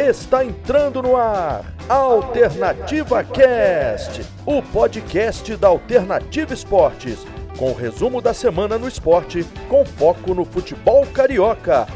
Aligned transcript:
Está 0.00 0.42
entrando 0.42 1.02
no 1.02 1.14
ar 1.14 1.62
Alternativa 1.86 3.22
Cast, 3.22 4.26
o 4.46 4.62
podcast 4.62 5.54
da 5.56 5.68
Alternativa 5.68 6.54
Esportes, 6.54 7.26
com 7.58 7.70
o 7.70 7.74
resumo 7.74 8.22
da 8.22 8.32
semana 8.32 8.78
no 8.78 8.88
esporte, 8.88 9.44
com 9.68 9.84
foco 9.84 10.32
no 10.32 10.46
futebol 10.46 11.06
carioca. 11.06 11.86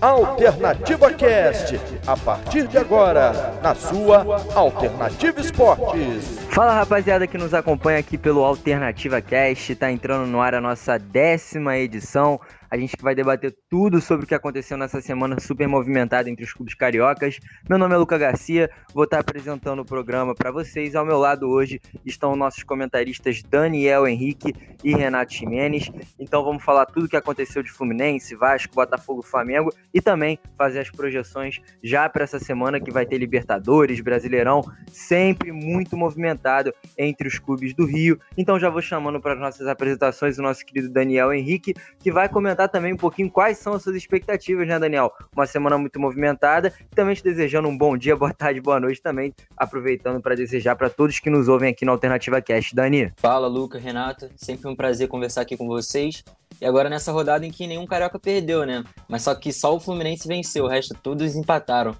Alternativa 0.00 1.12
Cast, 1.12 1.80
a 2.06 2.16
partir 2.16 2.68
de 2.68 2.78
agora, 2.78 3.58
na 3.60 3.74
sua 3.74 4.24
Alternativa 4.54 5.40
Esportes. 5.40 6.38
Fala 6.50 6.72
rapaziada 6.72 7.26
que 7.26 7.36
nos 7.36 7.52
acompanha 7.52 7.98
aqui 7.98 8.16
pelo 8.16 8.44
Alternativa 8.44 9.20
Cast, 9.20 9.74
tá 9.74 9.90
entrando 9.90 10.28
no 10.28 10.40
ar 10.40 10.54
a 10.54 10.60
nossa 10.60 10.96
décima 10.96 11.76
edição. 11.76 12.40
A 12.70 12.76
gente 12.76 12.96
vai 13.00 13.14
debater 13.14 13.56
tudo 13.70 13.98
sobre 13.98 14.24
o 14.24 14.28
que 14.28 14.34
aconteceu 14.34 14.76
nessa 14.76 15.00
semana 15.00 15.40
super 15.40 15.66
movimentada 15.66 16.28
entre 16.28 16.44
os 16.44 16.52
clubes 16.52 16.74
cariocas. 16.74 17.38
Meu 17.66 17.78
nome 17.78 17.94
é 17.94 17.96
Luca 17.96 18.18
Garcia, 18.18 18.70
vou 18.92 19.04
estar 19.04 19.20
apresentando 19.20 19.80
o 19.80 19.86
programa 19.86 20.34
para 20.34 20.50
vocês. 20.50 20.94
Ao 20.94 21.04
meu 21.04 21.16
lado 21.16 21.48
hoje 21.48 21.80
estão 22.04 22.36
nossos 22.36 22.62
comentaristas 22.62 23.42
Daniel 23.42 24.06
Henrique 24.06 24.52
e 24.84 24.94
Renato 24.94 25.32
Ximenes. 25.32 25.90
Então 26.18 26.44
vamos 26.44 26.62
falar 26.62 26.84
tudo 26.84 27.06
o 27.06 27.08
que 27.08 27.16
aconteceu 27.16 27.62
de 27.62 27.72
Fluminense, 27.72 28.34
Vasco, 28.34 28.74
Botafogo, 28.74 29.22
Flamengo 29.22 29.72
e 29.94 30.02
também 30.02 30.38
fazer 30.58 30.80
as 30.80 30.90
projeções 30.90 31.60
já 31.82 32.06
para 32.06 32.24
essa 32.24 32.38
semana 32.38 32.78
que 32.78 32.90
vai 32.90 33.06
ter 33.06 33.16
Libertadores, 33.16 34.00
Brasileirão, 34.00 34.60
sempre 34.92 35.52
muito 35.52 35.96
movimentado 35.96 36.70
entre 36.98 37.28
os 37.28 37.38
clubes 37.38 37.72
do 37.72 37.86
Rio. 37.86 38.20
Então 38.36 38.58
já 38.60 38.68
vou 38.68 38.82
chamando 38.82 39.20
para 39.22 39.32
as 39.32 39.40
nossas 39.40 39.66
apresentações 39.66 40.38
o 40.38 40.42
nosso 40.42 40.66
querido 40.66 40.90
Daniel 40.90 41.32
Henrique, 41.32 41.72
que 41.98 42.12
vai 42.12 42.28
comentar 42.28 42.57
comentar 42.58 42.68
também 42.68 42.92
um 42.92 42.96
pouquinho 42.96 43.30
quais 43.30 43.58
são 43.58 43.74
as 43.74 43.82
suas 43.82 43.94
expectativas, 43.94 44.66
né, 44.66 44.78
Daniel? 44.78 45.12
Uma 45.34 45.46
semana 45.46 45.78
muito 45.78 46.00
movimentada. 46.00 46.72
Também 46.94 47.14
te 47.14 47.22
desejando 47.22 47.68
um 47.68 47.78
bom 47.78 47.96
dia, 47.96 48.16
boa 48.16 48.34
tarde, 48.34 48.60
boa 48.60 48.80
noite 48.80 49.00
também. 49.00 49.32
Aproveitando 49.56 50.20
para 50.20 50.34
desejar 50.34 50.74
para 50.74 50.90
todos 50.90 51.20
que 51.20 51.30
nos 51.30 51.46
ouvem 51.46 51.70
aqui 51.70 51.84
na 51.84 51.92
Alternativa 51.92 52.42
Cast. 52.42 52.74
Dani. 52.74 53.12
Fala, 53.16 53.46
Luca, 53.46 53.78
Renata. 53.78 54.30
Sempre 54.34 54.68
um 54.68 54.74
prazer 54.74 55.06
conversar 55.06 55.42
aqui 55.42 55.56
com 55.56 55.68
vocês. 55.68 56.24
E 56.60 56.66
agora 56.66 56.90
nessa 56.90 57.12
rodada 57.12 57.46
em 57.46 57.50
que 57.50 57.66
nenhum 57.66 57.86
carioca 57.86 58.18
perdeu, 58.18 58.66
né? 58.66 58.82
Mas 59.08 59.22
só 59.22 59.34
que 59.34 59.52
só 59.52 59.76
o 59.76 59.80
Fluminense 59.80 60.26
venceu, 60.26 60.64
o 60.64 60.68
resto 60.68 60.94
todos 61.00 61.36
empataram. 61.36 61.94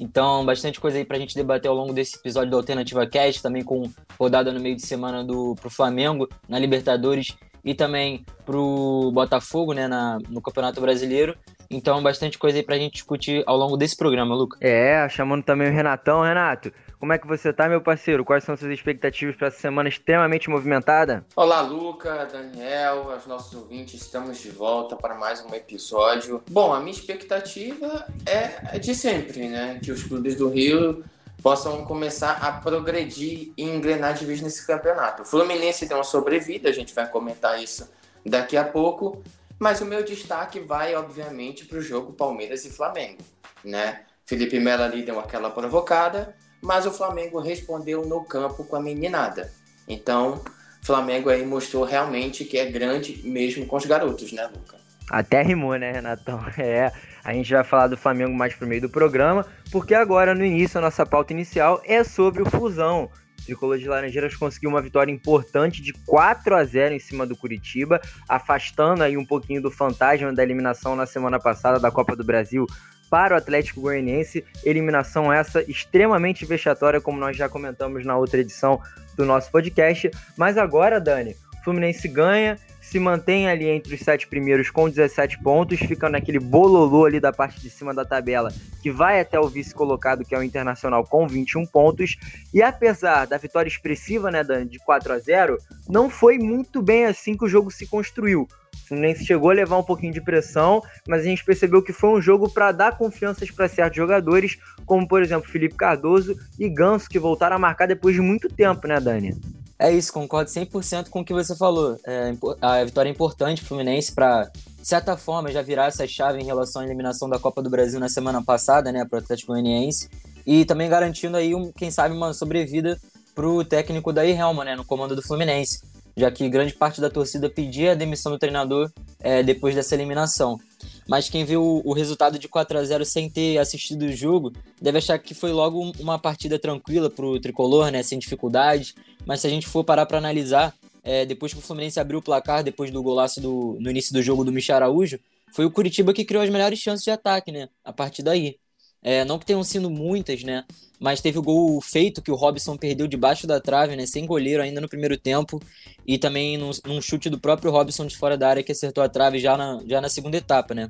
Então, 0.00 0.46
bastante 0.46 0.78
coisa 0.78 0.96
aí 0.96 1.04
pra 1.04 1.18
gente 1.18 1.34
debater 1.34 1.68
ao 1.68 1.76
longo 1.76 1.92
desse 1.92 2.16
episódio 2.16 2.50
do 2.50 2.56
Alternativa 2.56 3.04
Cast, 3.04 3.42
também 3.42 3.64
com 3.64 3.90
rodada 4.18 4.52
no 4.52 4.60
meio 4.60 4.76
de 4.76 4.82
semana 4.82 5.24
do 5.24 5.56
pro 5.56 5.68
Flamengo 5.68 6.28
na 6.48 6.56
Libertadores 6.58 7.36
e 7.68 7.74
também 7.74 8.24
pro 8.46 9.10
Botafogo, 9.12 9.74
né, 9.74 9.86
na, 9.86 10.18
no 10.30 10.40
Campeonato 10.40 10.80
Brasileiro. 10.80 11.36
Então, 11.70 12.02
bastante 12.02 12.38
coisa 12.38 12.56
aí 12.56 12.64
pra 12.64 12.78
gente 12.78 12.94
discutir 12.94 13.44
ao 13.46 13.58
longo 13.58 13.76
desse 13.76 13.94
programa, 13.94 14.34
Luca. 14.34 14.56
É, 14.58 15.06
chamando 15.10 15.42
também 15.42 15.68
o 15.68 15.70
Renatão. 15.70 16.22
Renato, 16.22 16.72
como 16.98 17.12
é 17.12 17.18
que 17.18 17.26
você 17.26 17.52
tá, 17.52 17.68
meu 17.68 17.82
parceiro? 17.82 18.24
Quais 18.24 18.42
são 18.42 18.56
suas 18.56 18.72
expectativas 18.72 19.36
para 19.36 19.48
essa 19.48 19.60
semana 19.60 19.86
extremamente 19.86 20.48
movimentada? 20.48 21.26
Olá, 21.36 21.60
Luca, 21.60 22.26
Daniel, 22.32 23.12
aos 23.12 23.26
nossos 23.26 23.52
ouvintes, 23.54 24.00
estamos 24.00 24.40
de 24.40 24.48
volta 24.48 24.96
para 24.96 25.14
mais 25.14 25.44
um 25.44 25.54
episódio. 25.54 26.42
Bom, 26.50 26.72
a 26.72 26.80
minha 26.80 26.92
expectativa 26.92 28.06
é 28.24 28.78
de 28.78 28.94
sempre, 28.94 29.46
né? 29.46 29.78
Que 29.84 29.92
os 29.92 30.04
clubes 30.04 30.36
do 30.36 30.48
Rio 30.48 31.04
possam 31.42 31.84
começar 31.84 32.32
a 32.42 32.52
progredir 32.52 33.52
e 33.56 33.62
engrenar 33.62 34.14
de 34.14 34.24
vez 34.24 34.40
nesse 34.40 34.66
campeonato. 34.66 35.22
O 35.22 35.24
Fluminense 35.24 35.86
deu 35.86 35.96
uma 35.96 36.04
sobrevida, 36.04 36.68
a 36.68 36.72
gente 36.72 36.94
vai 36.94 37.08
comentar 37.08 37.62
isso 37.62 37.90
daqui 38.24 38.56
a 38.56 38.64
pouco, 38.64 39.22
mas 39.58 39.80
o 39.80 39.84
meu 39.84 40.04
destaque 40.04 40.60
vai, 40.60 40.94
obviamente, 40.94 41.64
para 41.64 41.78
o 41.78 41.82
jogo 41.82 42.12
Palmeiras 42.12 42.64
e 42.64 42.70
Flamengo, 42.70 43.22
né? 43.64 44.02
Felipe 44.26 44.60
Melo 44.60 44.82
ali 44.82 45.02
deu 45.02 45.18
aquela 45.18 45.50
provocada, 45.50 46.34
mas 46.60 46.84
o 46.86 46.92
Flamengo 46.92 47.40
respondeu 47.40 48.04
no 48.04 48.22
campo 48.24 48.64
com 48.64 48.76
a 48.76 48.80
meninada. 48.80 49.50
Então, 49.88 50.42
Flamengo 50.82 51.30
aí 51.30 51.44
mostrou 51.44 51.84
realmente 51.84 52.44
que 52.44 52.58
é 52.58 52.66
grande 52.70 53.20
mesmo 53.24 53.66
com 53.66 53.76
os 53.76 53.86
garotos, 53.86 54.32
né, 54.32 54.46
Luca? 54.46 54.76
Até 55.10 55.42
rimou, 55.42 55.76
né, 55.76 55.92
Renatão? 55.92 56.44
É, 56.58 56.92
a 57.28 57.32
gente 57.34 57.52
vai 57.52 57.62
falar 57.62 57.88
do 57.88 57.96
Flamengo 57.96 58.34
mais 58.34 58.54
pro 58.54 58.66
meio 58.66 58.80
do 58.80 58.88
programa, 58.88 59.44
porque 59.70 59.94
agora, 59.94 60.34
no 60.34 60.42
início, 60.42 60.78
a 60.78 60.80
nossa 60.80 61.04
pauta 61.04 61.30
inicial 61.30 61.78
é 61.84 62.02
sobre 62.02 62.40
o 62.40 62.46
Fusão. 62.48 63.10
O 63.40 63.44
Tricolor 63.44 63.76
de 63.76 63.86
Laranjeiras 63.86 64.34
conseguiu 64.34 64.70
uma 64.70 64.80
vitória 64.80 65.12
importante 65.12 65.82
de 65.82 65.92
4 66.06 66.56
a 66.56 66.64
0 66.64 66.94
em 66.94 66.98
cima 66.98 67.26
do 67.26 67.36
Curitiba, 67.36 68.00
afastando 68.26 69.04
aí 69.04 69.18
um 69.18 69.26
pouquinho 69.26 69.60
do 69.60 69.70
fantasma 69.70 70.32
da 70.32 70.42
eliminação 70.42 70.96
na 70.96 71.04
semana 71.04 71.38
passada 71.38 71.78
da 71.78 71.90
Copa 71.90 72.16
do 72.16 72.24
Brasil 72.24 72.64
para 73.10 73.34
o 73.34 73.36
Atlético 73.36 73.82
Goianiense. 73.82 74.42
Eliminação 74.64 75.30
essa 75.30 75.62
extremamente 75.70 76.46
vexatória, 76.46 76.98
como 76.98 77.20
nós 77.20 77.36
já 77.36 77.46
comentamos 77.46 78.06
na 78.06 78.16
outra 78.16 78.40
edição 78.40 78.80
do 79.18 79.26
nosso 79.26 79.52
podcast. 79.52 80.10
Mas 80.34 80.56
agora, 80.56 80.98
Dani, 80.98 81.36
o 81.60 81.64
Fluminense 81.64 82.08
ganha 82.08 82.56
se 82.88 82.98
mantém 82.98 83.50
ali 83.50 83.68
entre 83.68 83.94
os 83.94 84.00
sete 84.00 84.26
primeiros 84.26 84.70
com 84.70 84.88
17 84.88 85.42
pontos, 85.42 85.78
ficando 85.78 86.12
naquele 86.12 86.38
bololô 86.38 87.04
ali 87.04 87.20
da 87.20 87.30
parte 87.30 87.60
de 87.60 87.68
cima 87.68 87.92
da 87.92 88.02
tabela, 88.02 88.50
que 88.82 88.90
vai 88.90 89.20
até 89.20 89.38
o 89.38 89.46
vice 89.46 89.74
colocado, 89.74 90.24
que 90.24 90.34
é 90.34 90.38
o 90.38 90.42
Internacional, 90.42 91.04
com 91.04 91.28
21 91.28 91.66
pontos. 91.66 92.16
E 92.52 92.62
apesar 92.62 93.26
da 93.26 93.36
vitória 93.36 93.68
expressiva, 93.68 94.30
né, 94.30 94.42
Dan, 94.42 94.66
de 94.66 94.78
4 94.78 95.12
a 95.12 95.18
0 95.18 95.58
não 95.86 96.08
foi 96.08 96.38
muito 96.38 96.80
bem 96.80 97.04
assim 97.04 97.36
que 97.36 97.44
o 97.44 97.48
jogo 97.48 97.70
se 97.70 97.86
construiu. 97.86 98.48
O 98.74 98.88
Fluminense 98.88 99.22
chegou 99.22 99.50
a 99.50 99.54
levar 99.54 99.76
um 99.76 99.82
pouquinho 99.82 100.14
de 100.14 100.20
pressão, 100.22 100.82
mas 101.06 101.20
a 101.20 101.24
gente 101.24 101.44
percebeu 101.44 101.82
que 101.82 101.92
foi 101.92 102.08
um 102.08 102.22
jogo 102.22 102.48
para 102.48 102.72
dar 102.72 102.96
confianças 102.96 103.50
para 103.50 103.68
certos 103.68 103.98
jogadores, 103.98 104.56
como 104.86 105.06
por 105.06 105.20
exemplo 105.20 105.50
Felipe 105.50 105.74
Cardoso 105.74 106.34
e 106.58 106.70
Ganso, 106.70 107.06
que 107.06 107.18
voltaram 107.18 107.56
a 107.56 107.58
marcar 107.58 107.86
depois 107.86 108.14
de 108.14 108.22
muito 108.22 108.48
tempo, 108.48 108.88
né, 108.88 108.98
Dani? 108.98 109.38
É 109.78 109.92
isso, 109.92 110.12
concordo 110.12 110.50
100% 110.50 111.08
com 111.08 111.20
o 111.20 111.24
que 111.24 111.32
você 111.32 111.54
falou. 111.54 111.96
É, 112.04 112.32
a 112.60 112.84
vitória 112.84 113.08
é 113.08 113.12
importante 113.12 113.60
pro 113.60 113.68
Fluminense 113.68 114.12
para, 114.12 114.50
de 114.80 114.88
certa 114.88 115.16
forma, 115.16 115.52
já 115.52 115.62
virar 115.62 115.86
essa 115.86 116.04
chave 116.04 116.40
em 116.40 116.44
relação 116.44 116.82
à 116.82 116.84
eliminação 116.84 117.28
da 117.28 117.38
Copa 117.38 117.62
do 117.62 117.70
Brasil 117.70 118.00
na 118.00 118.08
semana 118.08 118.42
passada, 118.42 118.90
né, 118.90 119.04
pro 119.04 119.20
Atlético 119.20 119.52
Goianiense. 119.52 120.10
E 120.44 120.64
também 120.64 120.88
garantindo 120.88 121.36
aí, 121.36 121.54
um, 121.54 121.70
quem 121.70 121.92
sabe, 121.92 122.12
uma 122.12 122.34
sobrevida 122.34 122.98
pro 123.36 123.64
técnico 123.64 124.12
da 124.12 124.26
Helma, 124.26 124.64
né, 124.64 124.74
no 124.74 124.84
comando 124.84 125.14
do 125.14 125.22
Fluminense. 125.22 125.80
Já 126.16 126.28
que 126.28 126.48
grande 126.48 126.74
parte 126.74 127.00
da 127.00 127.08
torcida 127.08 127.48
pedia 127.48 127.92
a 127.92 127.94
demissão 127.94 128.32
do 128.32 128.38
treinador 128.38 128.90
é, 129.20 129.44
depois 129.44 129.76
dessa 129.76 129.94
eliminação. 129.94 130.58
Mas 131.08 131.30
quem 131.30 131.42
viu 131.42 131.80
o 131.84 131.92
resultado 131.94 132.38
de 132.38 132.46
4 132.46 132.78
a 132.78 132.84
0 132.84 133.04
sem 133.04 133.30
ter 133.30 133.56
assistido 133.56 134.02
o 134.02 134.12
jogo 134.12 134.52
deve 134.80 134.98
achar 134.98 135.18
que 135.18 135.32
foi 135.32 135.52
logo 135.52 135.92
uma 135.98 136.18
partida 136.18 136.58
tranquila 136.58 137.08
pro 137.08 137.40
tricolor, 137.40 137.90
né, 137.90 138.02
sem 138.02 138.18
dificuldade. 138.18 138.94
Mas 139.24 139.40
se 139.40 139.46
a 139.46 139.50
gente 139.50 139.66
for 139.66 139.82
parar 139.82 140.04
para 140.04 140.18
analisar, 140.18 140.74
é, 141.02 141.24
depois 141.24 141.54
que 141.54 141.58
o 141.58 141.62
Fluminense 141.62 141.98
abriu 141.98 142.18
o 142.18 142.22
placar, 142.22 142.62
depois 142.62 142.90
do 142.90 143.02
golaço 143.02 143.40
do, 143.40 143.78
no 143.80 143.90
início 143.90 144.12
do 144.12 144.22
jogo 144.22 144.44
do 144.44 144.52
Michel 144.52 144.76
Araújo, 144.76 145.18
foi 145.50 145.64
o 145.64 145.70
Curitiba 145.70 146.12
que 146.12 146.26
criou 146.26 146.44
as 146.44 146.50
melhores 146.50 146.78
chances 146.78 147.04
de 147.04 147.10
ataque, 147.10 147.50
né? 147.50 147.70
A 147.82 147.92
partir 147.92 148.22
daí. 148.22 148.56
É, 149.02 149.24
não 149.24 149.38
que 149.38 149.46
tenham 149.46 149.62
sido 149.62 149.88
muitas, 149.88 150.42
né? 150.42 150.64
Mas 150.98 151.20
teve 151.20 151.38
o 151.38 151.42
gol 151.42 151.80
feito 151.80 152.20
que 152.20 152.30
o 152.30 152.34
Robson 152.34 152.76
perdeu 152.76 153.06
debaixo 153.06 153.46
da 153.46 153.60
trave, 153.60 153.94
né? 153.94 154.04
Sem 154.06 154.26
goleiro 154.26 154.62
ainda 154.62 154.80
no 154.80 154.88
primeiro 154.88 155.16
tempo. 155.16 155.60
E 156.06 156.18
também 156.18 156.56
num, 156.56 156.70
num 156.84 157.00
chute 157.00 157.30
do 157.30 157.38
próprio 157.38 157.70
Robson 157.70 158.06
de 158.06 158.16
fora 158.16 158.36
da 158.36 158.48
área 158.48 158.62
que 158.62 158.72
acertou 158.72 159.02
a 159.02 159.08
trave 159.08 159.38
já 159.38 159.56
na, 159.56 159.80
já 159.86 160.00
na 160.00 160.08
segunda 160.08 160.36
etapa, 160.36 160.74
né? 160.74 160.88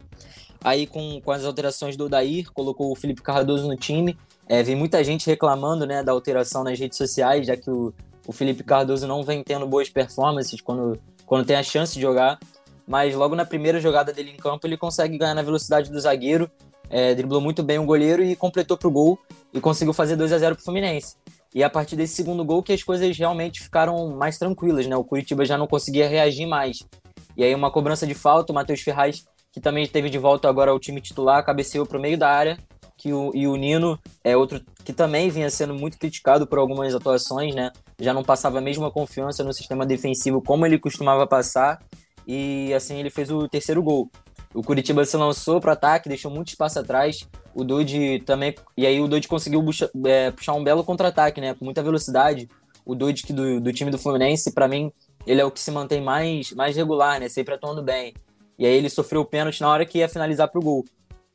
Aí 0.63 0.87
com, 0.87 1.21
com 1.21 1.31
as 1.31 1.45
alterações 1.45 1.97
do 1.97 2.07
Odair, 2.07 2.51
colocou 2.53 2.91
o 2.91 2.97
Felipe 2.97 3.23
Cardoso 3.23 3.69
no 3.69 3.77
time. 3.77 4.19
É, 4.49 4.63
vem 4.63 4.75
muita 4.75 5.05
gente 5.05 5.27
reclamando 5.27 5.87
né, 5.87 6.03
da 6.03 6.11
alteração 6.11 6.65
nas 6.65 6.79
redes 6.79 6.97
sociais, 6.97 7.47
já 7.47 7.57
que 7.57 7.71
o, 7.71 7.93
o 8.27 8.33
Felipe 8.33 8.65
Cardoso 8.65 9.07
não 9.07 9.23
vem 9.23 9.45
tendo 9.45 9.67
boas 9.67 9.91
performances 9.91 10.61
quando, 10.61 10.99
quando 11.27 11.47
tem 11.47 11.57
a 11.57 11.63
chance 11.63 11.95
de 11.95 12.01
jogar. 12.01 12.39
Mas 12.87 13.15
logo 13.15 13.37
na 13.37 13.45
primeira 13.45 13.79
jogada 13.79 14.13
dele 14.13 14.31
em 14.31 14.37
campo, 14.37 14.67
ele 14.67 14.79
consegue 14.79 15.19
ganhar 15.19 15.35
na 15.35 15.43
velocidade 15.43 15.91
do 15.91 16.01
zagueiro 16.01 16.51
é, 16.91 17.15
driblou 17.15 17.41
muito 17.41 17.63
bem 17.63 17.79
o 17.79 17.85
goleiro 17.85 18.23
e 18.23 18.35
completou 18.37 18.77
para 18.77 18.89
o 18.89 18.91
gol 18.91 19.19
e 19.53 19.61
conseguiu 19.61 19.93
fazer 19.93 20.17
2 20.17 20.33
a 20.33 20.39
0 20.39 20.55
para 20.55 20.63
o 20.63 20.65
Fluminense. 20.65 21.17
E 21.55 21.63
a 21.63 21.71
partir 21.71 21.97
desse 21.97 22.15
segundo 22.15 22.45
gol 22.45 22.63
que 22.63 22.73
as 22.73 22.83
coisas 22.83 23.17
realmente 23.17 23.61
ficaram 23.61 24.17
mais 24.17 24.39
tranquilas, 24.39 24.87
né? 24.87 24.97
O 24.97 25.05
Curitiba 25.05 25.45
já 25.45 25.57
não 25.57 25.67
conseguia 25.67 26.09
reagir 26.09 26.47
mais. 26.47 26.79
E 27.37 27.45
aí 27.45 27.55
uma 27.55 27.71
cobrança 27.71 28.07
de 28.07 28.15
falta, 28.15 28.53
o 28.53 28.55
Matheus 28.55 28.81
Ferraz, 28.81 29.25
que 29.53 29.61
também 29.61 29.85
esteve 29.85 30.11
de 30.11 30.19
volta 30.19 30.49
agora 30.49 30.71
ao 30.71 30.79
time 30.79 31.01
titular, 31.01 31.45
cabeceou 31.45 31.87
para 31.87 31.97
o 31.97 32.01
meio 32.01 32.19
da 32.19 32.29
área, 32.29 32.59
que 32.97 33.13
o, 33.13 33.31
e 33.35 33.47
o 33.47 33.57
Nino 33.57 33.99
é 34.25 34.37
outro 34.37 34.61
que 34.85 34.93
também 34.93 35.31
vinha 35.31 35.49
sendo 35.49 35.75
muito 35.75 35.99
criticado 35.99 36.47
por 36.47 36.59
algumas 36.59 36.95
atuações, 36.95 37.55
né? 37.55 37.71
Já 38.01 38.13
não 38.13 38.25
passava 38.25 38.59
a 38.59 38.61
mesma 38.61 38.91
confiança 38.91 39.45
no 39.45 39.53
sistema 39.53 39.87
defensivo 39.87 40.43
como 40.43 40.67
ele 40.67 40.79
costumava 40.79 41.27
passar, 41.27 41.81
e 42.27 42.75
assim 42.75 42.99
ele 42.99 43.09
fez 43.09 43.31
o 43.31 43.49
terceiro 43.49 43.83
gol. 43.83 44.11
O 44.55 44.63
Curitiba 44.63 45.05
se 45.05 45.17
lançou 45.17 45.61
para 45.61 45.73
ataque, 45.73 46.09
deixou 46.09 46.31
muito 46.31 46.49
espaço 46.49 46.79
atrás. 46.79 47.29
O 47.55 47.65
Dodi 47.65 48.21
também. 48.21 48.55
E 48.77 48.87
aí 48.87 49.01
o 49.01 49.09
Dodi 49.09 49.29
conseguiu 49.29 49.63
puxar, 49.63 49.91
é, 50.07 50.31
puxar 50.31 50.55
um 50.55 50.65
belo 50.65 50.83
contra-ataque, 50.83 51.41
né? 51.41 51.55
Com 51.55 51.65
muita 51.65 51.83
velocidade. 51.83 52.49
O 52.85 52.95
Dodi 52.95 53.31
do, 53.33 53.61
do 53.61 53.73
time 53.73 53.91
do 53.91 53.99
Fluminense, 53.99 54.53
para 54.53 54.67
mim, 54.67 54.91
ele 55.27 55.41
é 55.41 55.45
o 55.45 55.51
que 55.51 55.61
se 55.61 55.71
mantém 55.71 56.01
mais, 56.01 56.53
mais 56.53 56.77
regular, 56.77 57.21
né? 57.21 57.29
Sempre 57.29 57.55
atuando 57.55 57.83
bem. 57.83 58.15
E 58.59 58.67
aí 58.67 58.75
ele 58.75 58.89
sofreu 58.89 59.21
o 59.21 59.25
pênalti 59.25 59.61
na 59.61 59.69
hora 59.69 59.85
que 59.85 59.99
ia 59.99 60.09
finalizar 60.09 60.49
pro 60.49 60.63
gol. 60.63 60.85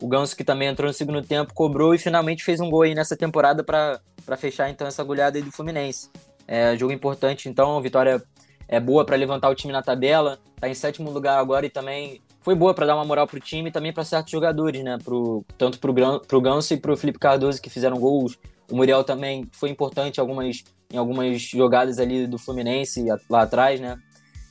O 0.01 0.07
Ganso, 0.07 0.35
que 0.35 0.43
também 0.43 0.67
entrou 0.67 0.87
no 0.87 0.93
segundo 0.93 1.21
tempo, 1.21 1.53
cobrou 1.53 1.93
e 1.93 1.97
finalmente 1.97 2.43
fez 2.43 2.59
um 2.59 2.69
gol 2.69 2.81
aí 2.81 2.93
nessa 2.93 3.15
temporada 3.15 3.63
para 3.63 4.01
fechar 4.35 4.69
então 4.69 4.85
essa 4.85 5.03
goleada 5.03 5.37
aí 5.37 5.43
do 5.43 5.51
Fluminense. 5.51 6.09
É, 6.45 6.75
jogo 6.75 6.91
importante, 6.91 7.47
então, 7.47 7.81
vitória 7.81 8.21
é 8.67 8.79
boa 8.79 9.05
para 9.05 9.15
levantar 9.15 9.49
o 9.49 9.55
time 9.55 9.71
na 9.71 9.81
tabela, 9.81 10.39
tá 10.59 10.67
em 10.67 10.73
sétimo 10.73 11.09
lugar 11.09 11.37
agora 11.39 11.65
e 11.65 11.69
também 11.69 12.21
foi 12.43 12.55
boa 12.55 12.73
para 12.73 12.85
dar 12.85 12.95
uma 12.95 13.05
moral 13.05 13.25
pro 13.25 13.39
time 13.39 13.69
e 13.69 13.71
também 13.71 13.93
para 13.93 14.03
certos 14.03 14.31
jogadores, 14.31 14.83
né? 14.83 14.97
Pro, 15.03 15.45
tanto 15.57 15.79
pro, 15.79 15.93
pro 16.27 16.41
Ganso 16.41 16.73
e 16.73 16.77
pro 16.77 16.97
Felipe 16.97 17.17
Cardoso 17.17 17.61
que 17.61 17.69
fizeram 17.69 17.97
gols. 17.97 18.37
O 18.69 18.75
Muriel 18.75 19.03
também 19.03 19.47
foi 19.53 19.69
importante 19.69 20.19
algumas, 20.19 20.63
em 20.91 20.97
algumas 20.97 21.41
jogadas 21.41 21.99
ali 21.99 22.27
do 22.27 22.37
Fluminense 22.37 23.05
lá 23.29 23.43
atrás, 23.43 23.79
né? 23.79 23.97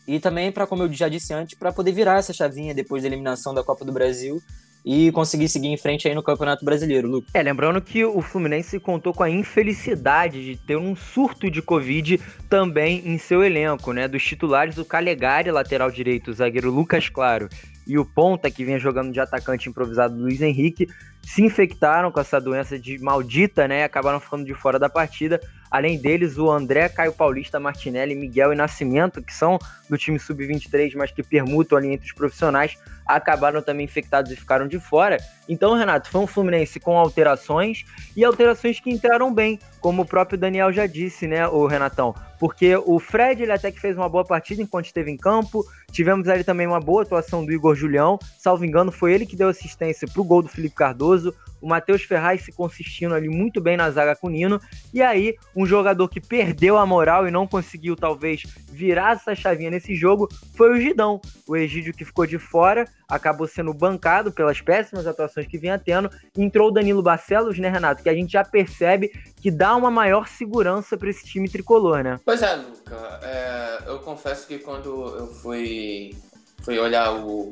E 0.08 0.18
também 0.18 0.50
para, 0.50 0.66
como 0.66 0.82
eu 0.82 0.92
já 0.92 1.08
disse 1.08 1.32
antes, 1.32 1.56
para 1.56 1.70
poder 1.70 1.92
virar 1.92 2.18
essa 2.18 2.32
chavinha 2.32 2.74
depois 2.74 3.02
da 3.02 3.08
eliminação 3.08 3.54
da 3.54 3.62
Copa 3.62 3.84
do 3.84 3.92
Brasil 3.92 4.40
e 4.84 5.12
conseguir 5.12 5.48
seguir 5.48 5.68
em 5.68 5.76
frente 5.76 6.08
aí 6.08 6.14
no 6.14 6.22
Campeonato 6.22 6.64
Brasileiro, 6.64 7.06
Lucas. 7.06 7.30
É, 7.34 7.42
lembrando 7.42 7.80
que 7.80 8.04
o 8.04 8.20
Fluminense 8.20 8.80
contou 8.80 9.14
com 9.14 9.22
a 9.22 9.30
infelicidade 9.30 10.44
de 10.44 10.56
ter 10.56 10.76
um 10.76 10.96
surto 10.96 11.48
de 11.48 11.62
Covid 11.62 12.18
também 12.48 13.02
em 13.04 13.16
seu 13.16 13.44
elenco, 13.44 13.92
né? 13.92 14.08
Dos 14.08 14.24
titulares, 14.24 14.78
o 14.78 14.84
Calegari, 14.84 15.50
lateral 15.50 15.90
direito, 15.90 16.32
o 16.32 16.34
zagueiro 16.34 16.70
Lucas 16.70 17.08
Claro 17.08 17.48
e 17.86 17.98
o 17.98 18.04
Ponta, 18.04 18.50
que 18.50 18.64
vinha 18.64 18.78
jogando 18.78 19.12
de 19.12 19.20
atacante 19.20 19.68
improvisado 19.68 20.16
Luiz 20.16 20.40
Henrique, 20.40 20.88
se 21.22 21.42
infectaram 21.42 22.10
com 22.10 22.20
essa 22.20 22.40
doença 22.40 22.78
de 22.78 22.98
maldita, 22.98 23.68
né? 23.68 23.84
Acabaram 23.84 24.20
ficando 24.20 24.44
de 24.44 24.54
fora 24.54 24.78
da 24.78 24.88
partida. 24.88 25.40
Além 25.70 25.98
deles, 25.98 26.36
o 26.36 26.50
André, 26.50 26.88
Caio 26.88 27.12
Paulista, 27.12 27.58
Martinelli, 27.58 28.14
Miguel 28.14 28.52
e 28.52 28.56
Nascimento, 28.56 29.22
que 29.22 29.32
são 29.32 29.58
do 29.88 29.96
time 29.96 30.18
sub-23, 30.18 30.94
mas 30.96 31.10
que 31.10 31.22
permutam 31.22 31.78
ali 31.78 31.92
entre 31.92 32.06
os 32.06 32.12
profissionais, 32.12 32.76
acabaram 33.16 33.62
também 33.62 33.84
infectados 33.84 34.30
e 34.30 34.36
ficaram 34.36 34.66
de 34.66 34.78
fora. 34.78 35.18
Então, 35.48 35.74
Renato, 35.74 36.08
foi 36.08 36.20
um 36.20 36.26
Fluminense 36.26 36.80
com 36.80 36.96
alterações 36.96 37.84
e 38.16 38.24
alterações 38.24 38.80
que 38.80 38.90
entraram 38.90 39.32
bem, 39.32 39.58
como 39.80 40.02
o 40.02 40.06
próprio 40.06 40.38
Daniel 40.38 40.72
já 40.72 40.86
disse, 40.86 41.26
né, 41.26 41.46
o 41.48 41.66
Renatão? 41.66 42.14
Porque 42.38 42.76
o 42.76 42.98
Fred, 42.98 43.42
ele 43.42 43.52
até 43.52 43.70
que 43.70 43.80
fez 43.80 43.96
uma 43.96 44.08
boa 44.08 44.24
partida 44.24 44.62
enquanto 44.62 44.86
esteve 44.86 45.10
em 45.10 45.16
campo. 45.16 45.64
Tivemos 45.90 46.28
ali 46.28 46.42
também 46.42 46.66
uma 46.66 46.80
boa 46.80 47.02
atuação 47.02 47.44
do 47.44 47.52
Igor 47.52 47.74
Julião. 47.74 48.18
Salvo 48.38 48.64
engano, 48.64 48.90
foi 48.90 49.12
ele 49.12 49.26
que 49.26 49.36
deu 49.36 49.48
assistência 49.48 50.08
para 50.08 50.20
o 50.20 50.24
gol 50.24 50.42
do 50.42 50.48
Felipe 50.48 50.74
Cardoso 50.74 51.34
o 51.62 51.68
Matheus 51.68 52.02
Ferraz 52.02 52.42
se 52.42 52.52
consistindo 52.52 53.14
ali 53.14 53.28
muito 53.28 53.60
bem 53.60 53.76
na 53.76 53.88
zaga 53.90 54.16
com 54.16 54.26
o 54.26 54.30
Nino, 54.30 54.60
e 54.92 55.00
aí 55.00 55.36
um 55.54 55.64
jogador 55.64 56.08
que 56.08 56.20
perdeu 56.20 56.76
a 56.76 56.84
moral 56.84 57.26
e 57.26 57.30
não 57.30 57.46
conseguiu 57.46 57.94
talvez 57.94 58.42
virar 58.70 59.12
essa 59.12 59.34
chavinha 59.34 59.70
nesse 59.70 59.94
jogo 59.94 60.28
foi 60.56 60.72
o 60.72 60.80
Gidão, 60.80 61.20
o 61.46 61.56
Egídio 61.56 61.94
que 61.94 62.04
ficou 62.04 62.26
de 62.26 62.38
fora, 62.38 62.86
acabou 63.14 63.46
sendo 63.46 63.74
bancado 63.74 64.32
pelas 64.32 64.60
péssimas 64.60 65.06
atuações 65.06 65.46
que 65.46 65.58
vinha 65.58 65.78
tendo, 65.78 66.10
entrou 66.36 66.68
o 66.68 66.70
Danilo 66.72 67.02
Barcelos, 67.02 67.58
né 67.58 67.68
Renato, 67.68 68.02
que 68.02 68.08
a 68.08 68.14
gente 68.14 68.32
já 68.32 68.44
percebe 68.44 69.10
que 69.40 69.50
dá 69.50 69.76
uma 69.76 69.90
maior 69.90 70.26
segurança 70.28 70.96
para 70.96 71.10
esse 71.10 71.24
time 71.24 71.48
tricolor, 71.48 72.02
né? 72.02 72.18
Pois 72.24 72.42
é, 72.42 72.54
Luca, 72.54 73.20
é, 73.22 73.82
eu 73.86 73.98
confesso 73.98 74.46
que 74.46 74.58
quando 74.58 74.88
eu 75.16 75.26
fui, 75.26 76.16
fui 76.62 76.78
olhar 76.78 77.12
o 77.12 77.50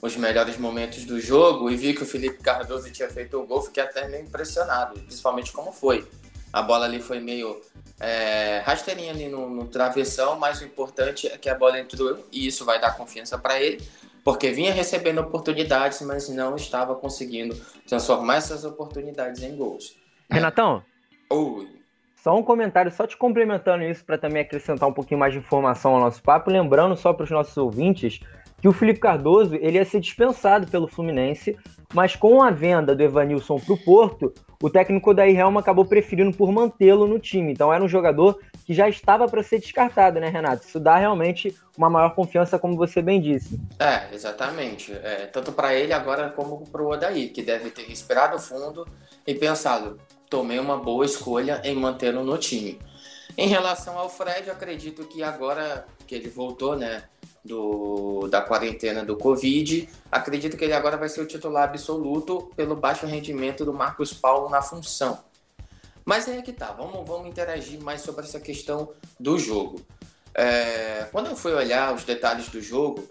os 0.00 0.16
melhores 0.16 0.56
momentos 0.56 1.04
do 1.04 1.20
jogo 1.20 1.70
e 1.70 1.76
vi 1.76 1.92
que 1.92 2.02
o 2.02 2.06
Felipe 2.06 2.40
Cardoso 2.40 2.90
tinha 2.90 3.08
feito 3.08 3.36
o 3.36 3.44
gol, 3.44 3.62
fiquei 3.62 3.82
até 3.82 4.06
meio 4.06 4.22
impressionado, 4.22 4.98
principalmente 5.00 5.52
como 5.52 5.72
foi. 5.72 6.06
A 6.52 6.62
bola 6.62 6.86
ali 6.86 7.00
foi 7.00 7.18
meio 7.18 7.60
é, 8.00 8.62
rasteirinha 8.64 9.12
ali 9.12 9.28
no, 9.28 9.50
no, 9.50 9.66
travessão, 9.66 10.38
mas 10.38 10.60
o 10.60 10.64
importante 10.64 11.26
é 11.26 11.36
que 11.36 11.48
a 11.48 11.54
bola 11.54 11.80
entrou 11.80 12.24
e 12.30 12.46
isso 12.46 12.64
vai 12.64 12.80
dar 12.80 12.96
confiança 12.96 13.36
para 13.36 13.60
ele, 13.60 13.82
porque 14.24 14.50
vinha 14.50 14.72
recebendo 14.72 15.20
oportunidades, 15.20 16.02
mas 16.02 16.28
não 16.28 16.56
estava 16.56 16.94
conseguindo 16.94 17.56
transformar 17.86 18.36
essas 18.36 18.64
oportunidades 18.64 19.42
em 19.42 19.56
gols. 19.56 19.96
Renatão? 20.30 20.82
Oi. 21.30 21.78
Só 22.22 22.36
um 22.36 22.42
comentário, 22.42 22.90
só 22.90 23.06
te 23.06 23.16
complementando 23.16 23.84
isso 23.84 24.04
para 24.04 24.18
também 24.18 24.42
acrescentar 24.42 24.88
um 24.88 24.92
pouquinho 24.92 25.20
mais 25.20 25.32
de 25.32 25.38
informação 25.38 25.94
ao 25.94 26.00
nosso 26.00 26.22
papo, 26.22 26.50
lembrando 26.50 26.96
só 26.96 27.12
para 27.12 27.24
os 27.24 27.30
nossos 27.30 27.56
ouvintes 27.56 28.20
que 28.60 28.68
o 28.68 28.72
Felipe 28.72 28.98
Cardoso 28.98 29.54
ele 29.54 29.78
ia 29.78 29.84
ser 29.84 30.00
dispensado 30.00 30.66
pelo 30.66 30.88
Fluminense, 30.88 31.56
mas 31.94 32.16
com 32.16 32.42
a 32.42 32.50
venda 32.50 32.94
do 32.94 33.02
Evanilson 33.02 33.58
para 33.58 33.72
o 33.72 33.78
Porto, 33.78 34.32
o 34.60 34.68
técnico 34.68 35.14
da 35.14 35.28
Helma 35.28 35.60
acabou 35.60 35.84
preferindo 35.84 36.36
por 36.36 36.50
mantê-lo 36.50 37.06
no 37.06 37.20
time. 37.20 37.52
Então 37.52 37.72
era 37.72 37.82
um 37.82 37.88
jogador 37.88 38.38
que 38.68 38.74
já 38.74 38.86
estava 38.86 39.26
para 39.26 39.42
ser 39.42 39.60
descartado, 39.60 40.20
né, 40.20 40.28
Renato? 40.28 40.66
Isso 40.66 40.78
dá 40.78 40.98
realmente 40.98 41.56
uma 41.74 41.88
maior 41.88 42.14
confiança, 42.14 42.58
como 42.58 42.76
você 42.76 43.00
bem 43.00 43.18
disse. 43.18 43.58
É, 43.78 44.14
exatamente. 44.14 44.92
É, 44.92 45.24
tanto 45.24 45.52
para 45.52 45.72
ele 45.72 45.90
agora 45.94 46.28
como 46.28 46.66
para 46.66 46.82
o 46.82 46.90
Odaí, 46.90 47.30
que 47.30 47.42
deve 47.42 47.70
ter 47.70 47.84
respirado 47.84 48.38
fundo 48.38 48.86
e 49.26 49.34
pensado: 49.34 49.98
tomei 50.28 50.58
uma 50.58 50.76
boa 50.76 51.06
escolha 51.06 51.62
em 51.64 51.74
mantê-lo 51.74 52.22
no 52.22 52.36
time. 52.36 52.78
Em 53.38 53.48
relação 53.48 53.98
ao 53.98 54.10
Fred, 54.10 54.50
acredito 54.50 55.06
que 55.06 55.22
agora 55.22 55.86
que 56.06 56.14
ele 56.14 56.28
voltou, 56.28 56.76
né? 56.76 57.04
do, 57.42 58.28
da 58.28 58.42
quarentena 58.42 59.02
do 59.02 59.16
Covid. 59.16 59.88
Acredito 60.12 60.58
que 60.58 60.64
ele 60.64 60.74
agora 60.74 60.98
vai 60.98 61.08
ser 61.08 61.22
o 61.22 61.26
titular 61.26 61.64
absoluto 61.64 62.50
pelo 62.54 62.76
baixo 62.76 63.06
rendimento 63.06 63.64
do 63.64 63.72
Marcos 63.72 64.12
Paulo 64.12 64.50
na 64.50 64.60
função. 64.60 65.26
Mas 66.08 66.26
é 66.26 66.40
que 66.40 66.54
tá, 66.54 66.72
vamos, 66.72 67.06
vamos 67.06 67.28
interagir 67.28 67.78
mais 67.82 68.00
sobre 68.00 68.24
essa 68.24 68.40
questão 68.40 68.94
do 69.20 69.38
jogo. 69.38 69.78
É, 70.34 71.06
quando 71.12 71.26
eu 71.26 71.36
fui 71.36 71.52
olhar 71.52 71.94
os 71.94 72.02
detalhes 72.02 72.48
do 72.48 72.62
jogo, 72.62 73.06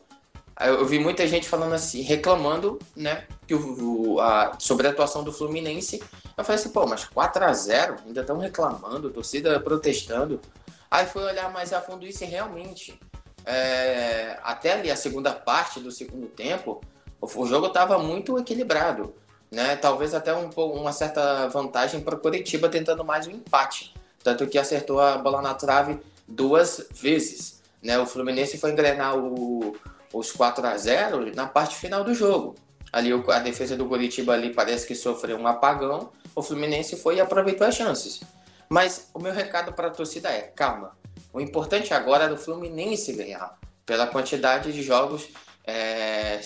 eu 0.60 0.84
vi 0.84 0.98
muita 0.98 1.28
gente 1.28 1.48
falando 1.48 1.74
assim, 1.74 2.02
reclamando, 2.02 2.80
né, 2.96 3.28
que 3.46 3.54
o, 3.54 4.20
a, 4.20 4.58
sobre 4.58 4.88
a 4.88 4.90
atuação 4.90 5.24
do 5.24 5.32
Fluminense. 5.32 6.02
Eu 6.36 6.44
falei 6.44 6.60
assim, 6.60 6.70
pô, 6.70 6.88
mas 6.88 7.06
4 7.06 7.46
a 7.46 7.54
0 7.54 7.98
ainda 8.04 8.22
estão 8.22 8.40
reclamando, 8.40 9.12
torcida 9.12 9.60
protestando. 9.60 10.42
Aí 10.90 11.06
fui 11.06 11.22
olhar 11.22 11.54
mais 11.54 11.74
a 11.74 11.80
fundo 11.80 12.04
isso 12.04 12.24
e 12.24 12.28
realmente 12.28 13.00
é, 13.46 14.40
até 14.42 14.74
ali 14.74 14.90
a 14.90 14.96
segunda 14.96 15.34
parte 15.34 15.80
do 15.80 15.92
segundo 15.92 16.26
tempo, 16.30 16.82
o, 17.22 17.28
o 17.28 17.46
jogo 17.46 17.68
estava 17.68 18.00
muito 18.00 18.40
equilibrado. 18.40 19.14
Né? 19.52 19.76
Talvez 19.76 20.14
até 20.14 20.34
um, 20.34 20.50
uma 20.50 20.92
certa 20.92 21.48
vantagem 21.48 22.02
para 22.02 22.16
o 22.16 22.20
Curitiba 22.20 22.70
tentando 22.70 23.04
mais 23.04 23.28
um 23.28 23.32
empate. 23.32 23.94
Tanto 24.24 24.48
que 24.48 24.58
acertou 24.58 25.00
a 25.00 25.18
bola 25.18 25.42
na 25.42 25.54
trave 25.54 26.00
duas 26.28 26.86
vezes. 26.92 27.62
Né? 27.82 27.98
O 27.98 28.06
Fluminense 28.06 28.58
foi 28.58 28.72
engrenar 28.72 29.18
o, 29.18 29.76
os 30.14 30.32
4 30.32 30.66
a 30.66 30.78
0 30.78 31.36
na 31.36 31.48
parte 31.48 31.76
final 31.76 32.04
do 32.04 32.14
jogo. 32.14 32.56
Ali 32.92 33.12
a 33.14 33.40
defesa 33.40 33.76
do 33.76 33.86
Curitiba 33.86 34.34
ali 34.34 34.54
parece 34.54 34.88
que 34.88 34.96
sofreu 34.96 35.38
um 35.38 35.48
apagão. 35.48 36.12
O 36.36 36.42
Fluminense 36.42 36.96
foi 36.96 37.16
e 37.16 37.22
aproveitou 37.22 37.68
as 37.68 37.76
chances. 37.76 38.22
Mas 38.70 39.10
o 39.14 39.20
meu 39.20 39.34
recado 39.34 39.74
para 39.74 39.88
a 39.88 39.92
torcida 39.92 40.30
é: 40.30 40.42
calma, 40.42 40.98
o 41.34 41.40
importante 41.40 41.94
agora 41.94 42.26
é 42.26 42.32
o 42.32 42.38
Fluminense 42.38 43.14
ganhar, 43.14 43.58
pela 43.86 44.08
quantidade 44.08 44.72
de 44.72 44.82
jogos 44.82 45.28
é, 45.66 46.40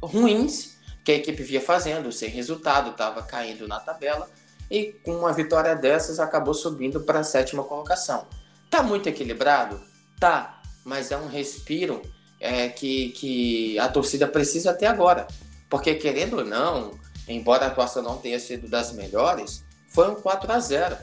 ruins 0.00 0.75
que 1.06 1.12
a 1.12 1.14
equipe 1.14 1.40
via 1.44 1.60
fazendo, 1.60 2.10
sem 2.10 2.28
resultado, 2.28 2.90
estava 2.90 3.22
caindo 3.22 3.68
na 3.68 3.78
tabela 3.78 4.28
e 4.68 4.86
com 5.04 5.12
uma 5.12 5.32
vitória 5.32 5.72
dessas 5.76 6.18
acabou 6.18 6.52
subindo 6.52 7.00
para 7.02 7.20
a 7.20 7.24
sétima 7.24 7.62
colocação. 7.62 8.26
Tá 8.68 8.82
muito 8.82 9.08
equilibrado? 9.08 9.80
Tá, 10.18 10.60
mas 10.84 11.12
é 11.12 11.16
um 11.16 11.28
respiro 11.28 12.02
é, 12.40 12.68
que, 12.68 13.10
que 13.10 13.78
a 13.78 13.88
torcida 13.88 14.26
precisa 14.26 14.72
até 14.72 14.88
agora. 14.88 15.28
Porque 15.70 15.94
querendo 15.94 16.38
ou 16.38 16.44
não, 16.44 16.98
embora 17.28 17.66
a 17.66 17.68
atuação 17.68 18.02
não 18.02 18.18
tenha 18.18 18.40
sido 18.40 18.68
das 18.68 18.90
melhores, 18.90 19.64
foi 19.90 20.10
um 20.10 20.16
4 20.16 20.52
a 20.52 20.58
0 20.58 20.96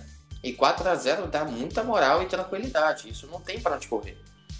e 0.43 0.51
4 0.51 0.89
a 0.89 0.95
0 0.95 1.27
dá 1.27 1.45
muita 1.45 1.81
moral 1.81 2.21
e 2.21 2.25
tranquilidade. 2.25 3.07
Isso 3.07 3.25
não 3.27 3.39
tem 3.39 3.57
para 3.61 3.77
onde 3.77 3.87
correr. 3.87 4.17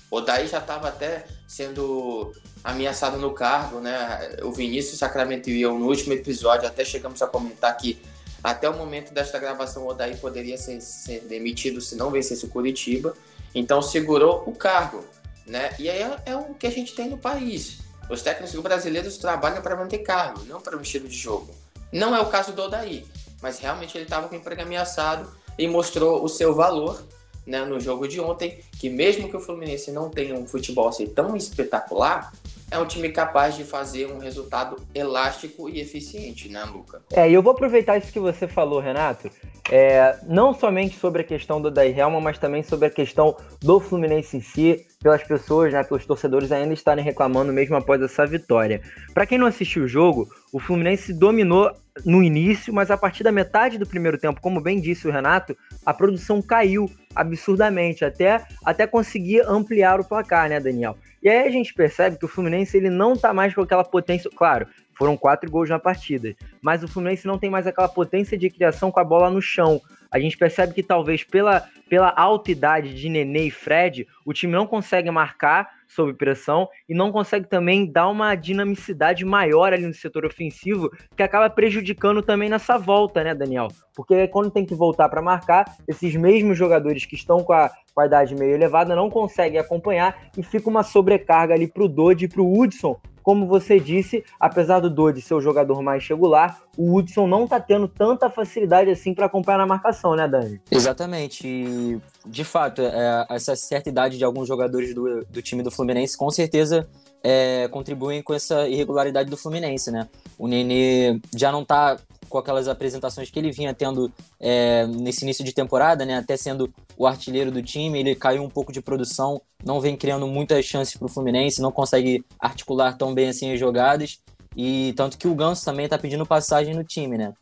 O 0.10 0.22
Daí 0.22 0.48
já 0.48 0.60
estava 0.60 0.88
até 0.88 1.26
sendo 1.46 2.32
ameaçado 2.64 3.18
no 3.18 3.32
cargo, 3.32 3.80
né? 3.80 4.38
O 4.44 4.52
Vinícius 4.52 5.00
Sacramento 5.00 5.50
e 5.50 5.62
eu, 5.62 5.78
no 5.78 5.88
último 5.88 6.14
episódio, 6.14 6.68
até 6.68 6.86
chegamos 6.86 7.22
a 7.22 7.28
comentar 7.28 7.76
que 7.76 8.02
até 8.44 8.70
o 8.70 8.78
momento 8.78 9.14
desta 9.14 9.40
gravação, 9.40 9.84
o 9.84 9.88
Odaí 9.88 10.18
poderia 10.18 10.58
ser, 10.58 10.82
ser, 10.82 11.22
demitido 11.22 11.80
se 11.80 11.96
não 11.96 12.12
vencesse 12.12 12.46
o 12.46 12.50
Curitiba. 12.50 13.16
Então 13.56 13.82
segurou 13.82 14.44
o 14.46 14.54
cargo, 14.54 15.04
né? 15.46 15.74
E 15.80 15.90
aí 15.90 16.02
é, 16.02 16.18
é 16.26 16.36
o 16.36 16.54
que 16.54 16.68
a 16.68 16.72
gente 16.72 16.94
tem 16.94 17.10
no 17.10 17.18
país. 17.18 17.80
Os 18.10 18.22
técnicos 18.22 18.60
brasileiros 18.60 19.18
trabalham 19.18 19.62
para 19.62 19.76
manter 19.76 20.00
cargo, 20.00 20.44
não 20.46 20.60
para 20.60 20.76
um 20.78 20.82
estilo 20.82 21.08
de 21.08 21.16
jogo. 21.16 21.54
Não 21.92 22.16
é 22.16 22.20
o 22.20 22.26
caso 22.26 22.52
do 22.52 22.64
Odaí, 22.64 23.06
mas 23.42 23.60
realmente 23.60 23.98
ele 23.98 24.06
estava 24.06 24.28
com 24.28 24.36
emprego 24.36 24.62
ameaçado 24.62 25.30
e 25.58 25.68
mostrou 25.68 26.24
o 26.24 26.28
seu 26.28 26.54
valor 26.54 27.02
né, 27.46 27.64
no 27.64 27.80
jogo 27.80 28.08
de 28.08 28.20
ontem, 28.20 28.60
que 28.80 28.90
mesmo 28.90 29.30
que 29.30 29.38
o 29.38 29.40
Fluminense 29.40 29.92
não 29.92 30.10
tenha 30.10 30.36
um 30.36 30.48
futebol 30.48 30.88
assim 30.88 31.08
tão 31.08 31.36
espetacular, 31.36 32.34
é 32.74 32.80
um 32.80 32.88
time 32.88 33.10
capaz 33.10 33.56
de 33.56 33.64
fazer 33.64 34.08
um 34.08 34.18
resultado 34.18 34.78
elástico 34.96 35.70
e 35.70 35.80
eficiente, 35.80 36.50
né, 36.50 36.64
Luca? 36.64 37.04
É, 37.12 37.30
e 37.30 37.34
eu 37.34 37.44
vou 37.44 37.54
aproveitar 37.54 38.00
isso 38.00 38.12
que 38.12 38.20
você 38.20 38.48
falou, 38.48 38.80
Renato, 38.80 39.30
é, 39.72 40.18
não 40.26 40.56
somente 40.56 40.98
sobre 40.98 41.22
a 41.22 41.24
questão 41.24 41.62
do 41.62 41.72
Helma, 41.80 42.20
mas 42.20 42.40
também 42.40 42.64
sobre 42.64 42.88
a 42.88 42.90
questão 42.90 43.38
do 43.62 43.80
Fluminense 43.80 44.38
em 44.38 44.42
si, 44.42 44.88
pelas 45.04 45.22
pessoas, 45.24 45.72
né, 45.72 45.84
pelos 45.84 46.04
torcedores 46.04 46.52
ainda 46.52 46.74
estarem 46.74 47.06
reclamando 47.06 47.54
mesmo 47.54 47.76
após 47.76 48.02
essa 48.02 48.26
vitória. 48.26 48.82
Para 49.14 49.28
quem 49.28 49.38
não 49.38 49.46
assistiu 49.46 49.84
o 49.84 49.88
jogo, 49.88 50.28
o 50.52 50.60
Fluminense 50.60 51.14
dominou 51.14 51.72
no 52.04 52.24
início, 52.24 52.74
mas 52.74 52.90
a 52.90 52.98
partir 52.98 53.24
da 53.24 53.32
metade 53.32 53.78
do 53.78 53.86
primeiro 53.86 54.18
tempo, 54.18 54.42
como 54.42 54.60
bem 54.60 54.82
disse 54.82 55.08
o 55.08 55.12
Renato, 55.12 55.56
a 55.86 55.94
produção 55.94 56.42
caiu 56.42 56.90
absurdamente 57.16 58.04
até, 58.04 58.44
até 58.64 58.88
conseguir 58.88 59.42
ampliar 59.48 60.00
o 60.00 60.06
placar, 60.06 60.50
né, 60.50 60.60
Daniel? 60.60 60.98
E 61.22 61.30
aí 61.30 61.48
a 61.48 61.52
gente 61.52 61.74
percebe 61.74 62.18
que 62.18 62.26
o 62.26 62.28
Fluminense 62.28 62.76
ele 62.76 62.90
não 62.90 63.16
tá 63.16 63.34
mais 63.34 63.54
com 63.54 63.62
aquela 63.62 63.84
potência, 63.84 64.30
claro, 64.36 64.68
foram 64.94 65.16
quatro 65.16 65.50
gols 65.50 65.70
na 65.70 65.80
partida. 65.80 66.36
Mas 66.62 66.84
o 66.84 66.88
Fluminense 66.88 67.26
não 67.26 67.40
tem 67.40 67.50
mais 67.50 67.66
aquela 67.66 67.88
potência 67.88 68.38
de 68.38 68.50
criação 68.50 68.92
com 68.92 69.00
a 69.00 69.04
bola 69.04 69.30
no 69.30 69.42
chão. 69.42 69.82
A 70.12 70.20
gente 70.20 70.38
percebe 70.38 70.74
que 70.74 70.84
talvez 70.84 71.24
pela, 71.24 71.68
pela 71.90 72.14
alta 72.16 72.52
idade 72.52 72.94
de 72.94 73.10
Nenê 73.10 73.48
e 73.48 73.52
Fred, 73.52 74.08
o 74.26 74.34
time 74.34 74.54
não 74.54 74.68
consegue 74.68 75.10
marcar 75.10 75.70
sob 75.94 76.14
pressão 76.14 76.68
e 76.88 76.94
não 76.94 77.12
consegue 77.12 77.48
também 77.48 77.90
dar 77.90 78.10
uma 78.10 78.36
dinamicidade 78.36 79.24
maior 79.24 79.74
ali 79.74 79.86
no 79.86 79.94
setor 79.94 80.26
ofensivo, 80.26 80.90
que 81.16 81.24
acaba 81.24 81.50
prejudicando 81.50 82.22
também 82.22 82.50
nessa 82.50 82.78
volta, 82.78 83.24
né, 83.24 83.34
Daniel? 83.34 83.68
Porque 83.96 84.28
quando 84.28 84.52
tem 84.52 84.66
que 84.66 84.76
voltar 84.76 85.10
para 85.10 85.22
marcar, 85.22 85.66
esses 85.88 86.16
mesmos 86.16 86.58
jogadores 86.58 87.06
que 87.06 87.16
estão 87.16 87.44
com 87.44 87.54
a, 87.54 87.72
a 87.98 88.06
idade 88.06 88.36
meio 88.36 88.54
elevada 88.54 88.96
não 88.96 89.10
conseguem 89.10 89.60
acompanhar 89.60 90.30
e 90.38 90.44
fica 90.44 90.70
uma 90.70 90.84
sobrecarga 90.84 91.54
ali 91.54 91.68
para 91.68 91.84
o 91.84 91.88
Dodge 91.88 92.26
e 92.26 92.28
para 92.28 92.42
o 92.42 92.60
Hudson, 92.60 93.00
como 93.24 93.48
você 93.48 93.80
disse, 93.80 94.24
apesar 94.40 94.80
do 94.80 94.90
Dodge 94.90 95.22
ser 95.22 95.34
o 95.34 95.42
jogador 95.42 95.82
mais 95.82 96.08
regular, 96.08 96.62
o 96.78 96.96
Hudson 96.96 97.26
não 97.26 97.48
tá 97.48 97.60
tendo 97.60 97.88
tanta 97.88 98.30
facilidade 98.30 98.90
assim 98.90 99.14
para 99.14 99.26
acompanhar 99.26 99.58
na 99.60 99.66
marcação, 99.66 100.16
né, 100.16 100.28
Dani? 100.28 100.62
Exatamente. 100.70 101.48
E, 101.48 102.00
de 102.26 102.44
fato, 102.44 102.82
é, 102.82 103.26
essa 103.30 103.56
certa 103.56 103.90
idade 103.90 104.18
de 104.18 104.24
alguns 104.24 104.48
jogadores 104.48 104.94
do, 104.94 105.24
do 105.26 105.42
time 105.42 105.64
do 105.64 105.72
Fluminense 105.72 106.18
com 106.18 106.30
certeza 106.30 106.88
é, 107.24 107.68
contribuem 107.70 108.22
com 108.22 108.34
essa 108.34 108.68
irregularidade 108.68 109.30
do 109.30 109.38
Fluminense, 109.38 109.90
né? 109.90 110.10
O 110.38 110.48
Nenê 110.48 111.20
já 111.34 111.52
não 111.52 111.64
tá 111.64 111.98
com 112.34 112.40
aquelas 112.40 112.68
apresentações 112.68 113.30
que 113.30 113.38
ele 113.38 113.52
vinha 113.52 113.76
tendo 113.76 114.12
é, 114.40 114.88
nesse 114.88 115.24
início 115.24 115.46
de 115.46 115.54
temporada, 115.54 116.04
né? 116.04 116.18
Até 116.18 116.36
sendo 116.36 116.74
o 116.98 117.06
artilheiro 117.06 117.52
do 117.52 117.62
time, 117.62 118.00
ele 118.00 118.16
caiu 118.16 118.42
um 118.42 118.50
pouco 118.50 118.74
de 118.74 118.82
produção, 118.82 119.40
não 119.64 119.80
vem 119.80 119.96
criando 119.96 120.26
muitas 120.26 120.66
chances 120.66 120.98
para 120.98 121.06
o 121.06 121.08
Fluminense, 121.08 121.62
não 121.62 121.72
consegue 121.72 122.26
articular 122.40 122.98
tão 122.98 123.14
bem 123.14 123.30
assim 123.30 123.54
as 123.54 123.60
jogadas. 123.60 124.18
E 124.58 124.94
tanto 124.98 125.16
que 125.16 125.28
o 125.28 125.36
Ganso 125.36 125.64
também 125.64 125.86
está 125.86 125.96
pedindo 125.96 126.26
passagem 126.26 126.74
no 126.74 126.84
time, 126.84 127.20
né? 127.20 127.34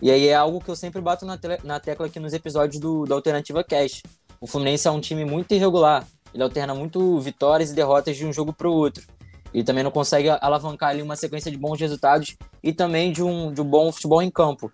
E 0.00 0.10
aí 0.10 0.28
é 0.28 0.34
algo 0.34 0.60
que 0.60 0.70
eu 0.70 0.76
sempre 0.76 1.02
bato 1.02 1.26
na, 1.26 1.38
na 1.62 1.78
tecla 1.78 2.06
aqui 2.06 2.18
nos 2.18 2.32
episódios 2.32 2.80
do, 2.80 3.04
da 3.04 3.14
Alternativa 3.14 3.62
Cash. 3.62 4.02
O 4.40 4.46
Fluminense 4.46 4.88
é 4.88 4.90
um 4.90 5.00
time 5.00 5.26
muito 5.26 5.52
irregular. 5.52 6.06
Ele 6.32 6.42
alterna 6.42 6.74
muito 6.74 7.20
vitórias 7.20 7.70
e 7.70 7.74
derrotas 7.74 8.16
de 8.16 8.24
um 8.24 8.32
jogo 8.32 8.54
para 8.54 8.68
o 8.68 8.72
outro 8.72 9.04
e 9.52 9.62
também 9.64 9.82
não 9.84 9.90
consegue 9.90 10.28
alavancar 10.28 10.90
ali 10.90 11.02
uma 11.02 11.16
sequência 11.16 11.50
de 11.50 11.56
bons 11.56 11.80
resultados 11.80 12.36
e 12.62 12.72
também 12.72 13.12
de 13.12 13.22
um, 13.22 13.52
de 13.52 13.60
um 13.60 13.64
bom 13.64 13.90
futebol 13.92 14.22
em 14.22 14.30
campo. 14.30 14.70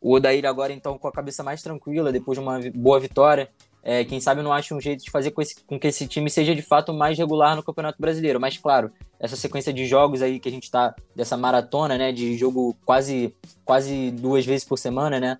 O 0.00 0.14
Odair 0.14 0.46
agora, 0.46 0.72
então, 0.72 0.96
com 0.96 1.08
a 1.08 1.12
cabeça 1.12 1.42
mais 1.42 1.62
tranquila, 1.62 2.12
depois 2.12 2.38
de 2.38 2.44
uma 2.44 2.60
boa 2.74 3.00
vitória, 3.00 3.48
é, 3.82 4.04
quem 4.04 4.20
sabe 4.20 4.42
não 4.42 4.52
acha 4.52 4.74
um 4.74 4.80
jeito 4.80 5.04
de 5.04 5.10
fazer 5.10 5.30
com, 5.30 5.40
esse, 5.40 5.56
com, 5.64 5.78
que 5.78 5.86
esse 5.86 6.06
time 6.06 6.28
seja 6.28 6.54
de 6.54 6.62
fato 6.62 6.92
mais 6.92 7.16
regular 7.16 7.56
no 7.56 7.62
Campeonato 7.62 8.00
Brasileiro. 8.00 8.38
Mas, 8.38 8.56
claro, 8.56 8.92
essa 9.18 9.34
sequência 9.34 9.72
de 9.72 9.86
jogos 9.86 10.22
aí 10.22 10.38
que 10.38 10.48
a 10.48 10.52
gente 10.52 10.64
está, 10.64 10.94
dessa 11.16 11.36
maratona, 11.36 11.96
né, 11.96 12.12
de 12.12 12.36
jogo 12.36 12.76
quase, 12.84 13.34
quase 13.64 14.10
duas 14.10 14.44
vezes 14.44 14.64
por 14.64 14.78
semana, 14.78 15.18
né, 15.18 15.38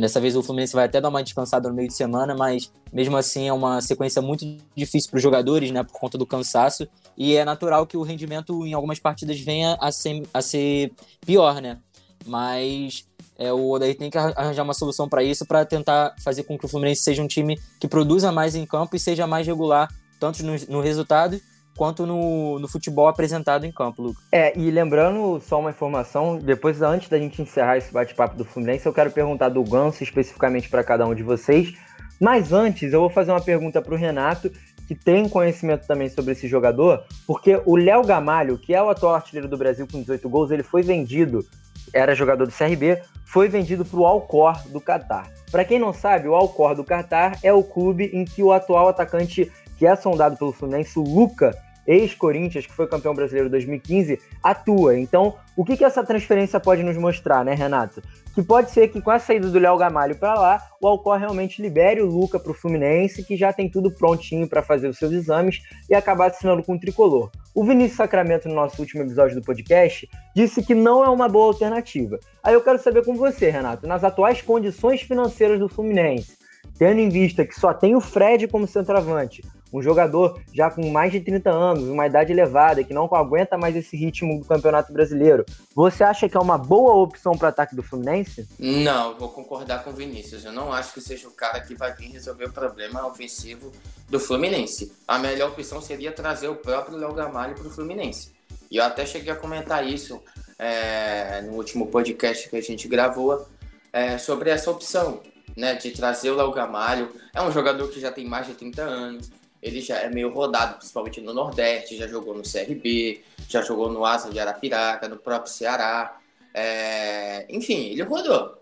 dessa 0.00 0.20
vez 0.20 0.36
o 0.36 0.42
Fluminense 0.42 0.74
vai 0.74 0.84
até 0.84 1.00
dar 1.00 1.08
uma 1.08 1.22
descansada 1.22 1.68
no 1.68 1.74
meio 1.74 1.88
de 1.88 1.94
semana, 1.94 2.34
mas 2.36 2.70
mesmo 2.92 3.16
assim 3.16 3.48
é 3.48 3.52
uma 3.52 3.80
sequência 3.80 4.20
muito 4.20 4.44
difícil 4.76 5.10
para 5.10 5.16
os 5.16 5.22
jogadores, 5.22 5.70
né, 5.70 5.82
por 5.82 5.98
conta 5.98 6.18
do 6.18 6.26
cansaço. 6.26 6.86
E 7.16 7.34
é 7.34 7.44
natural 7.44 7.86
que 7.86 7.96
o 7.96 8.02
rendimento 8.02 8.66
em 8.66 8.74
algumas 8.74 8.98
partidas 8.98 9.40
venha 9.40 9.76
a 9.80 9.90
ser, 9.90 10.22
a 10.32 10.42
ser 10.42 10.92
pior, 11.24 11.60
né? 11.60 11.78
Mas 12.26 13.06
é, 13.38 13.52
o 13.52 13.70
Odair 13.70 13.96
tem 13.96 14.10
que 14.10 14.18
arranjar 14.18 14.62
uma 14.62 14.74
solução 14.74 15.08
para 15.08 15.22
isso, 15.22 15.46
para 15.46 15.64
tentar 15.64 16.14
fazer 16.22 16.42
com 16.42 16.58
que 16.58 16.66
o 16.66 16.68
Fluminense 16.68 17.02
seja 17.02 17.22
um 17.22 17.26
time 17.26 17.58
que 17.80 17.88
produza 17.88 18.30
mais 18.30 18.54
em 18.54 18.66
campo 18.66 18.94
e 18.94 19.00
seja 19.00 19.26
mais 19.26 19.46
regular, 19.46 19.88
tanto 20.18 20.44
no, 20.44 20.54
no 20.68 20.80
resultado 20.80 21.40
quanto 21.80 22.04
no, 22.04 22.58
no 22.58 22.68
futebol 22.68 23.08
apresentado 23.08 23.64
em 23.64 23.72
campo, 23.72 24.02
Lucas. 24.02 24.22
É, 24.30 24.52
e 24.54 24.70
lembrando 24.70 25.40
só 25.40 25.58
uma 25.58 25.70
informação, 25.70 26.36
depois, 26.36 26.82
antes 26.82 27.08
da 27.08 27.18
gente 27.18 27.40
encerrar 27.40 27.78
esse 27.78 27.90
bate-papo 27.90 28.36
do 28.36 28.44
Fluminense, 28.44 28.84
eu 28.84 28.92
quero 28.92 29.10
perguntar 29.10 29.48
do 29.48 29.64
Ganso 29.64 30.02
especificamente 30.02 30.68
para 30.68 30.84
cada 30.84 31.06
um 31.06 31.14
de 31.14 31.22
vocês. 31.22 31.72
Mas 32.20 32.52
antes, 32.52 32.92
eu 32.92 33.00
vou 33.00 33.08
fazer 33.08 33.30
uma 33.30 33.40
pergunta 33.40 33.80
para 33.80 33.94
o 33.94 33.96
Renato, 33.96 34.52
que 34.86 34.94
tem 34.94 35.26
conhecimento 35.26 35.86
também 35.86 36.10
sobre 36.10 36.32
esse 36.32 36.46
jogador, 36.46 37.02
porque 37.26 37.58
o 37.64 37.76
Léo 37.76 38.04
Gamalho, 38.04 38.58
que 38.58 38.74
é 38.74 38.82
o 38.82 38.90
atual 38.90 39.14
artilheiro 39.14 39.48
do 39.48 39.56
Brasil 39.56 39.88
com 39.90 40.02
18 40.02 40.28
gols, 40.28 40.50
ele 40.50 40.62
foi 40.62 40.82
vendido, 40.82 41.46
era 41.94 42.14
jogador 42.14 42.46
do 42.46 42.52
CRB, 42.52 43.00
foi 43.24 43.48
vendido 43.48 43.86
para 43.86 43.98
o 43.98 44.04
Alcor 44.04 44.68
do 44.68 44.82
Catar. 44.82 45.30
Para 45.50 45.64
quem 45.64 45.78
não 45.78 45.94
sabe, 45.94 46.28
o 46.28 46.34
Alcor 46.34 46.74
do 46.74 46.84
Catar 46.84 47.38
é 47.42 47.54
o 47.54 47.62
clube 47.64 48.10
em 48.12 48.26
que 48.26 48.42
o 48.42 48.52
atual 48.52 48.88
atacante 48.88 49.50
que 49.78 49.86
é 49.86 49.96
sondado 49.96 50.36
pelo 50.36 50.52
Fluminense, 50.52 50.98
o 50.98 51.02
Luca, 51.02 51.56
ex-Corinthians, 51.86 52.66
que 52.66 52.72
foi 52.72 52.86
campeão 52.86 53.14
brasileiro 53.14 53.50
2015, 53.50 54.20
atua. 54.42 54.98
Então, 54.98 55.34
o 55.56 55.64
que, 55.64 55.76
que 55.76 55.84
essa 55.84 56.04
transferência 56.04 56.60
pode 56.60 56.82
nos 56.82 56.96
mostrar, 56.96 57.44
né, 57.44 57.54
Renato? 57.54 58.02
Que 58.34 58.42
pode 58.42 58.70
ser 58.70 58.88
que 58.88 59.00
com 59.00 59.10
a 59.10 59.18
saída 59.18 59.48
do 59.48 59.58
Léo 59.58 59.76
Gamalho 59.76 60.16
para 60.16 60.34
lá, 60.34 60.62
o 60.80 60.86
Alcor 60.86 61.18
realmente 61.18 61.60
libere 61.60 62.00
o 62.00 62.06
Luca 62.06 62.38
para 62.38 62.52
o 62.52 62.54
Fluminense, 62.54 63.24
que 63.24 63.36
já 63.36 63.52
tem 63.52 63.68
tudo 63.68 63.90
prontinho 63.90 64.48
para 64.48 64.62
fazer 64.62 64.88
os 64.88 64.98
seus 64.98 65.12
exames 65.12 65.60
e 65.88 65.94
acabar 65.94 66.28
assinando 66.28 66.62
com 66.62 66.74
o 66.74 66.78
tricolor. 66.78 67.30
O 67.54 67.64
Vinícius 67.64 67.96
Sacramento, 67.96 68.48
no 68.48 68.54
nosso 68.54 68.80
último 68.80 69.02
episódio 69.02 69.34
do 69.34 69.44
podcast, 69.44 70.08
disse 70.34 70.62
que 70.62 70.74
não 70.74 71.04
é 71.04 71.08
uma 71.08 71.28
boa 71.28 71.48
alternativa. 71.48 72.20
Aí 72.42 72.54
eu 72.54 72.62
quero 72.62 72.78
saber 72.78 73.04
com 73.04 73.16
você, 73.16 73.50
Renato, 73.50 73.86
nas 73.86 74.04
atuais 74.04 74.40
condições 74.40 75.02
financeiras 75.02 75.58
do 75.58 75.68
Fluminense, 75.68 76.38
tendo 76.78 77.00
em 77.00 77.08
vista 77.08 77.44
que 77.44 77.58
só 77.58 77.74
tem 77.74 77.96
o 77.96 78.00
Fred 78.00 78.46
como 78.46 78.66
centroavante, 78.66 79.42
um 79.72 79.80
jogador 79.82 80.40
já 80.52 80.70
com 80.70 80.90
mais 80.90 81.12
de 81.12 81.20
30 81.20 81.50
anos, 81.50 81.84
uma 81.84 82.06
idade 82.06 82.32
elevada, 82.32 82.82
que 82.82 82.92
não 82.92 83.04
aguenta 83.12 83.56
mais 83.56 83.76
esse 83.76 83.96
ritmo 83.96 84.38
do 84.40 84.44
Campeonato 84.44 84.92
Brasileiro. 84.92 85.44
Você 85.74 86.02
acha 86.02 86.28
que 86.28 86.36
é 86.36 86.40
uma 86.40 86.58
boa 86.58 86.94
opção 86.94 87.36
para 87.36 87.48
ataque 87.48 87.76
do 87.76 87.82
Fluminense? 87.82 88.48
Não, 88.58 89.16
vou 89.16 89.28
concordar 89.28 89.84
com 89.84 89.90
o 89.90 89.92
Vinícius. 89.92 90.44
Eu 90.44 90.52
não 90.52 90.72
acho 90.72 90.92
que 90.92 91.00
seja 91.00 91.28
o 91.28 91.32
cara 91.32 91.60
que 91.60 91.74
vai 91.74 91.94
vir 91.94 92.10
resolver 92.10 92.46
o 92.46 92.52
problema 92.52 93.06
ofensivo 93.06 93.70
do 94.08 94.18
Fluminense. 94.18 94.92
A 95.06 95.18
melhor 95.18 95.50
opção 95.50 95.80
seria 95.80 96.12
trazer 96.12 96.48
o 96.48 96.56
próprio 96.56 96.96
Léo 96.96 97.12
Gamalho 97.12 97.54
para 97.54 97.66
o 97.66 97.70
Fluminense. 97.70 98.32
E 98.70 98.76
eu 98.76 98.84
até 98.84 99.04
cheguei 99.06 99.32
a 99.32 99.36
comentar 99.36 99.86
isso 99.86 100.20
é, 100.58 101.42
no 101.42 101.52
último 101.52 101.86
podcast 101.86 102.48
que 102.48 102.56
a 102.56 102.60
gente 102.60 102.86
gravou 102.86 103.46
é, 103.92 104.18
sobre 104.18 104.50
essa 104.50 104.70
opção. 104.70 105.20
Né, 105.56 105.74
de 105.74 105.90
trazer 105.90 106.30
o 106.30 106.36
Léo 106.36 106.52
Gamalho. 106.52 107.12
É 107.34 107.42
um 107.42 107.50
jogador 107.50 107.88
que 107.88 108.00
já 108.00 108.12
tem 108.12 108.24
mais 108.24 108.46
de 108.46 108.54
30 108.54 108.82
anos, 108.82 109.30
ele 109.62 109.80
já 109.80 109.98
é 109.98 110.08
meio 110.08 110.32
rodado, 110.32 110.76
principalmente 110.76 111.20
no 111.20 111.34
Nordeste, 111.34 111.96
já 111.96 112.06
jogou 112.06 112.34
no 112.34 112.42
CRB, 112.42 113.22
já 113.48 113.62
jogou 113.62 113.90
no 113.90 114.04
Asa 114.04 114.30
de 114.30 114.38
Arapiraca, 114.38 115.08
no 115.08 115.16
próprio 115.16 115.52
Ceará. 115.52 116.18
É... 116.54 117.46
Enfim, 117.48 117.90
ele 117.90 118.02
rodou. 118.02 118.58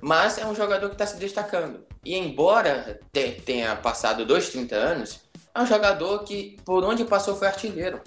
Mas 0.00 0.38
é 0.38 0.46
um 0.46 0.54
jogador 0.54 0.88
que 0.88 0.94
está 0.94 1.06
se 1.06 1.16
destacando. 1.16 1.84
E 2.04 2.16
embora 2.16 3.00
tenha 3.44 3.76
passado 3.76 4.26
dois, 4.26 4.48
30 4.48 4.74
anos, 4.74 5.20
é 5.54 5.60
um 5.60 5.66
jogador 5.66 6.24
que, 6.24 6.56
por 6.64 6.82
onde 6.82 7.04
passou, 7.04 7.36
foi 7.36 7.46
artilheiro. 7.46 8.00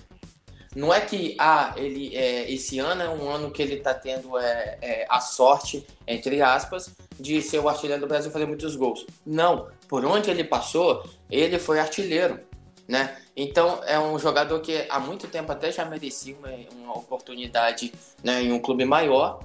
Não 0.76 0.94
é 0.94 1.00
que 1.00 1.38
ah, 1.40 1.74
ele, 1.78 2.14
é, 2.14 2.52
esse 2.52 2.80
ano 2.80 3.02
é 3.02 3.10
um 3.10 3.30
ano 3.30 3.50
que 3.50 3.62
ele 3.62 3.76
está 3.76 3.94
tendo 3.94 4.38
é, 4.38 4.78
é, 4.82 5.08
a 5.10 5.22
sorte, 5.22 5.88
entre 6.06 6.42
aspas, 6.42 6.94
de 7.18 7.42
ser 7.42 7.60
o 7.60 7.70
artilheiro 7.70 8.02
do 8.02 8.08
Brasil 8.08 8.30
e 8.30 8.34
fazer 8.34 8.46
muitos 8.46 8.76
gols. 8.76 9.06
Não, 9.26 9.70
por 9.88 10.06
onde 10.06 10.30
ele 10.30 10.44
passou, 10.44 11.04
ele 11.30 11.60
foi 11.60 11.80
artilheiro, 11.80 12.40
né? 12.88 13.18
Então 13.36 13.82
é 13.86 14.00
um 14.00 14.18
jogador 14.18 14.60
que 14.62 14.86
há 14.90 15.00
muito 15.00 15.28
tempo 15.28 15.52
até 15.52 15.72
já 15.72 15.86
merecia 15.86 16.36
uma, 16.36 16.50
uma 16.74 16.98
oportunidade 16.98 17.92
né, 18.24 18.42
em 18.44 18.52
um 18.52 18.60
clube 18.60 18.86
maior. 18.86 19.40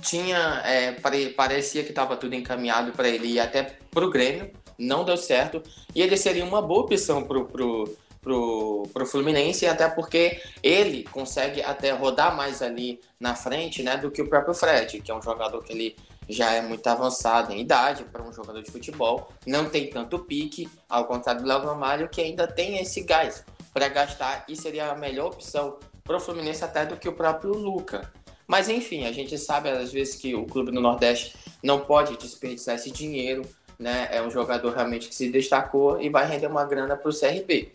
Tinha, 0.00 0.62
é, 0.64 0.92
pare, 0.92 1.30
parecia 1.30 1.82
que 1.82 1.90
estava 1.90 2.16
tudo 2.16 2.34
encaminhado 2.34 2.92
para 2.92 3.08
ele 3.08 3.28
ir 3.28 3.40
até 3.40 3.76
para 3.90 4.04
o 4.04 4.10
Grêmio, 4.10 4.50
não 4.78 5.04
deu 5.04 5.16
certo, 5.16 5.62
e 5.94 6.02
ele 6.02 6.16
seria 6.16 6.44
uma 6.44 6.60
boa 6.60 6.82
opção 6.82 7.22
para 7.22 7.42
pro, 7.44 7.96
pro, 8.20 8.82
pro 8.92 9.06
Fluminense, 9.06 9.66
até 9.66 9.88
porque 9.88 10.40
ele 10.62 11.04
consegue 11.04 11.62
até 11.62 11.92
rodar 11.92 12.36
mais 12.36 12.60
ali 12.60 13.00
na 13.20 13.34
frente, 13.34 13.82
né, 13.82 13.96
do 13.96 14.10
que 14.10 14.22
o 14.22 14.28
próprio 14.28 14.54
Fred, 14.54 15.00
que 15.00 15.10
é 15.10 15.14
um 15.14 15.22
jogador 15.22 15.62
que 15.62 15.72
ele 15.72 15.96
já 16.28 16.52
é 16.52 16.62
muito 16.62 16.86
avançado 16.86 17.52
em 17.52 17.60
idade 17.60 18.04
para 18.04 18.22
um 18.22 18.32
jogador 18.32 18.62
de 18.62 18.70
futebol, 18.70 19.28
não 19.46 19.68
tem 19.68 19.90
tanto 19.90 20.18
pique, 20.18 20.68
ao 20.88 21.06
contrário 21.06 21.42
do 21.42 21.46
Léo 21.46 21.64
Ramalho, 21.64 22.08
que 22.08 22.20
ainda 22.20 22.46
tem 22.46 22.78
esse 22.78 23.02
gás 23.02 23.44
para 23.72 23.88
gastar 23.88 24.44
e 24.48 24.56
seria 24.56 24.90
a 24.90 24.94
melhor 24.94 25.26
opção 25.26 25.78
para 26.02 26.16
o 26.16 26.20
Fluminense 26.20 26.64
até 26.64 26.86
do 26.86 26.96
que 26.96 27.08
o 27.08 27.12
próprio 27.12 27.52
Luca. 27.52 28.12
Mas 28.46 28.68
enfim, 28.68 29.06
a 29.06 29.12
gente 29.12 29.36
sabe 29.38 29.70
às 29.70 29.92
vezes 29.92 30.16
que 30.16 30.34
o 30.34 30.44
clube 30.44 30.70
do 30.70 30.80
Nordeste 30.80 31.36
não 31.62 31.80
pode 31.80 32.16
desperdiçar 32.16 32.74
esse 32.74 32.90
dinheiro, 32.90 33.42
né? 33.78 34.08
É 34.10 34.22
um 34.22 34.30
jogador 34.30 34.72
realmente 34.74 35.08
que 35.08 35.14
se 35.14 35.30
destacou 35.30 36.00
e 36.00 36.08
vai 36.08 36.26
render 36.26 36.46
uma 36.46 36.64
grana 36.64 36.96
para 36.96 37.10
o 37.10 37.18
CRB. 37.18 37.72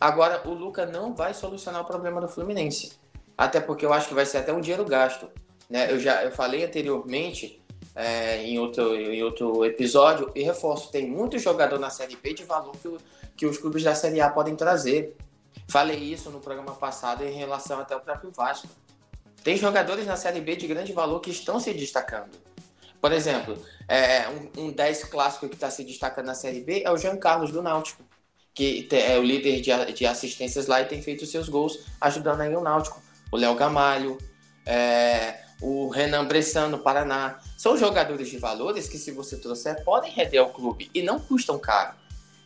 Agora, 0.00 0.46
o 0.46 0.52
Luca 0.52 0.84
não 0.84 1.14
vai 1.14 1.32
solucionar 1.32 1.80
o 1.80 1.84
problema 1.86 2.20
do 2.20 2.28
Fluminense, 2.28 2.92
até 3.36 3.60
porque 3.60 3.86
eu 3.86 3.92
acho 3.92 4.08
que 4.08 4.14
vai 4.14 4.26
ser 4.26 4.38
até 4.38 4.52
um 4.52 4.60
dinheiro 4.60 4.84
gasto. 4.84 5.28
Né? 5.70 5.90
Eu 5.90 5.98
já 5.98 6.22
eu 6.22 6.30
falei 6.30 6.64
anteriormente 6.64 7.63
é, 7.94 8.42
em, 8.42 8.58
outro, 8.58 8.94
em 8.96 9.22
outro 9.22 9.64
episódio 9.64 10.30
e 10.34 10.42
reforço: 10.42 10.90
tem 10.90 11.08
muito 11.08 11.38
jogador 11.38 11.78
na 11.78 11.90
Série 11.90 12.16
B 12.16 12.34
de 12.34 12.44
valor 12.44 12.72
que, 12.76 12.96
que 13.36 13.46
os 13.46 13.58
clubes 13.58 13.82
da 13.82 13.94
Série 13.94 14.20
A 14.20 14.28
podem 14.28 14.56
trazer. 14.56 15.16
Falei 15.68 15.98
isso 15.98 16.30
no 16.30 16.40
programa 16.40 16.72
passado 16.72 17.24
em 17.24 17.32
relação 17.32 17.80
até 17.80 17.94
ao 17.94 18.00
próprio 18.00 18.30
Vasco. 18.30 18.68
Tem 19.42 19.56
jogadores 19.56 20.06
na 20.06 20.16
Série 20.16 20.40
B 20.40 20.56
de 20.56 20.66
grande 20.66 20.92
valor 20.92 21.20
que 21.20 21.30
estão 21.30 21.60
se 21.60 21.72
destacando. 21.72 22.30
Por 23.00 23.12
exemplo, 23.12 23.56
é, 23.86 24.26
um, 24.28 24.64
um 24.64 24.72
10 24.72 25.04
clássico 25.04 25.48
que 25.48 25.54
está 25.54 25.70
se 25.70 25.84
destacando 25.84 26.26
na 26.26 26.34
Série 26.34 26.62
B 26.62 26.82
é 26.84 26.90
o 26.90 26.96
Jean 26.96 27.16
Carlos 27.16 27.52
do 27.52 27.62
Náutico, 27.62 28.02
que 28.54 28.88
é 28.90 29.18
o 29.18 29.22
líder 29.22 29.60
de, 29.60 29.92
de 29.92 30.06
assistências 30.06 30.66
lá 30.66 30.80
e 30.80 30.86
tem 30.86 31.02
feito 31.02 31.26
seus 31.26 31.48
gols 31.48 31.80
ajudando 32.00 32.40
aí 32.40 32.56
o 32.56 32.62
Náutico. 32.62 33.02
O 33.30 33.36
Léo 33.36 33.54
Gamalho, 33.54 34.16
é, 34.64 35.40
o 35.60 35.88
Renan 35.88 36.24
Bressan 36.24 36.78
Paraná. 36.78 37.38
São 37.64 37.78
jogadores 37.78 38.28
de 38.28 38.36
valores 38.36 38.86
que, 38.90 38.98
se 38.98 39.10
você 39.10 39.38
trouxer, 39.38 39.82
podem 39.84 40.12
render 40.12 40.36
ao 40.36 40.50
clube 40.50 40.90
e 40.92 41.00
não 41.00 41.18
custam 41.18 41.58
caro. 41.58 41.94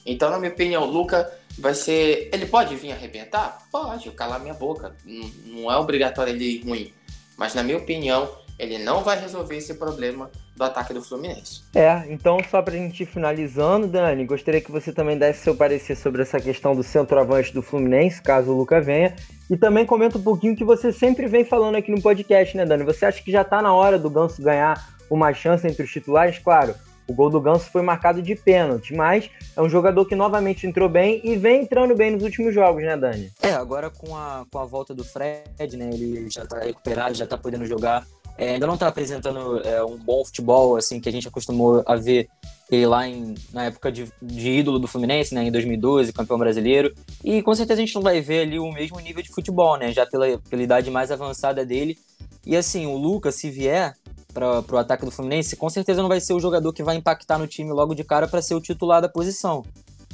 Então, 0.07 0.31
na 0.31 0.39
minha 0.39 0.53
opinião, 0.53 0.85
o 0.85 0.87
Luca 0.87 1.29
vai 1.59 1.75
ser. 1.75 2.31
Ele 2.33 2.47
pode 2.47 2.77
vir 2.77 2.93
arrebentar? 2.93 3.67
Pode, 3.73 4.13
calar 4.13 4.39
minha 4.39 4.55
boca. 4.55 4.95
Não, 5.05 5.73
é 5.73 5.77
obrigatório 5.77 6.33
ele 6.33 6.45
ir 6.45 6.65
ruim. 6.65 6.93
Mas, 7.37 7.53
na 7.53 7.65
minha 7.65 7.79
opinião, 7.79 8.31
ele 8.61 8.79
não 8.79 9.03
vai 9.03 9.19
resolver 9.19 9.57
esse 9.57 9.75
problema 9.75 10.31
do 10.55 10.63
ataque 10.63 10.95
do 10.95 11.03
Fluminense. 11.03 11.63
É, 11.75 12.05
então 12.09 12.39
só 12.49 12.63
pra 12.63 12.75
gente 12.75 13.03
ir 13.03 13.07
finalizando, 13.07 13.89
Dani, 13.89 14.25
gostaria 14.25 14.61
que 14.61 14.71
você 14.71 14.93
também 14.93 15.19
desse 15.19 15.43
seu 15.43 15.57
parecer 15.57 15.97
sobre 15.97 16.23
essa 16.23 16.39
questão 16.39 16.77
do 16.77 16.85
centroavante 16.85 17.53
do 17.53 17.63
Fluminense, 17.63 18.23
caso 18.23 18.53
o 18.53 18.57
Luca 18.57 18.81
venha, 18.81 19.17
e 19.51 19.57
também 19.57 19.85
comenta 19.85 20.17
um 20.17 20.23
pouquinho 20.23 20.55
que 20.55 20.65
você 20.65 20.93
sempre 20.93 21.27
vem 21.27 21.45
falando 21.45 21.75
aqui 21.75 21.91
no 21.91 22.01
podcast, 22.01 22.57
né, 22.57 22.65
Dani? 22.65 22.85
Você 22.85 23.05
acha 23.05 23.21
que 23.21 23.33
já 23.33 23.43
tá 23.43 23.61
na 23.61 23.73
hora 23.75 23.99
do 23.99 24.11
Ganso 24.11 24.41
ganhar 24.41 24.98
uma 25.11 25.33
chance 25.33 25.67
entre 25.67 25.83
os 25.83 25.91
titulares? 25.91 26.39
Claro, 26.39 26.75
o 27.07 27.15
gol 27.15 27.31
do 27.31 27.41
Ganso 27.41 27.71
foi 27.71 27.83
marcado 27.83 28.21
de 28.21 28.35
pênalti, 28.35 28.95
mas 28.95 29.31
é 29.57 29.63
um 29.63 29.69
jogador 29.69 30.05
que 30.05 30.15
novamente 30.15 30.67
entrou 30.67 30.89
bem 30.89 31.21
e 31.25 31.37
vem 31.37 31.63
entrando 31.63 31.95
bem 31.95 32.11
nos 32.11 32.23
últimos 32.23 32.55
jogos, 32.55 32.83
né, 32.83 32.97
Dani? 32.97 33.31
É, 33.43 33.53
agora 33.53 33.91
com 33.91 34.15
a, 34.15 34.45
com 34.51 34.59
a 34.59 34.65
volta 34.65 34.95
do 34.95 35.05
Fred, 35.05 35.77
né, 35.77 35.91
ele 35.93 36.29
já 36.31 36.47
tá 36.47 36.59
recuperado, 36.59 37.15
já 37.15 37.27
tá 37.27 37.39
podendo 37.39 37.65
jogar 37.65 38.05
é, 38.39 38.51
ainda 38.51 38.69
não 38.69 38.75
está 38.75 38.87
apresentando 38.87 39.61
é, 39.67 39.85
um 39.85 39.97
bom 39.97 40.25
futebol, 40.25 40.77
assim, 40.77 41.01
que 41.01 41.09
a 41.09 41.13
gente 41.13 41.27
acostumou 41.27 41.83
a 41.85 41.97
ver 41.97 42.29
ele 42.71 42.87
lá 42.87 43.09
em, 43.09 43.35
na 43.53 43.65
época 43.65 43.91
de, 43.91 44.09
de, 44.23 44.51
ídolo 44.51 44.79
do 44.79 44.87
Fluminense, 44.87 45.35
né, 45.35 45.43
em 45.43 45.51
2012, 45.51 46.13
campeão 46.13 46.39
brasileiro. 46.39 46.95
E 47.25 47.43
com 47.43 47.53
certeza 47.53 47.83
a 47.83 47.85
gente 47.85 47.97
não 47.97 48.03
vai 48.03 48.21
ver 48.21 48.43
ali 48.43 48.61
o 48.61 48.71
mesmo 48.71 49.01
nível 49.01 49.25
de 49.25 49.31
futebol, 49.31 49.77
né, 49.77 49.91
já 49.91 50.07
pela, 50.07 50.39
pela 50.49 50.63
idade 50.63 50.89
mais 50.89 51.11
avançada 51.11 51.67
dele. 51.67 51.99
E 52.47 52.57
assim, 52.57 52.87
o 52.87 52.97
Lucas, 52.97 53.35
se 53.35 53.51
vier 53.51 53.97
para 54.39 54.77
o 54.77 54.79
ataque 54.79 55.05
do 55.05 55.11
Fluminense, 55.11 55.57
com 55.57 55.69
certeza 55.69 56.01
não 56.01 56.09
vai 56.09 56.21
ser 56.21 56.33
o 56.33 56.41
jogador 56.41 56.73
que 56.73 56.83
vai 56.83 56.97
impactar 56.97 57.39
no 57.39 57.47
time 57.47 57.73
logo 57.73 57.95
de 57.95 58.05
cara 58.05 58.29
para 58.29 58.41
ser 58.41 58.55
o 58.55 58.61
titular 58.61 59.03
da 59.03 59.09
posição. 59.09 59.65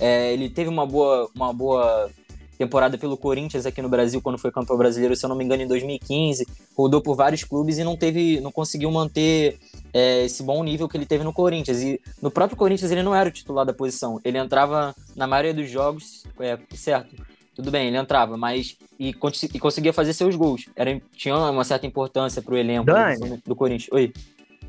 É, 0.00 0.32
ele 0.32 0.48
teve 0.48 0.70
uma 0.70 0.86
boa, 0.86 1.28
uma 1.34 1.52
boa 1.52 2.10
temporada 2.56 2.96
pelo 2.96 3.16
Corinthians 3.16 3.66
aqui 3.66 3.82
no 3.82 3.88
Brasil 3.88 4.22
quando 4.22 4.38
foi 4.38 4.50
campeão 4.50 4.78
brasileiro, 4.78 5.14
se 5.14 5.24
eu 5.24 5.28
não 5.28 5.36
me 5.36 5.44
engano, 5.44 5.62
em 5.62 5.68
2015. 5.68 6.46
Rodou 6.76 7.02
por 7.02 7.14
vários 7.14 7.44
clubes 7.44 7.78
e 7.78 7.84
não 7.84 7.96
teve, 7.96 8.40
não 8.40 8.50
conseguiu 8.50 8.90
manter 8.90 9.58
é, 9.92 10.24
esse 10.24 10.42
bom 10.42 10.64
nível 10.64 10.88
que 10.88 10.96
ele 10.96 11.06
teve 11.06 11.22
no 11.22 11.32
Corinthians. 11.32 11.82
E 11.82 12.00
no 12.22 12.30
próprio 12.30 12.56
Corinthians 12.56 12.90
ele 12.90 13.02
não 13.02 13.14
era 13.14 13.28
o 13.28 13.32
titular 13.32 13.66
da 13.66 13.74
posição. 13.74 14.20
Ele 14.24 14.38
entrava 14.38 14.94
na 15.14 15.26
maioria 15.26 15.52
dos 15.52 15.68
jogos, 15.68 16.24
é, 16.40 16.58
certo? 16.74 17.14
Tudo 17.54 17.70
bem, 17.70 17.86
ele 17.86 17.96
entrava, 17.96 18.36
mas 18.36 18.76
e, 18.98 19.10
e 19.10 19.58
conseguia 19.58 19.92
fazer 19.92 20.12
seus 20.12 20.34
gols. 20.34 20.68
Era, 20.74 21.00
tinha 21.12 21.36
uma 21.36 21.64
certa 21.64 21.86
importância 21.86 22.42
para 22.42 22.54
o 22.54 22.56
elenco 22.56 22.86
do, 22.86 23.42
do 23.46 23.56
Corinthians. 23.56 23.92
Oi. 23.92 24.12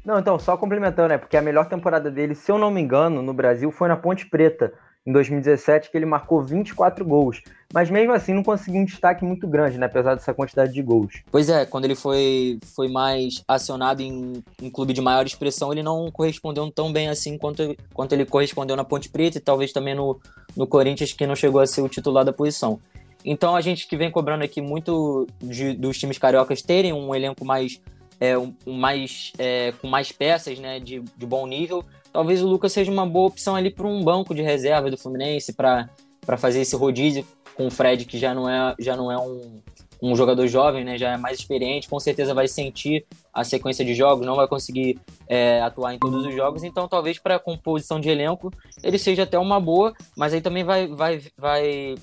Não, 0.05 0.19
então, 0.19 0.37
só 0.37 0.55
complementando, 0.55 1.09
né? 1.09 1.17
Porque 1.17 1.35
a 1.35 1.41
melhor 1.41 1.67
temporada 1.67 2.11
dele, 2.11 2.35
se 2.35 2.51
eu 2.51 2.59
não 2.59 2.69
me 2.69 2.79
engano, 2.79 3.23
no 3.23 3.33
Brasil 3.33 3.71
foi 3.71 3.87
na 3.87 3.97
Ponte 3.97 4.27
Preta 4.27 4.71
em 5.05 5.11
2017, 5.11 5.91
que 5.91 5.97
ele 5.97 6.05
marcou 6.05 6.41
24 6.41 7.05
gols. 7.05 7.41
Mas 7.73 7.89
mesmo 7.89 8.11
assim 8.11 8.33
não 8.33 8.43
conseguiu 8.43 8.81
um 8.81 8.85
destaque 8.85 9.23
muito 9.23 9.47
grande, 9.47 9.77
né? 9.77 9.85
Apesar 9.85 10.15
dessa 10.15 10.33
quantidade 10.33 10.73
de 10.73 10.81
gols. 10.81 11.21
Pois 11.31 11.49
é, 11.49 11.65
quando 11.65 11.85
ele 11.85 11.95
foi, 11.95 12.57
foi 12.75 12.87
mais 12.87 13.43
acionado 13.47 14.01
em 14.01 14.41
um 14.61 14.69
clube 14.69 14.93
de 14.93 15.01
maior 15.01 15.25
expressão, 15.25 15.71
ele 15.71 15.83
não 15.83 16.09
correspondeu 16.11 16.69
tão 16.71 16.91
bem 16.91 17.09
assim 17.09 17.37
quanto, 17.37 17.75
quanto 17.93 18.13
ele 18.13 18.25
correspondeu 18.25 18.75
na 18.75 18.83
Ponte 18.83 19.09
Preta 19.09 19.37
e 19.37 19.41
talvez 19.41 19.71
também 19.71 19.93
no, 19.93 20.19
no 20.55 20.65
Corinthians, 20.65 21.13
que 21.13 21.27
não 21.27 21.35
chegou 21.35 21.61
a 21.61 21.67
ser 21.67 21.81
o 21.81 21.89
titular 21.89 22.25
da 22.25 22.33
posição. 22.33 22.79
Então 23.23 23.55
a 23.55 23.61
gente 23.61 23.87
que 23.87 23.97
vem 23.97 24.11
cobrando 24.11 24.43
aqui 24.43 24.61
muito 24.61 25.27
de, 25.41 25.73
dos 25.73 25.97
times 25.97 26.17
cariocas 26.17 26.61
terem 26.61 26.93
um 26.93 27.13
elenco 27.13 27.43
mais 27.43 27.81
é, 28.19 28.37
um, 28.37 28.53
mais 28.65 29.33
é, 29.37 29.73
com 29.81 29.87
mais 29.87 30.11
peças 30.11 30.59
né, 30.59 30.79
de, 30.79 31.01
de 31.17 31.25
bom 31.25 31.45
nível, 31.45 31.83
talvez 32.15 32.41
o 32.41 32.47
Lucas 32.47 32.71
seja 32.71 32.89
uma 32.89 33.05
boa 33.05 33.27
opção 33.27 33.57
ali 33.57 33.69
para 33.69 33.85
um 33.85 34.01
banco 34.01 34.33
de 34.33 34.41
reserva 34.41 34.89
do 34.89 34.97
Fluminense 34.97 35.51
para 35.51 35.89
fazer 36.37 36.61
esse 36.61 36.73
rodízio 36.73 37.27
com 37.55 37.67
o 37.67 37.69
Fred, 37.69 38.05
que 38.05 38.17
já 38.17 38.33
não 38.33 38.49
é, 38.49 38.73
já 38.79 38.95
não 38.95 39.11
é 39.11 39.17
um, 39.17 39.61
um 40.01 40.15
jogador 40.15 40.47
jovem, 40.47 40.85
né? 40.85 40.97
Já 40.97 41.11
é 41.11 41.17
mais 41.17 41.37
experiente, 41.37 41.89
com 41.89 41.99
certeza 41.99 42.33
vai 42.33 42.47
sentir 42.47 43.05
a 43.33 43.43
sequência 43.43 43.83
de 43.83 43.93
jogos, 43.93 44.25
não 44.25 44.37
vai 44.37 44.47
conseguir 44.47 44.97
é, 45.27 45.59
atuar 45.59 45.93
em 45.93 45.99
todos 45.99 46.25
os 46.25 46.33
jogos, 46.33 46.63
então 46.63 46.87
talvez 46.87 47.19
para 47.19 47.35
a 47.35 47.39
composição 47.39 47.99
de 47.99 48.07
elenco 48.07 48.49
ele 48.81 48.97
seja 48.97 49.23
até 49.23 49.37
uma 49.37 49.59
boa, 49.59 49.93
mas 50.15 50.33
aí 50.33 50.39
também 50.39 50.63
vai, 50.63 50.87
vai, 50.87 51.21
vai 51.37 51.95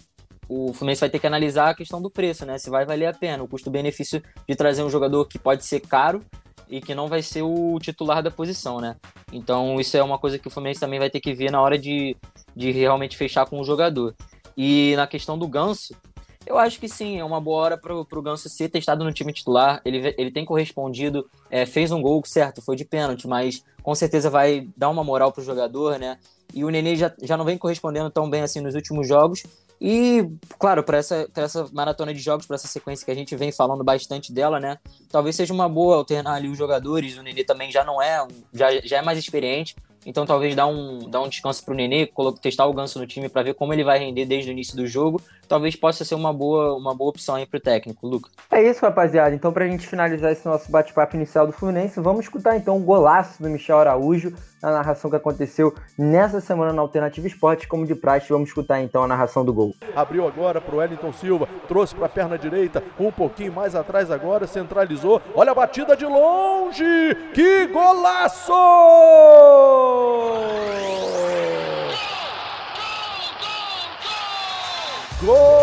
o 0.47 0.75
Fluminense 0.75 1.01
vai 1.01 1.09
ter 1.09 1.21
que 1.21 1.27
analisar 1.27 1.71
a 1.71 1.75
questão 1.75 2.03
do 2.03 2.11
preço, 2.11 2.45
né? 2.45 2.59
Se 2.59 2.69
vai 2.69 2.85
valer 2.85 3.07
a 3.07 3.15
pena, 3.15 3.43
o 3.43 3.49
custo-benefício 3.49 4.23
de 4.47 4.55
trazer 4.55 4.83
um 4.83 4.91
jogador 4.91 5.25
que 5.25 5.39
pode 5.39 5.65
ser 5.65 5.81
caro 5.81 6.23
e 6.69 6.81
que 6.81 6.95
não 6.95 7.09
vai 7.09 7.23
ser 7.23 7.43
o 7.43 7.79
titular 7.81 8.23
da 8.23 8.31
posição, 8.31 8.81
né? 8.81 8.97
Então 9.33 9.81
isso 9.81 9.97
é 9.97 10.03
uma 10.03 10.19
coisa 10.19 10.39
que 10.39 10.49
o 10.49 10.51
Fluminense 10.51 10.81
também 10.81 10.99
vai 10.99 11.11
ter 11.11 11.21
que 11.21 11.33
ver 11.33 11.51
na 11.51 11.61
hora 11.61 11.79
de, 11.79 12.17
de 12.55 12.71
realmente 12.71 13.17
fechar 13.17 13.47
com 13.47 13.61
o 13.61 13.65
jogador. 13.65 14.15
E 14.57 14.95
na 14.97 15.07
questão 15.07 15.39
do 15.39 15.49
Ganso, 15.49 15.95
eu 16.45 16.59
acho 16.59 16.81
que 16.81 16.89
sim, 16.89 17.19
é 17.19 17.25
uma 17.25 17.41
boa 17.41 17.63
hora 17.63 17.79
para 17.79 17.95
o 17.95 18.23
Ganso 18.23 18.49
ser 18.49 18.69
testado 18.69 19.05
no 19.05 19.13
time 19.13 19.33
titular. 19.33 19.81
Ele, 19.85 20.15
ele 20.19 20.31
tem 20.31 20.45
correspondido, 20.45 21.29
é, 21.51 21.65
fez 21.65 21.93
um 21.93 22.03
gol, 22.03 22.23
certo, 22.25 22.61
foi 22.63 22.77
de 22.77 22.85
pênalti, 22.85 23.27
mas 23.27 23.63
com 23.83 23.95
certeza 23.95 24.29
vai 24.29 24.69
dar 24.77 24.91
uma 24.91 25.05
moral 25.05 25.33
para 25.33 25.41
o 25.41 25.45
jogador, 25.45 25.99
né? 25.99 26.19
E 26.55 26.65
o 26.65 26.71
Nenê 26.71 26.97
já, 26.97 27.13
já 27.23 27.37
não 27.37 27.45
vem 27.45 27.57
correspondendo 27.57 28.11
tão 28.11 28.29
bem 28.29 28.43
assim 28.43 28.61
nos 28.61 28.75
últimos 28.75 29.09
jogos. 29.09 29.43
E, 29.85 30.31
claro, 30.61 30.85
para 30.85 30.99
essa, 30.99 31.29
essa 31.35 31.69
maratona 31.73 32.15
de 32.15 32.21
jogos, 32.21 32.47
para 32.47 32.55
essa 32.55 32.69
sequência 32.69 33.05
que 33.05 33.11
a 33.11 33.17
gente 33.17 33.35
vem 33.35 33.51
falando 33.51 33.83
bastante 33.83 34.33
dela, 34.33 34.61
né? 34.61 34.79
Talvez 35.11 35.35
seja 35.35 35.53
uma 35.53 35.69
boa 35.69 35.97
alternar 35.97 36.35
ali 36.35 36.47
os 36.47 36.57
jogadores. 36.57 37.19
O 37.19 37.23
Nenê 37.23 37.43
também 37.43 37.69
já 37.69 37.83
não 37.83 38.01
é, 38.01 38.25
já, 38.55 38.71
já 38.81 38.99
é 38.99 39.03
mais 39.03 39.19
experiente. 39.19 39.75
Então 40.07 40.25
talvez 40.25 40.55
dar 40.55 40.69
um, 40.69 41.11
dar 41.11 41.21
um 41.21 41.29
descanso 41.29 41.65
pro 41.65 41.75
Nenê, 41.75 42.09
testar 42.41 42.67
o 42.67 42.73
Ganso 42.73 43.01
no 43.01 43.09
time 43.09 43.29
para 43.29 43.43
ver 43.43 43.55
como 43.55 43.73
ele 43.73 43.83
vai 43.83 43.99
render 43.99 44.25
desde 44.25 44.51
o 44.51 44.53
início 44.53 44.77
do 44.77 44.87
jogo. 44.87 45.21
Talvez 45.53 45.77
possa 45.77 46.03
ser 46.03 46.15
uma 46.15 46.33
boa, 46.33 46.75
uma 46.75 46.95
boa 46.95 47.11
opção 47.11 47.35
aí 47.35 47.45
pro 47.45 47.61
técnico, 47.61 48.07
Luca. 48.07 48.31
É 48.51 48.63
isso, 48.63 48.81
rapaziada. 48.81 49.35
Então, 49.35 49.53
pra 49.53 49.69
gente 49.69 49.87
finalizar 49.87 50.33
esse 50.33 50.47
nosso 50.47 50.73
bate-papo 50.73 51.15
inicial 51.15 51.47
do 51.47 51.53
Fluminense, 51.53 52.01
vamos 52.01 52.21
escutar 52.21 52.57
então 52.57 52.79
o 52.79 52.81
golaço 52.81 53.43
do 53.43 53.51
Michel 53.51 53.79
Araújo 53.79 54.33
na 54.63 54.71
narração 54.71 55.11
que 55.11 55.17
aconteceu 55.17 55.75
nessa 55.99 56.41
semana 56.41 56.73
na 56.73 56.81
Alternativa 56.81 57.27
Esportes, 57.27 57.67
como 57.67 57.85
de 57.85 57.95
praxe. 57.95 58.31
Vamos 58.31 58.49
escutar 58.49 58.81
então 58.81 59.03
a 59.03 59.07
narração 59.07 59.45
do 59.45 59.53
gol. 59.53 59.75
Abriu 59.95 60.27
agora 60.27 60.59
pro 60.59 60.79
Wellington 60.79 61.13
Silva, 61.13 61.47
trouxe 61.69 61.95
pra 61.95 62.09
perna 62.09 62.39
direita, 62.39 62.83
um 62.99 63.13
pouquinho 63.13 63.53
mais 63.53 63.75
atrás 63.75 64.11
agora, 64.11 64.47
centralizou. 64.47 65.21
Olha 65.35 65.53
a 65.53 65.55
batida 65.55 65.95
de 65.95 66.07
longe! 66.07 67.15
Que 67.35 67.67
golaço! 67.67 68.53
Gol! 75.25 75.62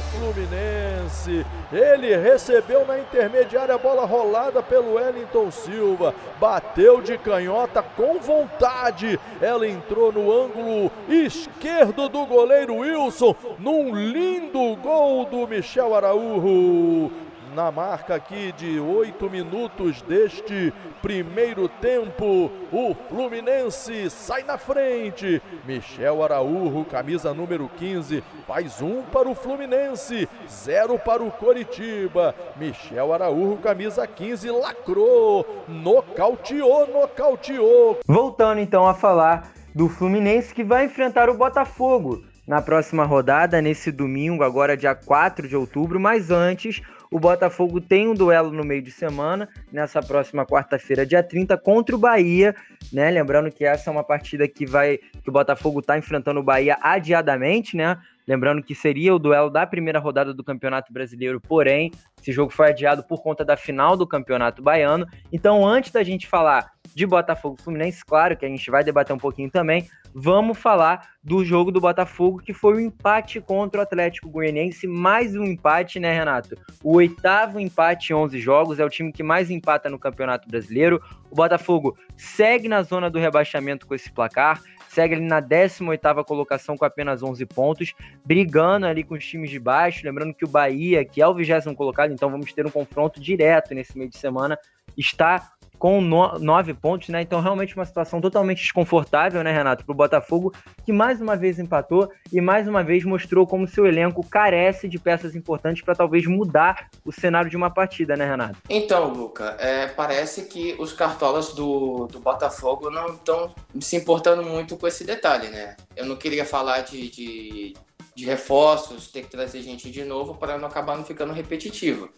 Fluminense. 0.00 1.46
Ele 1.72 2.16
recebeu 2.16 2.86
na 2.86 2.98
intermediária 2.98 3.74
a 3.74 3.78
bola 3.78 4.04
rolada 4.04 4.62
pelo 4.62 4.94
Wellington 4.94 5.50
Silva. 5.50 6.14
Bateu 6.40 7.00
de 7.00 7.16
canhota 7.18 7.82
com 7.82 8.18
vontade. 8.18 9.18
Ela 9.40 9.68
entrou 9.68 10.12
no 10.12 10.32
ângulo 10.32 10.90
esquerdo 11.08 12.08
do 12.08 12.26
goleiro 12.26 12.76
Wilson. 12.76 13.34
Num 13.58 13.94
lindo 13.94 14.76
gol 14.76 15.24
do 15.24 15.46
Michel 15.46 15.94
Araújo. 15.94 17.10
Na 17.54 17.70
marca 17.70 18.14
aqui 18.14 18.52
de 18.52 18.78
oito 18.78 19.28
minutos 19.28 20.02
deste 20.02 20.72
primeiro 21.02 21.68
tempo. 21.68 22.50
O 22.72 22.94
Fluminense 23.08 24.10
sai 24.10 24.42
na 24.42 24.56
frente. 24.56 25.42
Michel 25.64 26.22
Araújo, 26.22 26.84
camisa 26.84 27.34
número 27.34 27.68
15, 27.76 28.22
faz 28.46 28.80
um 28.80 29.02
para 29.02 29.28
o 29.28 29.34
Fluminense, 29.34 30.28
zero 30.48 30.98
para 30.98 31.22
o 31.22 31.30
Coritiba. 31.30 32.34
Michel 32.56 33.12
Araújo, 33.12 33.56
camisa 33.56 34.06
15, 34.06 34.50
lacrou, 34.50 35.64
nocauteou, 35.68 36.86
nocauteou. 36.86 37.98
Voltando 38.06 38.60
então 38.60 38.86
a 38.86 38.94
falar 38.94 39.52
do 39.74 39.88
Fluminense 39.88 40.54
que 40.54 40.64
vai 40.64 40.84
enfrentar 40.84 41.28
o 41.28 41.34
Botafogo 41.34 42.22
na 42.46 42.60
próxima 42.60 43.04
rodada, 43.04 43.62
nesse 43.62 43.92
domingo, 43.92 44.42
agora 44.42 44.76
dia 44.76 44.92
4 44.92 45.46
de 45.46 45.54
outubro, 45.54 46.00
mas 46.00 46.32
antes 46.32 46.82
o 47.10 47.18
Botafogo 47.18 47.80
tem 47.80 48.08
um 48.08 48.14
duelo 48.14 48.52
no 48.52 48.64
meio 48.64 48.80
de 48.80 48.90
semana, 48.90 49.48
nessa 49.72 50.00
próxima 50.00 50.46
quarta-feira, 50.46 51.04
dia 51.04 51.22
30, 51.22 51.58
contra 51.58 51.94
o 51.96 51.98
Bahia, 51.98 52.54
né? 52.92 53.10
Lembrando 53.10 53.50
que 53.50 53.64
essa 53.64 53.90
é 53.90 53.92
uma 53.92 54.04
partida 54.04 54.46
que 54.46 54.64
vai. 54.64 54.98
que 54.98 55.28
o 55.28 55.32
Botafogo 55.32 55.80
está 55.80 55.98
enfrentando 55.98 56.38
o 56.38 56.42
Bahia 56.42 56.78
adiadamente, 56.80 57.76
né? 57.76 57.98
Lembrando 58.28 58.62
que 58.62 58.76
seria 58.76 59.12
o 59.12 59.18
duelo 59.18 59.50
da 59.50 59.66
primeira 59.66 59.98
rodada 59.98 60.32
do 60.32 60.44
Campeonato 60.44 60.92
Brasileiro, 60.92 61.40
porém, 61.40 61.90
esse 62.20 62.30
jogo 62.30 62.52
foi 62.52 62.68
adiado 62.68 63.02
por 63.02 63.22
conta 63.22 63.44
da 63.44 63.56
final 63.56 63.96
do 63.96 64.06
Campeonato 64.06 64.62
Baiano. 64.62 65.04
Então, 65.32 65.66
antes 65.66 65.90
da 65.90 66.04
gente 66.04 66.28
falar 66.28 66.70
de 66.94 67.06
Botafogo 67.06 67.56
Fluminense, 67.60 68.04
claro 68.04 68.36
que 68.36 68.46
a 68.46 68.48
gente 68.48 68.70
vai 68.70 68.84
debater 68.84 69.14
um 69.14 69.18
pouquinho 69.18 69.50
também, 69.50 69.88
vamos 70.14 70.58
falar 70.58 71.10
do 71.22 71.44
jogo 71.44 71.70
do 71.70 71.80
Botafogo, 71.80 72.38
que 72.38 72.52
foi 72.52 72.74
o 72.74 72.76
um 72.76 72.80
empate 72.80 73.40
contra 73.40 73.80
o 73.80 73.82
Atlético 73.82 74.30
Goianiense, 74.30 74.86
mais 74.86 75.36
um 75.36 75.44
empate, 75.44 76.00
né, 76.00 76.12
Renato? 76.12 76.56
O 76.82 76.96
oitavo 76.96 77.60
empate 77.60 78.12
em 78.12 78.16
11 78.16 78.38
jogos, 78.38 78.78
é 78.78 78.84
o 78.84 78.88
time 78.88 79.12
que 79.12 79.22
mais 79.22 79.50
empata 79.50 79.88
no 79.88 79.98
Campeonato 79.98 80.48
Brasileiro. 80.48 81.00
O 81.30 81.34
Botafogo 81.34 81.96
segue 82.16 82.68
na 82.68 82.82
zona 82.82 83.10
do 83.10 83.18
rebaixamento 83.18 83.86
com 83.86 83.94
esse 83.94 84.10
placar, 84.10 84.60
segue 84.88 85.14
ali 85.14 85.24
na 85.24 85.40
18ª 85.40 86.24
colocação 86.24 86.76
com 86.76 86.84
apenas 86.84 87.22
11 87.22 87.46
pontos, 87.46 87.94
brigando 88.24 88.86
ali 88.86 89.04
com 89.04 89.14
os 89.14 89.24
times 89.24 89.50
de 89.50 89.60
baixo, 89.60 90.04
lembrando 90.04 90.34
que 90.34 90.44
o 90.44 90.48
Bahia, 90.48 91.04
que 91.04 91.22
é 91.22 91.26
o 91.26 91.34
20 91.34 91.74
colocado, 91.74 92.12
então 92.12 92.30
vamos 92.30 92.52
ter 92.52 92.66
um 92.66 92.70
confronto 92.70 93.20
direto 93.20 93.74
nesse 93.74 93.96
meio 93.96 94.10
de 94.10 94.18
semana, 94.18 94.58
está 94.96 95.52
com 95.80 95.98
no, 96.02 96.38
nove 96.38 96.74
pontos, 96.74 97.08
né? 97.08 97.22
Então, 97.22 97.40
realmente 97.40 97.74
uma 97.74 97.86
situação 97.86 98.20
totalmente 98.20 98.60
desconfortável, 98.60 99.42
né, 99.42 99.50
Renato, 99.50 99.82
para 99.82 99.92
o 99.92 99.96
Botafogo, 99.96 100.52
que 100.84 100.92
mais 100.92 101.22
uma 101.22 101.34
vez 101.34 101.58
empatou 101.58 102.12
e 102.30 102.38
mais 102.38 102.68
uma 102.68 102.84
vez 102.84 103.02
mostrou 103.02 103.46
como 103.46 103.66
seu 103.66 103.86
elenco 103.86 104.22
carece 104.28 104.86
de 104.86 104.98
peças 104.98 105.34
importantes 105.34 105.82
para 105.82 105.94
talvez 105.94 106.26
mudar 106.26 106.90
o 107.02 107.10
cenário 107.10 107.50
de 107.50 107.56
uma 107.56 107.70
partida, 107.70 108.14
né, 108.14 108.26
Renato? 108.26 108.58
Então, 108.68 109.08
Luca, 109.08 109.56
é, 109.58 109.86
parece 109.86 110.44
que 110.44 110.76
os 110.78 110.92
cartolas 110.92 111.54
do, 111.54 112.06
do 112.08 112.20
Botafogo 112.20 112.90
não 112.90 113.14
estão 113.14 113.54
se 113.80 113.96
importando 113.96 114.42
muito 114.42 114.76
com 114.76 114.86
esse 114.86 115.02
detalhe, 115.02 115.48
né? 115.48 115.76
Eu 115.96 116.04
não 116.04 116.16
queria 116.16 116.44
falar 116.44 116.82
de, 116.82 117.10
de, 117.10 117.74
de 118.14 118.26
reforços, 118.26 119.10
ter 119.10 119.22
que 119.22 119.30
trazer 119.30 119.62
gente 119.62 119.90
de 119.90 120.04
novo 120.04 120.34
para 120.34 120.58
não 120.58 120.68
acabar 120.68 120.98
não 120.98 121.04
ficando 121.04 121.32
repetitivo. 121.32 122.10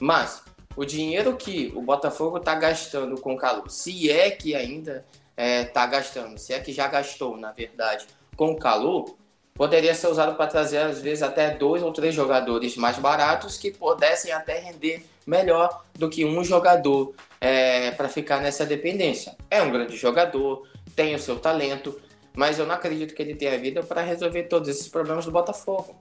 Mas 0.00 0.44
o 0.76 0.84
dinheiro 0.84 1.36
que 1.36 1.72
o 1.74 1.82
Botafogo 1.82 2.38
está 2.38 2.54
gastando 2.54 3.20
com 3.20 3.34
o 3.34 3.36
Calu, 3.36 3.68
se 3.68 4.10
é 4.10 4.30
que 4.30 4.54
ainda 4.54 5.04
está 5.30 5.42
é, 5.42 5.64
tá 5.64 5.86
gastando, 5.86 6.38
se 6.38 6.52
é 6.52 6.60
que 6.60 6.72
já 6.72 6.86
gastou, 6.86 7.36
na 7.36 7.52
verdade, 7.52 8.06
com 8.36 8.52
o 8.52 8.56
Calu, 8.56 9.16
poderia 9.54 9.94
ser 9.94 10.06
usado 10.06 10.36
para 10.36 10.46
trazer, 10.46 10.78
às 10.78 11.00
vezes, 11.00 11.22
até 11.22 11.50
dois 11.50 11.82
ou 11.82 11.92
três 11.92 12.14
jogadores 12.14 12.76
mais 12.76 12.98
baratos 12.98 13.56
que 13.56 13.70
pudessem 13.70 14.32
até 14.32 14.58
render 14.58 15.04
melhor 15.26 15.84
do 15.94 16.08
que 16.08 16.24
um 16.24 16.42
jogador 16.42 17.14
é, 17.40 17.90
para 17.90 18.08
ficar 18.08 18.40
nessa 18.40 18.64
dependência. 18.64 19.36
É 19.50 19.62
um 19.62 19.70
grande 19.70 19.96
jogador, 19.96 20.66
tem 20.96 21.14
o 21.14 21.18
seu 21.18 21.38
talento, 21.38 22.00
mas 22.34 22.58
eu 22.58 22.66
não 22.66 22.74
acredito 22.74 23.14
que 23.14 23.20
ele 23.20 23.34
tenha 23.34 23.58
vida 23.58 23.82
para 23.82 24.02
resolver 24.02 24.44
todos 24.44 24.68
esses 24.68 24.88
problemas 24.88 25.24
do 25.24 25.30
Botafogo. 25.30 25.94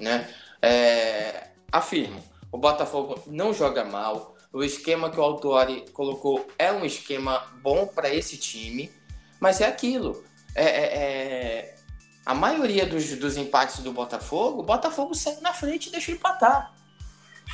Né? 0.00 0.28
É, 0.62 1.48
afirmo 1.70 2.22
o 2.54 2.56
Botafogo 2.56 3.20
não 3.26 3.52
joga 3.52 3.84
mal. 3.84 4.36
O 4.52 4.62
esquema 4.62 5.10
que 5.10 5.18
o 5.18 5.22
Autori 5.24 5.84
colocou 5.92 6.46
é 6.56 6.70
um 6.70 6.84
esquema 6.84 7.52
bom 7.60 7.84
para 7.84 8.14
esse 8.14 8.36
time, 8.36 8.92
mas 9.40 9.60
é 9.60 9.66
aquilo. 9.66 10.22
É, 10.54 10.64
é, 10.64 10.84
é, 10.84 11.76
a 12.24 12.32
maioria 12.32 12.86
dos, 12.86 13.10
dos 13.16 13.36
empates 13.36 13.80
do 13.80 13.90
Botafogo, 13.90 14.60
o 14.60 14.62
Botafogo 14.62 15.16
segue 15.16 15.40
na 15.40 15.52
frente 15.52 15.88
e 15.88 15.90
deixa 15.90 16.12
empatar. 16.12 16.72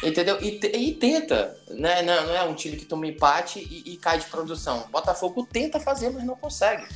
Entendeu? 0.03 0.39
E, 0.43 0.61
e 0.67 0.95
tenta. 0.97 1.59
Né? 1.71 2.03
Não, 2.03 2.27
não, 2.27 2.37
é 2.37 2.43
um 2.43 2.55
time 2.55 2.77
que 2.77 2.85
toma 2.85 3.07
empate 3.07 3.59
e, 3.59 3.95
e 3.95 3.97
cai 3.97 4.19
de 4.19 4.27
produção. 4.27 4.83
O 4.83 4.89
Botafogo 4.89 5.49
tenta 5.51 5.81
fazer, 5.81 6.11
mas 6.11 6.25
não 6.25 6.37
consegue. 6.37 6.87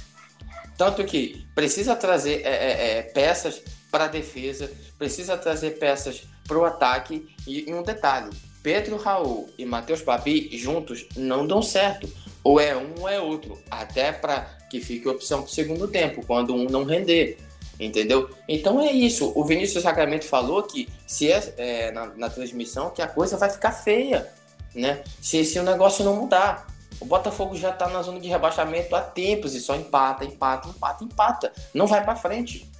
Tanto 0.76 1.02
que 1.06 1.48
precisa 1.54 1.96
trazer 1.96 2.42
é, 2.44 2.50
é, 2.50 2.98
é 2.98 3.02
peças 3.02 3.62
para 3.90 4.04
a 4.04 4.08
defesa, 4.08 4.70
precisa 4.98 5.38
trazer 5.38 5.78
peças 5.78 6.24
para 6.46 6.58
o 6.58 6.64
ataque. 6.64 7.26
E, 7.46 7.68
e, 7.68 7.74
um 7.74 7.82
detalhe: 7.82 8.30
Pedro 8.62 8.96
Raul 8.96 9.48
e 9.58 9.64
Matheus 9.64 10.02
Babi 10.02 10.56
juntos 10.56 11.06
não 11.16 11.46
dão 11.46 11.62
certo. 11.62 12.08
Ou 12.42 12.60
é 12.60 12.76
um 12.76 13.00
ou 13.00 13.08
é 13.08 13.20
outro. 13.20 13.58
Até 13.70 14.12
para 14.12 14.42
que 14.68 14.80
fique 14.80 15.08
opção 15.08 15.42
para 15.42 15.50
o 15.50 15.52
segundo 15.52 15.88
tempo, 15.88 16.24
quando 16.26 16.54
um 16.54 16.64
não 16.64 16.84
render. 16.84 17.38
Entendeu? 17.78 18.30
Então 18.48 18.80
é 18.80 18.92
isso. 18.92 19.32
O 19.34 19.44
Vinícius 19.44 19.82
Sacramento 19.82 20.26
falou 20.26 20.62
que 20.62 20.88
se 21.06 21.30
é, 21.30 21.54
é 21.56 21.90
na, 21.90 22.06
na, 22.06 22.30
transmissão 22.30 22.90
que 22.90 23.02
a 23.02 23.08
coisa 23.08 23.36
vai 23.36 23.50
ficar 23.50 23.72
feia, 23.72 24.30
né? 24.74 25.02
Se, 25.20 25.44
se 25.44 25.58
o 25.58 25.62
negócio 25.62 26.04
não 26.04 26.16
mudar. 26.16 26.66
O 27.00 27.04
Botafogo 27.04 27.56
já 27.56 27.70
está 27.70 27.88
na 27.88 28.02
zona 28.02 28.20
de 28.20 28.28
rebaixamento 28.28 28.94
há 28.94 29.00
tempos 29.00 29.54
e 29.54 29.60
só 29.60 29.74
empata, 29.74 30.24
empata, 30.24 30.68
empata, 30.68 31.04
empata. 31.04 31.52
Não 31.74 31.88
vai 31.88 32.04
para 32.04 32.14
frente. 32.14 32.70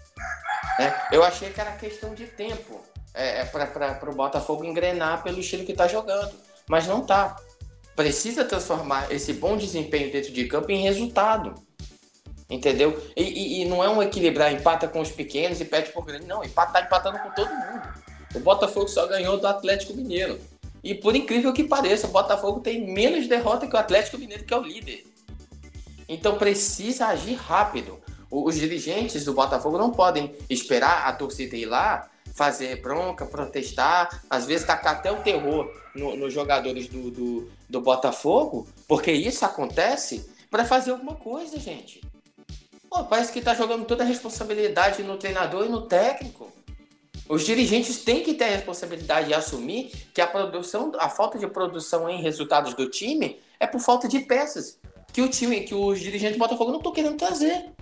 Né? 0.79 0.95
Eu 1.11 1.25
achei 1.25 1.51
que 1.51 1.61
era 1.61 1.73
questão 1.73 2.15
de 2.15 2.27
tempo 2.27 2.81
é, 3.15 3.41
é 3.41 3.45
para 3.45 4.11
o 4.11 4.15
Botafogo 4.15 4.65
engrenar 4.65 5.23
pelo 5.23 5.39
estilo 5.39 5.65
que 5.65 5.73
está 5.73 5.87
jogando. 5.87 6.35
Mas 6.69 6.87
não 6.87 7.07
tá. 7.07 7.37
Precisa 7.95 8.45
transformar 8.45 9.13
esse 9.13 9.33
bom 9.35 9.57
desempenho 9.57 10.11
dentro 10.11 10.33
de 10.33 10.45
campo 10.47 10.71
em 10.73 10.83
resultado. 10.83 11.55
Entendeu? 12.51 13.01
E, 13.17 13.23
e, 13.23 13.63
e 13.63 13.65
não 13.65 13.83
é 13.83 13.89
um 13.89 14.03
equilibrar, 14.03 14.53
empata 14.53 14.89
com 14.89 15.01
os 15.01 15.11
pequenos 15.11 15.61
e 15.61 15.65
pede 15.65 15.93
por 15.93 16.05
grande. 16.05 16.27
Não, 16.27 16.43
empata, 16.45 16.73
tá 16.73 16.83
empatando 16.83 17.19
com 17.21 17.31
todo 17.31 17.49
mundo. 17.49 18.05
O 18.35 18.41
Botafogo 18.41 18.89
só 18.89 19.07
ganhou 19.07 19.39
do 19.39 19.47
Atlético 19.47 19.95
Mineiro. 19.95 20.41
E 20.83 20.95
por 20.95 21.15
incrível 21.17 21.53
que 21.53 21.65
pareça, 21.65 22.07
o 22.07 22.11
Botafogo 22.11 22.61
tem 22.61 22.93
menos 22.93 23.29
derrota 23.29 23.67
que 23.67 23.75
o 23.75 23.79
Atlético 23.79 24.19
Mineiro, 24.19 24.45
que 24.45 24.53
é 24.53 24.57
o 24.57 24.63
líder. 24.63 25.05
Então 26.09 26.37
precisa 26.37 27.07
agir 27.07 27.35
rápido. 27.35 27.99
Os 28.31 28.57
dirigentes 28.57 29.25
do 29.25 29.33
Botafogo 29.33 29.79
não 29.79 29.93
podem 29.93 30.35
esperar 30.51 31.07
a 31.07 31.13
torcida 31.13 31.57
ir 31.57 31.67
lá 31.67 32.11
fazer 32.35 32.83
bronca, 32.83 33.25
protestar, 33.25 34.23
às 34.29 34.45
vezes 34.45 34.67
tacar 34.67 34.97
até 34.97 35.11
o 35.11 35.23
terror 35.23 35.73
nos 35.95 36.19
no 36.19 36.29
jogadores 36.29 36.89
do, 36.89 37.11
do, 37.11 37.51
do, 37.69 37.81
Botafogo, 37.81 38.67
porque 38.89 39.13
isso 39.13 39.45
acontece 39.45 40.29
para 40.51 40.65
fazer 40.65 40.91
alguma 40.91 41.15
coisa, 41.15 41.59
gente. 41.59 42.01
Pô, 42.91 43.05
parece 43.05 43.33
que 43.33 43.41
tá 43.41 43.55
jogando 43.55 43.85
toda 43.85 44.03
a 44.03 44.07
responsabilidade 44.07 45.03
no 45.05 45.17
treinador 45.17 45.65
e 45.65 45.69
no 45.69 45.83
técnico. 45.83 46.53
Os 47.29 47.47
dirigentes 47.47 48.03
têm 48.03 48.23
que 48.23 48.35
ter 48.35 48.45
a 48.45 48.57
responsabilidade 48.57 49.29
de 49.29 49.35
assumir 49.35 49.93
que 50.13 50.21
a 50.21 50.27
produção, 50.27 50.93
a 50.99 51.09
falta 51.09 51.39
de 51.39 51.47
produção 51.47 52.11
em 52.11 52.21
resultados 52.21 52.75
do 52.75 52.91
time 52.91 53.41
é 53.59 53.67
por 53.67 53.81
falta 53.81 54.09
de 54.09 54.21
peças 54.21 54.79
que 55.13 55.23
o 55.23 55.29
time, 55.29 55.61
que 55.61 55.75
os 55.75 56.01
dirigentes 56.01 56.37
do 56.37 56.41
Botafogo 56.41 56.73
não 56.73 56.79
estão 56.79 56.93
querendo 56.93 57.17
trazer. 57.17 57.73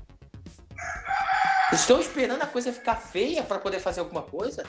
Estão 1.73 1.99
esperando 1.99 2.43
a 2.43 2.47
coisa 2.47 2.71
ficar 2.71 2.97
feia 2.97 3.43
para 3.43 3.59
poder 3.59 3.81
fazer 3.81 4.01
alguma 4.01 4.21
coisa? 4.21 4.63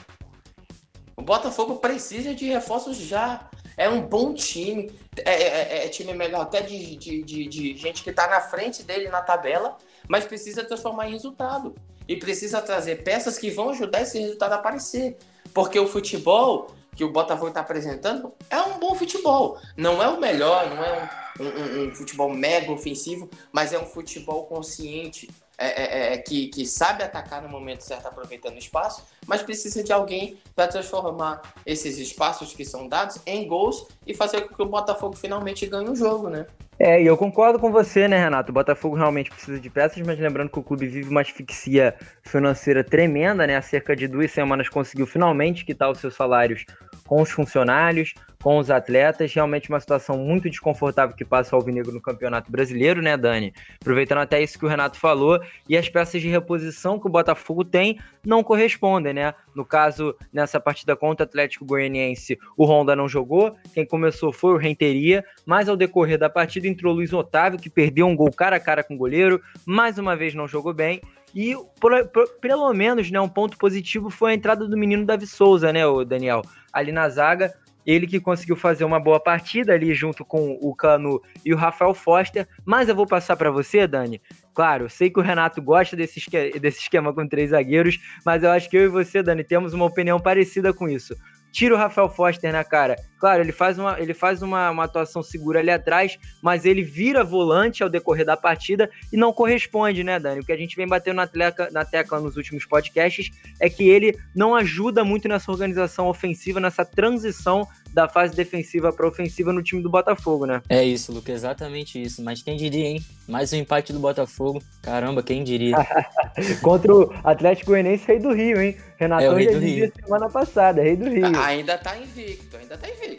O 1.14 1.20
Botafogo 1.20 1.76
precisa 1.76 2.34
de 2.34 2.46
reforços 2.46 2.96
já. 2.96 3.50
É 3.76 3.90
um 3.90 4.00
bom 4.00 4.32
time. 4.32 4.90
É, 5.18 5.34
é, 5.34 5.46
é, 5.82 5.84
é 5.84 5.88
time 5.88 6.14
melhor 6.14 6.40
até 6.40 6.62
de, 6.62 6.96
de, 6.96 7.22
de, 7.22 7.46
de 7.46 7.76
gente 7.76 8.02
que 8.02 8.08
está 8.08 8.26
na 8.26 8.40
frente 8.40 8.82
dele 8.82 9.10
na 9.10 9.20
tabela, 9.20 9.76
mas 10.08 10.24
precisa 10.24 10.64
transformar 10.64 11.08
em 11.08 11.12
resultado. 11.12 11.74
E 12.08 12.16
precisa 12.16 12.62
trazer 12.62 13.02
peças 13.02 13.38
que 13.38 13.50
vão 13.50 13.70
ajudar 13.70 14.00
esse 14.00 14.18
resultado 14.18 14.52
a 14.52 14.56
aparecer. 14.56 15.18
Porque 15.52 15.78
o 15.78 15.86
futebol 15.86 16.70
que 16.96 17.04
o 17.04 17.12
Botafogo 17.12 17.48
está 17.48 17.60
apresentando 17.60 18.32
é 18.48 18.60
um 18.60 18.78
bom 18.78 18.94
futebol. 18.94 19.58
Não 19.76 20.02
é 20.02 20.08
o 20.08 20.18
melhor, 20.18 20.70
não 20.70 20.82
é 20.82 21.10
um, 21.38 21.44
um, 21.44 21.88
um 21.88 21.94
futebol 21.94 22.30
mega 22.32 22.72
ofensivo, 22.72 23.28
mas 23.52 23.74
é 23.74 23.78
um 23.78 23.86
futebol 23.86 24.46
consciente, 24.46 25.28
é, 25.56 25.66
é, 25.66 26.14
é, 26.14 26.18
que, 26.18 26.48
que 26.48 26.66
sabe 26.66 27.02
atacar 27.02 27.42
no 27.42 27.48
momento 27.48 27.82
certo, 27.82 28.06
aproveitando 28.06 28.54
o 28.54 28.58
espaço, 28.58 29.04
mas 29.26 29.42
precisa 29.42 29.82
de 29.82 29.92
alguém 29.92 30.38
para 30.54 30.66
transformar 30.66 31.42
esses 31.64 31.98
espaços 31.98 32.52
que 32.52 32.64
são 32.64 32.88
dados 32.88 33.18
em 33.26 33.46
gols 33.46 33.86
e 34.06 34.14
fazer 34.14 34.42
com 34.42 34.54
que 34.54 34.62
o 34.62 34.66
Botafogo 34.66 35.16
finalmente 35.16 35.66
ganhe 35.66 35.88
o 35.88 35.94
jogo, 35.94 36.28
né? 36.28 36.46
É, 36.78 37.00
e 37.00 37.06
eu 37.06 37.16
concordo 37.16 37.58
com 37.58 37.70
você, 37.70 38.08
né, 38.08 38.18
Renato? 38.18 38.50
O 38.50 38.54
Botafogo 38.54 38.96
realmente 38.96 39.30
precisa 39.30 39.60
de 39.60 39.70
peças, 39.70 40.04
mas 40.04 40.18
lembrando 40.18 40.50
que 40.50 40.58
o 40.58 40.62
clube 40.62 40.88
vive 40.88 41.08
uma 41.08 41.20
asfixia 41.20 41.94
financeira 42.22 42.82
tremenda, 42.82 43.46
né? 43.46 43.56
Há 43.56 43.62
cerca 43.62 43.94
de 43.94 44.08
duas 44.08 44.32
semanas 44.32 44.68
conseguiu 44.68 45.06
finalmente 45.06 45.64
quitar 45.64 45.88
os 45.88 45.98
seus 45.98 46.14
salários 46.14 46.64
com 47.06 47.20
os 47.20 47.30
funcionários, 47.30 48.14
com 48.42 48.58
os 48.58 48.70
atletas. 48.70 49.32
Realmente 49.32 49.70
uma 49.70 49.80
situação 49.80 50.18
muito 50.18 50.50
desconfortável 50.50 51.16
que 51.16 51.24
passa 51.24 51.54
o 51.54 51.58
Alvinegro 51.58 51.92
no 51.92 52.00
Campeonato 52.00 52.52
Brasileiro, 52.52 53.00
né, 53.00 53.16
Dani? 53.16 53.54
Aproveitando 53.80 54.18
até 54.18 54.42
isso 54.42 54.58
que 54.58 54.66
o 54.66 54.68
Renato 54.68 54.98
falou, 54.98 55.40
e 55.68 55.76
as 55.76 55.88
peças 55.88 56.20
de 56.20 56.28
reposição 56.28 56.98
que 56.98 57.06
o 57.06 57.10
Botafogo 57.10 57.64
tem 57.64 57.98
não 58.24 58.42
correspondem, 58.42 59.14
né? 59.14 59.34
No 59.54 59.64
caso, 59.64 60.14
nessa 60.32 60.60
partida 60.60 60.94
contra 60.94 61.24
o 61.24 61.28
Atlético 61.28 61.64
Goianiense, 61.64 62.38
o 62.56 62.66
Honda 62.66 62.94
não 62.94 63.08
jogou, 63.08 63.56
quem 63.72 63.86
começou 63.86 64.32
foi 64.32 64.52
o 64.52 64.56
Renteria, 64.56 65.24
mas 65.46 65.68
ao 65.68 65.76
decorrer 65.76 66.18
da 66.18 66.28
partida 66.28 66.68
entrou 66.68 66.92
o 66.92 66.96
Luiz 66.96 67.12
Otávio, 67.12 67.58
que 67.58 67.70
perdeu 67.70 68.06
um 68.06 68.16
gol 68.16 68.30
cara 68.32 68.56
a 68.56 68.60
cara 68.60 68.82
com 68.82 68.94
o 68.94 68.98
goleiro, 68.98 69.40
mais 69.64 69.98
uma 69.98 70.16
vez 70.16 70.34
não 70.34 70.48
jogou 70.48 70.74
bem, 70.74 71.00
e 71.34 71.56
por, 71.80 72.06
por, 72.08 72.28
pelo 72.40 72.72
menos, 72.72 73.10
né, 73.10 73.20
um 73.20 73.28
ponto 73.28 73.58
positivo 73.58 74.08
foi 74.10 74.32
a 74.32 74.34
entrada 74.34 74.68
do 74.68 74.76
menino 74.76 75.04
Davi 75.04 75.26
Souza, 75.26 75.72
né, 75.72 75.86
o 75.86 76.04
Daniel? 76.04 76.42
Ali 76.72 76.92
na 76.92 77.08
zaga, 77.08 77.52
ele 77.84 78.06
que 78.06 78.20
conseguiu 78.20 78.56
fazer 78.56 78.84
uma 78.84 79.00
boa 79.00 79.18
partida 79.18 79.72
ali 79.72 79.92
junto 79.94 80.24
com 80.24 80.58
o 80.60 80.74
Cano 80.74 81.20
e 81.44 81.52
o 81.52 81.56
Rafael 81.56 81.92
Foster. 81.92 82.46
Mas 82.64 82.88
eu 82.88 82.94
vou 82.94 83.06
passar 83.06 83.36
para 83.36 83.50
você, 83.50 83.86
Dani. 83.86 84.22
Claro, 84.54 84.88
sei 84.88 85.10
que 85.10 85.18
o 85.18 85.22
Renato 85.22 85.60
gosta 85.60 85.96
desse 85.96 86.18
esquema, 86.18 86.58
desse 86.58 86.80
esquema 86.80 87.12
com 87.12 87.26
três 87.26 87.50
zagueiros, 87.50 87.98
mas 88.24 88.42
eu 88.42 88.50
acho 88.50 88.70
que 88.70 88.76
eu 88.76 88.84
e 88.84 88.88
você, 88.88 89.22
Dani, 89.22 89.42
temos 89.42 89.74
uma 89.74 89.84
opinião 89.84 90.20
parecida 90.20 90.72
com 90.72 90.88
isso 90.88 91.14
tira 91.54 91.72
o 91.72 91.78
Rafael 91.78 92.08
Foster 92.08 92.52
na 92.52 92.64
cara. 92.64 92.96
Claro, 93.24 93.42
ele 93.42 93.52
faz 93.52 93.78
uma, 93.78 93.98
ele 93.98 94.12
faz 94.12 94.42
uma, 94.42 94.70
uma 94.70 94.84
atuação 94.84 95.22
segura 95.22 95.60
ali 95.60 95.70
atrás, 95.70 96.18
mas 96.42 96.66
ele 96.66 96.82
vira 96.82 97.24
volante 97.24 97.82
ao 97.82 97.88
decorrer 97.88 98.26
da 98.26 98.36
partida 98.36 98.90
e 99.10 99.16
não 99.16 99.32
corresponde, 99.32 100.04
né, 100.04 100.20
Dani? 100.20 100.40
O 100.40 100.44
que 100.44 100.52
a 100.52 100.56
gente 100.58 100.76
vem 100.76 100.86
batendo 100.86 101.16
na, 101.16 101.26
tecla, 101.26 101.70
na 101.72 101.86
tecla 101.86 102.20
nos 102.20 102.36
últimos 102.36 102.66
podcasts 102.66 103.30
é 103.58 103.70
que 103.70 103.88
ele 103.88 104.14
não 104.36 104.54
ajuda 104.54 105.02
muito 105.02 105.26
nessa 105.26 105.50
organização 105.50 106.06
ofensiva, 106.08 106.60
nessa 106.60 106.84
transição 106.84 107.66
da 107.94 108.08
fase 108.08 108.34
defensiva 108.34 108.92
para 108.92 109.06
ofensiva 109.06 109.52
no 109.52 109.62
time 109.62 109.80
do 109.80 109.88
Botafogo, 109.88 110.44
né? 110.44 110.60
É 110.68 110.84
isso, 110.84 111.12
Luca, 111.12 111.30
exatamente 111.30 112.02
isso. 112.02 112.22
Mas 112.22 112.42
quem 112.42 112.56
diria, 112.56 112.88
hein? 112.88 113.04
Mais 113.26 113.52
um 113.52 113.56
empate 113.56 113.92
do 113.92 114.00
Botafogo. 114.00 114.60
Caramba, 114.82 115.22
quem 115.22 115.44
diria? 115.44 115.76
Contra 116.60 116.92
o 116.92 117.14
Atlético 117.22 117.70
Goianiense, 117.70 118.04
rei 118.06 118.18
do 118.18 118.34
Rio, 118.34 118.60
hein? 118.60 118.76
Renatão 118.98 119.38
é 119.38 119.44
já 119.44 119.50
dizia 119.52 119.92
semana 120.02 120.28
passada, 120.28 120.82
rei 120.82 120.96
do 120.96 121.08
Rio. 121.08 121.36
Ainda 121.36 121.78
tá 121.78 121.96
invicto, 121.96 122.56
ainda 122.56 122.76
tá 122.76 122.88
invicto. 122.88 123.13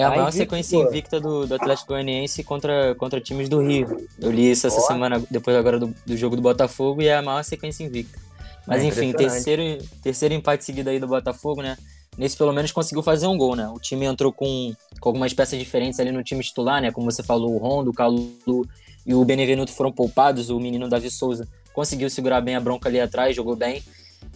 É 0.00 0.04
a 0.04 0.10
maior 0.10 0.32
sequência 0.32 0.78
pô. 0.78 0.88
invicta 0.88 1.20
do, 1.20 1.46
do 1.46 1.54
Atlético 1.54 1.88
Goianiense 1.88 2.42
contra, 2.42 2.94
contra 2.94 3.20
times 3.20 3.48
do 3.48 3.60
Rio. 3.60 4.08
Eu 4.18 4.30
li 4.30 4.50
isso 4.50 4.66
essa 4.66 4.80
semana, 4.80 5.22
depois 5.30 5.56
agora 5.56 5.78
do, 5.78 5.94
do 6.06 6.16
jogo 6.16 6.36
do 6.36 6.42
Botafogo, 6.42 7.02
e 7.02 7.08
é 7.08 7.16
a 7.16 7.22
maior 7.22 7.42
sequência 7.42 7.84
invicta. 7.84 8.18
Mas 8.66 8.82
é 8.82 8.86
enfim, 8.86 9.12
terceiro, 9.12 9.84
terceiro 10.02 10.34
empate 10.34 10.64
seguido 10.64 10.90
aí 10.90 10.98
do 10.98 11.06
Botafogo, 11.06 11.62
né? 11.62 11.76
Nesse 12.16 12.36
pelo 12.36 12.52
menos 12.52 12.72
conseguiu 12.72 13.02
fazer 13.02 13.26
um 13.26 13.36
gol, 13.36 13.56
né? 13.56 13.68
O 13.68 13.78
time 13.78 14.04
entrou 14.04 14.32
com, 14.32 14.74
com 15.00 15.08
algumas 15.08 15.32
peças 15.32 15.58
diferentes 15.58 15.98
ali 16.00 16.12
no 16.12 16.22
time 16.22 16.42
titular, 16.42 16.82
né? 16.82 16.90
Como 16.90 17.10
você 17.10 17.22
falou, 17.22 17.54
o 17.54 17.58
Rondo, 17.58 17.90
o 17.90 17.94
Calu 17.94 18.66
e 19.06 19.14
o 19.14 19.24
Benevenuto 19.24 19.72
foram 19.72 19.90
poupados, 19.90 20.50
o 20.50 20.60
menino 20.60 20.88
Davi 20.88 21.10
Souza 21.10 21.48
conseguiu 21.72 22.10
segurar 22.10 22.40
bem 22.40 22.56
a 22.56 22.60
bronca 22.60 22.88
ali 22.88 23.00
atrás, 23.00 23.34
jogou 23.34 23.56
bem. 23.56 23.82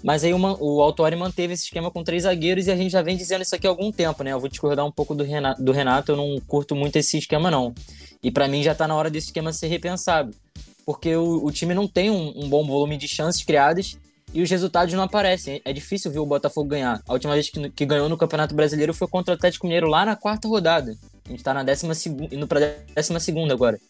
Mas 0.03 0.23
aí 0.23 0.35
uma, 0.35 0.57
o 0.63 0.83
Autori 0.83 1.17
manteve 1.17 1.55
esse 1.55 1.65
esquema 1.65 1.91
com 1.91 2.05
três 2.05 2.25
zagueiros 2.25 2.67
e 2.67 2.71
a 2.71 2.77
gente 2.77 2.91
já 2.91 3.01
vem 3.01 3.17
dizendo 3.17 3.43
isso 3.43 3.55
aqui 3.55 3.67
há 3.67 3.71
algum 3.71 3.91
tempo, 3.91 4.23
né? 4.23 4.33
Eu 4.33 4.41
vou 4.41 4.49
discordar 4.49 4.85
um 4.85 4.93
pouco 4.93 5.15
do 5.15 5.25
Renato, 5.25 5.63
do 5.63 5.73
Renato 5.73 6.13
eu 6.13 6.17
não 6.17 6.39
curto 6.47 6.75
muito 6.77 6.97
esse 6.97 7.17
esquema, 7.17 7.51
não. 7.51 7.75
E 8.23 8.31
para 8.31 8.47
mim 8.47 8.63
já 8.63 8.75
tá 8.75 8.87
na 8.87 8.95
hora 8.95 9.11
desse 9.11 9.29
esquema 9.29 9.53
ser 9.53 9.69
repensado. 9.69 10.35
Porque 10.85 11.17
o, 11.17 11.45
o 11.45 11.51
time 11.51 11.73
não 11.73 11.89
tem 11.89 12.11
um, 12.11 12.45
um, 12.45 12.49
bom 12.49 12.67
volume 12.67 12.97
de 12.97 13.09
chances 13.09 13.43
criadas 13.43 13.97
e 14.33 14.43
os 14.43 14.51
resultados 14.51 14.93
não 14.93 15.03
aparecem. 15.03 15.63
É 15.65 15.73
difícil 15.73 16.11
ver 16.11 16.19
o 16.19 16.27
Botafogo 16.27 16.69
ganhar. 16.69 17.03
A 17.09 17.13
última 17.13 17.33
vez 17.33 17.49
que, 17.49 17.71
que 17.71 17.87
ganhou 17.87 18.09
no 18.09 18.17
Campeonato 18.19 18.55
Brasileiro 18.55 18.93
foi 18.93 19.09
contra 19.09 19.33
o 19.33 19.37
Atlético 19.37 19.67
Mineiro 19.67 19.89
lá 19.89 20.05
na 20.05 20.17
quarta 20.17 20.47
rodada. 20.47 20.97
A 21.25 21.31
gente 21.31 21.43
tá 21.43 21.55
na 21.55 21.63
décima 21.63 21.95
indo 22.31 22.47
pra 22.47 22.61
décima 22.95 23.19
segunda 23.19 23.55
agora. 23.55 23.81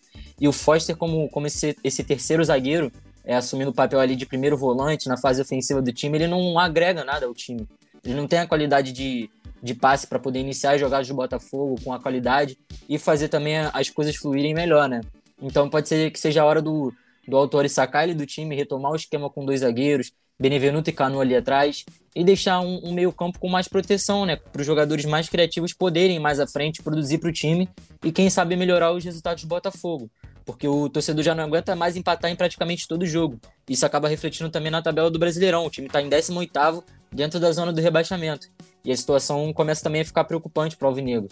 E 0.40 0.46
o 0.46 0.52
Foster, 0.52 0.96
como, 0.96 1.28
como 1.28 1.46
esse, 1.48 1.76
esse 1.82 2.04
terceiro 2.04 2.44
zagueiro, 2.44 2.92
é, 3.24 3.34
assumindo 3.34 3.70
o 3.70 3.74
papel 3.74 3.98
ali 3.98 4.14
de 4.14 4.26
primeiro 4.26 4.56
volante 4.56 5.08
na 5.08 5.16
fase 5.16 5.40
ofensiva 5.40 5.80
do 5.80 5.92
time, 5.92 6.18
ele 6.18 6.26
não 6.26 6.58
agrega 6.58 7.04
nada 7.04 7.26
ao 7.26 7.34
time. 7.34 7.66
Ele 8.04 8.14
não 8.14 8.28
tem 8.28 8.38
a 8.38 8.46
qualidade 8.46 8.92
de, 8.92 9.30
de 9.62 9.74
passe 9.74 10.06
para 10.06 10.18
poder 10.18 10.40
iniciar 10.40 10.72
as 10.72 10.80
jogadas 10.80 11.08
do 11.08 11.14
Botafogo 11.14 11.76
com 11.82 11.92
a 11.92 11.98
qualidade 11.98 12.58
e 12.88 12.98
fazer 12.98 13.28
também 13.28 13.56
as 13.72 13.88
coisas 13.88 14.14
fluírem 14.16 14.52
melhor, 14.52 14.88
né? 14.88 15.00
Então 15.40 15.70
pode 15.70 15.88
ser 15.88 16.10
que 16.10 16.20
seja 16.20 16.42
a 16.42 16.44
hora 16.44 16.60
do, 16.60 16.92
do 17.26 17.36
autor 17.36 17.68
sacar 17.68 18.04
ele 18.04 18.14
do 18.14 18.26
time, 18.26 18.54
retomar 18.54 18.92
o 18.92 18.96
esquema 18.96 19.30
com 19.30 19.44
dois 19.44 19.60
zagueiros, 19.60 20.12
Benevenuto 20.38 20.90
e 20.90 20.92
Canu 20.92 21.20
ali 21.20 21.34
atrás, 21.34 21.84
e 22.14 22.22
deixar 22.24 22.60
um, 22.60 22.80
um 22.84 22.92
meio-campo 22.92 23.38
com 23.38 23.48
mais 23.48 23.68
proteção, 23.68 24.26
né? 24.26 24.36
Para 24.36 24.60
os 24.60 24.66
jogadores 24.66 25.04
mais 25.04 25.28
criativos 25.28 25.72
poderem 25.72 26.18
mais 26.18 26.38
à 26.40 26.46
frente 26.46 26.82
produzir 26.82 27.18
para 27.18 27.30
o 27.30 27.32
time 27.32 27.68
e, 28.04 28.12
quem 28.12 28.28
sabe, 28.28 28.56
melhorar 28.56 28.92
os 28.92 29.04
resultados 29.04 29.44
do 29.44 29.48
Botafogo 29.48 30.10
porque 30.44 30.68
o 30.68 30.88
torcedor 30.88 31.24
já 31.24 31.34
não 31.34 31.44
aguenta 31.44 31.74
mais 31.74 31.96
empatar 31.96 32.30
em 32.30 32.36
praticamente 32.36 32.86
todo 32.86 33.06
jogo. 33.06 33.40
Isso 33.68 33.86
acaba 33.86 34.08
refletindo 34.08 34.50
também 34.50 34.70
na 34.70 34.82
tabela 34.82 35.10
do 35.10 35.18
Brasileirão. 35.18 35.64
O 35.64 35.70
time 35.70 35.86
está 35.86 36.02
em 36.02 36.08
18º 36.08 36.82
dentro 37.10 37.40
da 37.40 37.50
zona 37.52 37.72
do 37.72 37.80
rebaixamento. 37.80 38.48
E 38.84 38.92
a 38.92 38.96
situação 38.96 39.52
começa 39.52 39.82
também 39.82 40.02
a 40.02 40.04
ficar 40.04 40.24
preocupante 40.24 40.76
para 40.76 40.86
o 40.86 40.88
Alvinegro. 40.88 41.28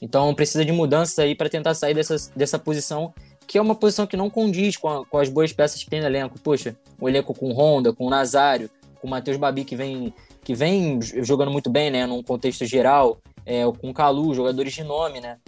Então 0.00 0.34
precisa 0.34 0.64
de 0.64 0.72
mudanças 0.72 1.18
aí 1.18 1.34
para 1.34 1.48
tentar 1.48 1.74
sair 1.74 1.94
dessa, 1.94 2.16
dessa 2.34 2.58
posição, 2.58 3.12
que 3.46 3.58
é 3.58 3.62
uma 3.62 3.74
posição 3.74 4.06
que 4.06 4.16
não 4.16 4.30
condiz 4.30 4.76
com, 4.76 4.88
a, 4.88 5.06
com 5.06 5.18
as 5.18 5.28
boas 5.28 5.52
peças 5.52 5.82
que 5.82 5.90
tem 5.90 6.00
no 6.00 6.06
elenco. 6.06 6.38
Poxa, 6.38 6.76
o 7.00 7.08
elenco 7.08 7.34
com 7.34 7.52
Honda, 7.52 7.92
com 7.92 8.08
Nazário, 8.08 8.70
com 9.00 9.06
o 9.06 9.10
Matheus 9.10 9.36
Babi, 9.36 9.64
que 9.64 9.74
vem, 9.74 10.14
que 10.44 10.54
vem 10.54 11.00
jogando 11.02 11.50
muito 11.50 11.70
bem, 11.70 11.90
né, 11.90 12.06
num 12.06 12.22
contexto 12.22 12.64
geral, 12.64 13.18
é, 13.44 13.64
com 13.80 13.92
Calu, 13.92 14.34
jogadores 14.34 14.72
de 14.72 14.84
nome, 14.84 15.20
né. 15.20 15.38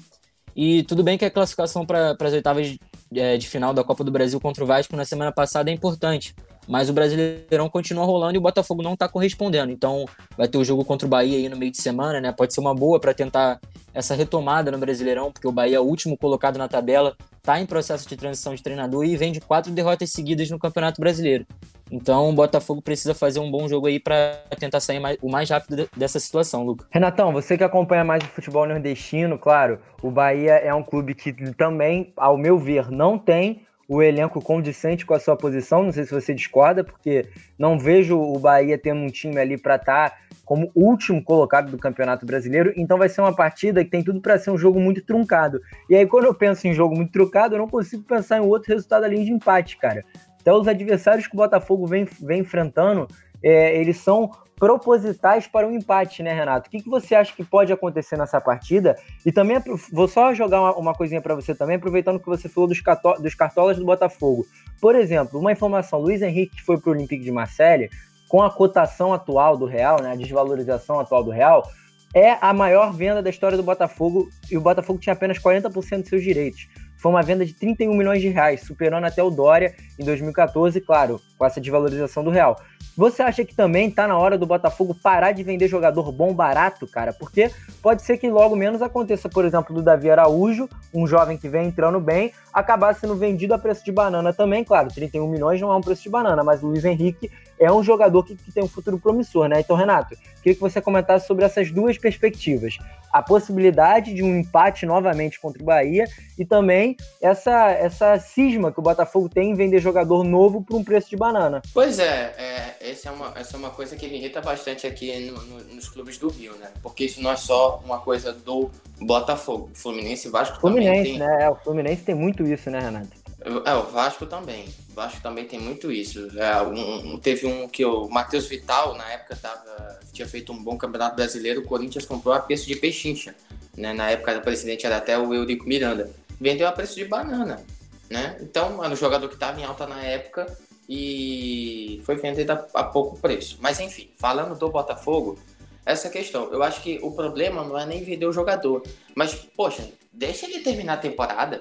E 0.56 0.82
tudo 0.84 1.02
bem 1.02 1.18
que 1.18 1.24
a 1.24 1.30
classificação 1.30 1.84
para 1.84 2.16
as 2.18 2.32
oitavas 2.32 2.76
é, 3.14 3.36
de 3.36 3.48
final 3.48 3.74
da 3.74 3.82
Copa 3.82 4.04
do 4.04 4.10
Brasil 4.10 4.40
contra 4.40 4.62
o 4.62 4.66
Vasco 4.66 4.96
na 4.96 5.04
semana 5.04 5.32
passada 5.32 5.70
é 5.70 5.74
importante. 5.74 6.34
Mas 6.66 6.88
o 6.88 6.92
Brasileirão 6.92 7.68
continua 7.68 8.04
rolando 8.04 8.36
e 8.36 8.38
o 8.38 8.40
Botafogo 8.40 8.82
não 8.82 8.94
está 8.94 9.08
correspondendo. 9.08 9.70
Então 9.70 10.06
vai 10.36 10.48
ter 10.48 10.56
o 10.56 10.64
jogo 10.64 10.84
contra 10.84 11.06
o 11.06 11.10
Bahia 11.10 11.36
aí 11.36 11.48
no 11.48 11.56
meio 11.56 11.70
de 11.70 11.80
semana, 11.80 12.20
né? 12.20 12.32
Pode 12.32 12.54
ser 12.54 12.60
uma 12.60 12.74
boa 12.74 12.98
para 12.98 13.12
tentar 13.12 13.60
essa 13.92 14.14
retomada 14.14 14.70
no 14.70 14.78
Brasileirão, 14.78 15.30
porque 15.30 15.46
o 15.46 15.52
Bahia 15.52 15.76
é 15.76 15.80
o 15.80 15.84
último 15.84 16.16
colocado 16.16 16.56
na 16.56 16.66
tabela, 16.66 17.14
está 17.36 17.60
em 17.60 17.66
processo 17.66 18.08
de 18.08 18.16
transição 18.16 18.54
de 18.54 18.62
treinador 18.62 19.04
e 19.04 19.16
vem 19.16 19.32
de 19.32 19.40
quatro 19.40 19.70
derrotas 19.72 20.10
seguidas 20.10 20.50
no 20.50 20.58
Campeonato 20.58 21.00
Brasileiro. 21.00 21.46
Então 21.94 22.28
o 22.28 22.32
Botafogo 22.32 22.82
precisa 22.82 23.14
fazer 23.14 23.38
um 23.38 23.48
bom 23.48 23.68
jogo 23.68 23.86
aí 23.86 24.00
para 24.00 24.42
tentar 24.58 24.80
sair 24.80 24.98
mais, 24.98 25.16
o 25.22 25.30
mais 25.30 25.48
rápido 25.48 25.88
dessa 25.96 26.18
situação, 26.18 26.64
Luca. 26.64 26.84
Renatão, 26.90 27.32
você 27.32 27.56
que 27.56 27.62
acompanha 27.62 28.02
mais 28.02 28.24
o 28.24 28.26
futebol 28.26 28.66
nordestino, 28.66 29.38
claro, 29.38 29.78
o 30.02 30.10
Bahia 30.10 30.54
é 30.54 30.74
um 30.74 30.82
clube 30.82 31.14
que 31.14 31.32
também, 31.54 32.12
ao 32.16 32.36
meu 32.36 32.58
ver, 32.58 32.90
não 32.90 33.16
tem 33.16 33.64
o 33.88 34.02
elenco 34.02 34.42
condicente 34.42 35.06
com 35.06 35.14
a 35.14 35.20
sua 35.20 35.36
posição. 35.36 35.84
Não 35.84 35.92
sei 35.92 36.04
se 36.04 36.12
você 36.12 36.34
discorda, 36.34 36.82
porque 36.82 37.28
não 37.56 37.78
vejo 37.78 38.18
o 38.18 38.40
Bahia 38.40 38.76
tendo 38.76 39.00
um 39.00 39.08
time 39.08 39.38
ali 39.38 39.56
para 39.56 39.76
estar 39.76 40.10
tá 40.10 40.16
como 40.44 40.72
último 40.74 41.22
colocado 41.22 41.70
do 41.70 41.78
Campeonato 41.78 42.26
Brasileiro. 42.26 42.72
Então 42.76 42.98
vai 42.98 43.08
ser 43.08 43.20
uma 43.20 43.36
partida 43.36 43.84
que 43.84 43.90
tem 43.90 44.02
tudo 44.02 44.20
para 44.20 44.36
ser 44.36 44.50
um 44.50 44.58
jogo 44.58 44.80
muito 44.80 45.04
truncado. 45.04 45.60
E 45.88 45.94
aí, 45.94 46.06
quando 46.08 46.24
eu 46.24 46.34
penso 46.34 46.66
em 46.66 46.74
jogo 46.74 46.96
muito 46.96 47.12
truncado, 47.12 47.54
eu 47.54 47.58
não 47.58 47.68
consigo 47.68 48.02
pensar 48.02 48.38
em 48.38 48.40
outro 48.40 48.72
resultado 48.72 49.04
além 49.04 49.24
de 49.24 49.30
empate, 49.30 49.76
cara. 49.76 50.04
Até 50.44 50.52
os 50.52 50.68
adversários 50.68 51.26
que 51.26 51.32
o 51.32 51.38
Botafogo 51.38 51.86
vem, 51.86 52.06
vem 52.20 52.40
enfrentando, 52.40 53.08
é, 53.42 53.80
eles 53.80 53.96
são 53.96 54.30
propositais 54.54 55.46
para 55.46 55.66
um 55.66 55.72
empate, 55.72 56.22
né, 56.22 56.34
Renato? 56.34 56.68
O 56.68 56.70
que, 56.70 56.82
que 56.82 56.90
você 56.90 57.14
acha 57.14 57.34
que 57.34 57.42
pode 57.42 57.72
acontecer 57.72 58.18
nessa 58.18 58.38
partida? 58.42 58.94
E 59.24 59.32
também 59.32 59.56
vou 59.90 60.06
só 60.06 60.34
jogar 60.34 60.60
uma, 60.60 60.76
uma 60.76 60.94
coisinha 60.94 61.22
para 61.22 61.34
você 61.34 61.54
também, 61.54 61.76
aproveitando 61.76 62.20
que 62.20 62.26
você 62.26 62.46
falou 62.46 62.68
dos, 62.68 62.78
dos 63.20 63.34
cartolas 63.34 63.78
do 63.78 63.86
Botafogo. 63.86 64.44
Por 64.82 64.94
exemplo, 64.94 65.40
uma 65.40 65.50
informação: 65.50 65.98
Luiz 65.98 66.20
Henrique, 66.20 66.56
que 66.56 66.62
foi 66.62 66.78
para 66.78 66.90
o 66.90 66.92
Olympique 66.92 67.24
de 67.24 67.32
Marseille, 67.32 67.88
com 68.28 68.42
a 68.42 68.50
cotação 68.50 69.14
atual 69.14 69.56
do 69.56 69.64
real, 69.64 70.02
né, 70.02 70.12
a 70.12 70.14
desvalorização 70.14 71.00
atual 71.00 71.24
do 71.24 71.30
real, 71.30 71.66
é 72.14 72.36
a 72.38 72.52
maior 72.52 72.92
venda 72.92 73.22
da 73.22 73.30
história 73.30 73.56
do 73.56 73.62
Botafogo 73.62 74.28
e 74.50 74.58
o 74.58 74.60
Botafogo 74.60 74.98
tinha 74.98 75.14
apenas 75.14 75.38
40% 75.38 76.02
de 76.02 76.08
seus 76.10 76.22
direitos. 76.22 76.68
Foi 77.04 77.12
uma 77.12 77.22
venda 77.22 77.44
de 77.44 77.52
31 77.52 77.94
milhões 77.94 78.22
de 78.22 78.28
reais, 78.28 78.62
superando 78.62 79.04
até 79.04 79.22
o 79.22 79.28
Dória 79.28 79.74
em 79.98 80.04
2014, 80.06 80.80
claro, 80.80 81.20
com 81.36 81.44
essa 81.44 81.60
desvalorização 81.60 82.24
do 82.24 82.30
real. 82.30 82.58
Você 82.96 83.22
acha 83.22 83.44
que 83.44 83.54
também 83.54 83.90
tá 83.90 84.08
na 84.08 84.16
hora 84.16 84.38
do 84.38 84.46
Botafogo 84.46 84.96
parar 85.02 85.32
de 85.32 85.42
vender 85.42 85.68
jogador 85.68 86.10
bom 86.10 86.32
barato, 86.32 86.86
cara? 86.86 87.12
Porque 87.12 87.50
pode 87.82 88.00
ser 88.00 88.16
que 88.16 88.30
logo 88.30 88.56
menos 88.56 88.80
aconteça, 88.80 89.28
por 89.28 89.44
exemplo, 89.44 89.74
do 89.74 89.82
Davi 89.82 90.10
Araújo, 90.10 90.66
um 90.94 91.06
jovem 91.06 91.36
que 91.36 91.46
vem 91.46 91.66
entrando 91.66 92.00
bem, 92.00 92.32
acabar 92.50 92.94
sendo 92.94 93.14
vendido 93.14 93.52
a 93.52 93.58
preço 93.58 93.84
de 93.84 93.92
banana 93.92 94.32
também. 94.32 94.64
Claro, 94.64 94.88
31 94.88 95.28
milhões 95.28 95.60
não 95.60 95.70
é 95.70 95.76
um 95.76 95.82
preço 95.82 96.04
de 96.04 96.08
banana, 96.08 96.42
mas 96.42 96.62
o 96.62 96.68
Luiz 96.68 96.86
Henrique 96.86 97.30
é 97.58 97.72
um 97.72 97.82
jogador 97.82 98.22
que, 98.24 98.36
que 98.36 98.52
tem 98.52 98.62
um 98.62 98.68
futuro 98.68 98.98
promissor, 98.98 99.48
né? 99.48 99.60
Então, 99.60 99.76
Renato, 99.76 100.16
queria 100.42 100.54
que 100.54 100.60
você 100.60 100.80
comentasse 100.80 101.26
sobre 101.26 101.44
essas 101.44 101.70
duas 101.70 101.98
perspectivas. 101.98 102.78
A 103.12 103.22
possibilidade 103.22 104.12
de 104.12 104.22
um 104.22 104.36
empate 104.36 104.84
novamente 104.84 105.40
contra 105.40 105.62
o 105.62 105.64
Bahia 105.64 106.04
e 106.36 106.44
também 106.44 106.96
essa, 107.22 107.70
essa 107.70 108.18
cisma 108.18 108.72
que 108.72 108.80
o 108.80 108.82
Botafogo 108.82 109.28
tem 109.28 109.50
em 109.50 109.54
vender 109.54 109.78
jogador 109.78 110.24
novo 110.24 110.62
por 110.62 110.76
um 110.76 110.82
preço 110.82 111.10
de 111.10 111.16
banana. 111.16 111.62
Pois 111.72 111.98
é, 112.00 112.34
é 112.36 112.90
essa, 112.90 113.08
é 113.08 113.12
uma, 113.12 113.32
essa 113.36 113.56
é 113.56 113.58
uma 113.58 113.70
coisa 113.70 113.96
que 113.96 114.06
me 114.08 114.16
irrita 114.16 114.40
bastante 114.40 114.86
aqui 114.86 115.30
no, 115.30 115.40
no, 115.42 115.74
nos 115.74 115.88
clubes 115.88 116.18
do 116.18 116.28
Rio, 116.28 116.54
né? 116.56 116.70
Porque 116.82 117.04
isso 117.04 117.22
não 117.22 117.30
é 117.30 117.36
só 117.36 117.80
uma 117.84 117.98
coisa 117.98 118.32
do 118.32 118.70
Botafogo. 119.00 119.70
Fluminense 119.74 120.28
e 120.28 120.30
Vasco 120.30 120.60
Fluminense, 120.60 121.12
também 121.12 121.18
tem... 121.18 121.18
né? 121.18 121.44
É, 121.44 121.50
o 121.50 121.56
Fluminense 121.56 122.02
tem 122.02 122.14
muito 122.14 122.44
isso, 122.44 122.68
né, 122.68 122.80
Renato? 122.80 123.23
É, 123.44 123.74
o 123.74 123.82
Vasco 123.82 124.24
também. 124.24 124.68
O 124.90 124.94
Vasco 124.94 125.20
também 125.20 125.44
tem 125.44 125.60
muito 125.60 125.92
isso. 125.92 126.30
É, 126.38 126.62
um, 126.62 127.18
teve 127.18 127.46
um 127.46 127.68
que 127.68 127.84
o 127.84 128.08
Matheus 128.08 128.46
Vital, 128.46 128.94
na 128.94 129.06
época, 129.10 129.36
tava, 129.36 130.00
tinha 130.12 130.26
feito 130.26 130.50
um 130.52 130.62
bom 130.62 130.78
campeonato 130.78 131.14
brasileiro. 131.14 131.60
O 131.60 131.64
Corinthians 131.64 132.06
comprou 132.06 132.34
a 132.34 132.40
preço 132.40 132.66
de 132.66 132.74
pechincha. 132.74 133.34
Né? 133.76 133.92
Na 133.92 134.10
época, 134.10 134.38
o 134.38 134.40
presidente 134.40 134.86
era 134.86 134.96
até 134.96 135.18
o 135.18 135.34
Eurico 135.34 135.68
Miranda. 135.68 136.10
Vendeu 136.40 136.66
a 136.66 136.72
preço 136.72 136.94
de 136.94 137.04
banana. 137.04 137.62
Né? 138.08 138.36
Então, 138.40 138.82
era 138.82 138.92
um 138.92 138.96
jogador 138.96 139.28
que 139.28 139.34
estava 139.34 139.60
em 139.60 139.64
alta 139.64 139.86
na 139.86 140.02
época 140.02 140.46
e 140.88 142.00
foi 142.04 142.16
vendido 142.16 142.52
a, 142.52 142.66
a 142.74 142.84
pouco 142.84 143.18
preço. 143.18 143.58
Mas, 143.60 143.78
enfim, 143.78 144.10
falando 144.16 144.58
do 144.58 144.70
Botafogo, 144.70 145.38
essa 145.84 146.08
questão. 146.08 146.50
Eu 146.50 146.62
acho 146.62 146.82
que 146.82 146.98
o 147.02 147.12
problema 147.12 147.62
não 147.62 147.78
é 147.78 147.84
nem 147.84 148.02
vender 148.02 148.24
o 148.24 148.32
jogador. 148.32 148.82
Mas, 149.14 149.34
poxa, 149.34 149.86
deixa 150.10 150.46
ele 150.46 150.60
terminar 150.60 150.94
a 150.94 150.98
temporada 150.98 151.60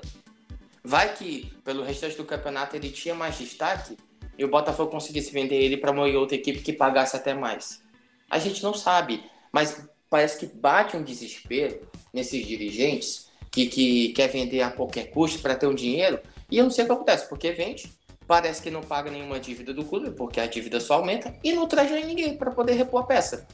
Vai 0.84 1.15
que 1.15 1.54
pelo 1.63 1.84
restante 1.84 2.17
do 2.17 2.26
campeonato 2.26 2.76
ele 2.76 2.89
tinha 2.89 3.15
mais 3.15 3.38
destaque 3.38 3.98
e 4.38 4.43
o 4.43 4.50
Botafogo 4.50 4.91
conseguisse 4.91 5.32
vender 5.32 5.56
ele 5.56 5.78
para 5.78 5.91
uma 5.91 6.06
outra 6.06 6.36
equipe 6.36 6.60
que 6.60 6.74
pagasse 6.74 7.15
até 7.15 7.34
mais. 7.34 7.82
A 8.30 8.38
gente 8.39 8.62
não 8.62 8.74
sabe, 8.74 9.24
mas 9.52 9.88
parece 10.10 10.38
que 10.38 10.46
bate 10.46 10.98
um 10.98 11.04
desespero 11.04 11.88
nesses 12.12 12.46
dirigentes 12.46 13.32
que, 13.50 13.67
que 13.67 14.10
quer 14.10 14.28
vender 14.28 14.62
a 14.62 14.72
qualquer 14.72 15.12
custo 15.12 15.39
para 15.39 15.56
ter 15.56 15.67
um 15.67 15.76
dinheiro. 15.76 16.19
E 16.52 16.58
eu 16.58 16.63
não 16.63 16.72
sei 16.72 16.84
o 16.84 16.88
que 16.88 16.93
acontece, 16.93 17.30
porque 17.30 17.52
vende, 17.52 17.91
parece 18.28 18.62
que 18.62 18.69
não 18.69 18.82
paga 18.82 19.10
nenhuma 19.10 19.39
dívida 19.39 19.74
do 19.74 19.86
clube, 19.86 20.12
porque 20.12 20.39
a 20.39 20.48
dívida 20.48 20.80
só 20.80 20.96
aumenta, 20.96 21.34
e 21.43 21.54
não 21.54 21.67
traz 21.67 21.89
ninguém 21.91 22.36
para 22.36 22.52
poder 22.52 22.74
repor 22.74 23.04
a 23.04 23.06
peça. 23.06 23.48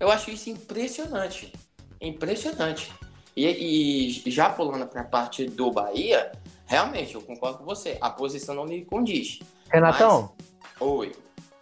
Eu 0.00 0.10
acho 0.10 0.30
isso 0.30 0.50
impressionante. 0.50 1.52
Impressionante. 2.00 2.90
E, 3.36 4.22
e 4.26 4.30
já 4.30 4.48
pulando 4.48 4.86
para 4.86 5.02
a 5.02 5.04
parte 5.04 5.44
do 5.44 5.70
Bahia, 5.70 6.32
realmente, 6.66 7.14
eu 7.14 7.22
concordo 7.22 7.58
com 7.58 7.64
você. 7.64 7.96
A 8.00 8.10
posição 8.10 8.54
não 8.54 8.66
me 8.66 8.84
condiz. 8.84 9.38
Renatão? 9.70 10.32
Mas... 10.38 10.80
Oi. 10.80 11.12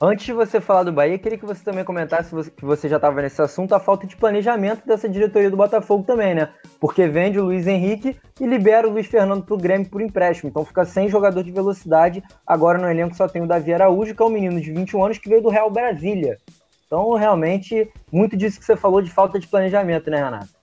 Antes 0.00 0.26
de 0.26 0.32
você 0.32 0.60
falar 0.60 0.82
do 0.82 0.92
Bahia, 0.92 1.18
queria 1.18 1.38
que 1.38 1.46
você 1.46 1.64
também 1.64 1.84
comentasse, 1.84 2.34
que 2.50 2.64
você 2.64 2.88
já 2.88 2.96
estava 2.96 3.22
nesse 3.22 3.40
assunto, 3.40 3.74
a 3.74 3.80
falta 3.80 4.06
de 4.06 4.16
planejamento 4.16 4.84
dessa 4.86 5.08
diretoria 5.08 5.50
do 5.50 5.56
Botafogo 5.56 6.02
também, 6.04 6.34
né? 6.34 6.52
Porque 6.80 7.06
vende 7.06 7.38
o 7.38 7.44
Luiz 7.44 7.66
Henrique 7.66 8.18
e 8.38 8.46
libera 8.46 8.88
o 8.88 8.90
Luiz 8.90 9.06
Fernando 9.06 9.44
pro 9.44 9.56
Grêmio 9.56 9.88
por 9.88 10.02
empréstimo. 10.02 10.50
Então 10.50 10.64
fica 10.64 10.84
sem 10.84 11.08
jogador 11.08 11.42
de 11.42 11.52
velocidade. 11.52 12.22
Agora 12.46 12.76
no 12.76 12.90
elenco 12.90 13.14
só 13.14 13.28
tem 13.28 13.40
o 13.40 13.46
Davi 13.46 13.72
Araújo, 13.72 14.14
que 14.14 14.22
é 14.22 14.26
um 14.26 14.30
menino 14.30 14.60
de 14.60 14.72
21 14.72 15.04
anos 15.04 15.18
que 15.18 15.28
veio 15.28 15.42
do 15.42 15.48
Real 15.48 15.70
Brasília. 15.70 16.38
Então, 16.86 17.14
realmente, 17.14 17.90
muito 18.12 18.36
disso 18.36 18.58
que 18.58 18.66
você 18.66 18.76
falou 18.76 19.00
de 19.00 19.10
falta 19.10 19.38
de 19.38 19.48
planejamento, 19.48 20.10
né, 20.10 20.22
Renato? 20.22 20.53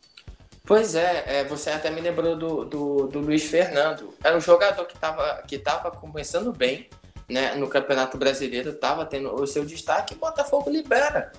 Pois 0.72 0.96
é, 0.96 1.24
é, 1.26 1.44
você 1.44 1.70
até 1.70 1.90
me 1.90 2.00
lembrou 2.00 2.34
do, 2.34 2.64
do, 2.64 3.08
do 3.08 3.20
Luiz 3.20 3.44
Fernando. 3.44 4.14
Era 4.24 4.38
um 4.38 4.40
jogador 4.40 4.86
que 4.86 4.96
estava 4.96 5.44
que 5.46 5.60
tava 5.60 5.92
começando 5.92 6.54
bem 6.54 6.90
né, 7.28 7.56
no 7.56 7.68
Campeonato 7.68 8.18
Brasileiro, 8.18 8.70
estava 8.70 9.06
tendo 9.06 9.36
o 9.36 9.46
seu 9.46 9.66
destaque 9.66 10.14
e 10.14 10.16
Botafogo 10.16 10.70
libera. 10.70 11.34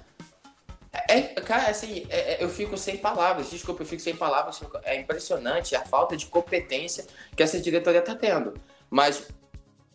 É, 1.09 1.15
é, 1.15 1.23
cara, 1.41 1.71
assim, 1.71 2.07
é, 2.11 2.35
é, 2.35 2.45
eu 2.45 2.51
fico 2.51 2.77
sem 2.77 2.99
palavras, 2.99 3.49
desculpa, 3.49 3.81
eu 3.81 3.87
fico 3.87 4.03
sem 4.03 4.15
palavras. 4.15 4.61
É 4.85 5.01
impressionante 5.01 5.75
a 5.75 5.81
falta 5.81 6.15
de 6.15 6.27
competência 6.27 7.07
que 7.35 7.43
essa 7.43 7.59
diretoria 7.59 8.01
está 8.01 8.15
tendo. 8.15 8.53
Mas 8.91 9.29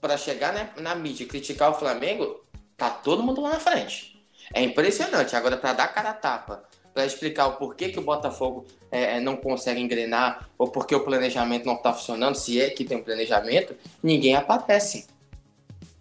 para 0.02 0.18
chegar 0.18 0.52
né, 0.52 0.72
na 0.78 0.96
mídia 0.96 1.26
e 1.26 1.28
criticar 1.28 1.70
o 1.70 1.76
Flamengo, 1.76 2.44
tá 2.76 2.90
todo 2.90 3.22
mundo 3.22 3.40
lá 3.40 3.50
na 3.52 3.60
frente. 3.60 4.20
É 4.52 4.64
impressionante. 4.64 5.36
Agora, 5.36 5.58
para 5.58 5.74
dar 5.74 5.90
cara 5.90 6.10
a 6.10 6.14
tapa 6.16 6.64
para 6.92 7.06
explicar 7.06 7.46
o 7.46 7.58
porquê 7.58 7.90
que 7.90 8.00
o 8.00 8.02
Botafogo 8.02 8.66
é, 8.92 9.18
é, 9.18 9.20
não 9.20 9.36
consegue 9.36 9.82
engrenar 9.82 10.50
ou 10.58 10.70
porque 10.70 10.96
o 10.96 11.04
planejamento 11.04 11.66
não 11.66 11.76
está 11.76 11.94
funcionando, 11.94 12.36
se 12.36 12.62
é 12.62 12.70
que 12.70 12.86
tem 12.86 12.98
um 12.98 13.04
planejamento, 13.04 13.76
ninguém 14.02 14.36
aparece. 14.36 15.08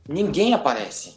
Ninguém 0.08 0.54
aparece. 0.54 1.16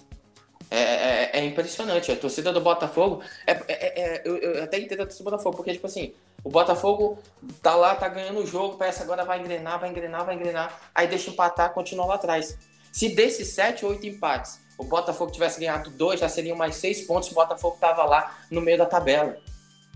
É, 0.71 0.79
é, 0.79 1.29
é 1.33 1.45
impressionante. 1.45 2.11
A 2.11 2.15
torcida 2.15 2.53
do 2.53 2.61
Botafogo. 2.61 3.21
É, 3.45 3.51
é, 3.51 3.61
é, 3.67 4.21
eu, 4.25 4.37
eu, 4.37 4.63
até 4.63 4.79
entendo 4.79 5.01
a 5.01 5.05
torcida 5.05 5.23
do 5.23 5.31
Botafogo, 5.31 5.57
porque, 5.57 5.73
tipo 5.73 5.87
assim, 5.87 6.13
o 6.43 6.49
Botafogo 6.49 7.19
tá 7.61 7.75
lá, 7.75 7.95
tá 7.95 8.07
ganhando 8.07 8.39
o 8.39 8.45
jogo, 8.45 8.77
parece 8.77 9.01
agora 9.01 9.25
vai 9.25 9.39
engrenar, 9.39 9.79
vai 9.79 9.89
engrenar, 9.89 10.25
vai 10.25 10.35
engrenar. 10.35 10.79
Aí 10.93 11.07
deixa 11.07 11.29
empatar, 11.29 11.73
continua 11.73 12.05
lá 12.05 12.15
atrás. 12.15 12.57
Se 12.91 13.09
desses 13.09 13.49
sete, 13.49 13.85
oito 13.85 14.05
empates, 14.07 14.59
o 14.77 14.83
Botafogo 14.83 15.31
tivesse 15.31 15.59
ganhado 15.59 15.89
dois, 15.89 16.19
já 16.19 16.29
seriam 16.29 16.55
mais 16.55 16.75
seis 16.75 17.01
pontos, 17.01 17.31
o 17.31 17.35
Botafogo 17.35 17.77
tava 17.79 18.03
lá 18.05 18.39
no 18.49 18.61
meio 18.61 18.77
da 18.77 18.85
tabela. 18.85 19.37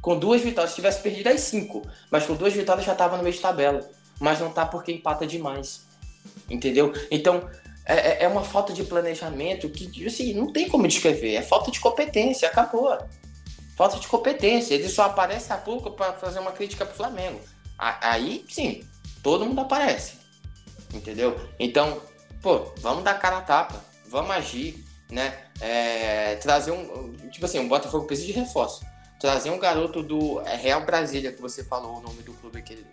Com 0.04 0.20
duas 0.20 0.42
vitórias, 0.42 0.72
se 0.72 0.76
tivesse 0.76 1.02
perdido 1.02 1.30
as 1.30 1.40
cinco, 1.40 1.82
mas 2.12 2.26
com 2.26 2.36
duas 2.36 2.52
vitórias 2.52 2.86
já 2.86 2.92
estava 2.92 3.16
no 3.16 3.24
meio 3.24 3.34
de 3.34 3.42
tabela. 3.42 3.90
Mas 4.20 4.38
não 4.38 4.52
tá 4.52 4.66
porque 4.66 4.92
empata 4.92 5.26
demais. 5.26 5.86
Entendeu? 6.50 6.92
Então, 7.10 7.50
é, 7.86 7.96
é, 7.96 8.24
é 8.24 8.28
uma 8.28 8.44
falta 8.44 8.74
de 8.74 8.84
planejamento 8.84 9.70
que, 9.70 10.06
assim, 10.06 10.34
não 10.34 10.52
tem 10.52 10.68
como 10.68 10.86
descrever. 10.90 11.36
É 11.36 11.42
falta 11.42 11.72
de 11.72 11.80
competência, 11.80 12.50
acabou. 12.50 12.98
Falta 13.78 13.98
de 13.98 14.06
competência. 14.10 14.74
Ele 14.74 14.90
só 14.90 15.04
aparece 15.04 15.54
a 15.54 15.58
pouco 15.58 15.90
para 15.92 16.12
fazer 16.12 16.40
uma 16.40 16.52
crítica 16.52 16.86
pro 16.86 16.98
Flamengo. 16.98 17.40
Aí, 17.78 18.44
sim, 18.50 18.84
todo 19.24 19.46
mundo 19.46 19.62
aparece. 19.62 20.16
Entendeu? 20.94 21.40
Então, 21.58 22.02
pô, 22.42 22.74
vamos 22.80 23.06
dar 23.06 23.18
cara 23.18 23.38
a 23.38 23.42
tapa. 23.42 23.82
Vamos 24.10 24.32
agir, 24.32 24.84
né? 25.10 25.34
É, 25.62 26.36
trazer 26.42 26.72
um. 26.72 27.14
Tipo 27.32 27.46
assim, 27.46 27.60
o 27.60 27.62
um 27.62 27.70
Botafogo 27.70 28.06
precisa 28.06 28.28
de 28.28 28.34
reforço 28.34 28.92
trazer 29.24 29.52
um 29.52 29.58
garoto 29.58 30.04
do 30.04 30.42
é, 30.42 30.54
Real 30.58 30.86
Brasília, 30.86 31.32
que 31.32 31.42
você 31.42 31.64
falou 31.64 31.98
o 31.98 32.02
nome 32.02 32.22
do 32.24 32.34
clube 32.34 32.62
que, 32.62 32.86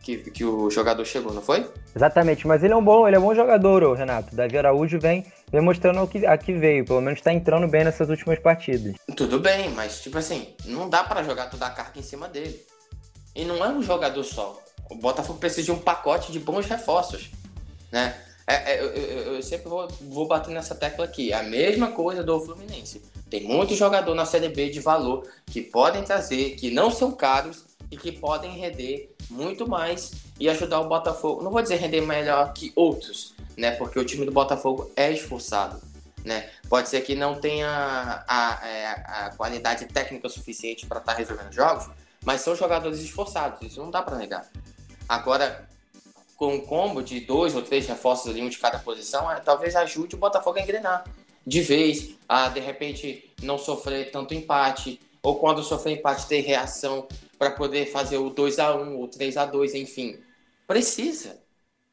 que, 0.00 0.30
que 0.30 0.44
o 0.44 0.70
jogador 0.70 1.04
chegou, 1.04 1.34
não 1.34 1.42
foi? 1.42 1.68
Exatamente, 1.92 2.46
mas 2.46 2.62
ele 2.62 2.72
é 2.72 2.76
um 2.76 2.84
bom, 2.84 3.04
ele 3.04 3.16
é 3.16 3.18
um 3.18 3.22
bom 3.22 3.34
jogador, 3.34 3.92
Renato. 3.96 4.32
Davi 4.36 4.56
Araújo 4.56 5.00
vem 5.00 5.26
demonstrando 5.50 6.00
o 6.00 6.06
que, 6.06 6.24
a 6.24 6.38
que 6.38 6.52
veio, 6.52 6.84
pelo 6.84 7.00
menos 7.00 7.18
está 7.18 7.32
entrando 7.32 7.66
bem 7.66 7.82
nessas 7.82 8.08
últimas 8.08 8.38
partidas. 8.38 8.94
Tudo 9.16 9.40
bem, 9.40 9.70
mas 9.70 10.00
tipo 10.00 10.16
assim, 10.16 10.54
não 10.66 10.88
dá 10.88 11.02
para 11.02 11.24
jogar 11.24 11.50
toda 11.50 11.66
a 11.66 11.70
carga 11.70 11.98
em 11.98 12.02
cima 12.02 12.28
dele. 12.28 12.64
E 13.34 13.44
não 13.44 13.64
é 13.64 13.68
um 13.68 13.82
jogador 13.82 14.22
só. 14.22 14.62
O 14.88 14.94
Botafogo 14.94 15.40
precisa 15.40 15.64
de 15.64 15.72
um 15.72 15.78
pacote 15.80 16.30
de 16.30 16.38
bons 16.38 16.66
reforços, 16.66 17.32
né? 17.90 18.14
É, 18.46 18.74
é, 18.74 18.80
eu, 18.80 18.86
eu, 18.90 19.34
eu, 19.34 19.42
sempre 19.42 19.68
vou, 19.68 19.88
vou 20.02 20.26
bater 20.26 20.52
nessa 20.52 20.74
tecla 20.74 21.04
aqui. 21.04 21.32
A 21.32 21.42
mesma 21.42 21.90
coisa 21.90 22.22
do 22.22 22.40
Fluminense. 22.40 23.02
Tem 23.28 23.42
muito 23.42 23.74
jogador 23.74 24.14
na 24.14 24.24
Série 24.24 24.48
B 24.48 24.70
de 24.70 24.78
valor 24.78 25.26
que 25.46 25.60
podem 25.60 26.04
trazer, 26.04 26.54
que 26.54 26.70
não 26.70 26.90
são 26.90 27.10
caros 27.10 27.64
e 27.90 27.96
que 27.96 28.12
podem 28.12 28.52
render 28.52 29.14
muito 29.28 29.68
mais 29.68 30.12
e 30.38 30.48
ajudar 30.48 30.80
o 30.80 30.88
Botafogo. 30.88 31.42
Não 31.42 31.50
vou 31.50 31.60
dizer 31.60 31.76
render 31.76 32.02
melhor 32.02 32.52
que 32.52 32.72
outros, 32.76 33.34
né? 33.56 33.72
Porque 33.72 33.98
o 33.98 34.04
time 34.04 34.24
do 34.24 34.30
Botafogo 34.30 34.92
é 34.94 35.10
esforçado. 35.10 35.80
Né? 36.24 36.48
Pode 36.68 36.88
ser 36.88 37.02
que 37.02 37.14
não 37.14 37.36
tenha 37.36 37.68
a, 37.68 38.24
a, 38.26 38.68
é, 38.68 38.86
a 38.86 39.34
qualidade 39.36 39.86
técnica 39.86 40.28
suficiente 40.28 40.84
para 40.84 40.98
estar 40.98 41.12
tá 41.12 41.18
resolvendo 41.18 41.52
jogos, 41.52 41.88
mas 42.24 42.40
são 42.40 42.56
jogadores 42.56 42.98
esforçados, 42.98 43.62
isso 43.62 43.80
não 43.80 43.92
dá 43.92 44.02
para 44.02 44.16
negar. 44.16 44.44
Agora, 45.08 45.68
com 46.36 46.54
um 46.54 46.60
combo 46.60 47.02
de 47.02 47.20
dois 47.20 47.54
ou 47.54 47.62
três 47.62 47.86
reforços 47.86 48.30
ali, 48.30 48.42
um 48.42 48.48
de 48.48 48.58
cada 48.58 48.78
posição, 48.78 49.30
é, 49.30 49.40
talvez 49.40 49.74
ajude 49.74 50.14
o 50.14 50.18
Botafogo 50.18 50.58
a 50.58 50.62
engrenar 50.62 51.04
de 51.46 51.60
vez, 51.60 52.16
a 52.28 52.48
de 52.48 52.58
repente 52.58 53.32
não 53.40 53.56
sofrer 53.56 54.10
tanto 54.10 54.34
empate, 54.34 54.98
ou 55.22 55.36
quando 55.36 55.62
sofrer 55.62 55.98
empate 55.98 56.26
ter 56.26 56.40
reação 56.40 57.06
para 57.38 57.52
poder 57.52 57.86
fazer 57.86 58.16
o 58.16 58.30
2 58.30 58.58
a 58.58 58.74
1 58.74 59.00
o 59.00 59.06
3 59.06 59.36
a 59.36 59.46
2 59.46 59.74
enfim. 59.74 60.18
Precisa. 60.66 61.40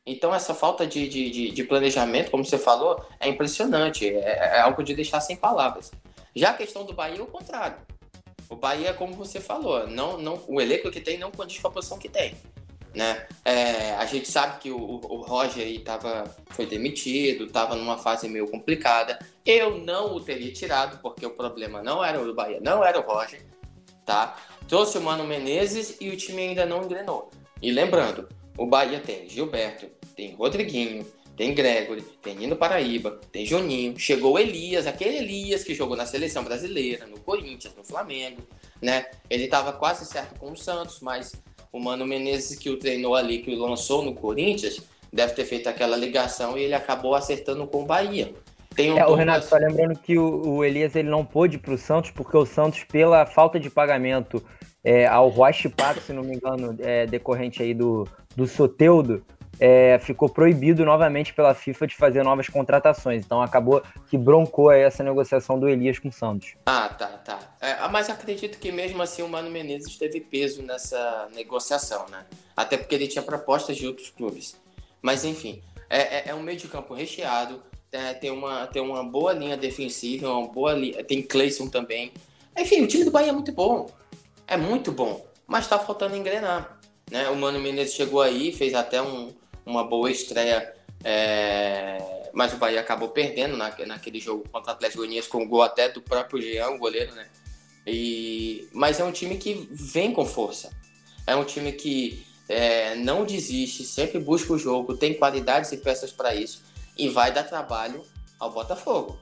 Então 0.06 0.34
essa 0.34 0.56
falta 0.56 0.88
de, 0.88 1.08
de, 1.08 1.52
de, 1.52 1.64
planejamento, 1.64 2.32
como 2.32 2.44
você 2.44 2.58
falou, 2.58 3.06
é 3.20 3.30
impressionante, 3.30 4.10
é, 4.10 4.58
é 4.58 4.60
algo 4.60 4.84
de 4.84 4.96
deixar 4.96 5.22
sem 5.22 5.38
palavras. 5.38 5.92
Já 6.36 6.50
a 6.50 6.54
questão 6.54 6.84
do 6.84 6.94
Bahia 6.94 7.20
é 7.20 7.22
o 7.22 7.28
contrário. 7.28 7.78
O 8.50 8.56
Bahia, 8.56 8.94
como 8.94 9.14
você 9.14 9.40
falou, 9.40 9.88
não, 9.88 10.18
não, 10.18 10.42
o 10.48 10.60
elenco 10.60 10.90
que 10.92 11.00
tem 11.00 11.18
não 11.18 11.32
condiz 11.32 11.60
com 11.60 11.68
a 11.68 11.72
posição 11.72 11.98
que 11.98 12.10
tem. 12.10 12.36
Né? 12.94 13.26
É, 13.44 13.96
a 13.96 14.06
gente 14.06 14.30
sabe 14.30 14.60
que 14.60 14.72
o, 14.72 14.78
o 14.78 15.22
Roger 15.22 15.66
aí 15.66 15.80
tava, 15.80 16.26
foi 16.52 16.66
demitido, 16.66 17.46
estava 17.46 17.76
numa 17.76 17.98
fase 17.98 18.30
meio 18.30 18.48
complicada. 18.48 19.18
Eu 19.46 19.80
não 19.80 20.16
o 20.16 20.22
teria 20.22 20.54
tirado, 20.54 21.00
porque 21.02 21.26
o 21.26 21.32
problema 21.32 21.82
não 21.82 22.04
era 22.04 22.22
o 22.22 22.34
Bahia, 22.34 22.60
não 22.62 22.84
era 22.84 23.00
o 23.00 23.04
Roger. 23.04 23.44
Tá? 24.06 24.38
Trouxe 24.68 24.98
o 24.98 25.02
Mano 25.02 25.24
Menezes 25.24 25.98
e 26.00 26.10
o 26.10 26.18
time 26.18 26.50
ainda 26.50 26.66
não 26.66 26.84
engrenou. 26.84 27.32
E 27.62 27.72
lembrando, 27.72 28.30
o 28.58 28.66
Bahia 28.66 29.00
tem 29.00 29.28
Gilberto, 29.28 29.88
tem 30.16 30.36
Rodriguinho, 30.36 31.06
tem 31.36 31.54
Gregory, 31.54 32.02
tem 32.22 32.36
Nino 32.36 32.56
Paraíba, 32.56 33.20
tem 33.32 33.46
Juninho, 33.46 33.98
chegou 33.98 34.38
Elias, 34.38 34.86
aquele 34.86 35.18
Elias 35.18 35.64
que 35.64 35.74
jogou 35.74 35.98
na 35.98 36.06
seleção 36.06 36.44
brasileira, 36.44 37.08
no 37.08 37.20
Corinthians, 37.20 37.74
no 37.76 37.84
Flamengo, 37.84 38.44
né? 38.82 39.08
Ele 39.30 39.46
estava 39.46 39.74
quase 39.74 40.06
certo 40.06 40.40
com 40.40 40.52
o 40.52 40.58
Santos, 40.58 41.00
mas 41.00 41.34
o 41.74 41.80
Mano 41.80 42.06
Menezes 42.06 42.58
que 42.58 42.70
o 42.70 42.78
treinou 42.78 43.16
ali, 43.16 43.40
que 43.40 43.52
o 43.52 43.60
lançou 43.60 44.06
no 44.06 44.14
Corinthians, 44.14 44.80
deve 45.12 45.34
ter 45.34 45.44
feito 45.44 45.68
aquela 45.68 45.98
ligação 45.98 46.56
e 46.56 46.62
ele 46.62 46.76
acabou 46.76 47.16
acertando 47.16 47.66
com 47.66 47.82
o 47.82 47.86
Bahia. 47.86 48.32
Tem 48.76 48.92
um 48.92 48.98
é, 48.98 49.06
o 49.06 49.16
Renato, 49.16 49.48
só 49.48 49.58
lembrando 49.58 49.98
que 50.00 50.18
o, 50.18 50.48
o, 50.48 50.64
Elias 50.64 50.96
ele 50.96 51.10
não 51.10 51.26
pôde 51.26 51.58
para 51.58 51.74
o 51.74 51.78
Santos, 51.78 52.12
porque 52.12 52.38
o 52.38 52.46
Santos, 52.46 52.84
pela 52.84 53.26
falta 53.26 53.60
de 53.60 53.70
pagamento 53.70 54.44
é, 54.84 55.06
ao 55.08 55.30
Roche 55.30 55.68
Pato, 55.68 56.00
se 56.02 56.14
não 56.14 56.24
me 56.24 56.36
engano, 56.36 56.76
é, 56.80 57.06
decorrente 57.06 57.62
aí 57.62 57.74
do, 57.74 58.08
do 58.36 58.48
Soteudo, 58.48 59.24
é, 59.60 60.00
ficou 60.00 60.30
proibido 60.30 60.84
novamente 60.84 61.34
pela 61.34 61.54
FIFA 61.54 61.88
de 61.88 61.96
fazer 61.96 62.24
novas 62.24 62.50
contratações. 62.50 63.24
Então 63.26 63.42
acabou 63.42 63.82
que 64.08 64.18
broncou 64.18 64.72
essa 64.72 65.04
negociação 65.04 65.60
do 65.60 65.70
Elias 65.70 66.00
com 66.00 66.10
o 66.10 66.12
Santos. 66.12 66.56
Ah, 66.66 66.90
tá, 66.90 67.08
tá. 67.08 67.40
É, 67.62 67.88
mas 67.90 68.10
acredito 68.10 68.58
que 68.60 68.72
mesmo 68.72 69.02
assim 69.02 69.22
o 69.22 69.30
Mano 69.30 69.50
Menezes 69.50 69.98
teve 69.98 70.20
peso 70.20 70.62
nessa 70.64 71.28
negociação, 71.34 72.06
né? 72.10 72.26
Até 72.56 72.78
porque 72.78 72.96
ele 72.96 73.08
tinha 73.08 73.24
propostas 73.24 73.78
de 73.78 73.88
outros 73.88 74.10
clubes. 74.10 74.60
Mas 75.02 75.24
enfim, 75.24 75.62
é, 75.90 76.18
é, 76.18 76.24
é 76.28 76.36
um 76.36 76.42
meio 76.42 76.58
de 76.58 76.68
campo 76.68 76.94
recheado, 76.94 77.62
é, 77.92 78.14
tem, 78.14 78.32
uma, 78.32 78.66
tem 78.68 78.82
uma 78.82 79.04
boa 79.04 79.34
linha 79.34 79.56
defensiva, 79.56 80.32
uma 80.32 80.48
boa 80.48 80.76
tem 81.08 81.22
Cleison 81.22 81.68
também. 81.68 82.12
Enfim, 82.58 82.84
o 82.84 82.88
time 82.88 83.04
do 83.04 83.12
Bahia 83.12 83.30
é 83.30 83.34
muito 83.34 83.52
bom. 83.52 83.90
É 84.48 84.58
muito 84.58 84.92
bom. 84.92 85.26
Mas 85.46 85.68
tá 85.68 85.78
faltando 85.78 86.16
engrenar. 86.16 86.80
Né? 87.12 87.30
O 87.30 87.36
Mano 87.36 87.60
Menezes 87.60 87.94
chegou 87.94 88.22
aí, 88.22 88.52
fez 88.52 88.74
até 88.74 89.02
um, 89.02 89.32
uma 89.66 89.84
boa 89.84 90.10
estreia, 90.10 90.74
é... 91.04 92.30
mas 92.34 92.54
o 92.54 92.58
Bahia 92.58 92.80
acabou 92.80 93.10
perdendo 93.10 93.56
na, 93.58 93.74
naquele 93.86 94.20
jogo 94.20 94.48
contra 94.52 94.72
o 94.72 94.76
Atlético 94.76 95.00
Goianiense 95.00 95.30
com 95.30 95.44
o 95.44 95.48
gol 95.48 95.62
até 95.62 95.90
do 95.90 96.02
próprio 96.02 96.42
Jean, 96.42 96.78
goleiro, 96.78 97.14
né? 97.14 97.28
E... 97.86 98.68
Mas 98.72 99.00
é 99.00 99.04
um 99.04 99.12
time 99.12 99.38
que 99.38 99.68
vem 99.72 100.14
com 100.14 100.26
força. 100.26 100.72
É 101.26 101.36
um 101.36 101.44
time 101.44 101.72
que 101.72 102.26
é, 102.48 102.96
não 102.96 103.26
desiste, 103.26 103.84
sempre 103.84 104.20
busca 104.20 104.54
o 104.54 104.58
jogo, 104.58 104.98
tem 104.98 105.14
qualidades 105.14 105.72
e 105.72 105.78
peças 105.78 106.12
para 106.12 106.36
isso 106.36 106.64
e 106.98 107.10
vai 107.10 107.32
dar 107.32 107.44
trabalho 107.44 108.04
ao 108.40 108.52
Botafogo. 108.52 109.18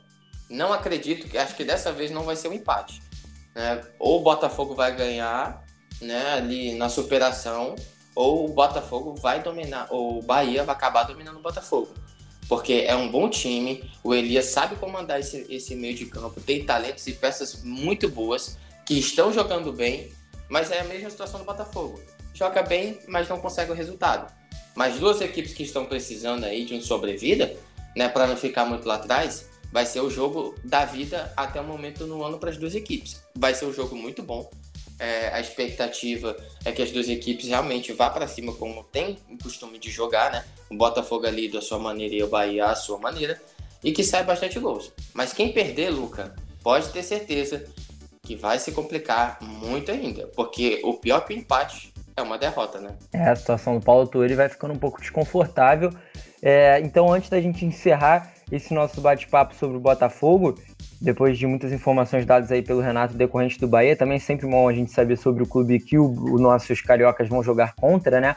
Não 0.50 0.74
acredito 0.74 1.28
que 1.28 1.38
acho 1.38 1.56
que 1.56 1.64
dessa 1.64 1.92
vez 1.92 2.12
não 2.12 2.24
vai 2.24 2.36
ser 2.36 2.50
um 2.50 2.54
empate. 2.54 3.02
Né? 3.56 3.84
Ou 4.00 4.20
o 4.20 4.24
Botafogo 4.24 4.76
vai 4.76 4.96
ganhar 4.96 5.64
né, 6.02 6.34
ali 6.34 6.74
na 6.74 6.90
superação, 6.90 7.76
ou 8.16 8.46
o 8.46 8.54
Botafogo 8.54 9.16
vai 9.16 9.42
dominar, 9.42 9.88
ou 9.90 10.20
o 10.20 10.22
Bahia 10.22 10.64
vai 10.64 10.76
acabar 10.76 11.04
dominando 11.04 11.38
o 11.38 11.42
Botafogo. 11.42 11.90
Porque 12.48 12.86
é 12.86 12.96
um 12.96 13.10
bom 13.10 13.30
time, 13.30 13.90
o 14.04 14.14
Elias 14.14 14.46
sabe 14.46 14.76
comandar 14.76 15.20
esse, 15.20 15.46
esse 15.50 15.76
meio 15.76 15.96
de 15.96 16.06
campo, 16.06 16.42
tem 16.42 16.66
talentos 16.66 17.08
e 17.08 17.14
peças 17.14 17.64
muito 17.64 18.10
boas 18.10 18.58
que 18.86 19.00
estão 19.00 19.32
jogando 19.32 19.72
bem, 19.72 20.12
mas 20.50 20.70
é 20.72 20.82
a 20.82 20.84
mesma 20.84 21.10
situação 21.10 21.40
do 21.40 21.46
Botafogo 21.46 22.02
joga 22.34 22.64
bem, 22.64 23.00
mas 23.08 23.30
não 23.30 23.40
consegue 23.40 23.72
o 23.72 23.76
resultado. 23.76 24.32
Mas 24.76 24.98
duas 25.00 25.22
equipes 25.22 25.54
que 25.54 25.64
estão 25.64 25.86
precisando 25.86 26.46
aí 26.46 26.66
de 26.66 26.74
um 26.74 26.82
sobrevida, 26.82 27.56
né, 27.96 28.08
para 28.08 28.26
não 28.26 28.38
ficar 28.38 28.66
muito 28.66 28.88
lá 28.88 28.96
atrás, 28.96 29.50
vai 29.72 29.86
ser 29.86 30.02
o 30.02 30.10
jogo 30.10 30.56
da 30.64 30.86
vida 30.86 31.32
até 31.36 31.60
o 31.60 31.64
momento 31.64 32.08
no 32.08 32.24
ano 32.24 32.38
para 32.40 32.50
as 32.50 32.58
duas 32.58 32.74
equipes. 32.74 33.22
Vai 33.36 33.54
ser 33.54 33.66
um 33.66 33.74
jogo 33.74 33.96
muito 33.96 34.24
bom. 34.24 34.50
É, 35.02 35.30
a 35.34 35.40
expectativa 35.40 36.38
é 36.64 36.72
que 36.72 36.80
as 36.80 36.92
duas 36.92 37.10
equipes 37.10 37.48
realmente 37.48 37.92
vá 37.92 38.08
para 38.08 38.28
cima 38.28 38.54
como 38.54 38.84
tem 38.84 39.18
o 39.32 39.38
costume 39.44 39.80
de 39.80 39.90
jogar, 39.90 40.32
né? 40.32 40.46
O 40.70 40.78
Botafogo 40.78 41.26
ali 41.26 41.50
da 41.50 41.60
sua 41.60 41.80
maneira 41.80 42.14
e 42.14 42.22
o 42.22 42.28
Bahia 42.28 42.68
à 42.68 42.76
sua 42.76 43.00
maneira 43.00 43.42
e 43.84 43.92
que 43.92 44.04
sai 44.04 44.24
bastante 44.24 44.60
gols. 44.60 44.94
Mas 45.12 45.34
quem 45.34 45.52
perder, 45.52 45.90
Luca, 45.90 46.36
pode 46.62 46.90
ter 46.90 47.02
certeza 47.02 47.66
que 48.22 48.36
vai 48.36 48.60
se 48.60 48.72
complicar 48.74 49.40
muito 49.42 49.92
ainda, 49.92 50.28
porque 50.36 50.80
o 50.84 50.94
pior 50.94 51.22
que 51.26 51.34
o 51.34 51.38
empate 51.38 51.92
é 52.16 52.22
uma 52.22 52.38
derrota, 52.38 52.80
né? 52.80 52.96
É, 53.12 53.30
a 53.30 53.36
situação 53.36 53.80
do 53.80 53.84
Paulo 53.84 54.06
Tuori 54.06 54.36
vai 54.36 54.50
ficando 54.50 54.76
um 54.76 54.80
pouco 54.80 55.02
desconfortável. 55.02 55.92
É, 56.44 56.80
então, 56.80 57.12
antes 57.12 57.28
da 57.28 57.42
gente 57.42 57.66
encerrar 57.66 58.32
esse 58.52 58.74
nosso 58.74 59.02
bate-papo 59.02 59.56
sobre 59.56 59.78
o 59.78 59.80
Botafogo, 59.80 60.60
depois 61.02 61.38
de 61.38 61.48
muitas 61.48 61.72
informações 61.72 62.26
dadas 62.26 62.52
aí 62.52 62.62
pelo 62.62 62.80
Renato 62.80 63.16
decorrente 63.16 63.60
do 63.60 63.68
Bahia, 63.68 63.96
também 63.96 64.18
é 64.18 64.20
sempre 64.20 64.48
bom 64.48 64.70
a 64.70 64.74
gente 64.74 64.92
saber 64.92 65.18
sobre 65.18 65.42
o 65.42 65.48
clube 65.48 65.80
que 65.80 65.98
os 65.98 66.40
nossos 66.40 66.80
cariocas 66.80 67.28
vão 67.28 67.42
jogar 67.42 67.74
contra, 67.76 68.22
né? 68.22 68.36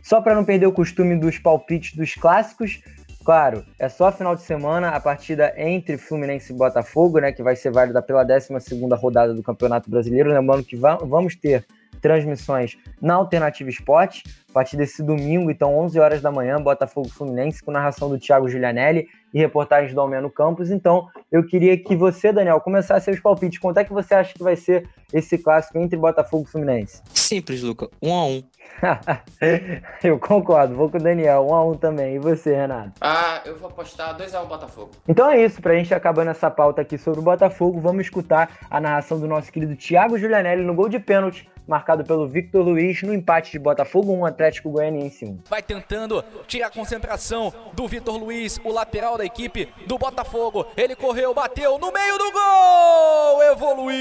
Só 0.00 0.20
para 0.20 0.34
não 0.34 0.44
perder 0.44 0.66
o 0.66 0.72
costume 0.72 1.18
dos 1.18 1.38
palpites 1.38 1.96
dos 1.96 2.14
clássicos, 2.14 2.80
claro, 3.24 3.64
é 3.78 3.88
só 3.88 4.12
final 4.12 4.36
de 4.36 4.42
semana 4.42 4.90
a 4.90 5.00
partida 5.00 5.52
entre 5.56 5.96
Fluminense 5.96 6.52
e 6.52 6.56
Botafogo, 6.56 7.18
né, 7.18 7.32
que 7.32 7.42
vai 7.42 7.56
ser 7.56 7.72
válida 7.72 8.00
pela 8.00 8.24
12ª 8.24 8.96
rodada 8.96 9.34
do 9.34 9.42
Campeonato 9.42 9.90
Brasileiro, 9.90 10.30
lembrando 10.30 10.62
que 10.62 10.76
vamos 10.76 11.34
ter 11.34 11.66
transmissões 12.04 12.76
na 13.00 13.14
Alternativa 13.14 13.70
Esporte, 13.70 14.22
a 14.50 14.52
partir 14.52 14.76
desse 14.76 15.02
domingo, 15.02 15.50
então 15.50 15.74
11 15.78 15.98
horas 15.98 16.20
da 16.20 16.30
manhã, 16.30 16.60
Botafogo 16.60 17.08
Fluminense, 17.08 17.62
com 17.62 17.72
narração 17.72 18.10
do 18.10 18.18
Thiago 18.18 18.46
Giulianelli 18.46 19.08
e 19.32 19.38
reportagens 19.38 19.94
do 19.94 20.00
Almeno 20.02 20.28
Campos. 20.30 20.70
Então, 20.70 21.08
eu 21.32 21.42
queria 21.46 21.78
que 21.78 21.96
você, 21.96 22.30
Daniel, 22.30 22.60
começasse 22.60 23.06
seus 23.06 23.18
palpites. 23.18 23.58
Quanto 23.58 23.78
é 23.78 23.84
que 23.84 23.92
você 23.92 24.14
acha 24.14 24.34
que 24.34 24.42
vai 24.42 24.54
ser 24.54 24.86
esse 25.14 25.38
clássico 25.38 25.78
entre 25.78 25.96
Botafogo 25.96 26.44
e 26.46 26.50
Fluminense? 26.52 27.00
Simples, 27.14 27.62
Luca. 27.62 27.88
Um 28.02 28.14
a 28.14 28.26
um. 28.26 28.42
eu 30.04 30.18
concordo, 30.18 30.74
vou 30.74 30.90
com 30.90 30.98
o 30.98 31.02
Daniel, 31.02 31.46
um 31.48 31.54
a 31.54 31.64
um 31.64 31.74
também. 31.74 32.16
E 32.16 32.18
você, 32.18 32.54
Renato? 32.54 32.92
Ah, 33.00 33.40
eu 33.46 33.56
vou 33.56 33.70
apostar 33.70 34.14
2 34.14 34.34
a 34.34 34.42
1 34.42 34.44
um 34.44 34.48
Botafogo. 34.48 34.90
Então 35.08 35.30
é 35.30 35.42
isso, 35.42 35.62
pra 35.62 35.74
gente 35.74 35.94
acabando 35.94 36.30
essa 36.30 36.50
pauta 36.50 36.82
aqui 36.82 36.98
sobre 36.98 37.20
o 37.20 37.22
Botafogo, 37.22 37.80
vamos 37.80 38.02
escutar 38.02 38.58
a 38.70 38.78
narração 38.78 39.18
do 39.18 39.26
nosso 39.26 39.50
querido 39.50 39.74
Thiago 39.74 40.18
Giulianelli 40.18 40.62
no 40.62 40.74
gol 40.74 40.90
de 40.90 40.98
pênalti 40.98 41.48
marcado 41.66 42.04
pelo 42.04 42.26
Victor 42.28 42.64
Luiz 42.64 43.02
no 43.02 43.12
empate 43.12 43.52
de 43.52 43.58
Botafogo 43.58 44.12
1, 44.12 44.26
Atlético 44.26 44.70
Goianiense 44.70 45.24
1. 45.24 45.38
Vai 45.48 45.62
tentando 45.62 46.24
tirar 46.46 46.68
a 46.68 46.70
concentração 46.70 47.52
do 47.72 47.88
Victor 47.88 48.16
Luiz, 48.16 48.60
o 48.64 48.72
lateral 48.72 49.16
da 49.16 49.24
equipe 49.24 49.68
do 49.86 49.98
Botafogo. 49.98 50.66
Ele 50.76 50.94
correu, 50.94 51.34
bateu 51.34 51.78
no 51.78 51.92
meio 51.92 52.18
do 52.18 52.32
gol! 52.32 53.42
Evoluiu! 53.42 53.94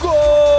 Gol! 0.00 0.53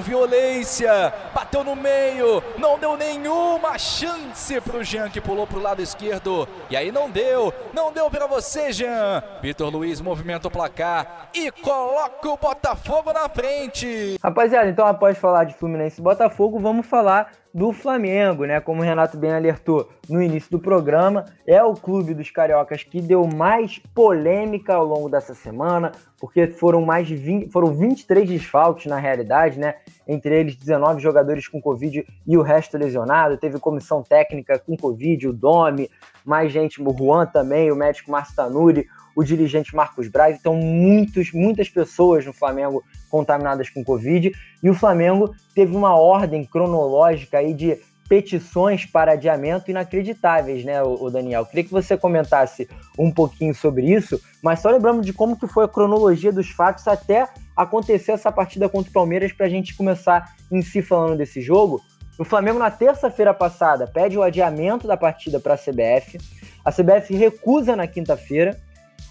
Violência, 0.00 1.12
bateu 1.34 1.62
no 1.62 1.76
meio, 1.76 2.42
não 2.58 2.78
deu 2.78 2.96
nenhuma 2.96 3.78
chance 3.78 4.60
pro 4.60 4.82
Jean 4.82 5.08
que 5.08 5.20
pulou 5.20 5.46
pro 5.46 5.60
lado 5.60 5.82
esquerdo. 5.82 6.48
E 6.68 6.76
aí 6.76 6.90
não 6.90 7.10
deu, 7.10 7.52
não 7.72 7.92
deu 7.92 8.10
para 8.10 8.26
você, 8.26 8.72
Jean. 8.72 9.22
Vitor 9.42 9.70
Luiz 9.70 10.00
movimenta 10.00 10.48
o 10.48 10.50
placar 10.50 11.28
e 11.34 11.50
coloca 11.50 12.28
o 12.28 12.36
Botafogo 12.36 13.12
na 13.12 13.28
frente. 13.28 14.18
Rapaziada, 14.22 14.68
então 14.68 14.86
após 14.86 15.18
falar 15.18 15.44
de 15.44 15.54
Fluminense 15.54 16.00
e 16.00 16.04
Botafogo, 16.04 16.58
vamos 16.58 16.86
falar 16.86 17.32
do 17.52 17.72
Flamengo, 17.72 18.44
né? 18.44 18.60
Como 18.60 18.80
o 18.80 18.84
Renato 18.84 19.18
bem 19.18 19.32
alertou 19.32 19.88
no 20.08 20.22
início 20.22 20.50
do 20.50 20.58
programa, 20.58 21.24
é 21.46 21.62
o 21.62 21.74
clube 21.74 22.14
dos 22.14 22.30
cariocas 22.30 22.84
que 22.84 23.00
deu 23.00 23.26
mais 23.26 23.78
polêmica 23.94 24.74
ao 24.74 24.84
longo 24.84 25.08
dessa 25.08 25.34
semana, 25.34 25.90
porque 26.18 26.46
foram 26.46 26.82
mais 26.82 27.08
de 27.08 27.16
20, 27.16 27.50
foram 27.50 27.72
23 27.72 28.28
desfalques 28.28 28.86
na 28.86 28.98
realidade, 28.98 29.58
né? 29.58 29.74
Entre 30.06 30.38
eles 30.38 30.54
19 30.54 31.00
jogadores 31.00 31.48
com 31.48 31.60
Covid 31.60 32.06
e 32.26 32.36
o 32.36 32.42
resto 32.42 32.78
lesionado. 32.78 33.36
Teve 33.36 33.58
comissão 33.58 34.02
técnica 34.02 34.58
com 34.58 34.76
Covid, 34.76 35.28
o 35.28 35.32
Domi, 35.32 35.90
mais 36.24 36.52
gente, 36.52 36.80
o 36.80 36.96
Juan 36.96 37.26
também, 37.26 37.72
o 37.72 37.76
médico 37.76 38.10
Márcio 38.10 38.36
Tanuri, 38.36 38.86
o 39.20 39.24
dirigente 39.24 39.76
Marcos 39.76 40.08
Braz. 40.08 40.38
Então, 40.38 40.54
muitos, 40.54 41.32
muitas 41.32 41.68
pessoas 41.68 42.24
no 42.24 42.32
Flamengo 42.32 42.82
contaminadas 43.08 43.68
com 43.68 43.84
Covid. 43.84 44.32
E 44.62 44.70
o 44.70 44.74
Flamengo 44.74 45.34
teve 45.54 45.76
uma 45.76 45.94
ordem 45.94 46.44
cronológica 46.44 47.38
aí 47.38 47.52
de 47.52 47.78
petições 48.08 48.84
para 48.84 49.12
adiamento 49.12 49.70
inacreditáveis, 49.70 50.64
né, 50.64 50.82
o 50.82 51.08
Daniel? 51.10 51.46
Queria 51.46 51.62
que 51.62 51.70
você 51.70 51.96
comentasse 51.96 52.68
um 52.98 53.08
pouquinho 53.08 53.54
sobre 53.54 53.86
isso, 53.86 54.20
mas 54.42 54.58
só 54.58 54.68
lembrando 54.68 55.00
de 55.00 55.12
como 55.12 55.38
que 55.38 55.46
foi 55.46 55.66
a 55.66 55.68
cronologia 55.68 56.32
dos 56.32 56.48
fatos 56.50 56.88
até 56.88 57.28
acontecer 57.56 58.10
essa 58.10 58.32
partida 58.32 58.68
contra 58.68 58.90
o 58.90 58.92
Palmeiras 58.92 59.32
para 59.32 59.46
a 59.46 59.48
gente 59.48 59.76
começar 59.76 60.34
em 60.50 60.60
si 60.60 60.82
falando 60.82 61.18
desse 61.18 61.40
jogo. 61.40 61.80
O 62.18 62.24
Flamengo, 62.24 62.58
na 62.58 62.70
terça-feira 62.70 63.32
passada, 63.32 63.86
pede 63.86 64.18
o 64.18 64.22
adiamento 64.22 64.88
da 64.88 64.96
partida 64.96 65.38
para 65.38 65.54
a 65.54 65.58
CBF. 65.58 66.18
A 66.64 66.72
CBF 66.72 67.14
recusa 67.14 67.76
na 67.76 67.86
quinta-feira. 67.86 68.58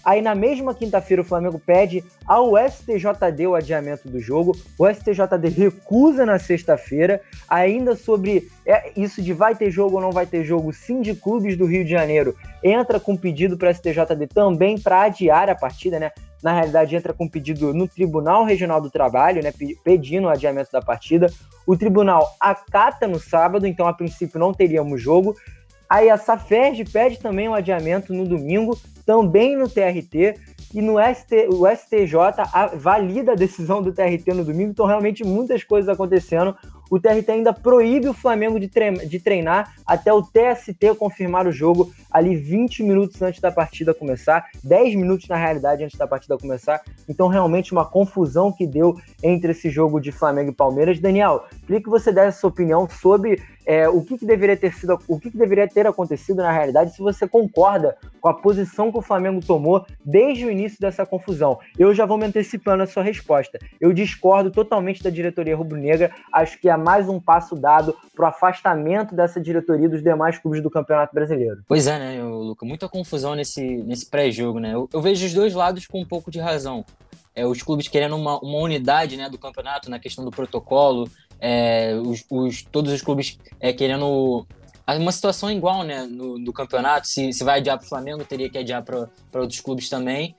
Aí 0.04 0.22
na 0.22 0.34
mesma 0.34 0.74
quinta-feira 0.74 1.22
o 1.22 1.24
Flamengo 1.24 1.58
pede 1.58 2.04
ao 2.26 2.52
STJD 2.56 3.46
o 3.46 3.54
adiamento 3.54 4.08
do 4.08 4.20
jogo. 4.20 4.56
O 4.78 4.88
STJD 4.88 5.48
recusa 5.48 6.24
na 6.24 6.38
sexta-feira. 6.38 7.20
Ainda 7.48 7.94
sobre 7.96 8.48
é, 8.66 8.92
isso 8.96 9.20
de 9.22 9.32
vai 9.32 9.54
ter 9.54 9.70
jogo 9.70 9.96
ou 9.96 10.02
não 10.02 10.12
vai 10.12 10.26
ter 10.26 10.44
jogo, 10.44 10.72
sim 10.72 11.00
de 11.00 11.14
clubes 11.14 11.56
do 11.56 11.66
Rio 11.66 11.84
de 11.84 11.90
Janeiro 11.90 12.34
entra 12.62 13.00
com 13.00 13.16
pedido 13.16 13.56
para 13.56 13.70
o 13.70 13.74
STJD 13.74 14.26
também 14.28 14.78
para 14.78 15.02
adiar 15.02 15.48
a 15.48 15.54
partida, 15.54 15.98
né? 15.98 16.10
Na 16.42 16.52
realidade, 16.52 16.96
entra 16.96 17.12
com 17.12 17.28
pedido 17.28 17.74
no 17.74 17.86
Tribunal 17.86 18.44
Regional 18.44 18.80
do 18.80 18.90
Trabalho, 18.90 19.42
né? 19.42 19.52
Pedindo 19.84 20.26
o 20.26 20.30
adiamento 20.30 20.70
da 20.72 20.80
partida. 20.80 21.26
O 21.66 21.76
tribunal 21.76 22.26
acata 22.40 23.06
no 23.06 23.18
sábado, 23.20 23.66
então 23.66 23.86
a 23.86 23.92
princípio 23.92 24.40
não 24.40 24.52
teríamos 24.52 25.00
jogo. 25.00 25.36
Aí 25.88 26.08
a 26.08 26.16
Saferj 26.16 26.84
pede 26.84 27.18
também 27.18 27.48
um 27.48 27.54
adiamento 27.54 28.14
no 28.14 28.26
domingo, 28.26 28.78
também 29.10 29.56
no 29.56 29.68
TRT, 29.68 30.36
e 30.72 30.80
no 30.80 30.94
ST, 31.00 31.48
o 31.48 31.66
STJ 31.66 32.14
valida 32.76 33.32
a 33.32 33.34
decisão 33.34 33.82
do 33.82 33.90
TRT 33.90 34.32
no 34.32 34.44
domingo, 34.44 34.70
então 34.70 34.86
realmente 34.86 35.24
muitas 35.24 35.64
coisas 35.64 35.88
acontecendo 35.88 36.54
o 36.90 36.98
TRT 36.98 37.30
ainda 37.30 37.52
proíbe 37.52 38.08
o 38.08 38.12
Flamengo 38.12 38.58
de, 38.58 38.68
de 38.68 39.20
treinar 39.20 39.74
até 39.86 40.12
o 40.12 40.22
TST 40.22 40.94
confirmar 40.98 41.46
o 41.46 41.52
jogo 41.52 41.92
ali 42.10 42.34
20 42.34 42.82
minutos 42.82 43.22
antes 43.22 43.40
da 43.40 43.52
partida 43.52 43.94
começar, 43.94 44.46
10 44.64 44.96
minutos 44.96 45.28
na 45.28 45.36
realidade 45.36 45.84
antes 45.84 45.96
da 45.96 46.06
partida 46.06 46.36
começar. 46.36 46.82
Então, 47.08 47.28
realmente, 47.28 47.70
uma 47.70 47.84
confusão 47.84 48.50
que 48.50 48.66
deu 48.66 48.96
entre 49.22 49.52
esse 49.52 49.70
jogo 49.70 50.00
de 50.00 50.10
Flamengo 50.10 50.50
e 50.50 50.54
Palmeiras. 50.54 50.98
Daniel, 50.98 51.44
queria 51.64 51.80
que 51.80 51.88
você 51.88 52.10
desse 52.10 52.40
sua 52.40 52.50
opinião 52.50 52.88
sobre 52.88 53.40
é, 53.66 53.88
o 53.88 54.02
que, 54.02 54.18
que, 54.18 54.26
deveria 54.26 54.56
ter 54.56 54.72
sido, 54.72 54.98
o 55.06 55.18
que, 55.18 55.30
que, 55.30 55.36
deveria 55.36 55.68
ter 55.68 55.86
acontecido 55.86 56.38
na 56.38 56.50
realidade, 56.50 56.94
se 56.94 57.00
você 57.00 57.28
concorda 57.28 57.96
com 58.20 58.28
a 58.28 58.34
posição 58.34 58.90
que 58.90 58.98
o 58.98 59.02
Flamengo 59.02 59.40
tomou 59.44 59.86
desde 60.04 60.44
o 60.44 60.50
início 60.50 60.78
dessa 60.80 61.06
confusão. 61.06 61.58
Eu 61.78 61.94
já 61.94 62.04
vou 62.06 62.18
me 62.18 62.26
antecipando 62.26 62.82
a 62.82 62.86
sua 62.86 63.02
resposta. 63.02 63.58
Eu 63.80 63.92
discordo 63.92 64.50
totalmente 64.50 65.02
da 65.02 65.10
diretoria 65.10 65.56
rubro-negra. 65.56 66.10
Acho 66.32 66.58
que 66.60 66.68
é 66.68 66.76
mais 66.76 67.08
um 67.08 67.20
passo 67.20 67.54
dado 67.54 67.96
para 68.14 68.24
o 68.24 68.28
afastamento 68.28 69.14
dessa 69.14 69.40
diretoria 69.40 69.88
dos 69.88 70.02
demais 70.02 70.38
clubes 70.38 70.62
do 70.62 70.70
Campeonato 70.70 71.14
Brasileiro. 71.14 71.62
Pois 71.66 71.86
é, 71.86 71.98
né, 71.98 72.22
Luca? 72.22 72.66
Muita 72.66 72.88
confusão 72.88 73.34
nesse, 73.34 73.62
nesse 73.62 74.06
pré-jogo, 74.06 74.58
né? 74.58 74.74
Eu, 74.74 74.88
eu, 74.92 75.00
vejo 75.00 75.26
os 75.26 75.32
dois 75.32 75.54
lados 75.54 75.86
com 75.86 76.00
um 76.00 76.06
pouco 76.06 76.30
de 76.30 76.38
razão. 76.38 76.84
É, 77.34 77.46
os 77.46 77.62
clubes 77.62 77.88
querendo 77.88 78.16
uma, 78.16 78.38
uma 78.40 78.58
unidade 78.58 79.16
né, 79.16 79.28
do 79.28 79.38
campeonato 79.38 79.88
na 79.88 79.98
questão 79.98 80.24
do 80.24 80.30
protocolo, 80.30 81.08
é, 81.40 81.94
os, 81.94 82.24
os, 82.30 82.62
todos 82.62 82.92
os 82.92 83.02
clubes 83.02 83.38
é, 83.58 83.72
querendo 83.72 84.46
uma 84.86 85.12
situação 85.12 85.50
igual 85.50 85.82
né, 85.84 86.02
no, 86.04 86.52
campeonato. 86.52 87.06
Se, 87.06 87.32
se 87.32 87.44
vai 87.44 87.58
adiar 87.58 87.78
para 87.78 87.86
o 87.86 87.88
Flamengo, 87.88 88.24
teria 88.24 88.50
que 88.50 88.58
adiar 88.58 88.82
para 88.82 89.08
outros 89.40 89.60
clubes 89.60 89.88
também 89.88 90.34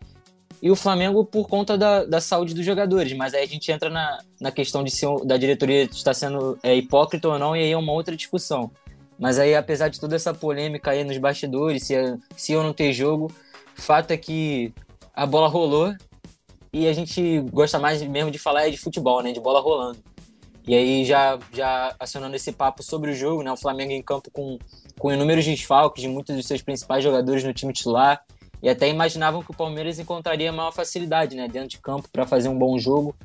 e 0.61 0.69
o 0.69 0.75
Flamengo 0.75 1.25
por 1.25 1.47
conta 1.47 1.77
da, 1.77 2.05
da 2.05 2.21
saúde 2.21 2.53
dos 2.53 2.63
jogadores. 2.63 3.11
Mas 3.13 3.33
aí 3.33 3.43
a 3.43 3.47
gente 3.47 3.71
entra 3.71 3.89
na, 3.89 4.19
na 4.39 4.51
questão 4.51 4.83
de 4.83 4.91
se 4.91 5.05
da 5.25 5.35
diretoria 5.37 5.83
estar 5.83 6.13
sendo 6.13 6.57
é, 6.61 6.75
hipócrita 6.75 7.27
ou 7.27 7.39
não, 7.39 7.55
e 7.55 7.61
aí 7.61 7.71
é 7.71 7.77
uma 7.77 7.93
outra 7.93 8.15
discussão. 8.15 8.71
Mas 9.17 9.39
aí, 9.39 9.55
apesar 9.55 9.87
de 9.87 9.99
toda 9.99 10.15
essa 10.15 10.33
polêmica 10.33 10.91
aí 10.91 11.03
nos 11.03 11.17
bastidores, 11.17 11.83
se, 11.83 11.95
se 12.35 12.53
eu 12.53 12.63
não 12.63 12.73
ter 12.73 12.93
jogo, 12.93 13.31
fato 13.75 14.11
é 14.11 14.17
que 14.17 14.73
a 15.13 15.25
bola 15.25 15.47
rolou 15.47 15.93
e 16.73 16.87
a 16.87 16.93
gente 16.93 17.39
gosta 17.51 17.77
mais 17.77 18.01
mesmo 18.01 18.31
de 18.31 18.39
falar 18.39 18.67
é 18.67 18.69
de 18.69 18.77
futebol, 18.77 19.21
né? 19.21 19.31
De 19.31 19.39
bola 19.39 19.59
rolando. 19.59 19.99
E 20.67 20.75
aí, 20.75 21.05
já, 21.05 21.39
já 21.51 21.95
acionando 21.99 22.35
esse 22.35 22.51
papo 22.51 22.83
sobre 22.83 23.11
o 23.11 23.13
jogo, 23.13 23.41
né? 23.41 23.51
O 23.51 23.57
Flamengo 23.57 23.91
em 23.91 24.01
campo 24.01 24.29
com, 24.31 24.59
com 24.99 25.11
inúmeros 25.11 25.45
desfalques 25.45 26.01
de 26.01 26.07
muitos 26.07 26.35
dos 26.35 26.45
seus 26.45 26.61
principais 26.61 27.03
jogadores 27.03 27.43
no 27.43 27.53
time 27.53 27.73
titular 27.73 28.23
e 28.61 28.69
até 28.69 28.87
imaginavam 28.87 29.41
que 29.41 29.51
o 29.51 29.55
Palmeiras 29.55 29.97
encontraria 29.97 30.51
maior 30.51 30.71
facilidade 30.71 31.35
né, 31.35 31.47
dentro 31.47 31.69
de 31.69 31.79
campo 31.79 32.07
para 32.11 32.27
fazer 32.27 32.47
um 32.47 32.57
bom 32.57 32.77
jogo 32.77 33.15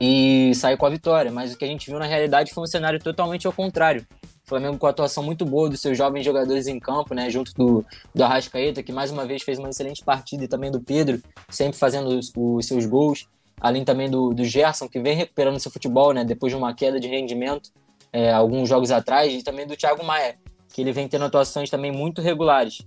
e 0.00 0.52
sair 0.54 0.76
com 0.76 0.86
a 0.86 0.90
vitória. 0.90 1.30
Mas 1.30 1.52
o 1.52 1.58
que 1.58 1.64
a 1.64 1.68
gente 1.68 1.90
viu 1.90 1.98
na 1.98 2.06
realidade 2.06 2.52
foi 2.54 2.64
um 2.64 2.66
cenário 2.66 2.98
totalmente 2.98 3.46
ao 3.46 3.52
contrário. 3.52 4.06
O 4.44 4.48
Flamengo 4.48 4.78
com 4.78 4.86
a 4.86 4.90
atuação 4.90 5.22
muito 5.22 5.44
boa 5.44 5.68
dos 5.68 5.80
seus 5.80 5.98
jovens 5.98 6.24
jogadores 6.24 6.66
em 6.66 6.78
campo, 6.78 7.14
né, 7.14 7.28
junto 7.28 7.52
do, 7.54 7.84
do 8.14 8.24
Arrascaeta, 8.24 8.82
que 8.82 8.92
mais 8.92 9.10
uma 9.10 9.26
vez 9.26 9.42
fez 9.42 9.58
uma 9.58 9.68
excelente 9.68 10.04
partida, 10.04 10.44
e 10.44 10.48
também 10.48 10.70
do 10.70 10.80
Pedro, 10.80 11.20
sempre 11.50 11.76
fazendo 11.76 12.08
os, 12.08 12.32
os 12.34 12.64
seus 12.64 12.86
gols. 12.86 13.26
Além 13.60 13.84
também 13.84 14.10
do, 14.10 14.34
do 14.34 14.44
Gerson, 14.44 14.88
que 14.88 15.00
vem 15.00 15.16
recuperando 15.16 15.58
seu 15.58 15.70
futebol, 15.70 16.12
né, 16.12 16.24
depois 16.24 16.52
de 16.52 16.56
uma 16.56 16.74
queda 16.74 17.00
de 17.00 17.08
rendimento 17.08 17.70
é, 18.12 18.32
alguns 18.32 18.68
jogos 18.68 18.90
atrás, 18.90 19.32
e 19.32 19.42
também 19.42 19.66
do 19.66 19.76
Thiago 19.76 20.04
Maia, 20.04 20.36
que 20.72 20.80
ele 20.80 20.92
vem 20.92 21.08
tendo 21.08 21.24
atuações 21.24 21.70
também 21.70 21.90
muito 21.90 22.20
regulares. 22.20 22.82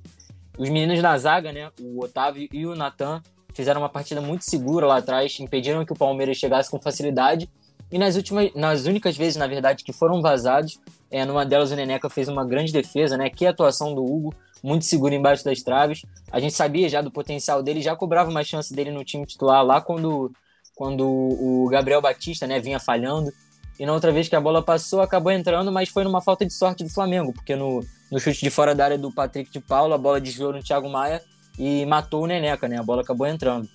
Os 0.58 0.70
meninos 0.70 1.02
na 1.02 1.18
zaga, 1.18 1.52
né, 1.52 1.72
o 1.80 2.04
Otávio 2.04 2.48
e 2.52 2.66
o 2.66 2.76
Natan, 2.76 3.22
fizeram 3.54 3.82
uma 3.82 3.90
partida 3.90 4.22
muito 4.22 4.44
segura 4.44 4.86
lá 4.86 4.98
atrás, 4.98 5.40
impediram 5.40 5.86
que 5.86 5.94
o 5.94 5.96
Palmeiras 5.96 6.38
chegasse 6.38 6.70
com 6.70 6.80
facilidade. 6.80 7.50
E 7.92 7.98
nas 7.98 8.16
últimas, 8.16 8.54
nas 8.54 8.86
únicas 8.86 9.18
vezes, 9.18 9.36
na 9.36 9.48
verdade, 9.48 9.84
que 9.84 9.92
foram 9.92 10.22
vazados, 10.22 10.80
é, 11.10 11.26
numa 11.26 11.46
delas 11.46 11.72
o 11.72 11.76
Neneca 11.76 12.10
fez 12.10 12.28
uma 12.28 12.46
grande 12.46 12.72
defesa, 12.72 13.18
né? 13.18 13.30
Que 13.30 13.46
atuação 13.48 13.96
do 13.96 14.04
Hugo, 14.04 14.34
muito 14.62 14.86
seguro 14.86 15.14
embaixo 15.14 15.44
das 15.44 15.64
traves. 15.64 16.04
A 16.32 16.40
gente 16.40 16.54
sabia 16.54 16.88
já 16.88 17.02
do 17.02 17.10
potencial 17.10 17.64
dele, 17.64 17.82
já 17.82 17.96
cobrava 17.96 18.30
uma 18.30 18.44
chance 18.44 18.74
dele 18.74 18.92
no 18.92 19.04
time 19.04 19.26
titular 19.26 19.64
lá 19.66 19.82
quando, 19.82 20.32
quando 20.80 21.06
o 21.06 21.68
Gabriel 21.70 22.02
Batista, 22.02 22.48
né, 22.48 22.58
vinha 22.58 22.80
falhando. 22.80 23.34
E 23.78 23.86
na 23.86 23.92
outra 23.92 24.14
vez 24.14 24.30
que 24.30 24.36
a 24.36 24.40
bola 24.40 24.64
passou, 24.64 25.02
acabou 25.02 25.30
entrando, 25.30 25.74
mas 25.74 25.90
foi 25.90 26.06
numa 26.06 26.22
falta 26.22 26.46
de 26.46 26.54
sorte 26.54 26.86
do 26.86 26.90
Flamengo, 26.90 27.34
porque 27.34 27.54
no, 27.54 27.82
no 28.10 28.18
chute 28.18 28.40
de 28.40 28.50
fora 28.50 28.74
da 28.74 28.86
área 28.86 28.98
do 28.98 29.12
Patrick 29.12 29.52
de 29.52 29.60
Paula, 29.60 29.96
a 29.96 29.98
bola 29.98 30.22
desviou 30.22 30.54
no 30.54 30.64
Thiago 30.64 30.90
Maia 30.90 31.22
e 31.58 31.86
matou 31.86 32.24
o 32.24 32.28
Neneca, 32.28 32.66
né? 32.70 32.78
A 32.78 32.84
bola 32.84 33.02
acabou 33.02 33.28
entrando. 33.28 33.68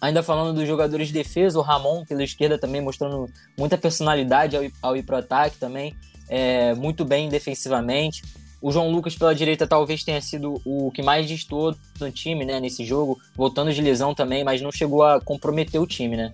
Ainda 0.00 0.22
falando 0.22 0.54
dos 0.54 0.66
jogadores 0.66 1.08
de 1.08 1.12
defesa, 1.12 1.58
o 1.58 1.62
Ramon 1.62 2.02
pela 2.06 2.24
esquerda 2.24 2.58
também 2.58 2.80
mostrando 2.80 3.26
muita 3.58 3.76
personalidade 3.76 4.56
ao 4.56 4.64
ir, 4.64 4.72
ao 4.80 4.96
ir 4.96 5.02
pro 5.02 5.16
ataque 5.16 5.58
também, 5.58 5.94
é, 6.30 6.72
muito 6.74 7.04
bem 7.04 7.28
defensivamente. 7.28 8.22
O 8.62 8.70
João 8.70 8.92
Lucas 8.92 9.16
pela 9.16 9.34
direita 9.34 9.66
talvez 9.66 10.04
tenha 10.04 10.20
sido 10.22 10.62
o 10.64 10.92
que 10.92 11.02
mais 11.02 11.26
destoou 11.26 11.74
no 12.00 12.12
time, 12.12 12.44
né, 12.44 12.60
nesse 12.60 12.84
jogo, 12.84 13.20
voltando 13.34 13.72
de 13.72 13.82
lesão 13.82 14.14
também, 14.14 14.44
mas 14.44 14.62
não 14.62 14.70
chegou 14.70 15.02
a 15.02 15.20
comprometer 15.20 15.80
o 15.80 15.86
time, 15.86 16.16
né? 16.16 16.32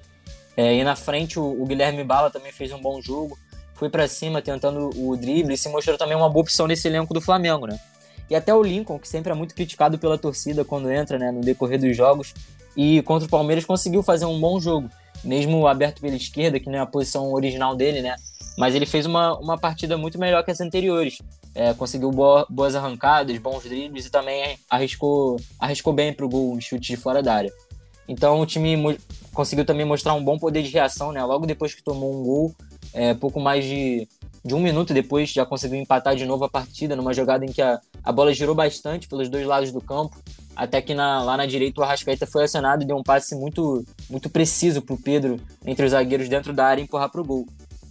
É, 0.55 0.75
e 0.75 0.85
na 0.85 0.95
frente 0.95 1.39
o, 1.39 1.63
o, 1.63 1.65
Guilherme 1.65 2.05
Bala 2.05 2.31
também 2.31 2.53
fez 2.53 2.71
um 2.71 2.81
bom 2.81 3.01
jogo, 3.01 3.39
foi 3.75 3.89
para 3.89 4.07
cima 4.07 4.43
tentando 4.43 4.91
o 4.95 5.17
drible 5.17 5.55
e 5.55 5.57
se 5.57 5.71
mostrou 5.71 5.97
também 5.97 6.17
uma 6.17 6.29
boa 6.29 6.43
opção 6.43 6.67
nesse 6.67 6.87
elenco 6.87 7.15
do 7.15 7.21
Flamengo, 7.21 7.67
né? 7.67 7.81
E 8.29 8.35
até 8.35 8.55
o 8.55 8.63
Lincoln, 8.63 8.99
que 8.99 9.09
sempre 9.09 9.33
é 9.33 9.35
muito 9.35 9.55
criticado 9.55 9.99
pela 9.99 10.19
torcida 10.19 10.65
quando 10.65 10.91
entra 10.91 11.19
né, 11.19 11.31
no 11.31 11.41
decorrer 11.41 11.81
dos 11.81 11.97
jogos, 11.97 12.35
e 12.77 13.01
contra 13.03 13.27
o 13.27 13.31
Palmeiras 13.31 13.65
conseguiu 13.65 14.03
fazer 14.03 14.27
um 14.27 14.39
bom 14.39 14.61
jogo, 14.61 14.91
mesmo 15.25 15.67
aberto 15.67 16.01
pela 16.01 16.17
esquerda, 16.17 16.61
que 16.61 16.69
não 16.69 16.79
é 16.79 16.81
a 16.81 16.87
posição 16.87 17.33
original 17.33 17.75
dele, 17.75 18.03
né? 18.03 18.15
Mas 18.57 18.75
ele 18.75 18.87
fez 18.87 19.07
uma, 19.07 19.39
uma 19.39 19.57
partida 19.59 19.97
muito 19.97 20.19
melhor 20.19 20.45
que 20.45 20.51
as 20.51 20.61
anteriores. 20.61 21.19
É, 21.55 21.75
conseguiu 21.75 22.11
boa, 22.11 22.47
boas 22.49 22.75
arrancadas, 22.75 23.37
bons 23.39 23.65
dribles 23.65 24.07
e 24.07 24.11
também 24.11 24.59
arriscou, 24.71 25.41
arriscou 25.59 25.93
bem 25.93 26.13
para 26.13 26.25
o 26.25 26.29
gol, 26.29 26.61
chute 26.61 26.93
de 26.93 26.97
fora 26.97 27.23
da 27.23 27.35
área. 27.35 27.53
Então 28.09 28.41
o 28.41 28.47
time 28.47 28.99
conseguiu 29.33 29.65
também 29.65 29.85
mostrar 29.85 30.15
um 30.15 30.25
bom 30.25 30.39
poder 30.39 30.63
de 30.63 30.71
reação, 30.71 31.13
né? 31.13 31.23
Logo 31.25 31.47
depois 31.47 31.75
que 31.75 31.83
tomou 31.83 32.15
um 32.15 32.23
gol, 32.23 32.55
é, 32.93 33.15
pouco 33.15 33.39
mais 33.39 33.65
de, 33.65 34.09
de 34.45 34.55
um 34.55 34.61
minuto 34.61 34.95
depois 34.95 35.31
já 35.31 35.45
conseguiu 35.45 35.79
empatar 35.79 36.15
de 36.17 36.25
novo 36.25 36.45
a 36.45 36.49
partida, 36.49 36.97
numa 36.97 37.13
jogada 37.13 37.45
em 37.45 37.53
que 37.53 37.61
a, 37.61 37.81
a 38.03 38.13
bola 38.13 38.33
girou 38.33 38.55
bastante 38.55 39.09
pelos 39.09 39.29
dois 39.29 39.47
lados 39.47 39.73
do 39.73 39.81
campo, 39.81 40.17
até 40.55 40.81
que 40.81 40.95
na, 40.95 41.23
lá 41.23 41.37
na 41.37 41.47
direita 41.47 41.81
o 41.81 41.85
Arrascaeta 41.85 42.27
foi 42.27 42.45
acionado 42.45 42.83
e 42.83 42.87
deu 42.87 42.97
um 42.97 43.03
passe 43.03 43.35
muito, 43.37 43.85
muito 44.11 44.29
preciso 44.29 44.83
para 44.83 44.95
o 44.95 45.01
Pedro 45.01 45.41
entre 45.65 45.85
os 45.85 45.93
zagueiros 45.93 46.29
dentro 46.29 46.53
da 46.53 46.67
área 46.67 46.83
empurrar 46.83 47.11
para 47.11 47.21
o 47.21 47.25
gol. 47.25 47.47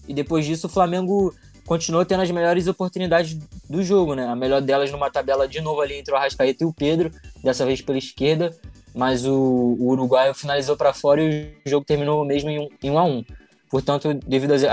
E 0.07 0.13
depois 0.13 0.45
disso 0.45 0.67
o 0.67 0.69
Flamengo 0.69 1.33
continuou 1.65 2.05
tendo 2.05 2.23
as 2.23 2.31
melhores 2.31 2.67
oportunidades 2.67 3.37
do 3.69 3.83
jogo, 3.83 4.15
né? 4.15 4.25
A 4.25 4.35
melhor 4.35 4.61
delas 4.61 4.91
numa 4.91 5.11
tabela 5.11 5.47
de 5.47 5.59
novo 5.59 5.81
ali 5.81 5.95
entre 5.95 6.13
o 6.13 6.17
Arrascaeta 6.17 6.63
e 6.63 6.67
o 6.67 6.73
Pedro, 6.73 7.11
dessa 7.43 7.65
vez 7.65 7.81
pela 7.81 7.97
esquerda, 7.97 8.55
mas 8.95 9.25
o, 9.25 9.33
o 9.33 9.89
uruguaio 9.89 10.33
finalizou 10.33 10.77
para 10.77 10.93
fora 10.93 11.21
e 11.21 11.53
o 11.65 11.69
jogo 11.69 11.85
terminou 11.85 12.25
mesmo 12.25 12.49
em 12.49 12.59
um, 12.59 12.67
em 12.81 12.89
um 12.89 12.97
a 12.97 13.03
um. 13.03 13.23
Portanto, 13.70 14.13
devido 14.26 14.53
às, 14.53 14.63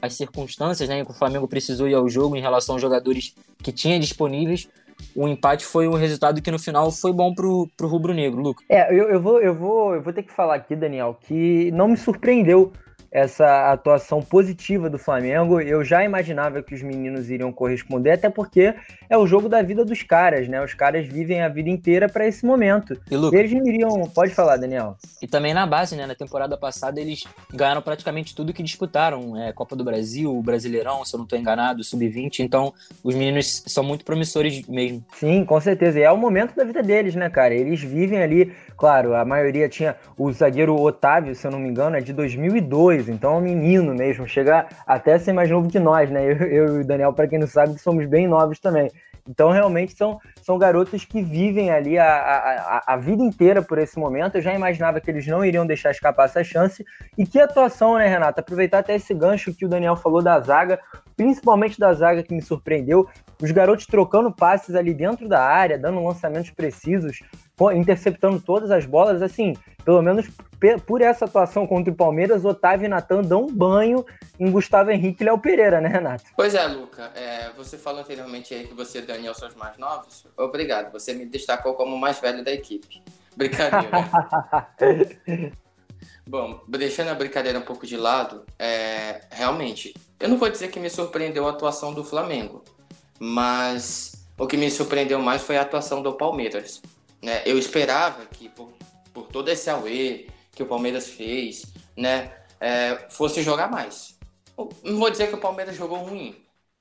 às, 0.00 0.14
circunstâncias 0.14 0.88
né, 0.88 1.04
que 1.04 1.10
o 1.10 1.14
Flamengo 1.14 1.46
precisou 1.46 1.88
ir 1.88 1.94
ao 1.94 2.08
jogo 2.08 2.36
em 2.36 2.40
relação 2.40 2.74
aos 2.74 2.82
jogadores 2.82 3.34
que 3.62 3.70
tinha 3.70 3.98
disponíveis, 3.98 4.68
o 5.14 5.28
empate 5.28 5.64
foi 5.64 5.88
um 5.88 5.94
resultado 5.94 6.40
que 6.40 6.50
no 6.50 6.58
final 6.58 6.90
foi 6.90 7.12
bom 7.12 7.34
pro, 7.34 7.68
pro 7.76 7.88
rubro-negro, 7.88 8.40
Lucas. 8.40 8.64
É, 8.68 8.92
eu, 8.92 9.08
eu, 9.08 9.20
vou, 9.20 9.40
eu, 9.40 9.54
vou, 9.54 9.94
eu 9.94 10.02
vou 10.02 10.12
ter 10.12 10.22
que 10.22 10.32
falar 10.32 10.54
aqui, 10.54 10.74
Daniel, 10.74 11.18
que 11.20 11.70
não 11.72 11.88
me 11.88 11.96
surpreendeu 11.96 12.72
essa 13.10 13.72
atuação 13.72 14.22
positiva 14.22 14.88
do 14.88 14.98
Flamengo. 14.98 15.60
Eu 15.60 15.84
já 15.84 16.04
imaginava 16.04 16.62
que 16.62 16.74
os 16.74 16.82
meninos 16.82 17.28
iriam 17.28 17.52
corresponder, 17.52 18.12
até 18.12 18.30
porque 18.30 18.74
é 19.08 19.18
o 19.18 19.26
jogo 19.26 19.48
da 19.48 19.60
vida 19.62 19.84
dos 19.84 20.02
caras, 20.02 20.48
né? 20.48 20.62
Os 20.62 20.74
caras 20.74 21.06
vivem 21.06 21.42
a 21.42 21.48
vida 21.48 21.68
inteira 21.68 22.08
para 22.08 22.26
esse 22.26 22.46
momento. 22.46 23.00
E, 23.10 23.16
Luca, 23.16 23.36
eles 23.36 23.50
iriam. 23.52 24.08
Pode 24.14 24.32
falar, 24.34 24.56
Daniel. 24.56 24.96
E 25.20 25.26
também 25.26 25.52
na 25.52 25.66
base, 25.66 25.96
né? 25.96 26.06
Na 26.06 26.14
temporada 26.14 26.56
passada 26.56 27.00
eles 27.00 27.24
ganharam 27.52 27.82
praticamente 27.82 28.34
tudo 28.34 28.52
que 28.52 28.62
disputaram: 28.62 29.36
é, 29.36 29.52
Copa 29.52 29.74
do 29.74 29.82
Brasil, 29.82 30.40
Brasileirão, 30.42 31.04
se 31.04 31.14
eu 31.14 31.18
não 31.18 31.24
estou 31.24 31.38
enganado, 31.38 31.82
Sub-20. 31.82 32.40
Então 32.40 32.72
os 33.02 33.14
meninos 33.14 33.64
são 33.66 33.82
muito 33.82 34.04
promissores 34.04 34.66
mesmo. 34.68 35.04
Sim, 35.14 35.44
com 35.44 35.60
certeza. 35.60 35.98
E 35.98 36.02
é 36.02 36.12
o 36.12 36.16
momento 36.16 36.54
da 36.54 36.64
vida 36.64 36.82
deles, 36.82 37.14
né, 37.16 37.28
cara? 37.28 37.54
Eles 37.54 37.80
vivem 37.80 38.22
ali. 38.22 38.52
Claro, 38.80 39.14
a 39.14 39.26
maioria 39.26 39.68
tinha. 39.68 39.94
O 40.16 40.32
zagueiro 40.32 40.74
Otávio, 40.74 41.34
se 41.34 41.46
eu 41.46 41.50
não 41.50 41.58
me 41.58 41.68
engano, 41.68 41.96
é 41.96 42.00
de 42.00 42.14
2002 42.14 43.10
então 43.10 43.34
é 43.34 43.36
um 43.36 43.40
menino 43.42 43.94
mesmo, 43.94 44.26
chega 44.26 44.66
até 44.86 45.12
a 45.12 45.18
ser 45.18 45.34
mais 45.34 45.50
novo 45.50 45.68
que 45.68 45.78
nós, 45.78 46.08
né? 46.10 46.24
Eu, 46.24 46.36
eu 46.46 46.76
e 46.78 46.80
o 46.80 46.86
Daniel, 46.86 47.12
para 47.12 47.28
quem 47.28 47.38
não 47.38 47.46
sabe, 47.46 47.78
somos 47.78 48.06
bem 48.06 48.26
novos 48.26 48.58
também. 48.58 48.90
Então, 49.28 49.50
realmente, 49.50 49.94
são, 49.94 50.18
são 50.42 50.58
garotos 50.58 51.04
que 51.04 51.22
vivem 51.22 51.70
ali 51.70 51.98
a, 51.98 52.06
a, 52.06 52.94
a 52.94 52.96
vida 52.96 53.22
inteira 53.22 53.60
por 53.60 53.78
esse 53.78 53.98
momento. 53.98 54.36
Eu 54.36 54.42
já 54.42 54.54
imaginava 54.54 54.98
que 54.98 55.10
eles 55.10 55.26
não 55.26 55.44
iriam 55.44 55.66
deixar 55.66 55.90
escapar 55.90 56.24
essa 56.24 56.42
chance. 56.42 56.84
E 57.18 57.26
que 57.26 57.38
atuação, 57.38 57.98
né, 57.98 58.08
Renata? 58.08 58.40
Aproveitar 58.40 58.78
até 58.78 58.94
esse 58.94 59.12
gancho 59.12 59.54
que 59.54 59.66
o 59.66 59.68
Daniel 59.68 59.94
falou 59.94 60.22
da 60.22 60.40
zaga, 60.40 60.80
principalmente 61.16 61.78
da 61.78 61.92
zaga 61.92 62.22
que 62.22 62.34
me 62.34 62.42
surpreendeu. 62.42 63.06
Os 63.42 63.50
garotos 63.50 63.86
trocando 63.86 64.32
passes 64.32 64.74
ali 64.74 64.92
dentro 64.92 65.28
da 65.28 65.42
área, 65.42 65.78
dando 65.78 66.02
lançamentos 66.02 66.50
precisos, 66.50 67.20
interceptando 67.72 68.40
todas 68.40 68.70
as 68.70 68.86
bolas. 68.86 69.20
Assim, 69.22 69.54
pelo 69.84 70.02
menos 70.02 70.26
por 70.86 71.00
essa 71.00 71.24
atuação 71.24 71.66
contra 71.66 71.92
o 71.92 71.96
Palmeiras, 71.96 72.44
Otávio 72.44 72.84
e 72.84 72.88
Natan 72.88 73.22
dão 73.22 73.46
um 73.46 73.52
banho 73.52 74.04
em 74.38 74.50
Gustavo 74.50 74.90
Henrique 74.90 75.22
e 75.22 75.26
Léo 75.26 75.38
Pereira, 75.38 75.80
né, 75.80 75.88
Renato? 75.88 76.24
Pois 76.36 76.54
é, 76.54 76.66
Luca. 76.66 77.10
É, 77.14 77.50
você 77.56 77.78
falou 77.78 78.00
anteriormente 78.00 78.54
aí 78.54 78.66
que 78.66 78.74
você 78.74 78.98
e 78.98 79.02
Daniel 79.02 79.34
são 79.34 79.48
os 79.48 79.54
mais 79.54 79.76
novos. 79.78 80.26
Obrigado. 80.36 80.92
Você 80.92 81.14
me 81.14 81.24
destacou 81.24 81.74
como 81.74 81.96
o 81.96 82.00
mais 82.00 82.20
velho 82.20 82.44
da 82.44 82.52
equipe. 82.52 83.02
Brincadeira. 83.36 83.90
Bom, 86.26 86.60
deixando 86.68 87.08
a 87.08 87.14
brincadeira 87.14 87.58
um 87.58 87.62
pouco 87.62 87.86
de 87.86 87.96
lado, 87.96 88.44
é, 88.56 89.22
realmente, 89.32 89.94
eu 90.20 90.28
não 90.28 90.36
vou 90.36 90.48
dizer 90.48 90.68
que 90.68 90.78
me 90.78 90.88
surpreendeu 90.88 91.46
a 91.46 91.50
atuação 91.50 91.92
do 91.92 92.04
Flamengo, 92.04 92.62
mas 93.18 94.24
o 94.38 94.46
que 94.46 94.56
me 94.56 94.70
surpreendeu 94.70 95.18
mais 95.18 95.42
foi 95.42 95.56
a 95.56 95.62
atuação 95.62 96.02
do 96.02 96.12
Palmeiras. 96.12 96.80
Né? 97.22 97.42
Eu 97.44 97.58
esperava 97.58 98.26
que, 98.26 98.48
por, 98.48 98.72
por 99.12 99.26
todo 99.28 99.48
esse 99.48 99.68
auê 99.68 100.26
que 100.52 100.62
o 100.62 100.66
Palmeiras 100.66 101.08
fez, 101.08 101.64
né, 101.96 102.32
é, 102.60 103.06
fosse 103.10 103.42
jogar 103.42 103.70
mais. 103.70 104.18
Não 104.82 104.98
vou 104.98 105.10
dizer 105.10 105.28
que 105.28 105.34
o 105.34 105.40
Palmeiras 105.40 105.76
jogou 105.76 105.98
ruim, 105.98 106.36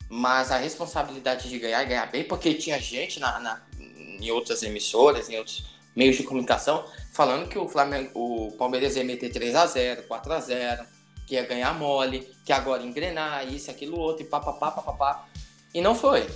mas 0.10 0.52
a 0.52 0.58
responsabilidade 0.58 1.50
de 1.50 1.60
ganhar, 1.60 1.84
ganhar 1.86 2.06
bem, 2.08 2.24
porque 2.24 2.54
tinha 2.54 2.80
gente 2.80 3.20
na, 3.20 3.40
na, 3.40 3.62
em 3.80 4.30
outras 4.32 4.64
emissoras, 4.64 5.30
em 5.30 5.38
outros 5.38 5.66
meios 5.96 6.18
de 6.18 6.24
comunicação, 6.24 6.86
falando 7.14 7.48
que 7.48 7.58
o, 7.58 7.68
Flamengo, 7.68 8.12
o 8.14 8.52
Palmeiras 8.54 8.96
ia 8.96 9.04
meter 9.04 9.32
3 9.32 9.56
a 9.56 9.66
0 9.66 10.04
4 10.04 10.34
a 10.34 10.40
0 10.40 10.86
que 11.26 11.36
ia 11.36 11.46
ganhar 11.46 11.74
mole, 11.78 12.28
que 12.44 12.52
agora 12.52 12.84
engrenar, 12.84 13.48
isso, 13.48 13.70
aquilo, 13.70 14.00
outro, 14.00 14.24
e 14.24 14.28
papapá, 14.28 14.72
papapá. 14.72 15.28
E 15.74 15.80
não 15.80 15.94
foi. 15.94 16.28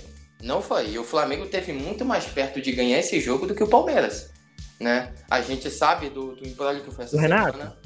Não 0.44 0.60
foi. 0.60 0.90
E 0.90 0.98
o 0.98 1.04
Flamengo 1.04 1.46
teve 1.46 1.72
muito 1.72 2.04
mais 2.04 2.26
perto 2.26 2.60
de 2.60 2.70
ganhar 2.70 2.98
esse 2.98 3.18
jogo 3.18 3.46
do 3.46 3.54
que 3.54 3.64
o 3.64 3.66
Palmeiras. 3.66 4.30
Né? 4.78 5.10
A 5.30 5.40
gente 5.40 5.70
sabe 5.70 6.10
do, 6.10 6.34
do 6.36 6.46
embrólio 6.46 6.82
que 6.82 6.90
foi 6.90 7.06
essa 7.06 7.18
Renato, 7.18 7.52
semana. 7.52 7.76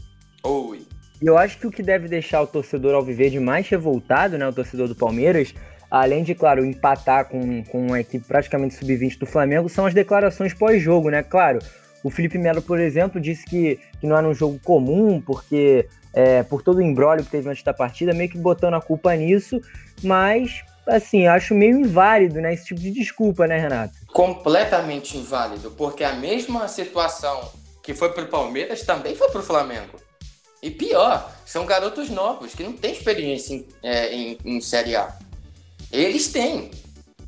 Oi. 0.43 0.83
E 1.23 1.27
eu 1.27 1.39
acho 1.39 1.59
que 1.59 1.67
o 1.69 1.71
que 1.71 1.83
deve 1.83 2.09
deixar 2.09 2.43
o 2.43 2.47
torcedor 2.47 2.95
alviverde 2.95 3.39
mais 3.39 3.69
revoltado, 3.69 4.37
né, 4.37 4.47
o 4.47 4.53
torcedor 4.53 4.89
do 4.89 4.95
Palmeiras, 4.95 5.55
além 5.91 6.23
de, 6.23 6.35
claro, 6.35 6.65
empatar 6.65 7.29
com, 7.29 7.63
com 7.65 7.87
uma 7.87 8.01
equipe 8.01 8.25
praticamente 8.27 8.75
sub-20 8.75 9.19
do 9.19 9.27
Flamengo, 9.27 9.69
são 9.69 9.87
as 9.87 9.95
declarações 9.95 10.55
pós-jogo, 10.55 11.11
né? 11.11 11.23
Claro, 11.23 11.59
o 12.05 12.11
Felipe 12.11 12.39
Melo, 12.39 12.63
por 12.63 12.79
exemplo, 12.79 13.21
disse 13.21 13.45
que, 13.45 13.81
que 14.01 14.07
não 14.07 14.17
era 14.17 14.29
um 14.29 14.35
jogo 14.35 14.61
comum, 14.63 15.21
porque 15.21 15.89
é, 16.13 16.43
por 16.45 16.63
todo 16.63 16.79
o 16.79 16.83
embrólio 16.83 17.25
que 17.25 17.31
teve 17.31 17.49
antes 17.49 17.63
da 17.63 17.75
partida, 17.75 18.13
meio 18.15 18.31
que 18.31 18.39
botando 18.39 18.75
a 18.75 18.81
culpa 18.81 19.15
nisso, 19.17 19.61
mas 20.03 20.63
assim, 20.89 21.27
acho 21.27 21.55
meio 21.55 21.79
inválido, 21.79 22.41
né? 22.41 22.55
Esse 22.55 22.67
tipo 22.67 22.81
de 22.81 22.91
desculpa, 22.91 23.47
né, 23.47 23.59
Renato? 23.59 23.95
Completamente 24.13 25.17
inválido, 25.17 25.71
porque 25.73 26.03
a 26.03 26.15
mesma 26.15 26.67
situação 26.67 27.53
que 27.83 27.95
foi 27.95 28.13
pro 28.13 28.27
Palmeiras 28.27 28.83
também 28.83 29.15
foi 29.15 29.31
pro 29.31 29.43
Flamengo. 29.43 29.99
E 30.63 30.71
pior, 30.71 31.33
são 31.47 31.65
garotos 31.65 32.11
novos 32.11 32.55
que 32.55 32.63
não 32.63 32.73
têm 32.73 32.93
experiência 32.93 33.55
em, 33.55 33.67
é, 33.83 34.15
em, 34.15 34.39
em 34.45 34.61
Série 34.61 34.97
A. 34.97 35.17
Eles 35.93 36.29
têm. 36.29 36.71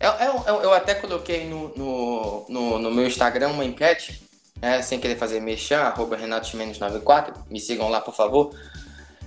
Eu, 0.00 0.12
eu, 0.12 0.62
eu 0.62 0.72
até 0.72 0.94
coloquei 0.94 1.46
no, 1.46 1.68
no, 1.76 2.46
no, 2.48 2.78
no, 2.78 2.90
meu 2.90 3.06
Instagram 3.06 3.48
uma 3.48 3.64
enquete, 3.64 4.22
é, 4.60 4.82
sem 4.82 4.98
querer 4.98 5.16
fazer 5.16 5.40
mexer, 5.40 5.74
arroba 5.74 6.16
Renato 6.16 6.54
94, 6.56 7.34
me 7.48 7.60
sigam 7.60 7.88
lá, 7.88 8.00
por 8.00 8.14
favor. 8.14 8.54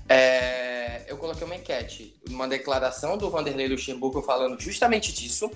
É, 0.10 0.73
eu 1.14 1.18
coloquei 1.18 1.45
uma 1.45 1.55
enquete, 1.55 2.16
uma 2.30 2.47
declaração 2.47 3.18
do 3.18 3.30
Vanderlei 3.30 3.68
Luxemburgo 3.68 4.22
falando 4.22 4.59
justamente 4.59 5.14
disso, 5.14 5.49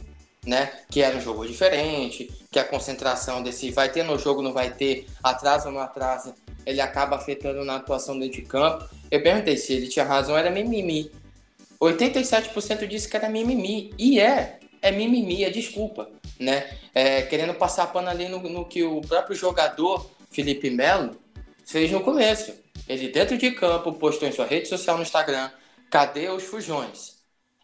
né? 0.45 0.71
Que 0.89 1.01
era 1.01 1.17
um 1.17 1.21
jogo 1.21 1.45
diferente, 1.45 2.31
que 2.51 2.59
a 2.59 2.63
concentração 2.63 3.41
desse 3.41 3.71
vai 3.71 3.91
ter 3.91 4.03
no 4.03 4.17
jogo, 4.19 4.41
não 4.41 4.53
vai 4.53 4.71
ter, 4.71 5.07
atrasa 5.21 5.67
ou 5.67 5.73
não 5.73 5.81
atrasa, 5.81 6.35
ele 6.65 6.79
acaba 6.79 7.15
afetando 7.15 7.65
na 7.65 7.77
atuação 7.77 8.17
dentro 8.17 8.39
de 8.39 8.47
campo. 8.47 8.87
Eu 9.09 9.21
perguntei 9.21 9.57
se 9.57 9.73
ele 9.73 9.87
tinha 9.87 10.05
razão, 10.05 10.37
era 10.37 10.51
mimimi. 10.51 11.11
87% 11.81 12.87
disse 12.87 13.09
que 13.09 13.17
era 13.17 13.29
mimimi. 13.29 13.93
E 13.97 14.19
é, 14.19 14.59
é 14.81 14.91
mimimi, 14.91 15.43
é 15.43 15.49
desculpa, 15.49 16.09
né? 16.39 16.69
É, 16.93 17.23
querendo 17.23 17.53
passar 17.55 17.87
pano 17.87 18.09
ali 18.09 18.29
no, 18.29 18.39
no 18.39 18.65
que 18.65 18.83
o 18.83 19.01
próprio 19.01 19.35
jogador, 19.35 20.09
Felipe 20.29 20.69
Melo, 20.69 21.17
fez 21.65 21.91
no 21.91 22.01
começo 22.01 22.53
ele, 22.88 23.09
dentro 23.09 23.38
de 23.38 23.51
campo, 23.51 23.93
postou 23.93 24.27
em 24.27 24.31
sua 24.31 24.45
rede 24.45 24.67
social 24.67 24.97
no 24.97 25.03
Instagram: 25.03 25.49
cadê 25.89 26.29
os 26.29 26.43
fujões? 26.43 27.17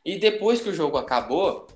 E 0.05 0.17
depois 0.17 0.61
que 0.61 0.69
o 0.69 0.73
jogo 0.73 0.97
acabou, 0.97 1.67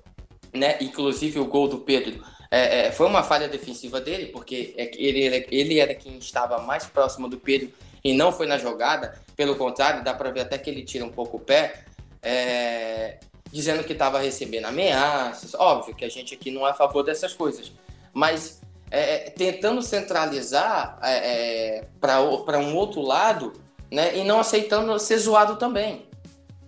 né, 0.52 0.76
inclusive 0.80 1.38
o 1.38 1.46
gol 1.46 1.68
do 1.68 1.78
Pedro 1.78 2.22
é, 2.50 2.86
é, 2.86 2.92
foi 2.92 3.06
uma 3.06 3.22
falha 3.22 3.48
defensiva 3.48 4.00
dele, 4.00 4.26
porque 4.26 4.74
é 4.76 4.90
ele, 4.96 5.46
ele 5.50 5.78
era 5.78 5.94
quem 5.94 6.16
estava 6.18 6.58
mais 6.58 6.86
próximo 6.86 7.28
do 7.28 7.38
Pedro 7.38 7.70
e 8.02 8.14
não 8.14 8.32
foi 8.32 8.46
na 8.46 8.58
jogada. 8.58 9.20
Pelo 9.36 9.56
contrário, 9.56 10.02
dá 10.02 10.14
para 10.14 10.30
ver 10.30 10.40
até 10.40 10.58
que 10.58 10.70
ele 10.70 10.82
tira 10.82 11.04
um 11.04 11.10
pouco 11.10 11.36
o 11.36 11.40
pé, 11.40 11.84
é, 12.22 13.18
dizendo 13.52 13.84
que 13.84 13.92
estava 13.92 14.18
recebendo 14.18 14.64
ameaças. 14.64 15.54
Óbvio 15.54 15.94
que 15.94 16.04
a 16.04 16.08
gente 16.08 16.34
aqui 16.34 16.50
não 16.50 16.66
é 16.66 16.70
a 16.70 16.74
favor 16.74 17.02
dessas 17.02 17.34
coisas, 17.34 17.70
mas 18.12 18.60
é, 18.90 19.26
é, 19.26 19.30
tentando 19.30 19.82
centralizar 19.82 20.98
é, 21.02 21.78
é 21.78 21.88
para 22.00 22.58
um 22.58 22.74
outro 22.74 23.00
lado 23.00 23.52
né, 23.90 24.16
e 24.16 24.24
não 24.24 24.40
aceitando 24.40 24.98
ser 24.98 25.18
zoado 25.18 25.56
também. 25.56 26.08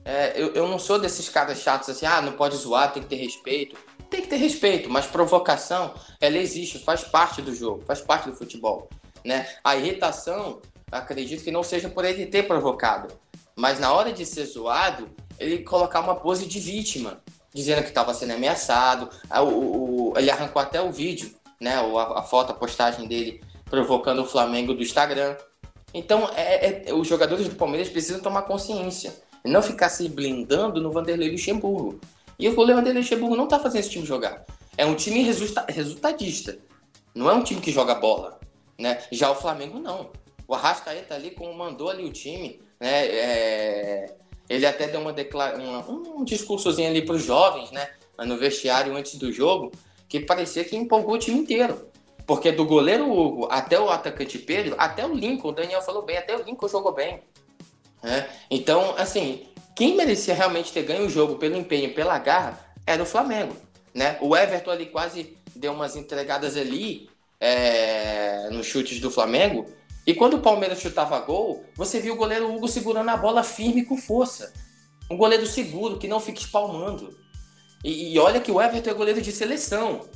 É, 0.04 0.32
eu, 0.34 0.54
eu 0.54 0.68
não 0.68 0.78
sou 0.78 0.98
desses 0.98 1.28
caras 1.28 1.58
chatos 1.58 1.88
assim, 1.88 2.06
ah, 2.06 2.22
não 2.22 2.32
pode 2.32 2.56
zoar, 2.56 2.92
tem 2.92 3.02
que 3.02 3.08
ter 3.08 3.16
respeito. 3.16 3.76
Tem 4.08 4.22
que 4.22 4.28
ter 4.28 4.36
respeito, 4.36 4.90
mas 4.90 5.06
provocação, 5.06 5.94
ela 6.20 6.36
existe, 6.36 6.80
faz 6.80 7.04
parte 7.04 7.40
do 7.40 7.54
jogo, 7.54 7.84
faz 7.86 8.00
parte 8.00 8.28
do 8.28 8.34
futebol. 8.34 8.88
Né? 9.24 9.46
A 9.62 9.76
irritação, 9.76 10.60
acredito 10.90 11.44
que 11.44 11.50
não 11.52 11.62
seja 11.62 11.88
por 11.88 12.04
ele 12.04 12.26
ter 12.26 12.42
provocado, 12.42 13.14
mas 13.54 13.78
na 13.78 13.92
hora 13.92 14.12
de 14.12 14.26
ser 14.26 14.46
zoado, 14.46 15.08
ele 15.38 15.62
colocar 15.62 16.00
uma 16.00 16.16
pose 16.16 16.46
de 16.46 16.58
vítima, 16.58 17.22
dizendo 17.54 17.82
que 17.82 17.88
estava 17.88 18.12
sendo 18.14 18.32
ameaçado. 18.32 19.08
O, 19.30 20.12
o, 20.12 20.12
ele 20.16 20.30
arrancou 20.30 20.60
até 20.60 20.80
o 20.80 20.90
vídeo 20.90 21.34
né? 21.60 21.74
A, 21.74 22.20
a 22.20 22.22
foto, 22.22 22.50
a 22.50 22.54
postagem 22.54 23.06
dele 23.06 23.40
provocando 23.66 24.22
o 24.22 24.26
Flamengo 24.26 24.74
do 24.74 24.82
Instagram. 24.82 25.36
Então, 25.92 26.28
é, 26.34 26.88
é, 26.88 26.94
os 26.94 27.06
jogadores 27.06 27.48
do 27.48 27.54
Palmeiras 27.54 27.88
precisam 27.88 28.20
tomar 28.20 28.42
consciência. 28.42 29.14
Não 29.44 29.62
ficar 29.62 29.88
se 29.88 30.08
blindando 30.08 30.80
no 30.80 30.90
Vanderlei 30.90 31.30
Luxemburgo. 31.30 32.00
E 32.38 32.48
o 32.48 32.54
Vanderlei 32.54 33.02
Luxemburgo 33.02 33.36
não 33.36 33.44
está 33.44 33.58
fazendo 33.58 33.80
esse 33.80 33.90
time 33.90 34.06
jogar. 34.06 34.44
É 34.76 34.86
um 34.86 34.94
time 34.94 35.22
resulta 35.22 35.64
resultadista. 35.68 36.58
Não 37.14 37.28
é 37.28 37.34
um 37.34 37.42
time 37.42 37.60
que 37.60 37.72
joga 37.72 37.94
bola. 37.94 38.38
Né? 38.78 39.02
Já 39.12 39.30
o 39.30 39.34
Flamengo, 39.34 39.78
não. 39.78 40.10
O 40.46 40.54
Arrascaeta 40.54 41.14
ali 41.14 41.32
comandou 41.32 41.90
ali 41.90 42.04
o 42.04 42.12
time. 42.12 42.60
Né? 42.78 43.06
É... 43.06 44.14
Ele 44.48 44.66
até 44.66 44.88
deu 44.88 45.00
uma 45.00 45.12
declara... 45.12 45.58
um, 45.58 46.20
um 46.20 46.24
discursozinho 46.24 46.88
ali 46.88 47.02
para 47.02 47.14
os 47.14 47.24
jovens, 47.24 47.70
né? 47.70 47.88
no 48.26 48.36
vestiário 48.36 48.96
antes 48.96 49.16
do 49.16 49.32
jogo, 49.32 49.70
que 50.10 50.20
parecia 50.20 50.64
que 50.64 50.76
empolgou 50.76 51.14
o 51.14 51.18
time 51.18 51.38
inteiro. 51.38 51.88
Porque 52.26 52.52
do 52.52 52.66
goleiro 52.66 53.10
Hugo 53.10 53.48
até 53.50 53.80
o 53.80 53.88
atacante 53.88 54.38
Pedro, 54.38 54.74
até 54.76 55.06
o 55.06 55.14
Lincoln, 55.14 55.48
o 55.48 55.52
Daniel 55.52 55.80
falou 55.80 56.02
bem, 56.02 56.18
até 56.18 56.36
o 56.36 56.42
Lincoln 56.42 56.68
jogou 56.68 56.92
bem. 56.92 57.22
Né? 58.02 58.28
Então, 58.50 58.94
assim, 58.98 59.46
quem 59.74 59.96
merecia 59.96 60.34
realmente 60.34 60.72
ter 60.72 60.82
ganho 60.82 61.06
o 61.06 61.10
jogo 61.10 61.36
pelo 61.36 61.56
empenho, 61.56 61.94
pela 61.94 62.18
garra, 62.18 62.58
era 62.84 63.02
o 63.02 63.06
Flamengo. 63.06 63.56
Né? 63.94 64.18
O 64.20 64.36
Everton 64.36 64.70
ali 64.70 64.86
quase 64.86 65.38
deu 65.54 65.72
umas 65.72 65.96
entregadas 65.96 66.56
ali 66.56 67.08
é, 67.40 68.50
nos 68.50 68.66
chutes 68.66 69.00
do 69.00 69.10
Flamengo, 69.10 69.66
E 70.06 70.14
quando 70.14 70.34
o 70.34 70.40
Palmeiras 70.40 70.80
chutava 70.80 71.20
gol, 71.20 71.64
você 71.76 72.00
viu 72.00 72.14
o 72.14 72.16
goleiro 72.16 72.52
Hugo 72.52 72.66
segurando 72.66 73.10
a 73.10 73.16
bola 73.16 73.44
firme 73.44 73.84
com 73.84 73.96
força. 73.96 74.52
Um 75.10 75.16
goleiro 75.16 75.46
seguro, 75.46 75.98
que 75.98 76.08
não 76.08 76.18
fica 76.18 76.40
espalmando. 76.40 77.16
E, 77.84 78.14
e 78.14 78.18
olha 78.18 78.40
que 78.40 78.50
o 78.50 78.60
Everton 78.60 78.90
é 78.90 78.94
goleiro 78.94 79.22
de 79.22 79.32
seleção. 79.32 80.08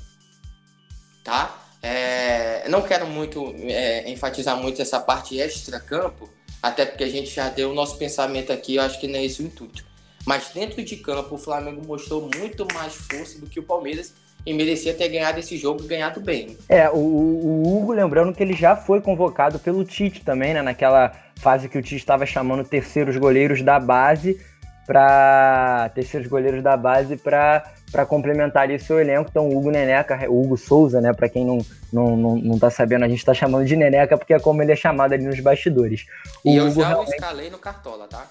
Tá? 1.23 1.59
É, 1.83 2.67
não 2.69 2.83
quero 2.83 3.07
muito 3.07 3.55
é, 3.59 4.11
enfatizar 4.11 4.57
muito 4.57 4.81
essa 4.81 4.99
parte 4.99 5.39
extra-campo, 5.39 6.31
até 6.63 6.87
porque 6.87 7.05
a 7.05 7.09
gente 7.09 7.31
já 7.31 7.49
deu 7.49 7.71
o 7.71 7.75
nosso 7.75 7.99
pensamento 7.99 8.53
aqui, 8.53 8.77
eu 8.77 8.83
acho 8.83 8.99
que 8.99 9.07
não 9.07 9.19
é 9.19 9.25
esse 9.25 9.43
o 9.43 9.47
intuito. 9.47 9.85
Mas 10.27 10.51
dentro 10.55 10.83
de 10.83 10.97
campo, 10.97 11.35
o 11.35 11.39
Flamengo 11.39 11.87
mostrou 11.87 12.31
muito 12.35 12.67
mais 12.73 12.95
força 12.95 13.39
do 13.39 13.47
que 13.47 13.61
o 13.61 13.63
Palmeiras 13.63 14.15
e 14.47 14.53
merecia 14.53 14.95
ter 14.95 15.09
ganhado 15.09 15.39
esse 15.39 15.57
jogo 15.57 15.85
e 15.85 15.87
ganhado 15.87 16.21
bem. 16.21 16.57
É, 16.69 16.89
o, 16.91 16.97
o, 16.97 17.77
Hugo, 17.77 17.93
lembrando 17.93 18.33
que 18.33 18.43
ele 18.43 18.55
já 18.55 18.77
foi 18.77 19.01
convocado 19.01 19.59
pelo 19.59 19.85
Tite 19.85 20.23
também, 20.23 20.53
né? 20.53 20.63
Naquela 20.63 21.13
fase 21.37 21.69
que 21.69 21.79
o 21.79 21.83
Tite 21.83 21.97
estava 21.97 22.27
chamando 22.27 22.65
terceiros 22.65 23.17
goleiros 23.17 23.63
da 23.63 23.79
base 23.79 24.41
para 24.87 25.91
terceiros 25.95 26.29
goleiros 26.29 26.63
da 26.63 26.77
base 26.77 27.17
para 27.17 28.07
complementar 28.07 28.65
ali 28.65 28.79
seu 28.79 29.01
elenco. 29.01 29.29
Então, 29.31 29.49
o 29.49 29.57
Hugo 29.57 29.71
Neneca, 29.71 30.19
o 30.29 30.43
Hugo 30.43 30.57
Souza, 30.57 31.01
né? 31.01 31.13
Para 31.13 31.29
quem 31.29 31.45
não, 31.45 31.59
não, 31.93 32.17
não, 32.17 32.37
não 32.37 32.59
tá 32.59 32.71
sabendo, 32.71 33.05
a 33.05 33.09
gente 33.09 33.19
está 33.19 33.33
chamando 33.33 33.65
de 33.65 33.77
Neneca 33.77 34.17
porque 34.17 34.35
é 34.35 34.41
como 34.41 34.63
ele 34.63 34.73
é 34.73 34.77
chamado 34.77 35.13
ali 35.13 35.25
nos 35.25 35.41
bastidores. 35.41 36.07
O 36.45 36.51
e 36.51 36.57
eu 36.57 36.67
Hugo 36.67 36.81
já 36.81 36.89
realmente... 36.89 37.13
o 37.13 37.15
escalei 37.15 37.51
no 37.51 37.59
Cartola, 37.59 38.07
tá? 38.09 38.27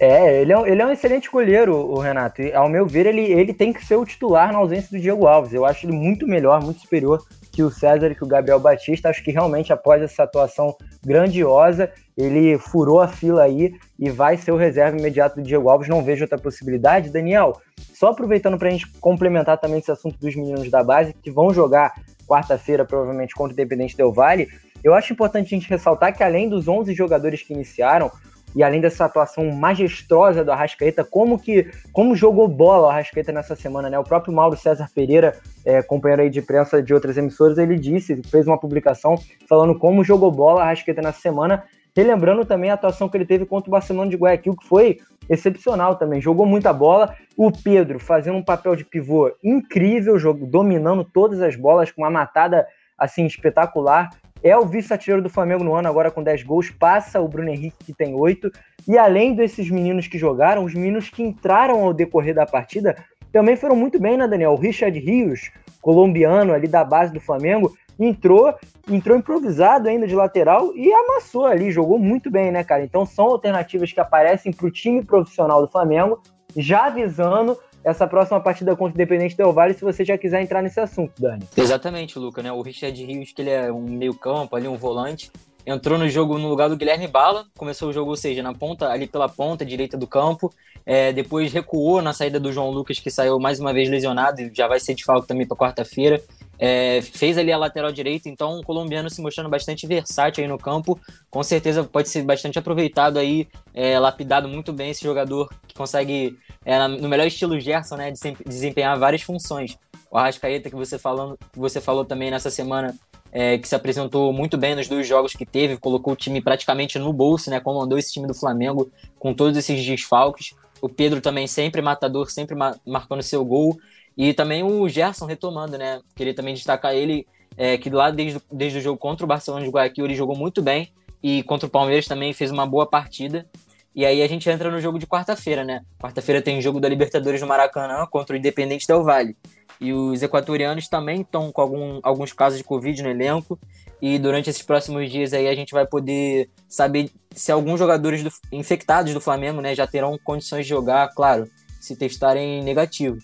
É, 0.00 0.40
ele 0.40 0.50
é, 0.50 0.70
ele 0.70 0.80
é 0.80 0.86
um 0.86 0.90
excelente 0.90 1.30
goleiro, 1.30 1.76
o 1.76 1.98
Renato. 1.98 2.40
E, 2.40 2.54
ao 2.54 2.70
meu 2.70 2.86
ver, 2.86 3.04
ele, 3.04 3.20
ele 3.20 3.52
tem 3.52 3.70
que 3.70 3.84
ser 3.84 3.96
o 3.96 4.06
titular 4.06 4.50
na 4.50 4.58
ausência 4.58 4.96
do 4.96 5.00
Diego 5.00 5.26
Alves. 5.26 5.52
Eu 5.52 5.66
acho 5.66 5.84
ele 5.84 5.92
muito 5.92 6.26
melhor, 6.26 6.64
muito 6.64 6.80
superior 6.80 7.22
que 7.52 7.62
o 7.62 7.70
César 7.70 8.10
e 8.10 8.14
que 8.14 8.24
o 8.24 8.26
Gabriel 8.26 8.58
Batista. 8.58 9.10
Acho 9.10 9.22
que 9.22 9.30
realmente, 9.30 9.74
após 9.74 10.00
essa 10.00 10.22
atuação 10.22 10.74
grandiosa, 11.02 11.90
ele 12.16 12.58
furou 12.58 13.00
a 13.00 13.08
fila 13.08 13.42
aí 13.42 13.72
e 13.98 14.10
vai 14.10 14.36
ser 14.36 14.52
o 14.52 14.56
reserva 14.56 14.98
imediato 14.98 15.36
do 15.36 15.42
Diego 15.42 15.68
Alves. 15.68 15.88
Não 15.88 16.02
vejo 16.02 16.24
outra 16.24 16.38
possibilidade. 16.38 17.10
Daniel, 17.10 17.60
só 17.94 18.08
aproveitando 18.08 18.58
para 18.58 18.68
a 18.68 18.70
gente 18.70 18.86
complementar 19.00 19.58
também 19.58 19.78
esse 19.78 19.90
assunto 19.90 20.18
dos 20.18 20.34
meninos 20.34 20.70
da 20.70 20.82
base, 20.84 21.14
que 21.14 21.30
vão 21.30 21.52
jogar 21.52 21.94
quarta-feira, 22.26 22.84
provavelmente, 22.84 23.34
contra 23.34 23.50
o 23.50 23.54
Independente 23.54 23.96
Del 23.96 24.12
Vale, 24.12 24.48
eu 24.82 24.94
acho 24.94 25.12
importante 25.12 25.54
a 25.54 25.58
gente 25.58 25.68
ressaltar 25.68 26.16
que, 26.16 26.22
além 26.22 26.48
dos 26.48 26.68
11 26.68 26.94
jogadores 26.94 27.42
que 27.42 27.52
iniciaram, 27.52 28.10
e 28.54 28.62
além 28.62 28.80
dessa 28.80 29.04
atuação 29.04 29.50
majestosa 29.52 30.44
do 30.44 30.50
Arrascaeta, 30.50 31.04
como 31.04 31.38
que 31.38 31.70
como 31.92 32.16
jogou 32.16 32.48
bola 32.48 32.88
o 32.88 32.90
Arrascaeta 32.90 33.32
nessa 33.32 33.54
semana, 33.54 33.88
né? 33.88 33.98
O 33.98 34.04
próprio 34.04 34.34
Mauro 34.34 34.56
César 34.56 34.88
Pereira, 34.94 35.36
é, 35.64 35.82
companheiro 35.82 36.22
aí 36.22 36.30
de 36.30 36.40
imprensa 36.40 36.82
de 36.82 36.92
outras 36.92 37.16
emissoras, 37.16 37.58
ele 37.58 37.78
disse, 37.78 38.20
fez 38.28 38.46
uma 38.46 38.58
publicação 38.58 39.16
falando 39.48 39.78
como 39.78 40.04
jogou 40.04 40.30
bola 40.30 40.58
o 40.58 40.62
Arrascaeta 40.62 41.02
nessa 41.02 41.20
semana, 41.20 41.64
relembrando 41.96 42.44
também 42.44 42.70
a 42.70 42.74
atuação 42.74 43.08
que 43.08 43.16
ele 43.16 43.26
teve 43.26 43.46
contra 43.46 43.68
o 43.68 43.72
Barcelona 43.72 44.10
de 44.10 44.16
Guayaquil, 44.16 44.56
que 44.56 44.66
foi 44.66 44.98
excepcional 45.28 45.94
também, 45.94 46.20
jogou 46.20 46.44
muita 46.44 46.72
bola. 46.72 47.14
O 47.36 47.52
Pedro 47.52 48.00
fazendo 48.00 48.36
um 48.36 48.44
papel 48.44 48.74
de 48.74 48.84
pivô 48.84 49.30
incrível, 49.42 50.16
dominando 50.34 51.04
todas 51.04 51.40
as 51.40 51.54
bolas 51.54 51.90
com 51.90 52.02
uma 52.02 52.10
matada 52.10 52.66
assim 52.98 53.24
espetacular 53.24 54.10
é 54.42 54.56
o 54.56 54.64
vice-artilheiro 54.64 55.22
do 55.22 55.28
Flamengo 55.28 55.64
no 55.64 55.74
ano, 55.74 55.88
agora 55.88 56.10
com 56.10 56.22
10 56.22 56.42
gols, 56.42 56.70
passa 56.70 57.20
o 57.20 57.28
Bruno 57.28 57.50
Henrique, 57.50 57.84
que 57.84 57.92
tem 57.92 58.14
8. 58.14 58.50
E 58.88 58.96
além 58.96 59.34
desses 59.34 59.70
meninos 59.70 60.06
que 60.06 60.18
jogaram, 60.18 60.64
os 60.64 60.74
meninos 60.74 61.10
que 61.10 61.22
entraram 61.22 61.84
ao 61.84 61.92
decorrer 61.92 62.34
da 62.34 62.46
partida 62.46 62.96
também 63.32 63.56
foram 63.56 63.76
muito 63.76 64.00
bem, 64.00 64.16
né, 64.16 64.26
Daniel? 64.26 64.52
O 64.52 64.56
Richard 64.56 64.98
Rios, 64.98 65.50
colombiano 65.80 66.52
ali 66.52 66.66
da 66.66 66.82
base 66.82 67.12
do 67.12 67.20
Flamengo, 67.20 67.72
entrou, 67.98 68.54
entrou 68.88 69.16
improvisado 69.16 69.88
ainda 69.88 70.06
de 70.06 70.14
lateral 70.14 70.74
e 70.74 70.92
amassou 70.92 71.46
ali, 71.46 71.70
jogou 71.70 71.98
muito 71.98 72.30
bem, 72.30 72.50
né, 72.50 72.64
cara? 72.64 72.82
Então 72.82 73.04
são 73.04 73.26
alternativas 73.26 73.92
que 73.92 74.00
aparecem 74.00 74.52
para 74.52 74.66
o 74.66 74.70
time 74.70 75.04
profissional 75.04 75.60
do 75.60 75.70
Flamengo, 75.70 76.20
já 76.56 76.86
avisando 76.86 77.56
essa 77.84 78.06
próxima 78.06 78.40
partida 78.40 78.76
contra 78.76 78.92
o 78.92 79.02
Independente 79.02 79.36
Del 79.36 79.52
Vale, 79.52 79.74
se 79.74 79.82
você 79.82 80.04
já 80.04 80.18
quiser 80.18 80.42
entrar 80.42 80.62
nesse 80.62 80.80
assunto, 80.80 81.12
Dani. 81.18 81.42
Exatamente, 81.56 82.18
Luca, 82.18 82.42
né? 82.42 82.52
O 82.52 82.62
Richard 82.62 83.04
Rios, 83.04 83.32
que 83.32 83.42
ele 83.42 83.50
é 83.50 83.72
um 83.72 83.82
meio 83.82 84.14
campo, 84.14 84.54
ali 84.54 84.68
um 84.68 84.76
volante, 84.76 85.30
entrou 85.64 85.98
no 85.98 86.08
jogo 86.08 86.38
no 86.38 86.48
lugar 86.48 86.68
do 86.68 86.76
Guilherme 86.76 87.06
Bala, 87.06 87.46
começou 87.56 87.88
o 87.90 87.92
jogo, 87.92 88.10
ou 88.10 88.16
seja, 88.16 88.42
na 88.42 88.54
ponta, 88.54 88.88
ali 88.88 89.06
pela 89.06 89.28
ponta 89.28 89.64
direita 89.64 89.96
do 89.96 90.06
campo, 90.06 90.52
é, 90.84 91.12
depois 91.12 91.52
recuou 91.52 92.02
na 92.02 92.12
saída 92.12 92.40
do 92.40 92.52
João 92.52 92.70
Lucas, 92.70 92.98
que 92.98 93.10
saiu 93.10 93.38
mais 93.38 93.60
uma 93.60 93.72
vez 93.72 93.88
lesionado 93.88 94.40
e 94.40 94.50
já 94.54 94.66
vai 94.66 94.80
ser 94.80 94.94
de 94.94 95.04
falta 95.04 95.26
também 95.26 95.46
para 95.46 95.56
quarta-feira. 95.56 96.20
É, 96.62 97.00
fez 97.00 97.38
ali 97.38 97.50
a 97.50 97.56
lateral 97.56 97.90
direita, 97.90 98.28
então 98.28 98.58
um 98.58 98.62
colombiano 98.62 99.08
se 99.08 99.22
mostrando 99.22 99.48
bastante 99.48 99.86
versátil 99.86 100.44
aí 100.44 100.48
no 100.48 100.58
campo, 100.58 101.00
com 101.30 101.42
certeza 101.42 101.82
pode 101.82 102.10
ser 102.10 102.22
bastante 102.22 102.58
aproveitado 102.58 103.18
aí, 103.18 103.48
é, 103.72 103.98
lapidado 103.98 104.46
muito 104.46 104.70
bem 104.70 104.90
esse 104.90 105.02
jogador 105.02 105.48
que 105.66 105.74
consegue, 105.74 106.36
é, 106.62 106.86
no 106.86 107.08
melhor 107.08 107.26
estilo 107.26 107.58
Gerson, 107.58 107.96
né, 107.96 108.10
de 108.10 108.20
desempenhar 108.46 108.98
várias 108.98 109.22
funções. 109.22 109.78
O 110.10 110.18
Arrascaeta 110.18 110.68
que 110.68 110.76
você, 110.76 110.98
falando, 110.98 111.38
que 111.50 111.58
você 111.58 111.80
falou 111.80 112.04
também 112.04 112.30
nessa 112.30 112.50
semana, 112.50 112.94
é, 113.32 113.56
que 113.56 113.66
se 113.66 113.74
apresentou 113.74 114.30
muito 114.30 114.58
bem 114.58 114.74
nos 114.74 114.86
dois 114.86 115.06
jogos 115.06 115.32
que 115.32 115.46
teve, 115.46 115.78
colocou 115.78 116.12
o 116.12 116.16
time 116.16 116.42
praticamente 116.42 116.98
no 116.98 117.10
bolso, 117.10 117.48
né, 117.48 117.58
comandou 117.58 117.96
esse 117.96 118.12
time 118.12 118.26
do 118.26 118.34
Flamengo 118.34 118.90
com 119.18 119.32
todos 119.32 119.56
esses 119.56 119.82
desfalques. 119.86 120.54
O 120.82 120.88
Pedro 120.88 121.20
também 121.20 121.46
sempre 121.46 121.80
matador, 121.80 122.30
sempre 122.30 122.54
ma 122.54 122.74
marcando 122.86 123.22
seu 123.22 123.44
gol. 123.44 123.78
E 124.20 124.34
também 124.34 124.62
o 124.62 124.86
Gerson 124.86 125.24
retomando, 125.24 125.78
né? 125.78 125.98
Queria 126.14 126.34
também 126.34 126.52
destacar 126.52 126.94
ele, 126.94 127.26
é, 127.56 127.78
que 127.78 127.88
lá 127.88 128.10
desde, 128.10 128.38
desde 128.52 128.76
o 128.76 128.80
jogo 128.82 128.98
contra 128.98 129.24
o 129.24 129.26
Barcelona 129.26 129.64
de 129.64 129.70
Guayaquil 129.70 130.04
ele 130.04 130.14
jogou 130.14 130.36
muito 130.36 130.60
bem. 130.60 130.92
E 131.22 131.42
contra 131.44 131.66
o 131.66 131.70
Palmeiras 131.70 132.06
também 132.06 132.34
fez 132.34 132.50
uma 132.50 132.66
boa 132.66 132.84
partida. 132.84 133.46
E 133.94 134.04
aí 134.04 134.22
a 134.22 134.28
gente 134.28 134.50
entra 134.50 134.70
no 134.70 134.78
jogo 134.78 134.98
de 134.98 135.06
quarta-feira, 135.06 135.64
né? 135.64 135.80
Quarta-feira 135.98 136.42
tem 136.42 136.60
jogo 136.60 136.78
da 136.78 136.86
Libertadores 136.86 137.40
no 137.40 137.46
Maracanã 137.46 138.06
contra 138.10 138.36
o 138.36 138.38
Independente 138.38 138.86
Del 138.86 139.02
Vale. 139.02 139.34
E 139.80 139.94
os 139.94 140.22
equatorianos 140.22 140.86
também 140.86 141.22
estão 141.22 141.50
com 141.50 141.62
algum, 141.62 141.98
alguns 142.02 142.34
casos 142.34 142.58
de 142.58 142.64
Covid 142.64 143.02
no 143.02 143.08
elenco. 143.08 143.58
E 144.02 144.18
durante 144.18 144.50
esses 144.50 144.62
próximos 144.62 145.10
dias 145.10 145.32
aí 145.32 145.48
a 145.48 145.54
gente 145.54 145.72
vai 145.72 145.86
poder 145.86 146.50
saber 146.68 147.10
se 147.30 147.50
alguns 147.50 147.78
jogadores 147.78 148.22
do, 148.22 148.30
infectados 148.52 149.14
do 149.14 149.20
Flamengo 149.20 149.62
né, 149.62 149.74
já 149.74 149.86
terão 149.86 150.18
condições 150.22 150.66
de 150.66 150.68
jogar, 150.68 151.08
claro, 151.14 151.48
se 151.80 151.96
testarem 151.96 152.62
negativo. 152.62 153.16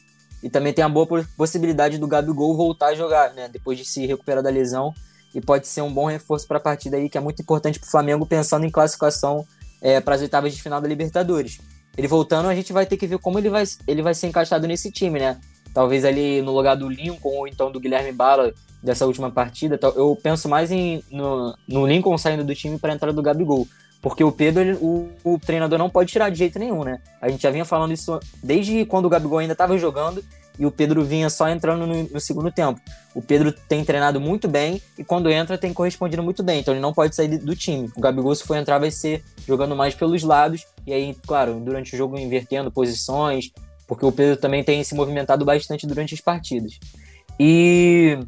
E 0.42 0.50
também 0.50 0.72
tem 0.72 0.84
a 0.84 0.88
boa 0.88 1.06
possibilidade 1.36 1.98
do 1.98 2.06
Gabigol 2.06 2.56
voltar 2.56 2.88
a 2.88 2.94
jogar, 2.94 3.32
né? 3.32 3.48
Depois 3.48 3.78
de 3.78 3.84
se 3.84 4.06
recuperar 4.06 4.42
da 4.42 4.50
lesão. 4.50 4.94
E 5.34 5.40
pode 5.40 5.66
ser 5.66 5.82
um 5.82 5.92
bom 5.92 6.06
reforço 6.06 6.46
para 6.46 6.58
a 6.58 6.60
partida 6.60 6.96
aí, 6.96 7.08
que 7.08 7.18
é 7.18 7.20
muito 7.20 7.42
importante 7.42 7.78
para 7.78 7.86
o 7.86 7.90
Flamengo, 7.90 8.24
pensando 8.24 8.64
em 8.64 8.70
classificação 8.70 9.44
é, 9.80 10.00
para 10.00 10.14
as 10.14 10.20
oitavas 10.20 10.54
de 10.54 10.62
final 10.62 10.80
da 10.80 10.88
Libertadores. 10.88 11.58
Ele 11.96 12.08
voltando, 12.08 12.48
a 12.48 12.54
gente 12.54 12.72
vai 12.72 12.86
ter 12.86 12.96
que 12.96 13.06
ver 13.06 13.18
como 13.18 13.38
ele 13.38 13.48
vai, 13.48 13.64
ele 13.86 14.02
vai 14.02 14.14
ser 14.14 14.28
encaixado 14.28 14.66
nesse 14.66 14.90
time, 14.90 15.18
né? 15.18 15.38
Talvez 15.72 16.04
ali 16.04 16.40
no 16.42 16.52
lugar 16.52 16.74
do 16.74 16.88
Lincoln 16.88 17.36
ou 17.36 17.48
então 17.48 17.70
do 17.70 17.80
Guilherme 17.80 18.12
Bala 18.12 18.52
dessa 18.82 19.06
última 19.06 19.30
partida. 19.30 19.78
Eu 19.94 20.16
penso 20.22 20.48
mais 20.48 20.70
em, 20.70 21.02
no, 21.10 21.54
no 21.68 21.86
Lincoln 21.86 22.16
saindo 22.16 22.44
do 22.44 22.54
time 22.54 22.78
para 22.78 22.92
a 22.92 22.94
entrada 22.94 23.14
do 23.14 23.22
Gabigol. 23.22 23.66
Porque 24.06 24.22
o 24.22 24.30
Pedro, 24.30 24.62
ele, 24.62 24.78
o, 24.80 25.08
o, 25.24 25.36
treinador 25.36 25.80
não 25.80 25.90
pode 25.90 26.12
tirar 26.12 26.30
de 26.30 26.38
jeito 26.38 26.60
nenhum, 26.60 26.84
né? 26.84 27.00
A 27.20 27.28
gente 27.28 27.42
já 27.42 27.50
vinha 27.50 27.64
falando 27.64 27.92
isso 27.92 28.20
desde 28.40 28.84
quando 28.84 29.06
o 29.06 29.08
Gabigol 29.08 29.38
ainda 29.38 29.52
estava 29.52 29.76
jogando 29.76 30.22
e 30.56 30.64
o 30.64 30.70
Pedro 30.70 31.04
vinha 31.04 31.28
só 31.28 31.48
entrando 31.48 31.88
no, 31.88 32.04
no, 32.04 32.20
segundo 32.20 32.52
tempo. 32.52 32.80
O 33.16 33.20
Pedro 33.20 33.50
tem 33.50 33.84
treinado 33.84 34.20
muito 34.20 34.46
bem 34.46 34.80
e 34.96 35.02
quando 35.02 35.28
entra 35.28 35.58
tem 35.58 35.72
correspondido 35.72 36.22
muito 36.22 36.44
bem, 36.44 36.60
então 36.60 36.72
ele 36.72 36.80
não 36.80 36.94
pode 36.94 37.16
sair 37.16 37.36
do 37.36 37.56
time. 37.56 37.90
O 37.96 38.00
Gabigol, 38.00 38.32
se 38.32 38.44
for 38.44 38.56
entrar, 38.56 38.78
vai 38.78 38.92
ser 38.92 39.24
jogando 39.44 39.74
mais 39.74 39.92
pelos 39.92 40.22
lados 40.22 40.64
e 40.86 40.92
aí, 40.92 41.12
claro, 41.26 41.58
durante 41.58 41.92
o 41.92 41.98
jogo 41.98 42.16
invertendo 42.16 42.70
posições, 42.70 43.50
porque 43.88 44.06
o 44.06 44.12
Pedro 44.12 44.36
também 44.36 44.62
tem 44.62 44.84
se 44.84 44.94
movimentado 44.94 45.44
bastante 45.44 45.84
durante 45.84 46.14
as 46.14 46.20
partidas. 46.20 46.78
E 47.40 48.20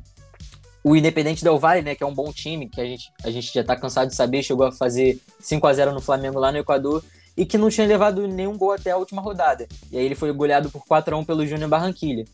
o 0.83 0.97
Independente 0.97 1.43
Del 1.43 1.59
Valle, 1.59 1.83
né, 1.83 1.95
que 1.95 2.03
é 2.03 2.07
um 2.07 2.14
bom 2.14 2.33
time, 2.33 2.68
que 2.68 2.81
a 2.81 2.85
gente, 2.85 3.11
a 3.24 3.31
gente 3.31 3.53
já 3.53 3.64
tá 3.64 3.76
cansado 3.76 4.09
de 4.09 4.14
saber, 4.14 4.43
chegou 4.43 4.66
a 4.66 4.72
fazer 4.72 5.20
5 5.41 5.66
a 5.66 5.72
0 5.72 5.93
no 5.93 6.01
Flamengo 6.01 6.39
lá 6.39 6.53
no 6.53 6.59
Equador 6.59 7.05
e 7.37 7.47
que 7.47 7.57
não 7.57 7.68
tinha 7.68 7.87
levado 7.87 8.26
nenhum 8.26 8.57
gol 8.57 8.72
até 8.72 8.91
a 8.91 8.97
última 8.97 9.22
rodada. 9.22 9.66
E 9.93 9.99
aí 9.99 10.05
ele 10.05 10.14
foi 10.14 10.33
goleado 10.33 10.70
por 10.70 10.85
4 10.87 11.14
a 11.14 11.18
1 11.18 11.24
pelo 11.24 11.47
Júnior 11.47 11.68
Barranquilha. 11.70 12.24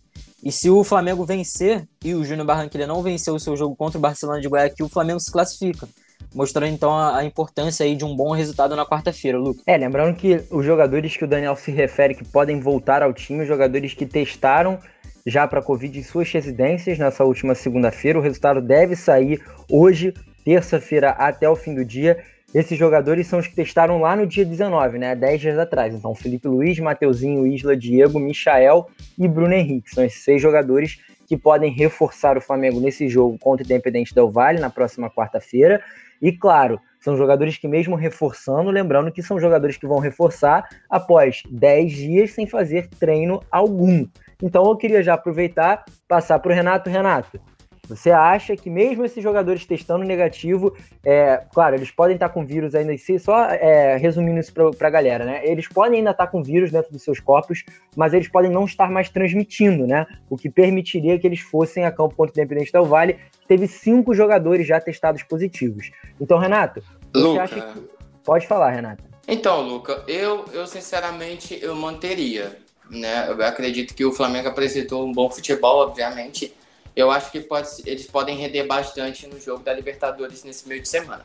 E 0.42 0.52
se 0.52 0.68
o 0.68 0.84
Flamengo 0.84 1.24
vencer 1.24 1.86
e 2.02 2.14
o 2.14 2.24
Júnior 2.24 2.46
Barranquilha 2.46 2.86
não 2.86 3.02
vencer 3.02 3.32
o 3.32 3.38
seu 3.38 3.56
jogo 3.56 3.74
contra 3.76 3.98
o 3.98 4.00
Barcelona 4.00 4.40
de 4.40 4.48
Guayaquil, 4.48 4.86
o 4.86 4.90
Flamengo 4.90 5.20
se 5.20 5.32
classifica. 5.32 5.88
Mostrando 6.34 6.72
então 6.72 6.96
a, 6.96 7.24
importância 7.24 7.84
aí 7.84 7.94
de 7.94 8.04
um 8.04 8.14
bom 8.14 8.32
resultado 8.32 8.74
na 8.74 8.84
quarta-feira, 8.84 9.38
Lucas. 9.38 9.62
É, 9.66 9.76
lembrando 9.76 10.16
que 10.16 10.42
os 10.50 10.64
jogadores 10.64 11.16
que 11.16 11.24
o 11.24 11.28
Daniel 11.28 11.54
se 11.54 11.70
refere 11.70 12.14
que 12.14 12.24
podem 12.24 12.60
voltar 12.60 13.02
ao 13.02 13.12
time, 13.12 13.42
os 13.42 13.48
jogadores 13.48 13.94
que 13.94 14.04
testaram 14.04 14.78
já 15.26 15.46
para 15.46 15.60
a 15.60 15.62
Covid 15.62 15.98
em 15.98 16.02
suas 16.02 16.30
residências 16.30 16.98
nessa 16.98 17.24
última 17.24 17.54
segunda-feira. 17.54 18.18
O 18.18 18.22
resultado 18.22 18.60
deve 18.60 18.94
sair 18.94 19.40
hoje, 19.70 20.12
terça-feira, 20.44 21.10
até 21.10 21.48
o 21.48 21.56
fim 21.56 21.74
do 21.74 21.84
dia. 21.84 22.22
Esses 22.54 22.78
jogadores 22.78 23.26
são 23.26 23.38
os 23.38 23.46
que 23.46 23.54
testaram 23.54 24.00
lá 24.00 24.14
no 24.14 24.26
dia 24.26 24.44
19, 24.44 24.98
né? 24.98 25.16
10 25.16 25.40
dias 25.40 25.58
atrás. 25.58 25.94
Então, 25.94 26.14
Felipe 26.14 26.46
Luiz, 26.46 26.78
Mateuzinho, 26.78 27.46
Isla, 27.46 27.76
Diego, 27.76 28.20
Michael 28.20 28.86
e 29.18 29.26
Bruno 29.26 29.54
Henrique. 29.54 29.90
São 29.90 30.04
esses 30.04 30.22
seis 30.22 30.40
jogadores 30.40 31.00
que 31.26 31.36
podem 31.36 31.72
reforçar 31.72 32.36
o 32.36 32.40
Flamengo 32.40 32.78
nesse 32.78 33.08
jogo 33.08 33.38
contra 33.38 33.64
o 33.64 33.66
Independente 33.66 34.14
Del 34.14 34.30
Vale 34.30 34.60
na 34.60 34.70
próxima 34.70 35.10
quarta-feira. 35.10 35.82
E 36.22 36.30
claro, 36.30 36.78
São 37.04 37.18
jogadores 37.18 37.58
que, 37.58 37.68
mesmo 37.68 37.96
reforçando, 37.96 38.70
lembrando 38.70 39.12
que 39.12 39.22
são 39.22 39.38
jogadores 39.38 39.76
que 39.76 39.86
vão 39.86 39.98
reforçar 39.98 40.66
após 40.88 41.42
10 41.50 41.92
dias 41.92 42.30
sem 42.30 42.46
fazer 42.46 42.88
treino 42.98 43.42
algum. 43.50 44.06
Então 44.42 44.64
eu 44.64 44.76
queria 44.76 45.02
já 45.02 45.14
aproveitar, 45.14 45.84
passar 46.08 46.38
para 46.38 46.52
o 46.52 46.54
Renato. 46.54 46.90
Renato, 46.90 47.40
você 47.86 48.10
acha 48.10 48.56
que 48.56 48.70
mesmo 48.70 49.04
esses 49.04 49.22
jogadores 49.22 49.66
testando 49.66 50.04
negativo, 50.04 50.74
é, 51.04 51.42
claro, 51.52 51.74
eles 51.74 51.90
podem 51.90 52.14
estar 52.14 52.30
com 52.30 52.44
vírus 52.44 52.74
ainda, 52.74 52.94
só 53.18 53.44
é, 53.50 53.96
resumindo 53.96 54.40
isso 54.40 54.52
para 54.52 54.88
a 54.88 54.90
galera, 54.90 55.24
né? 55.24 55.42
Eles 55.44 55.68
podem 55.68 55.98
ainda 55.98 56.12
estar 56.12 56.26
com 56.28 56.42
vírus 56.42 56.70
dentro 56.70 56.90
dos 56.90 57.02
seus 57.02 57.20
corpos, 57.20 57.62
mas 57.94 58.14
eles 58.14 58.28
podem 58.28 58.50
não 58.50 58.64
estar 58.64 58.90
mais 58.90 59.10
transmitindo, 59.10 59.86
né? 59.86 60.06
O 60.30 60.36
que 60.36 60.48
permitiria 60.48 61.18
que 61.18 61.26
eles 61.26 61.40
fossem 61.40 61.84
a 61.84 61.92
campo 61.92 62.14
contra 62.14 62.32
o 62.32 62.40
Independente 62.40 62.72
Del 62.72 62.86
Vale, 62.86 63.18
que 63.40 63.46
teve 63.46 63.66
cinco 63.68 64.14
jogadores 64.14 64.66
já 64.66 64.80
testados 64.80 65.22
positivos. 65.22 65.90
Então, 66.18 66.38
Renato, 66.38 66.82
você 67.12 67.22
Luca. 67.22 67.42
acha 67.42 67.60
que... 67.60 67.94
Pode 68.24 68.46
falar, 68.46 68.70
Renato. 68.70 69.04
Então, 69.28 69.60
Luca, 69.60 70.02
eu, 70.08 70.46
eu 70.54 70.66
sinceramente 70.66 71.58
eu 71.62 71.74
manteria, 71.74 72.56
né? 72.98 73.26
Eu 73.28 73.44
acredito 73.44 73.94
que 73.94 74.04
o 74.04 74.12
Flamengo 74.12 74.48
apresentou 74.48 75.06
um 75.06 75.12
bom 75.12 75.30
futebol, 75.30 75.82
obviamente 75.82 76.54
eu 76.96 77.10
acho 77.10 77.30
que 77.30 77.40
pode, 77.40 77.68
eles 77.86 78.06
podem 78.06 78.36
render 78.36 78.64
bastante 78.64 79.26
no 79.26 79.40
jogo 79.40 79.64
da 79.64 79.72
Libertadores 79.72 80.44
nesse 80.44 80.68
meio 80.68 80.80
de 80.80 80.88
semana. 80.88 81.24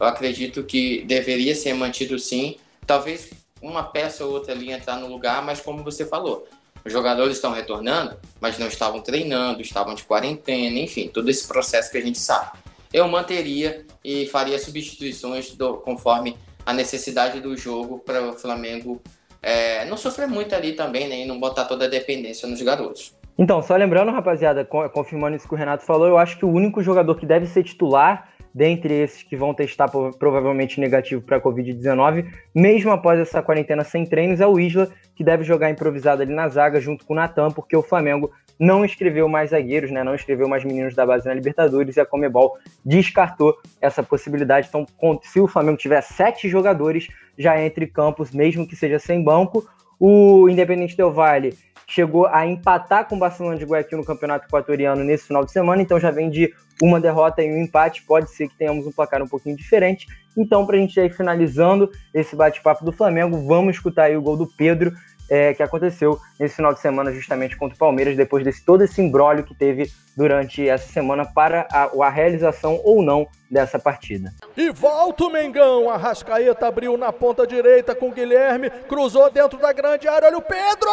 Eu 0.00 0.06
acredito 0.06 0.64
que 0.64 1.02
deveria 1.02 1.54
ser 1.54 1.74
mantido 1.74 2.18
sim. 2.18 2.56
Talvez 2.86 3.30
uma 3.60 3.82
peça 3.82 4.24
ou 4.24 4.32
outra 4.32 4.52
ali 4.52 4.70
entrar 4.70 4.96
no 4.96 5.06
lugar, 5.06 5.42
mas 5.44 5.60
como 5.60 5.84
você 5.84 6.06
falou, 6.06 6.48
os 6.84 6.92
jogadores 6.92 7.36
estão 7.36 7.52
retornando, 7.52 8.16
mas 8.40 8.58
não 8.58 8.66
estavam 8.66 9.00
treinando, 9.00 9.60
estavam 9.60 9.94
de 9.94 10.04
quarentena, 10.04 10.78
enfim, 10.78 11.08
todo 11.08 11.30
esse 11.30 11.46
processo 11.46 11.90
que 11.90 11.98
a 11.98 12.02
gente 12.02 12.18
sabe. 12.18 12.58
Eu 12.92 13.06
manteria 13.08 13.84
e 14.02 14.26
faria 14.26 14.58
substituições 14.58 15.52
do, 15.52 15.78
conforme 15.78 16.36
a 16.64 16.72
necessidade 16.72 17.40
do 17.40 17.56
jogo 17.56 17.98
para 17.98 18.22
o 18.22 18.32
Flamengo 18.34 19.02
é, 19.44 19.84
não 19.84 19.96
sofrer 19.96 20.26
muito 20.26 20.54
ali 20.54 20.72
também, 20.72 21.08
né, 21.08 21.20
e 21.20 21.26
não 21.26 21.38
botar 21.38 21.66
toda 21.66 21.84
a 21.84 21.88
dependência 21.88 22.48
nos 22.48 22.60
garotos. 22.62 23.14
Então, 23.36 23.60
só 23.60 23.76
lembrando, 23.76 24.12
rapaziada, 24.12 24.64
confirmando 24.64 25.36
isso 25.36 25.48
que 25.48 25.54
o 25.54 25.58
Renato 25.58 25.84
falou, 25.84 26.06
eu 26.06 26.16
acho 26.16 26.38
que 26.38 26.44
o 26.44 26.50
único 26.50 26.82
jogador 26.82 27.16
que 27.16 27.26
deve 27.26 27.46
ser 27.46 27.64
titular 27.64 28.28
dentre 28.54 28.94
esses 28.94 29.24
que 29.24 29.36
vão 29.36 29.52
testar 29.52 29.88
provavelmente 29.88 30.80
negativo 30.80 31.20
para 31.20 31.38
a 31.38 31.40
Covid-19, 31.40 32.26
mesmo 32.54 32.92
após 32.92 33.18
essa 33.18 33.42
quarentena 33.42 33.82
sem 33.82 34.06
treinos, 34.06 34.40
é 34.40 34.46
o 34.46 34.60
Isla, 34.60 34.88
que 35.16 35.24
deve 35.24 35.42
jogar 35.42 35.70
improvisado 35.70 36.22
ali 36.22 36.32
na 36.32 36.48
zaga 36.48 36.80
junto 36.80 37.04
com 37.04 37.14
o 37.14 37.16
Natan, 37.16 37.50
porque 37.50 37.76
o 37.76 37.82
Flamengo 37.82 38.30
não 38.56 38.84
escreveu 38.84 39.28
mais 39.28 39.50
zagueiros, 39.50 39.90
né? 39.90 40.04
Não 40.04 40.14
escreveu 40.14 40.48
mais 40.48 40.64
meninos 40.64 40.94
da 40.94 41.04
base 41.04 41.26
na 41.26 41.34
Libertadores 41.34 41.96
e 41.96 42.00
a 42.00 42.06
Comebol 42.06 42.56
descartou 42.84 43.56
essa 43.80 44.04
possibilidade. 44.04 44.68
Então, 44.68 44.86
se 45.22 45.40
o 45.40 45.48
Flamengo 45.48 45.76
tiver 45.76 46.00
sete 46.00 46.48
jogadores 46.48 47.08
já 47.38 47.60
entre 47.60 47.86
campos, 47.86 48.30
mesmo 48.30 48.66
que 48.66 48.76
seja 48.76 48.98
sem 48.98 49.22
banco, 49.22 49.66
o 49.98 50.48
Independente 50.48 50.96
Del 50.96 51.12
Valle 51.12 51.56
chegou 51.86 52.26
a 52.26 52.46
empatar 52.46 53.06
com 53.06 53.16
o 53.16 53.18
Barcelona 53.18 53.56
de 53.56 53.64
Guayaquil 53.64 53.98
no 53.98 54.04
Campeonato 54.04 54.46
Equatoriano 54.46 55.04
nesse 55.04 55.26
final 55.26 55.44
de 55.44 55.52
semana, 55.52 55.82
então 55.82 56.00
já 56.00 56.10
vem 56.10 56.30
de 56.30 56.52
uma 56.82 57.00
derrota 57.00 57.42
e 57.42 57.50
um 57.50 57.62
empate, 57.62 58.02
pode 58.02 58.30
ser 58.30 58.48
que 58.48 58.56
tenhamos 58.56 58.86
um 58.86 58.92
placar 58.92 59.22
um 59.22 59.28
pouquinho 59.28 59.56
diferente. 59.56 60.06
Então, 60.36 60.66
para 60.66 60.76
a 60.76 60.80
gente 60.80 60.98
ir 60.98 61.12
finalizando 61.12 61.90
esse 62.12 62.34
bate-papo 62.34 62.84
do 62.84 62.92
Flamengo, 62.92 63.46
vamos 63.46 63.76
escutar 63.76 64.04
aí 64.04 64.16
o 64.16 64.22
gol 64.22 64.36
do 64.36 64.46
Pedro, 64.46 64.92
é, 65.28 65.54
que 65.54 65.62
aconteceu 65.62 66.18
nesse 66.38 66.56
final 66.56 66.72
de 66.72 66.80
semana 66.80 67.12
justamente 67.12 67.56
contra 67.56 67.74
o 67.74 67.78
Palmeiras, 67.78 68.16
depois 68.16 68.44
desse 68.44 68.64
todo 68.64 68.82
esse 68.84 69.00
embrólio 69.00 69.44
que 69.44 69.54
teve 69.54 69.90
durante 70.16 70.68
essa 70.68 70.90
semana 70.92 71.24
para 71.24 71.66
a, 71.72 71.90
a 72.04 72.10
realização 72.10 72.80
ou 72.84 73.02
não 73.02 73.26
dessa 73.50 73.78
partida. 73.78 74.32
E 74.56 74.70
volta 74.70 75.24
o 75.24 75.30
Mengão, 75.30 75.90
a 75.90 75.96
Rascaeta 75.96 76.66
abriu 76.66 76.96
na 76.96 77.12
ponta 77.12 77.46
direita 77.46 77.94
com 77.94 78.10
Guilherme, 78.10 78.70
cruzou 78.88 79.30
dentro 79.30 79.58
da 79.58 79.72
grande 79.72 80.08
área, 80.08 80.28
olha 80.28 80.38
o 80.38 80.42
Pedro! 80.42 80.90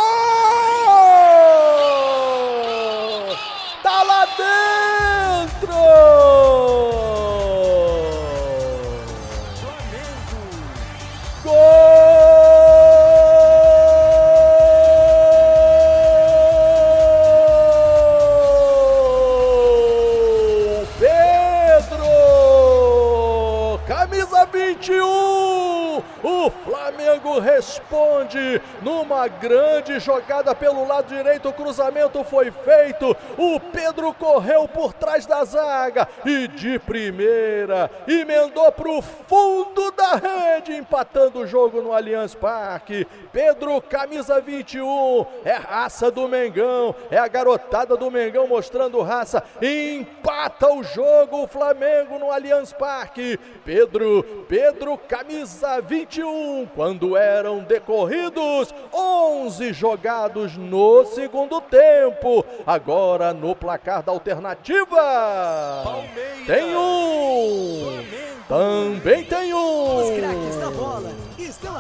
Tá 3.84 4.04
lá 4.04 4.26
dentro! 4.26 4.52
Flamengo 11.42 12.01
Calcio! 24.82 25.31
Responde 27.40 28.62
numa 28.82 29.28
grande 29.28 30.00
jogada 30.00 30.54
pelo 30.56 30.88
lado 30.88 31.14
direito. 31.14 31.50
O 31.50 31.54
cruzamento 31.54 32.24
foi 32.24 32.52
feito. 32.52 33.16
O 33.38 33.60
Pedro 33.60 34.14
correu 34.14 34.68
por 34.68 34.94
trás 34.94 35.26
da 35.26 35.44
zaga 35.44 36.08
e 36.26 36.48
de 36.48 36.80
primeira 36.80 37.90
emendou 38.08 38.72
para 38.72 38.90
o 38.90 39.02
fundo 39.02 39.92
da 39.92 40.16
rede, 40.16 40.76
empatando 40.76 41.40
o 41.40 41.48
jogo 41.48 41.82
no 41.82 41.94
Allianz 41.94 42.36
Parque. 42.36 43.08
Pedro, 43.32 43.82
camisa 43.82 44.40
21, 44.40 45.26
é 45.44 45.54
raça 45.54 46.12
do 46.12 46.28
Mengão, 46.28 46.96
é 47.10 47.18
a 47.18 47.28
garotada 47.28 47.96
do 47.96 48.12
Mengão 48.12 48.48
mostrando 48.48 49.02
raça. 49.02 49.44
Empata 49.62 50.72
o 50.74 50.84
jogo 50.84 51.44
o 51.44 51.48
Flamengo 51.48 52.18
no 52.20 52.32
Allianz 52.32 52.74
Parque. 52.74 53.40
Pedro, 53.64 54.24
Pedro, 54.48 54.98
camisa 54.98 55.82
21, 55.82 56.68
quando 56.82 57.16
eram 57.16 57.60
decorridos 57.60 58.74
11 58.92 59.72
jogados 59.72 60.58
no 60.58 61.06
segundo 61.06 61.62
tempo. 61.62 62.44
Agora 62.66 63.36
no 63.36 63.56
placar 63.56 64.02
da 64.02 64.12
alternativa. 64.12 64.96
Palmeiras, 65.84 66.48
tem 66.48 66.76
um. 66.76 68.04
Também 68.48 69.24
tem 69.24 69.54
um. 69.54 69.98
Os 69.98 70.10
craques 70.10 70.56
da 70.56 70.72
bola 70.72 71.14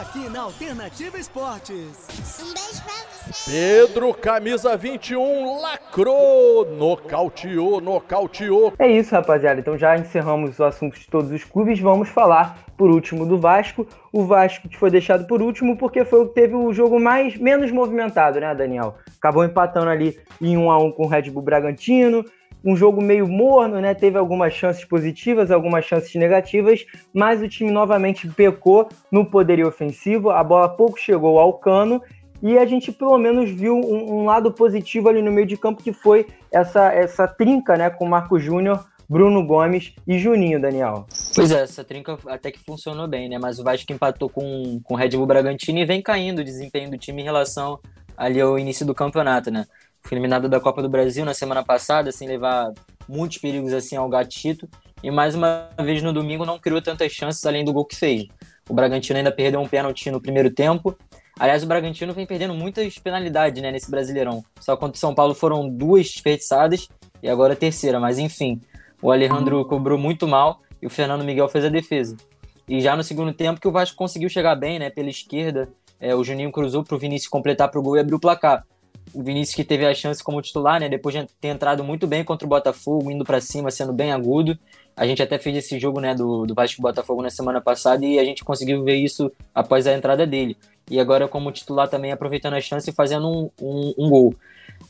aqui 0.01 0.27
na 0.29 0.41
Alternativa 0.41 1.15
Esportes. 1.19 2.07
Um 2.41 2.53
beijo 2.53 2.83
pra 2.83 3.31
você. 3.31 3.51
Pedro, 3.51 4.11
camisa 4.15 4.75
21, 4.75 5.61
lacrou, 5.61 6.65
nocauteou, 6.65 7.79
nocauteou. 7.79 8.73
É 8.79 8.91
isso, 8.91 9.13
rapaziada. 9.13 9.59
Então 9.59 9.77
já 9.77 9.95
encerramos 9.95 10.57
o 10.57 10.63
assunto 10.63 10.99
de 10.99 11.07
todos 11.07 11.29
os 11.29 11.43
clubes. 11.43 11.79
Vamos 11.79 12.09
falar 12.09 12.65
por 12.75 12.89
último 12.89 13.27
do 13.27 13.37
Vasco. 13.37 13.87
O 14.11 14.25
Vasco 14.25 14.67
que 14.67 14.75
foi 14.77 14.89
deixado 14.89 15.27
por 15.27 15.39
último 15.39 15.77
porque 15.77 16.03
foi 16.03 16.21
o 16.21 16.27
que 16.27 16.33
teve 16.33 16.55
o 16.55 16.73
jogo 16.73 16.99
mais 16.99 17.37
menos 17.37 17.69
movimentado, 17.71 18.39
né, 18.39 18.55
Daniel? 18.55 18.95
Acabou 19.19 19.45
empatando 19.45 19.89
ali 19.89 20.19
em 20.41 20.57
1 20.57 20.71
a 20.71 20.79
1 20.79 20.91
com 20.93 21.03
o 21.03 21.07
Red 21.07 21.29
Bull 21.29 21.43
Bragantino 21.43 22.25
um 22.63 22.75
jogo 22.75 23.01
meio 23.01 23.27
morno, 23.27 23.79
né? 23.79 23.93
Teve 23.93 24.17
algumas 24.17 24.53
chances 24.53 24.85
positivas, 24.85 25.51
algumas 25.51 25.85
chances 25.85 26.13
negativas, 26.15 26.85
mas 27.13 27.41
o 27.41 27.47
time 27.47 27.71
novamente 27.71 28.27
pecou 28.27 28.87
no 29.11 29.25
poderio 29.25 29.67
ofensivo, 29.67 30.29
a 30.29 30.43
bola 30.43 30.69
pouco 30.69 30.99
chegou 30.99 31.39
ao 31.39 31.53
cano 31.53 32.01
e 32.41 32.57
a 32.57 32.65
gente 32.65 32.91
pelo 32.91 33.17
menos 33.17 33.49
viu 33.49 33.75
um, 33.75 34.21
um 34.21 34.25
lado 34.25 34.51
positivo 34.51 35.09
ali 35.09 35.21
no 35.21 35.31
meio 35.31 35.47
de 35.47 35.57
campo 35.57 35.83
que 35.83 35.93
foi 35.93 36.27
essa, 36.51 36.91
essa 36.91 37.27
trinca, 37.27 37.77
né, 37.77 37.89
com 37.89 38.07
Marco 38.07 38.39
Júnior, 38.39 38.83
Bruno 39.11 39.45
Gomes 39.45 39.93
e 40.07 40.17
Juninho, 40.17 40.61
Daniel. 40.61 41.05
Pois 41.35 41.51
é, 41.51 41.63
essa 41.63 41.83
trinca 41.83 42.17
até 42.27 42.49
que 42.49 42.59
funcionou 42.59 43.09
bem, 43.09 43.27
né? 43.27 43.37
Mas 43.37 43.59
o 43.59 43.63
Vasco 43.63 43.91
empatou 43.91 44.29
com, 44.29 44.79
com 44.85 44.93
o 44.93 44.97
Red 44.97 45.09
Bull 45.09 45.25
Bragantino 45.25 45.79
e 45.79 45.85
vem 45.85 46.01
caindo 46.01 46.39
o 46.39 46.43
desempenho 46.45 46.89
do 46.89 46.97
time 46.97 47.21
em 47.21 47.25
relação 47.25 47.77
ali 48.15 48.39
ao 48.39 48.57
início 48.57 48.85
do 48.85 48.95
campeonato, 48.95 49.51
né? 49.51 49.65
Foi 50.01 50.15
eliminado 50.15 50.49
da 50.49 50.59
Copa 50.59 50.81
do 50.81 50.89
Brasil 50.89 51.23
na 51.23 51.33
semana 51.33 51.63
passada, 51.63 52.11
sem 52.11 52.27
levar 52.27 52.73
muitos 53.07 53.37
perigos 53.37 53.73
assim 53.73 53.95
ao 53.95 54.09
gatito. 54.09 54.67
E 55.03 55.09
mais 55.09 55.35
uma 55.35 55.69
vez 55.79 56.01
no 56.01 56.13
domingo 56.13 56.45
não 56.45 56.59
criou 56.59 56.81
tantas 56.81 57.11
chances 57.11 57.45
além 57.45 57.65
do 57.65 57.73
gol 57.73 57.85
que 57.85 57.95
fez. 57.95 58.27
O 58.69 58.73
Bragantino 58.73 59.17
ainda 59.17 59.31
perdeu 59.31 59.59
um 59.59 59.67
pênalti 59.67 60.11
no 60.11 60.21
primeiro 60.21 60.49
tempo. 60.49 60.95
Aliás, 61.39 61.63
o 61.63 61.67
Bragantino 61.67 62.13
vem 62.13 62.25
perdendo 62.25 62.53
muitas 62.53 62.97
penalidades 62.99 63.61
né, 63.61 63.71
nesse 63.71 63.89
Brasileirão. 63.89 64.43
Só 64.59 64.77
contra 64.77 64.95
o 64.95 64.99
São 64.99 65.15
Paulo 65.15 65.33
foram 65.33 65.67
duas 65.67 66.07
desperdiçadas 66.07 66.87
e 67.21 67.29
agora 67.29 67.53
a 67.53 67.55
terceira. 67.55 67.99
Mas 67.99 68.19
enfim, 68.19 68.61
o 69.01 69.11
Alejandro 69.11 69.65
cobrou 69.65 69.97
muito 69.97 70.27
mal 70.27 70.61
e 70.81 70.85
o 70.85 70.89
Fernando 70.89 71.23
Miguel 71.23 71.49
fez 71.49 71.65
a 71.65 71.69
defesa. 71.69 72.15
E 72.67 72.79
já 72.79 72.95
no 72.95 73.03
segundo 73.03 73.33
tempo 73.33 73.59
que 73.59 73.67
o 73.67 73.71
Vasco 73.71 73.97
conseguiu 73.97 74.29
chegar 74.29 74.55
bem, 74.55 74.77
né, 74.77 74.89
pela 74.89 75.09
esquerda, 75.09 75.67
é, 75.99 76.15
o 76.15 76.23
Juninho 76.23 76.51
cruzou 76.51 76.83
para 76.83 76.95
o 76.95 76.99
Vinícius 76.99 77.29
completar 77.29 77.69
para 77.69 77.79
o 77.79 77.83
gol 77.83 77.97
e 77.97 77.99
abrir 77.99 78.15
o 78.15 78.19
placar 78.19 78.65
o 79.13 79.23
Vinícius 79.23 79.55
que 79.55 79.63
teve 79.63 79.85
a 79.85 79.93
chance 79.93 80.23
como 80.23 80.41
titular, 80.41 80.79
né? 80.79 80.89
Depois 80.89 81.15
de 81.15 81.25
ter 81.39 81.49
entrado 81.49 81.83
muito 81.83 82.07
bem 82.07 82.23
contra 82.23 82.45
o 82.45 82.49
Botafogo, 82.49 83.11
indo 83.11 83.23
para 83.23 83.41
cima, 83.41 83.71
sendo 83.71 83.93
bem 83.93 84.11
agudo. 84.11 84.57
A 84.95 85.05
gente 85.05 85.21
até 85.21 85.37
fez 85.37 85.55
esse 85.57 85.79
jogo, 85.79 85.99
né, 85.99 86.13
do, 86.13 86.45
do 86.45 86.53
Vasco 86.53 86.81
Botafogo 86.81 87.21
na 87.21 87.29
semana 87.29 87.61
passada 87.61 88.05
e 88.05 88.19
a 88.19 88.25
gente 88.25 88.43
conseguiu 88.43 88.83
ver 88.83 88.95
isso 88.95 89.31
após 89.55 89.87
a 89.87 89.93
entrada 89.93 90.27
dele. 90.27 90.57
E 90.89 90.99
agora 90.99 91.27
como 91.27 91.51
titular 91.51 91.87
também 91.87 92.11
aproveitando 92.11 92.55
a 92.55 92.61
chance 92.61 92.89
e 92.89 92.93
fazendo 92.93 93.27
um, 93.27 93.49
um, 93.61 93.93
um 93.97 94.09
gol. 94.09 94.35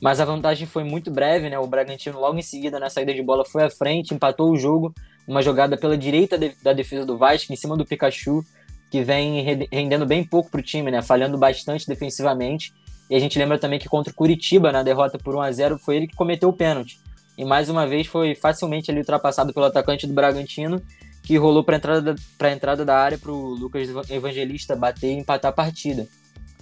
Mas 0.02 0.20
a 0.20 0.26
vantagem 0.26 0.66
foi 0.66 0.84
muito 0.84 1.12
breve, 1.12 1.50
né? 1.50 1.60
O 1.60 1.68
Bragantino 1.68 2.20
logo 2.20 2.38
em 2.38 2.42
seguida 2.42 2.80
na 2.80 2.90
saída 2.90 3.14
de 3.14 3.22
bola 3.22 3.46
foi 3.46 3.64
à 3.64 3.70
frente, 3.70 4.14
empatou 4.14 4.52
o 4.52 4.58
jogo, 4.58 4.94
uma 5.28 5.42
jogada 5.42 5.78
pela 5.78 5.98
direita 5.98 6.38
de, 6.38 6.56
da 6.64 6.74
defesa 6.74 7.06
do 7.06 7.18
Vasco, 7.18 7.54
em 7.54 7.56
cima 7.56 7.78
do 7.78 7.86
Pikachu, 7.86 8.44
que 8.90 9.04
vem 9.04 9.42
rendendo 9.72 10.06
bem 10.06 10.24
pouco 10.24 10.50
para 10.50 10.60
o 10.60 10.64
time, 10.64 10.92
né? 10.92 11.02
Falhando 11.02 11.38
bastante 11.38 11.88
defensivamente. 11.88 12.74
E 13.12 13.16
a 13.16 13.20
gente 13.20 13.38
lembra 13.38 13.60
também 13.60 13.78
que 13.78 13.90
contra 13.90 14.10
o 14.10 14.16
Curitiba, 14.16 14.72
na 14.72 14.84
derrota 14.84 15.20
por 15.20 15.36
1 15.36 15.42
a 15.42 15.52
0 15.52 15.78
foi 15.78 15.98
ele 15.98 16.08
que 16.08 16.16
cometeu 16.16 16.48
o 16.48 16.54
pênalti. 16.54 16.98
E 17.38 17.44
mais 17.44 17.68
uma 17.68 17.86
vez 17.86 18.08
foi 18.08 18.34
facilmente 18.36 18.90
ali 18.90 19.02
ultrapassado 19.02 19.54
pelo 19.54 19.66
atacante 19.66 20.08
do 20.08 20.14
Bragantino, 20.14 20.82
que 21.22 21.36
rolou 21.36 21.62
para 21.62 21.76
a 21.76 21.78
entrada, 21.78 22.16
da, 22.40 22.52
entrada 22.52 22.86
da 22.86 22.98
área 22.98 23.18
para 23.18 23.34
o 23.34 23.50
Lucas 23.50 23.90
Evangelista 24.10 24.78
bater 24.78 25.12
e 25.12 25.18
empatar 25.20 25.50
a 25.50 25.54
partida. 25.54 26.08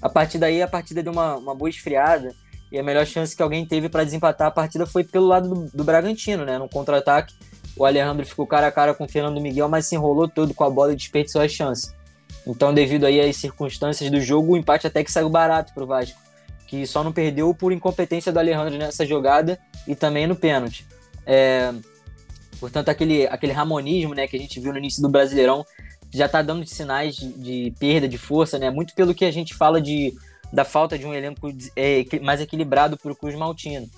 A 0.02 0.10
partir 0.10 0.39
daí, 0.39 0.60
a 0.60 0.68
partida 0.68 1.04
deu 1.04 1.14
uma, 1.14 1.36
uma 1.36 1.54
boa 1.54 1.70
esfriada 1.70 2.34
e 2.72 2.80
a 2.80 2.84
melhor 2.84 3.06
chance 3.06 3.36
que 3.36 3.43
alguém 3.43 3.64
teve 3.64 3.88
para 3.88 4.04
desempatar 4.04 4.47
a 4.47 4.52
partida 4.52 4.88
foi 4.88 5.04
pelo 5.04 5.28
lado 5.28 5.50
do, 5.54 5.70
do 5.72 5.84
Bragantino, 5.84 6.45
né? 6.45 6.58
No 6.58 6.68
contra-ataque, 6.68 7.36
o 7.78 7.86
Alejandro 7.86 8.26
ficou 8.26 8.47
cara 8.47 8.66
a 8.66 8.72
cara 8.72 8.95
com 8.95 9.04
o 9.04 9.08
Fernando 9.08 9.39
Miguel, 9.39 9.70
mas 9.70 9.86
se 9.86 9.93
enrolou 9.93 10.28
todo 10.28 10.52
com 10.56 10.64
a 10.64 10.70
bola 10.70 10.93
e 10.93 10.95
desperdiçou 10.95 11.41
a 11.41 11.47
chance. 11.47 11.93
Então, 12.47 12.74
devido 12.74 13.06
aí 13.06 13.22
às 13.22 13.36
circunstâncias 13.38 14.10
do 14.10 14.20
jogo, 14.20 14.54
o 14.54 14.58
empate 14.58 14.88
até 14.88 15.04
que 15.04 15.12
saiu 15.12 15.30
barato 15.30 15.76
para 15.76 15.84
o 15.84 15.88
Vasco, 15.88 16.28
que 16.70 16.86
só 16.86 17.03
não 17.03 17.11
perdeu 17.11 17.51
por 17.51 17.74
incompetência 17.74 18.32
do 18.32 18.38
Alejandro 18.38 18.78
nessa 18.78 19.03
jogada 19.03 19.59
e 19.88 19.95
também 19.95 20.28
no 20.28 20.36
pênalti. 20.36 20.86
É, 21.26 21.74
portanto, 22.59 22.89
aquele, 22.89 23.26
aquele 23.26 23.51
ramonismo 23.51 24.13
né, 24.13 24.28
que 24.28 24.38
a 24.38 24.39
gente 24.39 24.59
viu 24.59 24.72
no 24.72 24.78
início 24.78 25.01
do 25.01 25.09
Brasileirão 25.09 25.65
já 26.11 26.28
está 26.28 26.43
dando 26.43 26.63
sinais 26.67 27.15
de, 27.15 27.34
de, 27.34 27.74
perda 27.80 28.07
de 28.07 28.20
força, 28.20 28.59
né? 28.59 28.70
Muito 28.70 28.93
pelo 28.93 29.15
que 29.15 29.26
a 29.26 29.32
gente 29.32 29.55
fala 29.55 29.82
de, 29.82 30.13
da 30.53 30.63
falta 30.63 30.97
de 30.97 31.07
um 31.07 31.13
elenco 31.13 31.51
é, 31.76 32.05
mais 32.22 32.39
equilibrado 32.39 32.97
para 32.97 33.11
o 33.11 33.15
Cruz 33.15 33.34
Maltino. 33.34 33.89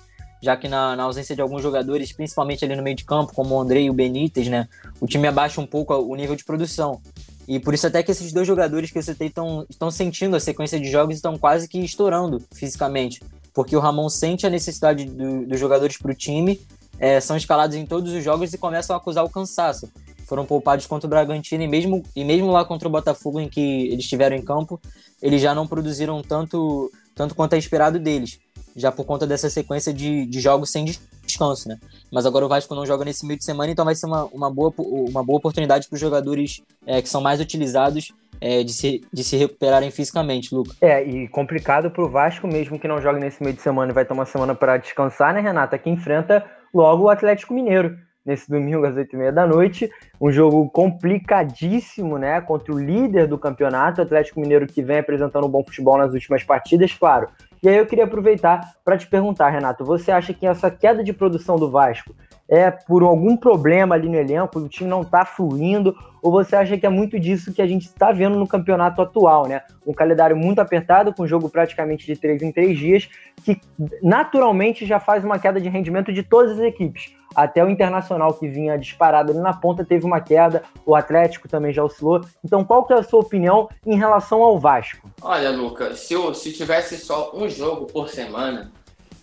Já 0.42 0.56
que 0.56 0.66
na, 0.66 0.96
na, 0.96 1.02
ausência 1.02 1.36
de 1.36 1.42
alguns 1.42 1.62
jogadores, 1.62 2.10
principalmente 2.10 2.64
ali 2.64 2.74
no 2.74 2.82
meio 2.82 2.96
de 2.96 3.04
campo, 3.04 3.34
como 3.34 3.54
o 3.54 3.60
André 3.60 3.82
e 3.82 3.90
o 3.90 3.94
Benítez, 3.94 4.48
né? 4.48 4.66
O 4.98 5.06
time 5.06 5.28
abaixa 5.28 5.60
um 5.60 5.66
pouco 5.66 5.94
o 5.94 6.16
nível 6.16 6.34
de 6.34 6.44
produção. 6.44 7.02
E 7.46 7.58
por 7.58 7.74
isso 7.74 7.86
até 7.86 8.02
que 8.02 8.10
esses 8.10 8.32
dois 8.32 8.46
jogadores 8.46 8.90
que 8.90 9.02
você 9.02 9.14
tem 9.14 9.32
estão 9.68 9.90
sentindo 9.90 10.36
a 10.36 10.40
sequência 10.40 10.78
de 10.78 10.90
jogos 10.90 11.14
e 11.14 11.16
estão 11.16 11.36
quase 11.36 11.68
que 11.68 11.78
estourando 11.78 12.42
fisicamente. 12.54 13.20
Porque 13.52 13.76
o 13.76 13.80
Ramon 13.80 14.08
sente 14.08 14.46
a 14.46 14.50
necessidade 14.50 15.04
do, 15.04 15.46
dos 15.46 15.58
jogadores 15.58 15.98
para 15.98 16.12
o 16.12 16.14
time, 16.14 16.60
é, 16.98 17.20
são 17.20 17.36
escalados 17.36 17.76
em 17.76 17.84
todos 17.84 18.12
os 18.12 18.22
jogos 18.22 18.52
e 18.52 18.58
começam 18.58 18.94
a 18.94 18.98
acusar 18.98 19.24
o 19.24 19.30
cansaço 19.30 19.90
foram 20.32 20.46
poupados 20.46 20.86
contra 20.86 21.06
o 21.06 21.10
Bragantino 21.10 21.62
e 21.62 21.68
mesmo, 21.68 22.02
e 22.16 22.24
mesmo 22.24 22.50
lá 22.50 22.64
contra 22.64 22.88
o 22.88 22.90
Botafogo, 22.90 23.38
em 23.38 23.50
que 23.50 23.60
eles 23.88 24.04
estiveram 24.04 24.34
em 24.34 24.40
campo, 24.40 24.80
eles 25.20 25.42
já 25.42 25.54
não 25.54 25.66
produziram 25.66 26.22
tanto, 26.22 26.90
tanto 27.14 27.34
quanto 27.34 27.52
é 27.52 27.58
esperado 27.58 27.98
deles, 27.98 28.38
já 28.74 28.90
por 28.90 29.04
conta 29.04 29.26
dessa 29.26 29.50
sequência 29.50 29.92
de, 29.92 30.24
de 30.24 30.40
jogos 30.40 30.70
sem 30.70 30.86
descanso, 31.32 31.68
né? 31.68 31.78
Mas 32.10 32.26
agora 32.26 32.44
o 32.44 32.48
Vasco 32.48 32.74
não 32.74 32.86
joga 32.86 33.04
nesse 33.04 33.26
meio 33.26 33.38
de 33.38 33.44
semana, 33.44 33.72
então 33.72 33.84
vai 33.84 33.94
ser 33.94 34.06
uma, 34.06 34.24
uma, 34.26 34.50
boa, 34.50 34.72
uma 34.78 35.24
boa 35.24 35.38
oportunidade 35.38 35.88
para 35.88 35.94
os 35.94 36.00
jogadores 36.00 36.62
é, 36.86 37.02
que 37.02 37.08
são 37.08 37.20
mais 37.20 37.40
utilizados 37.40 38.12
é, 38.40 38.62
de, 38.62 38.72
se, 38.72 39.02
de 39.12 39.22
se 39.22 39.36
recuperarem 39.36 39.90
fisicamente, 39.90 40.54
Luca. 40.54 40.74
É, 40.80 41.02
e 41.02 41.28
complicado 41.28 41.90
para 41.90 42.04
o 42.04 42.08
Vasco, 42.08 42.46
mesmo 42.46 42.78
que 42.78 42.88
não 42.88 43.00
jogue 43.00 43.20
nesse 43.20 43.42
meio 43.42 43.54
de 43.54 43.62
semana 43.62 43.92
e 43.92 43.94
vai 43.94 44.04
ter 44.04 44.12
uma 44.12 44.26
semana 44.26 44.54
para 44.54 44.76
descansar, 44.76 45.32
né, 45.32 45.40
Renata? 45.40 45.78
Que 45.78 45.88
enfrenta 45.88 46.44
logo 46.74 47.04
o 47.04 47.08
Atlético 47.08 47.54
Mineiro 47.54 47.96
nesse 48.24 48.48
domingo 48.48 48.86
às 48.86 48.96
oito 48.96 49.14
e 49.14 49.18
meia 49.18 49.32
da 49.32 49.46
noite. 49.46 49.90
Um 50.20 50.30
jogo 50.30 50.68
complicadíssimo, 50.70 52.18
né? 52.18 52.40
Contra 52.40 52.72
o 52.72 52.78
líder 52.78 53.26
do 53.26 53.38
campeonato, 53.38 54.00
o 54.00 54.04
Atlético 54.04 54.40
Mineiro, 54.40 54.66
que 54.66 54.82
vem 54.82 54.98
apresentando 54.98 55.46
um 55.46 55.50
bom 55.50 55.64
futebol 55.64 55.98
nas 55.98 56.12
últimas 56.12 56.42
partidas, 56.42 56.92
claro. 56.92 57.28
E 57.62 57.68
aí 57.68 57.76
eu 57.76 57.86
queria 57.86 58.04
aproveitar 58.04 58.72
para 58.84 58.98
te 58.98 59.06
perguntar, 59.06 59.48
Renato, 59.50 59.84
você 59.84 60.10
acha 60.10 60.34
que 60.34 60.44
essa 60.44 60.68
queda 60.68 61.04
de 61.04 61.12
produção 61.12 61.54
do 61.54 61.70
Vasco 61.70 62.12
é 62.48 62.72
por 62.72 63.04
algum 63.04 63.36
problema 63.36 63.94
ali 63.94 64.08
no 64.08 64.16
elenco, 64.16 64.58
o 64.58 64.68
time 64.68 64.90
não 64.90 65.02
está 65.02 65.24
fluindo, 65.24 65.96
ou 66.20 66.32
você 66.32 66.56
acha 66.56 66.76
que 66.76 66.84
é 66.84 66.88
muito 66.88 67.20
disso 67.20 67.52
que 67.52 67.62
a 67.62 67.66
gente 67.66 67.86
está 67.86 68.10
vendo 68.10 68.36
no 68.36 68.48
campeonato 68.48 69.00
atual, 69.00 69.46
né? 69.46 69.62
Um 69.86 69.92
calendário 69.92 70.36
muito 70.36 70.58
apertado, 70.58 71.14
com 71.14 71.24
jogo 71.24 71.48
praticamente 71.48 72.04
de 72.04 72.16
três 72.16 72.42
em 72.42 72.50
três 72.50 72.76
dias, 72.76 73.08
que 73.44 73.60
naturalmente 74.02 74.84
já 74.84 74.98
faz 74.98 75.24
uma 75.24 75.38
queda 75.38 75.60
de 75.60 75.68
rendimento 75.68 76.12
de 76.12 76.24
todas 76.24 76.58
as 76.58 76.64
equipes. 76.64 77.14
Até 77.34 77.64
o 77.64 77.68
Internacional, 77.68 78.34
que 78.34 78.48
vinha 78.48 78.78
disparado 78.78 79.32
ali 79.32 79.40
na 79.40 79.52
ponta, 79.52 79.84
teve 79.84 80.04
uma 80.04 80.20
queda, 80.20 80.62
o 80.84 80.94
Atlético 80.94 81.48
também 81.48 81.72
já 81.72 81.82
oscilou. 81.82 82.20
Então, 82.44 82.64
qual 82.64 82.84
que 82.84 82.92
é 82.92 82.96
a 82.96 83.02
sua 83.02 83.20
opinião 83.20 83.68
em 83.86 83.96
relação 83.96 84.42
ao 84.42 84.58
Vasco? 84.58 85.10
Olha, 85.20 85.50
Lucas, 85.50 86.00
se, 86.00 86.14
se 86.34 86.52
tivesse 86.52 86.98
só 86.98 87.32
um 87.34 87.48
jogo 87.48 87.86
por 87.86 88.08
semana, 88.08 88.72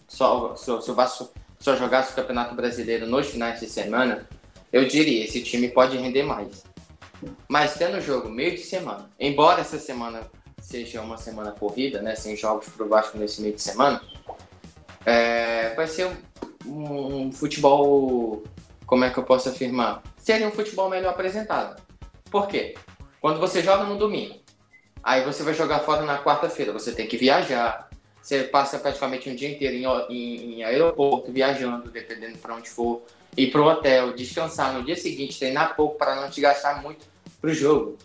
só, 0.07 0.55
se, 0.55 0.81
se 0.81 0.91
o 0.91 0.93
Vasco 0.95 1.29
só 1.59 1.75
jogasse 1.75 2.11
o 2.11 2.15
Campeonato 2.15 2.55
Brasileiro 2.55 3.05
nos 3.05 3.29
finais 3.29 3.59
de 3.59 3.67
semana, 3.67 4.27
eu 4.71 4.85
diria, 4.85 5.25
esse 5.25 5.41
time 5.43 5.67
pode 5.69 5.97
render 5.97 6.23
mais. 6.23 6.63
Mas 7.47 7.73
tendo 7.73 7.99
jogo 7.99 8.29
meio 8.29 8.51
de 8.51 8.61
semana, 8.61 9.09
embora 9.19 9.61
essa 9.61 9.77
semana 9.77 10.21
seja 10.61 11.01
uma 11.01 11.17
semana 11.17 11.51
corrida, 11.51 12.01
né, 12.01 12.15
sem 12.15 12.35
jogos 12.35 12.69
para 12.69 12.85
o 12.85 12.89
Vasco 12.89 13.17
nesse 13.17 13.41
meio 13.41 13.55
de 13.55 13.61
semana, 13.61 14.01
é, 15.05 15.73
vai 15.75 15.87
ser 15.87 16.11
um, 16.65 17.31
futebol, 17.31 18.43
como 18.85 19.03
é 19.03 19.09
que 19.09 19.17
eu 19.17 19.23
posso 19.23 19.49
afirmar? 19.49 20.01
Seria 20.17 20.47
um 20.47 20.51
futebol 20.51 20.89
melhor 20.89 21.11
apresentado. 21.11 21.81
Por 22.29 22.47
quê? 22.47 22.75
Quando 23.21 23.39
você 23.39 23.61
joga 23.61 23.83
no 23.83 23.97
domingo, 23.97 24.35
aí 25.03 25.23
você 25.23 25.43
vai 25.43 25.53
jogar 25.53 25.79
fora 25.79 26.03
na 26.03 26.21
quarta-feira, 26.23 26.71
você 26.71 26.91
tem 26.91 27.07
que 27.07 27.17
viajar, 27.17 27.89
você 28.21 28.43
passa 28.43 28.77
praticamente 28.79 29.29
um 29.29 29.35
dia 29.35 29.49
inteiro 29.49 29.75
em, 29.75 30.13
em, 30.13 30.53
em 30.53 30.63
aeroporto, 30.63 31.31
viajando, 31.31 31.89
dependendo 31.89 32.37
para 32.37 32.55
onde 32.55 32.69
for, 32.69 33.03
ir 33.35 33.51
para 33.51 33.61
o 33.61 33.65
hotel, 33.65 34.13
descansar 34.13 34.73
no 34.73 34.83
dia 34.83 34.95
seguinte, 34.95 35.39
treinar 35.39 35.75
pouco 35.75 35.97
para 35.97 36.15
não 36.15 36.29
te 36.29 36.41
gastar 36.41 36.81
muito 36.81 37.05
para 37.41 37.49
o 37.49 37.53
jogo. 37.53 37.97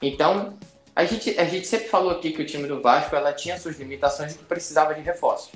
Então, 0.00 0.56
a 0.94 1.04
gente, 1.04 1.38
a 1.38 1.44
gente 1.44 1.66
sempre 1.66 1.88
falou 1.88 2.10
aqui 2.10 2.32
que 2.32 2.42
o 2.42 2.46
time 2.46 2.66
do 2.66 2.80
Vasco 2.80 3.14
ela 3.14 3.32
tinha 3.32 3.58
suas 3.58 3.78
limitações 3.78 4.34
e 4.34 4.38
que 4.38 4.44
precisava 4.44 4.94
de 4.94 5.00
reforços. 5.00 5.52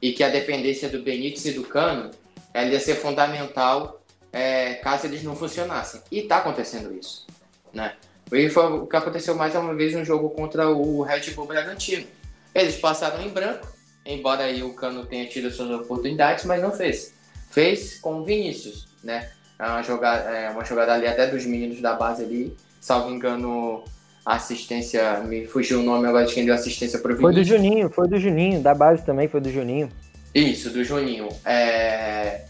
E 0.00 0.12
que 0.12 0.22
a 0.22 0.28
dependência 0.28 0.88
do 0.88 1.02
Benítez 1.02 1.46
e 1.46 1.52
do 1.52 1.64
Cano 1.64 2.10
ela 2.52 2.70
ia 2.70 2.80
ser 2.80 2.96
fundamental 2.96 4.00
é, 4.32 4.74
caso 4.74 5.06
eles 5.06 5.22
não 5.22 5.36
funcionassem. 5.36 6.00
E 6.10 6.20
está 6.20 6.38
acontecendo 6.38 6.94
isso. 6.94 7.26
Né? 7.72 7.94
E 8.32 8.48
foi 8.48 8.64
o 8.64 8.86
que 8.86 8.96
aconteceu 8.96 9.34
mais 9.34 9.54
uma 9.54 9.74
vez 9.74 9.94
no 9.94 10.04
jogo 10.04 10.30
contra 10.30 10.68
o 10.68 11.02
Red 11.02 11.30
Bull 11.30 11.46
Bragantino. 11.46 12.06
Eles 12.54 12.76
passaram 12.76 13.22
em 13.22 13.28
branco, 13.28 13.68
embora 14.04 14.44
aí 14.44 14.62
o 14.62 14.74
Cano 14.74 15.06
tenha 15.06 15.26
tido 15.26 15.50
suas 15.50 15.70
oportunidades, 15.70 16.44
mas 16.44 16.62
não 16.62 16.72
fez. 16.72 17.14
Fez 17.50 17.98
com 18.00 18.20
o 18.20 18.24
Vinícius, 18.24 18.88
né? 19.02 19.30
É 19.58 19.66
uma 19.66 19.82
jogada, 19.82 20.30
é 20.30 20.50
uma 20.50 20.64
jogada 20.64 20.94
ali 20.94 21.06
até 21.06 21.26
dos 21.26 21.46
meninos 21.46 21.80
da 21.80 21.94
base 21.94 22.24
ali, 22.24 22.56
salvo 22.80 23.10
engano, 23.10 23.84
assistência, 24.26 25.20
me 25.20 25.46
fugiu 25.46 25.78
o 25.78 25.82
nome 25.84 26.08
agora 26.08 26.26
de 26.26 26.34
quem 26.34 26.44
deu 26.44 26.52
assistência 26.52 26.98
pro 26.98 27.16
Vinícius. 27.16 27.34
Foi 27.34 27.44
do 27.44 27.48
Juninho, 27.48 27.90
foi 27.90 28.08
do 28.08 28.18
Juninho, 28.18 28.60
da 28.60 28.74
base 28.74 29.04
também 29.04 29.28
foi 29.28 29.40
do 29.40 29.52
Juninho. 29.52 29.88
Isso, 30.34 30.70
do 30.70 30.82
Juninho. 30.82 31.28
É... 31.44 32.44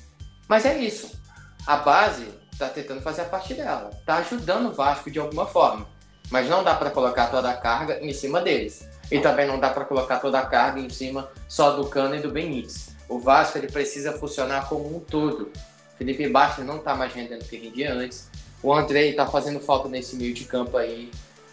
Mas 0.48 0.64
é 0.64 0.78
isso. 0.78 1.20
A 1.66 1.76
base 1.76 2.24
tá 2.58 2.68
tentando 2.68 3.02
fazer 3.02 3.22
a 3.22 3.24
parte 3.26 3.52
dela, 3.52 3.90
tá 4.06 4.16
ajudando 4.16 4.70
o 4.70 4.72
Vasco 4.72 5.10
de 5.10 5.18
alguma 5.18 5.46
forma, 5.46 5.86
mas 6.30 6.48
não 6.48 6.64
dá 6.64 6.74
para 6.74 6.90
colocar 6.90 7.26
toda 7.26 7.50
a 7.50 7.54
carga 7.54 7.98
em 8.00 8.12
cima 8.14 8.40
deles. 8.40 8.88
E 9.12 9.20
também 9.20 9.46
não 9.46 9.60
dá 9.60 9.68
para 9.68 9.84
colocar 9.84 10.18
toda 10.18 10.38
a 10.38 10.46
carga 10.46 10.80
em 10.80 10.88
cima 10.88 11.30
só 11.46 11.76
do 11.76 11.86
Cano 11.86 12.16
e 12.16 12.20
do 12.20 12.30
Benítez. 12.30 12.96
O 13.08 13.20
Vasco 13.20 13.58
ele 13.58 13.68
precisa 13.68 14.12
funcionar 14.12 14.68
como 14.68 14.96
um 14.96 14.98
todo. 14.98 15.52
Felipe 15.96 16.28
Bastos 16.28 16.64
não 16.64 16.78
está 16.78 16.94
mais 16.94 17.12
rendendo 17.12 17.42
o 17.42 17.44
que 17.44 17.56
rendia 17.56 17.92
antes. 17.92 18.28
O 18.62 18.72
Andrei 18.72 19.10
está 19.10 19.26
fazendo 19.26 19.60
falta 19.60 19.88
nesse 19.88 20.16
meio 20.16 20.34
de 20.34 20.44
campo 20.44 20.76
aí. 20.76 21.10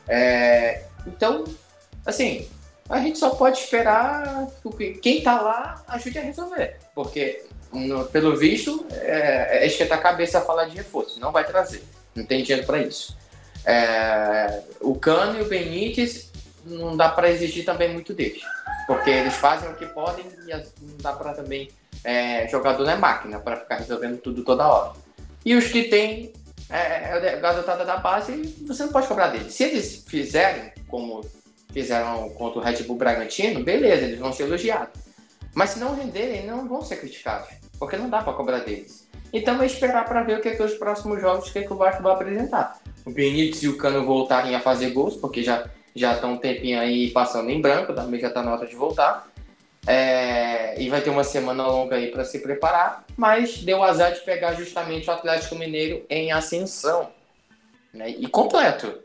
É... 0.08 0.84
Então, 1.06 1.44
assim, 2.06 2.48
a 2.90 3.00
gente 3.00 3.20
só 3.20 3.32
pode 3.32 3.60
esperar 3.60 4.48
que 4.78 4.94
quem 4.96 5.18
está 5.20 5.42
lá 5.42 5.84
ajude 5.88 6.20
a 6.20 6.22
resolver. 6.22 6.78
Porque, 6.94 7.44
no, 7.72 8.06
pelo 8.06 8.36
visto, 8.38 8.86
é, 8.92 9.64
é 9.64 9.68
esquentar 9.68 10.00
a 10.00 10.02
cabeça 10.02 10.40
a 10.40 10.42
falar 10.42 10.66
de 10.66 10.76
reforço. 10.76 11.20
Não 11.20 11.32
vai 11.32 11.46
trazer. 11.46 11.84
Não 12.16 12.26
tem 12.26 12.44
dinheiro 12.44 12.66
para 12.66 12.80
isso. 12.80 13.18
É... 13.66 14.62
O 14.82 14.96
Cano 14.96 15.40
e 15.40 15.42
o 15.42 15.46
Benítez 15.46 16.32
não 16.66 16.96
dá 16.96 17.10
para 17.10 17.30
exigir 17.30 17.66
também 17.66 17.92
muito 17.92 18.14
deles. 18.14 18.44
Porque 18.88 19.10
eles 19.10 19.36
fazem 19.36 19.70
o 19.70 19.76
que 19.76 19.86
podem 19.88 20.26
e 20.48 20.52
não 20.52 20.98
dá 21.00 21.14
para 21.14 21.34
também. 21.34 21.70
É, 22.04 22.48
jogador 22.50 22.84
não 22.84 22.92
é 22.92 22.98
máquina 22.98 23.40
para 23.40 23.58
ficar 23.58 23.78
resolvendo 23.78 24.18
tudo 24.18 24.44
toda 24.44 24.68
hora. 24.68 24.94
E 25.46 25.56
os 25.56 25.68
que 25.68 25.84
têm 25.84 26.34
é, 26.78 27.18
é, 27.28 27.40
garotada 27.40 27.86
da 27.86 27.98
base, 27.98 28.34
você 28.68 28.84
não 28.84 28.92
pode 28.92 29.08
cobrar 29.08 29.28
deles. 29.28 29.54
Se 29.54 29.64
eles 29.64 30.04
fizerem, 30.08 30.72
como 30.88 31.22
fizeram 31.72 32.30
contra 32.32 32.60
o 32.60 32.64
Red 32.64 32.84
Bull 32.84 32.98
Bragantino, 32.98 33.64
beleza, 33.64 34.06
eles 34.06 34.20
vão 34.20 34.34
ser 34.34 34.44
elogiados. 34.44 35.02
Mas 35.54 35.72
se 35.72 35.80
não 35.80 35.96
renderem, 35.96 36.46
não 36.46 36.68
vão 36.68 36.82
ser 36.82 36.98
criticados. 36.98 37.50
Porque 37.78 37.98
não 37.98 38.10
dá 38.10 38.22
para 38.22 38.34
cobrar 38.34 38.60
deles. 38.60 39.08
Então 39.32 39.62
é 39.62 39.66
esperar 39.66 40.06
para 40.06 40.24
ver 40.24 40.38
o 40.38 40.42
que, 40.42 40.50
é 40.50 40.56
que 40.56 40.64
os 40.64 40.74
próximos 40.76 41.22
jogos 41.22 41.50
que, 41.50 41.60
é 41.60 41.64
que 41.64 41.74
o 41.74 41.78
Vasco 41.78 42.02
vai 42.02 42.14
apresentar. 42.14 42.80
O 43.06 43.12
Benítez 43.12 43.64
e 43.64 43.68
o 43.68 43.78
Cano 43.78 44.06
voltarem 44.06 44.56
a 44.56 44.60
fazer 44.60 44.92
gols, 44.92 45.16
porque 45.16 45.44
já 45.44 45.68
já 45.96 46.14
estão 46.14 46.34
um 46.34 46.38
tempinho 46.38 46.80
aí 46.80 47.12
passando 47.12 47.50
em 47.50 47.62
branco, 47.62 47.94
também 47.94 48.20
já 48.20 48.30
está 48.30 48.42
na 48.42 48.54
hora 48.54 48.66
de 48.66 48.76
voltar. 48.76 49.28
É, 49.86 50.82
e 50.82 50.90
vai 50.90 51.02
ter 51.02 51.10
uma 51.10 51.24
semana 51.24 51.68
longa 51.68 51.98
aí 51.98 52.10
para 52.10 52.24
se 52.24 52.40
preparar, 52.40 53.04
mas 53.18 53.58
deu 53.58 53.84
azar 53.84 54.14
de 54.14 54.22
pegar 54.22 54.54
justamente 54.54 55.10
o 55.10 55.14
Atlético 55.14 55.56
Mineiro 55.56 56.06
em 56.10 56.32
ascensão 56.32 57.10
né, 57.94 58.10
e 58.10 58.28
completo. 58.28 59.00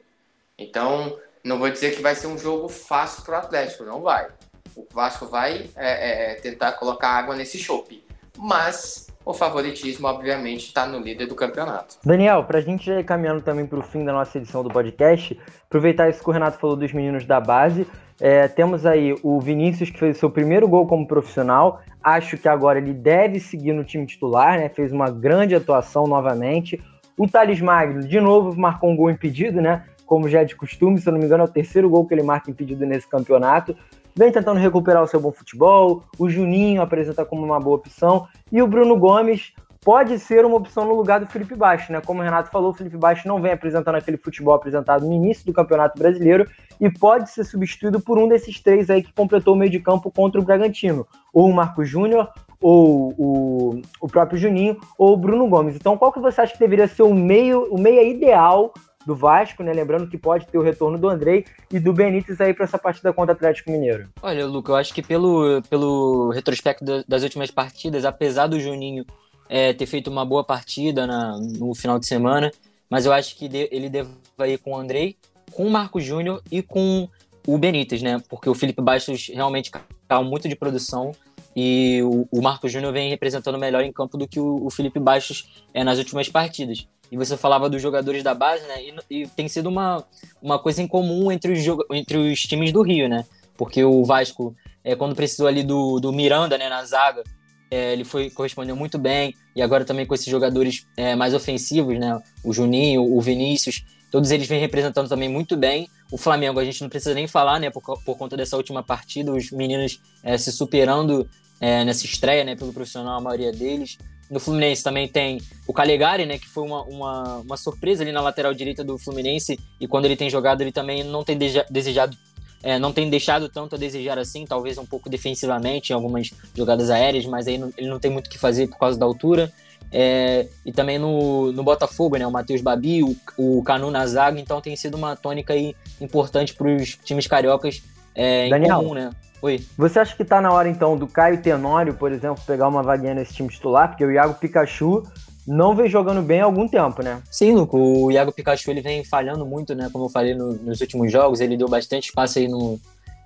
Então, 0.56 1.18
não 1.44 1.58
vou 1.58 1.70
dizer 1.70 1.94
que 1.94 2.02
vai 2.02 2.14
ser 2.14 2.26
um 2.26 2.38
jogo 2.38 2.68
fácil 2.68 3.24
para 3.24 3.34
o 3.34 3.38
Atlético, 3.38 3.84
não 3.84 4.02
vai. 4.02 4.28
O 4.76 4.86
Vasco 4.92 5.26
vai 5.26 5.68
é, 5.76 6.32
é, 6.32 6.34
tentar 6.36 6.72
colocar 6.72 7.08
água 7.08 7.34
nesse 7.34 7.58
chope, 7.58 8.04
mas 8.36 9.08
o 9.24 9.34
favoritismo, 9.34 10.06
obviamente, 10.06 10.66
está 10.66 10.86
no 10.86 10.98
líder 10.98 11.26
do 11.26 11.34
campeonato. 11.34 11.96
Daniel, 12.04 12.44
para 12.44 12.58
a 12.58 12.62
gente 12.62 12.90
ir 12.90 13.04
caminhando 13.04 13.42
também 13.42 13.66
para 13.66 13.78
o 13.78 13.82
fim 13.82 14.04
da 14.04 14.12
nossa 14.12 14.38
edição 14.38 14.62
do 14.62 14.70
podcast, 14.70 15.38
aproveitar 15.66 16.08
isso 16.08 16.22
que 16.22 16.30
o 16.30 16.32
Renato 16.32 16.58
falou 16.58 16.76
dos 16.76 16.92
meninos 16.92 17.26
da 17.26 17.40
base. 17.40 17.86
É, 18.20 18.48
temos 18.48 18.84
aí 18.84 19.14
o 19.22 19.40
Vinícius, 19.40 19.90
que 19.90 19.98
fez 19.98 20.16
seu 20.16 20.30
primeiro 20.30 20.68
gol 20.68 20.86
como 20.86 21.06
profissional. 21.06 21.80
Acho 22.02 22.36
que 22.36 22.48
agora 22.48 22.78
ele 22.78 22.92
deve 22.92 23.38
seguir 23.38 23.72
no 23.72 23.84
time 23.84 24.06
titular, 24.06 24.58
né? 24.58 24.68
Fez 24.68 24.92
uma 24.92 25.10
grande 25.10 25.54
atuação 25.54 26.06
novamente. 26.06 26.82
O 27.16 27.28
Thales 27.28 27.60
Magno, 27.60 28.00
de 28.00 28.20
novo, 28.20 28.58
marcou 28.58 28.90
um 28.90 28.96
gol 28.96 29.10
impedido, 29.10 29.60
né? 29.60 29.84
Como 30.06 30.28
já 30.28 30.40
é 30.40 30.44
de 30.44 30.56
costume, 30.56 30.98
se 30.98 31.08
eu 31.08 31.12
não 31.12 31.20
me 31.20 31.26
engano, 31.26 31.42
é 31.42 31.46
o 31.46 31.50
terceiro 31.50 31.88
gol 31.90 32.06
que 32.06 32.14
ele 32.14 32.22
marca 32.22 32.50
impedido 32.50 32.86
nesse 32.86 33.08
campeonato. 33.08 33.76
Vem 34.16 34.32
tentando 34.32 34.58
recuperar 34.58 35.02
o 35.02 35.06
seu 35.06 35.20
bom 35.20 35.30
futebol. 35.30 36.02
O 36.18 36.28
Juninho 36.28 36.82
apresenta 36.82 37.24
como 37.24 37.44
uma 37.44 37.60
boa 37.60 37.76
opção. 37.76 38.26
E 38.50 38.60
o 38.60 38.66
Bruno 38.66 38.96
Gomes, 38.96 39.52
pode 39.88 40.18
ser 40.18 40.44
uma 40.44 40.58
opção 40.58 40.84
no 40.84 40.94
lugar 40.94 41.18
do 41.18 41.26
Felipe 41.26 41.54
Baixo, 41.54 41.90
né? 41.90 42.02
Como 42.04 42.20
o 42.20 42.22
Renato 42.22 42.50
falou, 42.50 42.72
o 42.72 42.74
Felipe 42.74 42.98
Baixo 42.98 43.26
não 43.26 43.40
vem 43.40 43.52
apresentando 43.52 43.94
aquele 43.94 44.18
futebol 44.18 44.52
apresentado 44.52 45.06
no 45.06 45.14
início 45.14 45.46
do 45.46 45.52
Campeonato 45.54 45.98
Brasileiro 45.98 46.46
e 46.78 46.90
pode 46.90 47.30
ser 47.30 47.42
substituído 47.42 47.98
por 47.98 48.18
um 48.18 48.28
desses 48.28 48.60
três 48.60 48.90
aí 48.90 49.02
que 49.02 49.14
completou 49.14 49.54
o 49.54 49.56
meio 49.56 49.70
de 49.70 49.80
campo 49.80 50.10
contra 50.10 50.38
o 50.38 50.44
Bragantino, 50.44 51.06
ou 51.32 51.48
o 51.48 51.54
Marco 51.54 51.86
Júnior, 51.86 52.28
ou 52.60 53.14
o, 53.16 53.80
o 53.98 54.06
próprio 54.08 54.38
Juninho, 54.38 54.78
ou 54.98 55.14
o 55.14 55.16
Bruno 55.16 55.48
Gomes. 55.48 55.74
Então, 55.74 55.96
qual 55.96 56.12
que 56.12 56.20
você 56.20 56.42
acha 56.42 56.52
que 56.52 56.58
deveria 56.58 56.86
ser 56.86 57.04
o 57.04 57.14
meio, 57.14 57.62
o 57.74 57.80
meia 57.80 58.02
ideal 58.02 58.74
do 59.06 59.16
Vasco, 59.16 59.62
né? 59.62 59.72
Lembrando 59.72 60.06
que 60.06 60.18
pode 60.18 60.46
ter 60.48 60.58
o 60.58 60.62
retorno 60.62 60.98
do 60.98 61.08
Andrei 61.08 61.46
e 61.72 61.80
do 61.80 61.94
Benítez 61.94 62.38
aí 62.42 62.52
para 62.52 62.64
essa 62.64 62.76
partida 62.76 63.10
contra 63.10 63.32
o 63.32 63.36
Atlético 63.36 63.70
Mineiro. 63.70 64.10
Olha, 64.20 64.44
Luca, 64.44 64.72
eu 64.72 64.76
acho 64.76 64.92
que 64.92 65.00
pelo, 65.00 65.62
pelo 65.70 66.28
retrospecto 66.28 66.84
das 67.08 67.22
últimas 67.22 67.50
partidas, 67.50 68.04
apesar 68.04 68.48
do 68.48 68.60
Juninho 68.60 69.06
é, 69.48 69.72
ter 69.72 69.86
feito 69.86 70.10
uma 70.10 70.24
boa 70.24 70.44
partida 70.44 71.06
na, 71.06 71.38
no 71.38 71.74
final 71.74 71.98
de 71.98 72.06
semana, 72.06 72.50
mas 72.88 73.06
eu 73.06 73.12
acho 73.12 73.36
que 73.36 73.48
de, 73.48 73.68
ele 73.70 73.88
deve 73.88 74.10
ir 74.46 74.58
com 74.58 74.72
o 74.72 74.76
Andrei, 74.76 75.16
com 75.52 75.66
o 75.66 75.70
Marco 75.70 76.00
Júnior 76.00 76.42
e 76.50 76.62
com 76.62 77.08
o 77.46 77.58
Benítez, 77.58 78.02
né? 78.02 78.20
Porque 78.28 78.48
o 78.48 78.54
Felipe 78.54 78.82
Bastos 78.82 79.28
realmente 79.28 79.70
caiu 80.06 80.24
muito 80.24 80.48
de 80.48 80.54
produção 80.54 81.12
e 81.56 82.00
o, 82.02 82.28
o 82.30 82.42
Marco 82.42 82.68
Júnior 82.68 82.92
vem 82.92 83.10
representando 83.10 83.58
melhor 83.58 83.82
em 83.82 83.92
campo 83.92 84.16
do 84.16 84.28
que 84.28 84.38
o, 84.38 84.66
o 84.66 84.70
Felipe 84.70 85.00
Bastos 85.00 85.64
é, 85.72 85.82
nas 85.82 85.98
últimas 85.98 86.28
partidas. 86.28 86.86
E 87.10 87.16
você 87.16 87.36
falava 87.36 87.70
dos 87.70 87.80
jogadores 87.80 88.22
da 88.22 88.34
base, 88.34 88.66
né? 88.66 88.82
E, 88.82 89.22
e 89.22 89.26
tem 89.28 89.48
sido 89.48 89.68
uma, 89.68 90.04
uma 90.42 90.58
coisa 90.58 90.82
em 90.82 90.86
comum 90.86 91.32
entre 91.32 91.52
os, 91.52 91.64
entre 91.90 92.18
os 92.18 92.40
times 92.42 92.70
do 92.70 92.82
Rio, 92.82 93.08
né? 93.08 93.24
Porque 93.56 93.82
o 93.82 94.04
Vasco, 94.04 94.54
é, 94.84 94.94
quando 94.94 95.16
precisou 95.16 95.46
ali 95.46 95.62
do, 95.62 95.98
do 95.98 96.12
Miranda, 96.12 96.56
né, 96.58 96.68
na 96.68 96.84
zaga, 96.84 97.24
é, 97.70 97.92
ele 97.92 98.04
foi 98.04 98.30
correspondeu 98.30 98.74
muito 98.74 98.98
bem 98.98 99.34
e 99.54 99.62
agora 99.62 99.84
também 99.84 100.06
com 100.06 100.14
esses 100.14 100.26
jogadores 100.26 100.86
é, 100.96 101.14
mais 101.14 101.34
ofensivos, 101.34 101.98
né? 101.98 102.18
O 102.42 102.52
Juninho, 102.52 103.02
o 103.02 103.20
Vinícius, 103.20 103.84
todos 104.10 104.30
eles 104.30 104.48
vêm 104.48 104.60
representando 104.60 105.08
também 105.08 105.28
muito 105.28 105.56
bem. 105.56 105.88
O 106.10 106.16
Flamengo 106.16 106.58
a 106.58 106.64
gente 106.64 106.80
não 106.80 106.88
precisa 106.88 107.14
nem 107.14 107.26
falar, 107.26 107.58
né? 107.58 107.70
Por, 107.70 107.82
por 107.82 108.16
conta 108.16 108.36
dessa 108.36 108.56
última 108.56 108.82
partida, 108.82 109.32
os 109.32 109.50
meninos 109.50 110.00
é, 110.22 110.38
se 110.38 110.50
superando 110.50 111.28
é, 111.60 111.84
nessa 111.84 112.06
estreia, 112.06 112.44
né? 112.44 112.56
Pelo 112.56 112.72
profissional, 112.72 113.18
a 113.18 113.20
maioria 113.20 113.52
deles. 113.52 113.98
No 114.30 114.38
Fluminense 114.38 114.82
também 114.82 115.08
tem 115.08 115.40
o 115.66 115.72
Calegari, 115.72 116.26
né? 116.26 116.38
Que 116.38 116.48
foi 116.48 116.62
uma, 116.62 116.82
uma, 116.84 117.36
uma 117.38 117.56
surpresa 117.56 118.02
ali 118.02 118.12
na 118.12 118.20
lateral 118.20 118.52
direita 118.54 118.84
do 118.84 118.98
Fluminense 118.98 119.58
e 119.80 119.86
quando 119.88 120.04
ele 120.04 120.16
tem 120.16 120.28
jogado 120.30 120.60
ele 120.60 120.72
também 120.72 121.02
não 121.02 121.24
tem 121.24 121.36
desejado 121.70 122.16
é, 122.62 122.78
não 122.78 122.92
tem 122.92 123.08
deixado 123.08 123.48
tanto 123.48 123.76
a 123.76 123.78
desejar 123.78 124.18
assim, 124.18 124.44
talvez 124.44 124.78
um 124.78 124.86
pouco 124.86 125.08
defensivamente 125.08 125.90
em 125.90 125.94
algumas 125.94 126.32
jogadas 126.54 126.90
aéreas, 126.90 127.24
mas 127.26 127.46
aí 127.46 127.58
não, 127.58 127.72
ele 127.76 127.88
não 127.88 127.98
tem 127.98 128.10
muito 128.10 128.26
o 128.26 128.30
que 128.30 128.38
fazer 128.38 128.68
por 128.68 128.78
causa 128.78 128.98
da 128.98 129.06
altura. 129.06 129.52
É, 129.90 130.46
e 130.66 130.72
também 130.72 130.98
no, 130.98 131.50
no 131.52 131.62
Botafogo, 131.62 132.16
né, 132.16 132.26
o 132.26 132.30
Matheus 132.30 132.60
Babi, 132.60 133.02
o, 133.02 133.16
o 133.38 133.62
Canu 133.62 133.90
na 133.90 134.06
zaga, 134.06 134.38
então 134.38 134.60
tem 134.60 134.76
sido 134.76 134.96
uma 134.96 135.16
tônica 135.16 135.52
aí 135.54 135.74
importante 136.00 136.54
para 136.54 136.68
os 136.68 136.96
times 136.96 137.26
cariocas 137.26 137.82
é, 138.14 138.48
Daniel, 138.50 138.78
em 138.78 138.82
comum, 138.82 138.94
né? 138.94 139.10
Oi. 139.40 139.64
Você 139.76 140.00
acha 140.00 140.16
que 140.16 140.22
está 140.22 140.40
na 140.40 140.52
hora 140.52 140.68
então 140.68 140.96
do 140.96 141.06
Caio 141.06 141.40
Tenório, 141.40 141.94
por 141.94 142.10
exemplo, 142.10 142.42
pegar 142.44 142.66
uma 142.66 142.82
vaguinha 142.82 143.14
nesse 143.14 143.34
time 143.34 143.48
titular? 143.48 143.88
Porque 143.88 144.04
o 144.04 144.10
Iago 144.10 144.34
Pikachu 144.34 145.04
não 145.48 145.74
vem 145.74 145.88
jogando 145.88 146.20
bem 146.20 146.40
há 146.40 146.44
algum 146.44 146.68
tempo, 146.68 147.02
né? 147.02 147.22
Sim, 147.30 147.54
Luco. 147.54 147.78
O 147.78 148.12
Iago 148.12 148.32
Pikachu 148.32 148.70
ele 148.70 148.82
vem 148.82 149.02
falhando 149.02 149.46
muito, 149.46 149.74
né? 149.74 149.88
Como 149.90 150.04
eu 150.04 150.08
falei 150.10 150.34
no, 150.34 150.52
nos 150.52 150.80
últimos 150.80 151.10
jogos, 151.10 151.40
ele 151.40 151.56
deu 151.56 151.68
bastante 151.68 152.10
espaço 152.10 152.38
aí 152.38 152.46
no, 152.46 152.78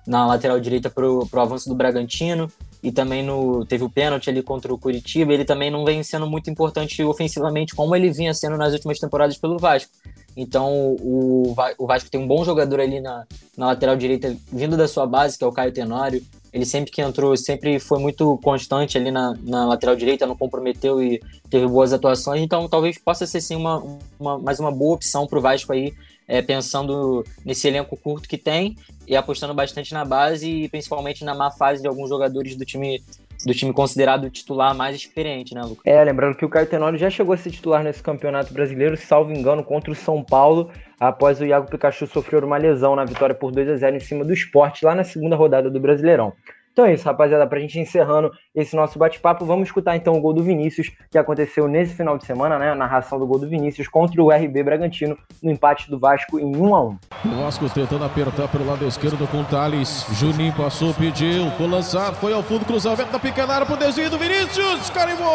na 0.07 0.25
lateral 0.25 0.59
direita 0.59 0.89
pro, 0.89 1.27
pro 1.27 1.41
avanço 1.41 1.67
do 1.67 1.75
Bragantino 1.75 2.49
e 2.83 2.91
também 2.91 3.23
no 3.23 3.65
teve 3.65 3.85
o 3.85 3.89
pênalti 3.89 4.29
ali 4.29 4.43
contra 4.43 4.73
o 4.73 4.77
Curitiba. 4.77 5.33
Ele 5.33 5.45
também 5.45 5.71
não 5.71 5.85
vem 5.85 6.03
sendo 6.03 6.27
muito 6.27 6.49
importante 6.49 7.01
ofensivamente 7.01 7.73
como 7.73 7.95
ele 7.95 8.11
vinha 8.11 8.33
sendo 8.33 8.57
nas 8.57 8.73
últimas 8.73 8.99
temporadas 8.99 9.37
pelo 9.37 9.57
Vasco. 9.57 9.89
Então 10.35 10.95
o, 10.99 11.55
o 11.77 11.87
Vasco 11.87 12.11
tem 12.11 12.19
um 12.19 12.27
bom 12.27 12.43
jogador 12.43 12.81
ali 12.81 12.99
na, 12.99 13.25
na 13.57 13.67
lateral 13.67 13.95
direita 13.95 14.35
vindo 14.51 14.75
da 14.75 14.87
sua 14.87 15.07
base, 15.07 15.37
que 15.37 15.43
é 15.45 15.47
o 15.47 15.51
Caio 15.51 15.71
Tenório. 15.71 16.21
Ele 16.51 16.65
sempre 16.65 16.91
que 16.91 17.01
entrou, 17.01 17.35
sempre 17.35 17.79
foi 17.79 17.99
muito 17.99 18.37
constante 18.43 18.95
ali 18.95 19.09
na, 19.09 19.33
na 19.41 19.65
lateral 19.65 19.95
direita, 19.95 20.27
não 20.27 20.35
comprometeu 20.35 21.01
e 21.01 21.19
teve 21.49 21.65
boas 21.65 21.93
atuações. 21.93 22.41
Então, 22.41 22.69
talvez 22.69 22.99
possa 22.99 23.25
ser 23.25 23.41
sim 23.41 23.55
uma, 23.55 23.83
uma 24.19 24.37
mais 24.37 24.59
uma 24.59 24.71
boa 24.71 24.93
opção 24.93 25.25
para 25.25 25.39
o 25.39 25.41
Vasco 25.41 25.73
aí, 25.73 25.93
é, 26.27 26.41
pensando 26.41 27.23
nesse 27.45 27.67
elenco 27.67 27.97
curto 27.97 28.27
que 28.27 28.37
tem 28.37 28.75
e 29.07 29.15
apostando 29.15 29.53
bastante 29.53 29.93
na 29.93 30.05
base 30.05 30.49
e 30.49 30.69
principalmente 30.69 31.23
na 31.23 31.35
má 31.35 31.51
fase 31.51 31.81
de 31.81 31.87
alguns 31.87 32.09
jogadores 32.09 32.55
do 32.55 32.65
time 32.65 33.01
do 33.45 33.53
time 33.53 33.73
considerado 33.73 34.29
titular 34.29 34.73
mais 34.73 34.95
experiente, 34.95 35.53
né, 35.53 35.61
Lucas? 35.61 35.81
É, 35.85 36.01
lembrando 36.03 36.35
que 36.37 36.45
o 36.45 36.49
Caio 36.49 36.65
Tenório 36.65 36.97
já 36.97 37.09
chegou 37.09 37.33
a 37.33 37.37
ser 37.37 37.51
titular 37.51 37.83
nesse 37.83 38.01
campeonato 38.01 38.53
brasileiro, 38.53 38.95
salvo 38.95 39.33
engano, 39.33 39.63
contra 39.63 39.91
o 39.91 39.95
São 39.95 40.23
Paulo, 40.23 40.71
após 40.99 41.41
o 41.41 41.45
Iago 41.45 41.69
Pikachu 41.69 42.07
sofrer 42.07 42.43
uma 42.43 42.57
lesão 42.57 42.95
na 42.95 43.03
vitória 43.03 43.35
por 43.35 43.51
2 43.51 43.69
a 43.69 43.75
0 43.75 43.97
em 43.97 43.99
cima 43.99 44.23
do 44.23 44.33
esporte 44.33 44.85
lá 44.85 44.95
na 44.95 45.03
segunda 45.03 45.35
rodada 45.35 45.69
do 45.69 45.79
Brasileirão. 45.79 46.33
Então 46.73 46.85
é 46.85 46.93
isso, 46.93 47.05
rapaziada. 47.05 47.45
Pra 47.45 47.59
gente 47.59 47.79
encerrando 47.79 48.31
esse 48.53 48.75
nosso 48.75 48.97
bate-papo, 48.97 49.45
vamos 49.45 49.67
escutar 49.67 49.95
então 49.95 50.15
o 50.15 50.19
gol 50.19 50.33
do 50.33 50.43
Vinícius, 50.43 50.91
que 51.09 51.17
aconteceu 51.19 51.67
nesse 51.67 51.93
final 51.93 52.17
de 52.17 52.25
semana, 52.25 52.57
né? 52.57 52.71
A 52.71 52.75
narração 52.75 53.19
do 53.19 53.27
gol 53.27 53.37
do 53.39 53.47
Vinícius 53.47 53.87
contra 53.87 54.21
o 54.21 54.31
RB 54.31 54.63
Bragantino, 54.63 55.15
no 55.41 55.51
empate 55.51 55.89
do 55.89 55.99
Vasco 55.99 56.39
em 56.39 56.55
1 56.55 56.75
a 56.75 56.83
1 56.83 56.97
O 57.25 57.43
Vasco 57.43 57.69
tentando 57.69 58.03
apertar 58.03 58.47
pelo 58.47 58.65
lado 58.65 58.87
esquerdo 58.87 59.27
com 59.29 59.41
o 59.41 59.45
Thales. 59.45 60.05
Juninho 60.13 60.53
passou, 60.53 60.93
pediu, 60.95 61.49
foi 61.51 61.67
lançado, 61.67 62.15
foi 62.15 62.33
ao 62.33 62.41
fundo, 62.41 62.65
cruzamento 62.65 63.11
da 63.11 63.19
pequena 63.19 63.63
pro 63.65 63.77
desvio 63.77 64.09
do 64.09 64.17
Vinícius. 64.17 64.89
Carimbou! 64.89 65.27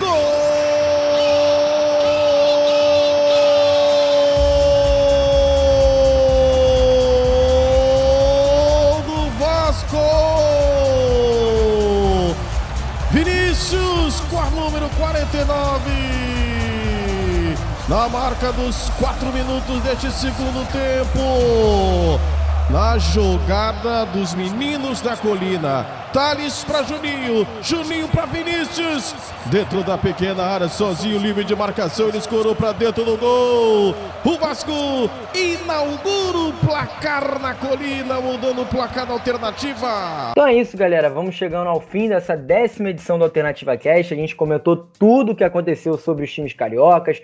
Gol! 0.00 0.43
Na 17.86 18.08
marca 18.08 18.50
dos 18.50 18.90
4 18.98 19.30
minutos 19.30 19.82
deste 19.82 20.10
segundo 20.10 20.66
tempo. 20.72 22.18
Na 22.70 22.96
jogada 22.96 24.06
dos 24.06 24.34
meninos 24.34 25.02
da 25.02 25.14
colina. 25.16 25.84
Thales 26.14 26.64
para 26.64 26.82
Juninho, 26.82 27.46
Juninho 27.60 28.08
para 28.08 28.24
Vinícius. 28.24 29.14
Dentro 29.46 29.84
da 29.84 29.98
pequena 29.98 30.42
área, 30.42 30.68
sozinho, 30.68 31.18
livre 31.18 31.44
de 31.44 31.54
marcação, 31.54 32.08
ele 32.08 32.18
escorou 32.18 32.54
para 32.54 32.72
dentro 32.72 33.04
do 33.04 33.18
gol. 33.18 33.94
O 34.24 34.38
Vasco 34.38 34.72
inaugura 35.34 36.38
o 36.38 36.52
placar 36.64 37.38
na 37.38 37.52
colina, 37.54 38.18
mudando 38.20 38.62
o 38.62 38.66
placar 38.66 39.06
da 39.06 39.12
alternativa. 39.12 40.30
Então 40.30 40.46
é 40.46 40.54
isso, 40.54 40.76
galera. 40.76 41.10
Vamos 41.10 41.34
chegando 41.34 41.68
ao 41.68 41.80
fim 41.80 42.08
dessa 42.08 42.34
décima 42.34 42.90
edição 42.90 43.18
do 43.18 43.24
Alternativa 43.24 43.76
Cast. 43.76 44.14
A 44.14 44.16
gente 44.16 44.34
comentou 44.34 44.88
tudo 44.98 45.32
o 45.32 45.36
que 45.36 45.44
aconteceu 45.44 45.98
sobre 45.98 46.24
os 46.24 46.32
times 46.32 46.54
cariocas. 46.54 47.20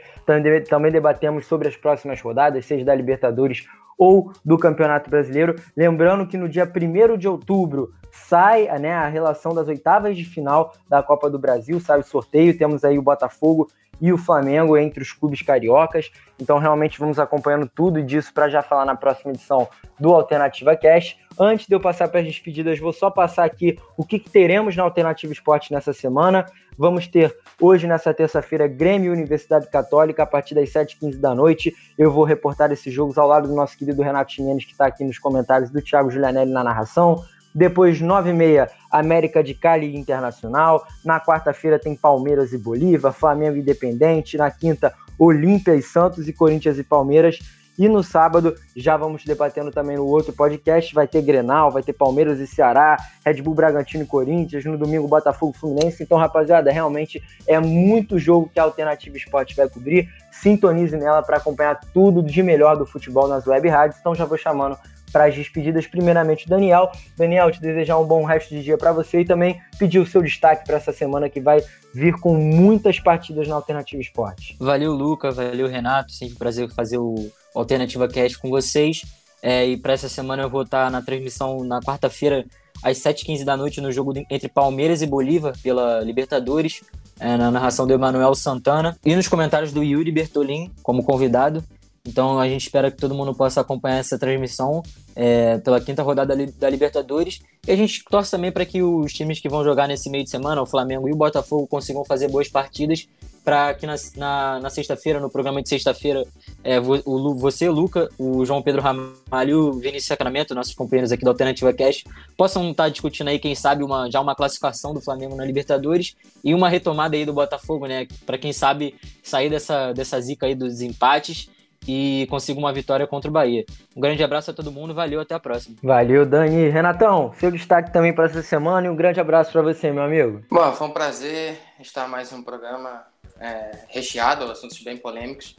Também 0.68 0.92
debatemos 0.92 1.46
sobre 1.46 1.68
as 1.68 1.76
próximas 1.76 2.20
rodadas, 2.20 2.66
seja 2.66 2.84
da 2.84 2.94
Libertadores 2.94 3.64
ou 4.00 4.32
do 4.42 4.56
Campeonato 4.56 5.10
Brasileiro. 5.10 5.56
Lembrando 5.76 6.26
que 6.26 6.38
no 6.38 6.48
dia 6.48 6.64
1 6.64 7.18
de 7.18 7.28
outubro 7.28 7.92
sai 8.10 8.66
né, 8.78 8.94
a 8.94 9.06
relação 9.06 9.54
das 9.54 9.68
oitavas 9.68 10.16
de 10.16 10.24
final 10.24 10.72
da 10.88 11.02
Copa 11.02 11.28
do 11.28 11.38
Brasil, 11.38 11.78
sai 11.78 12.00
o 12.00 12.02
sorteio, 12.02 12.56
temos 12.56 12.82
aí 12.82 12.98
o 12.98 13.02
Botafogo 13.02 13.68
e 14.00 14.12
o 14.12 14.18
Flamengo 14.18 14.76
entre 14.76 15.02
os 15.02 15.12
clubes 15.12 15.42
cariocas. 15.42 16.10
Então, 16.40 16.58
realmente, 16.58 16.98
vamos 16.98 17.18
acompanhando 17.18 17.68
tudo 17.68 18.02
disso 18.02 18.32
para 18.32 18.48
já 18.48 18.62
falar 18.62 18.84
na 18.84 18.96
próxima 18.96 19.32
edição 19.32 19.68
do 19.98 20.14
Alternativa 20.14 20.74
Cash. 20.74 21.16
Antes 21.38 21.66
de 21.66 21.74
eu 21.74 21.80
passar 21.80 22.08
para 22.08 22.20
as 22.20 22.26
despedidas, 22.26 22.78
vou 22.78 22.92
só 22.92 23.10
passar 23.10 23.44
aqui 23.44 23.78
o 23.96 24.04
que, 24.04 24.18
que 24.18 24.30
teremos 24.30 24.74
na 24.74 24.82
Alternativa 24.82 25.32
Esporte 25.32 25.72
nessa 25.72 25.92
semana. 25.92 26.46
Vamos 26.76 27.06
ter 27.06 27.36
hoje, 27.60 27.86
nessa 27.86 28.14
terça-feira, 28.14 28.66
Grêmio 28.66 29.12
Universidade 29.12 29.68
Católica, 29.68 30.22
a 30.22 30.26
partir 30.26 30.54
das 30.54 30.70
7h15 30.70 31.20
da 31.20 31.34
noite. 31.34 31.74
Eu 31.98 32.10
vou 32.10 32.24
reportar 32.24 32.72
esses 32.72 32.92
jogos 32.92 33.18
ao 33.18 33.28
lado 33.28 33.48
do 33.48 33.54
nosso 33.54 33.76
querido 33.76 34.02
Renato 34.02 34.32
Chimenez, 34.32 34.64
que 34.64 34.72
está 34.72 34.86
aqui 34.86 35.04
nos 35.04 35.18
comentários, 35.18 35.70
do 35.70 35.82
Thiago 35.82 36.10
Julianelli 36.10 36.50
na 36.50 36.64
narração. 36.64 37.22
Depois, 37.54 38.00
9h30, 38.00 38.68
América 38.90 39.42
de 39.42 39.54
Cali 39.54 39.96
Internacional. 39.96 40.84
Na 41.04 41.20
quarta-feira 41.20 41.78
tem 41.78 41.96
Palmeiras 41.96 42.52
e 42.52 42.58
Bolívar, 42.58 43.12
Flamengo 43.12 43.56
Independente. 43.56 44.36
Na 44.36 44.50
quinta, 44.50 44.94
Olímpia 45.18 45.74
e 45.74 45.82
Santos 45.82 46.28
e 46.28 46.32
Corinthians 46.32 46.78
e 46.78 46.84
Palmeiras. 46.84 47.38
E 47.80 47.88
no 47.88 48.02
sábado, 48.02 48.54
já 48.76 48.94
vamos 48.94 49.24
debatendo 49.24 49.70
também 49.70 49.96
no 49.96 50.04
outro 50.04 50.34
podcast, 50.34 50.94
vai 50.94 51.08
ter 51.08 51.22
Grenal, 51.22 51.70
vai 51.70 51.82
ter 51.82 51.94
Palmeiras 51.94 52.38
e 52.38 52.46
Ceará, 52.46 52.98
Red 53.24 53.40
Bull 53.40 53.54
Bragantino 53.54 54.04
e 54.04 54.06
Corinthians, 54.06 54.66
no 54.66 54.76
domingo 54.76 55.08
Botafogo 55.08 55.56
Fluminense. 55.56 56.02
Então, 56.02 56.18
rapaziada, 56.18 56.70
realmente 56.70 57.22
é 57.46 57.58
muito 57.58 58.18
jogo 58.18 58.50
que 58.52 58.60
a 58.60 58.64
Alternativa 58.64 59.16
Esporte 59.16 59.56
vai 59.56 59.66
cobrir. 59.66 60.10
Sintonize 60.30 60.94
nela 60.94 61.22
para 61.22 61.38
acompanhar 61.38 61.80
tudo 61.94 62.22
de 62.22 62.42
melhor 62.42 62.76
do 62.76 62.84
futebol 62.84 63.26
nas 63.26 63.46
web 63.46 63.66
rádios. 63.66 63.98
Então, 63.98 64.14
já 64.14 64.26
vou 64.26 64.36
chamando 64.36 64.76
para 65.12 65.26
as 65.26 65.34
despedidas, 65.34 65.86
primeiramente 65.86 66.48
Daniel. 66.48 66.90
Daniel, 67.16 67.50
te 67.50 67.60
desejar 67.60 67.98
um 67.98 68.04
bom 68.04 68.24
resto 68.24 68.54
de 68.54 68.62
dia 68.62 68.78
para 68.78 68.92
você 68.92 69.20
e 69.20 69.24
também 69.24 69.60
pedir 69.78 69.98
o 69.98 70.06
seu 70.06 70.22
destaque 70.22 70.64
para 70.64 70.76
essa 70.76 70.92
semana 70.92 71.28
que 71.28 71.40
vai 71.40 71.62
vir 71.92 72.14
com 72.14 72.34
muitas 72.34 73.00
partidas 73.00 73.48
na 73.48 73.54
Alternativa 73.54 74.00
Esporte. 74.00 74.56
Valeu, 74.58 74.92
Luca, 74.92 75.30
valeu, 75.30 75.68
Renato. 75.68 76.12
Sempre 76.12 76.34
um 76.34 76.38
prazer 76.38 76.70
fazer 76.70 76.98
o 76.98 77.30
Alternativa 77.54 78.08
Cast 78.08 78.38
com 78.38 78.48
vocês. 78.48 79.02
É, 79.42 79.66
e 79.66 79.76
para 79.76 79.94
essa 79.94 80.08
semana 80.08 80.42
eu 80.42 80.50
vou 80.50 80.62
estar 80.62 80.90
na 80.90 81.00
transmissão 81.00 81.64
na 81.64 81.80
quarta-feira, 81.80 82.44
às 82.82 82.98
7h15 82.98 83.44
da 83.44 83.56
noite, 83.56 83.80
no 83.80 83.90
jogo 83.90 84.12
entre 84.30 84.48
Palmeiras 84.48 85.02
e 85.02 85.06
Bolívar 85.06 85.54
pela 85.62 86.00
Libertadores, 86.00 86.82
é, 87.18 87.36
na 87.36 87.50
narração 87.50 87.86
do 87.86 87.92
Emanuel 87.92 88.34
Santana, 88.34 88.96
e 89.04 89.16
nos 89.16 89.28
comentários 89.28 89.72
do 89.72 89.82
Yuri 89.82 90.12
Bertolin 90.12 90.70
como 90.82 91.02
convidado. 91.02 91.64
Então 92.06 92.38
a 92.40 92.48
gente 92.48 92.62
espera 92.62 92.90
que 92.90 92.96
todo 92.96 93.14
mundo 93.14 93.34
possa 93.34 93.60
acompanhar 93.60 93.98
essa 93.98 94.18
transmissão 94.18 94.82
é, 95.14 95.58
pela 95.58 95.80
quinta 95.80 96.02
rodada 96.02 96.34
da 96.36 96.70
Libertadores. 96.70 97.40
E 97.66 97.70
a 97.70 97.76
gente 97.76 98.02
torce 98.04 98.30
também 98.30 98.50
para 98.50 98.64
que 98.64 98.82
os 98.82 99.12
times 99.12 99.38
que 99.38 99.48
vão 99.48 99.62
jogar 99.62 99.86
nesse 99.86 100.08
meio 100.08 100.24
de 100.24 100.30
semana, 100.30 100.62
o 100.62 100.66
Flamengo 100.66 101.08
e 101.08 101.12
o 101.12 101.16
Botafogo, 101.16 101.66
consigam 101.66 102.04
fazer 102.04 102.28
boas 102.28 102.48
partidas. 102.48 103.06
Para 103.42 103.72
que 103.72 103.86
na, 103.86 103.94
na, 104.16 104.60
na 104.60 104.70
sexta-feira, 104.70 105.18
no 105.18 105.30
programa 105.30 105.62
de 105.62 105.68
sexta-feira, 105.68 106.26
é, 106.62 106.78
o, 106.78 107.34
você, 107.34 107.70
Luca, 107.70 108.08
o 108.18 108.44
João 108.44 108.60
Pedro 108.60 108.82
Ramalho 108.82 109.70
o 109.70 109.72
Vinícius 109.72 110.06
Sacramento, 110.06 110.54
nossos 110.54 110.74
companheiros 110.74 111.10
aqui 111.10 111.24
da 111.24 111.30
Alternativa 111.30 111.72
Cash, 111.72 112.04
possam 112.36 112.70
estar 112.70 112.90
discutindo 112.90 113.28
aí, 113.28 113.38
quem 113.38 113.54
sabe, 113.54 113.82
uma, 113.82 114.10
já 114.10 114.20
uma 114.20 114.34
classificação 114.34 114.92
do 114.92 115.00
Flamengo 115.00 115.34
na 115.34 115.44
Libertadores 115.44 116.14
e 116.44 116.52
uma 116.52 116.68
retomada 116.68 117.16
aí 117.16 117.24
do 117.24 117.32
Botafogo, 117.32 117.86
né? 117.86 118.06
Para 118.26 118.36
quem 118.36 118.52
sabe 118.52 118.94
sair 119.22 119.48
dessa, 119.48 119.94
dessa 119.94 120.20
zica 120.20 120.44
aí 120.44 120.54
dos 120.54 120.82
empates 120.82 121.48
e 121.86 122.26
consiga 122.30 122.58
uma 122.58 122.72
vitória 122.72 123.06
contra 123.06 123.30
o 123.30 123.32
Bahia. 123.32 123.64
Um 123.96 124.00
grande 124.00 124.22
abraço 124.22 124.50
a 124.50 124.54
todo 124.54 124.70
mundo, 124.70 124.94
valeu, 124.94 125.20
até 125.20 125.34
a 125.34 125.40
próxima. 125.40 125.76
Valeu, 125.82 126.26
Dani. 126.26 126.68
Renatão, 126.68 127.32
seu 127.38 127.50
destaque 127.50 127.92
também 127.92 128.14
para 128.14 128.26
essa 128.26 128.42
semana 128.42 128.86
e 128.86 128.90
um 128.90 128.96
grande 128.96 129.20
abraço 129.20 129.52
para 129.52 129.62
você, 129.62 129.90
meu 129.90 130.02
amigo. 130.02 130.42
Bom, 130.50 130.72
foi 130.72 130.86
um 130.86 130.92
prazer 130.92 131.58
estar 131.80 132.08
mais 132.08 132.32
um 132.32 132.42
programa 132.42 133.04
é, 133.38 133.70
recheado, 133.88 134.44
assuntos 134.44 134.80
bem 134.82 134.96
polêmicos. 134.96 135.56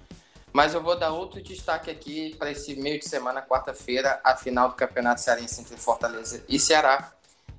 Mas 0.53 0.73
eu 0.73 0.83
vou 0.83 0.97
dar 0.97 1.11
outro 1.11 1.41
destaque 1.41 1.89
aqui 1.89 2.35
para 2.37 2.51
esse 2.51 2.75
meio 2.75 2.99
de 2.99 3.07
semana, 3.07 3.41
quarta-feira, 3.41 4.19
a 4.23 4.35
final 4.35 4.69
do 4.69 4.75
Campeonato 4.75 5.21
Cearense 5.21 5.61
entre 5.61 5.77
Fortaleza 5.77 6.43
e 6.47 6.59
Ceará. 6.59 7.11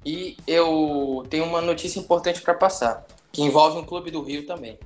E 0.05 0.37
eu 0.47 1.25
tenho 1.31 1.45
uma 1.45 1.61
notícia 1.61 1.99
importante 1.99 2.43
para 2.43 2.55
passar, 2.55 3.07
que 3.31 3.43
envolve 3.43 3.79
um 3.79 3.85
clube 3.85 4.11
do 4.11 4.23
Rio 4.23 4.47
também. 4.47 4.79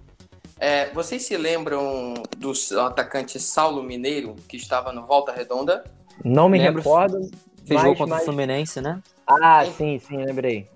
É, 0.59 0.91
vocês 0.91 1.25
se 1.25 1.37
lembram 1.37 2.15
do 2.39 2.53
atacante 2.81 3.39
Saulo 3.39 3.83
Mineiro, 3.83 4.37
que 4.49 4.57
estava 4.57 4.91
no 4.91 5.07
Volta 5.07 5.33
Redonda? 5.33 5.85
Não 6.25 6.49
me 6.49 6.59
Lembro, 6.59 6.81
recordo. 6.81 7.31
Fez 7.67 7.81
jogo 7.81 7.97
contra 7.97 8.15
mas... 8.15 8.23
o 8.23 8.27
Fluminense, 8.27 8.81
né? 8.81 9.03
Ah, 9.27 9.65
sim, 9.77 9.99
sim, 9.99 10.17
lembrei. 10.25 10.69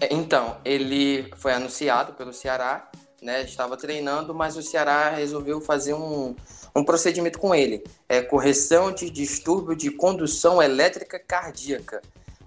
É, 0.00 0.14
então, 0.14 0.56
ele 0.64 1.30
foi 1.36 1.52
anunciado 1.52 2.14
pelo 2.14 2.32
Ceará, 2.32 2.88
né? 3.20 3.42
Estava 3.42 3.76
treinando, 3.76 4.34
mas 4.34 4.56
o 4.56 4.62
Ceará 4.62 5.10
resolveu 5.10 5.60
fazer 5.60 5.94
um, 5.94 6.34
um 6.74 6.84
procedimento 6.84 7.38
com 7.38 7.54
ele. 7.54 7.84
É 8.08 8.22
correção 8.22 8.92
de 8.92 9.10
distúrbio 9.10 9.76
de 9.76 9.90
condução 9.90 10.62
elétrica 10.62 11.18
cardíaca. 11.18 12.00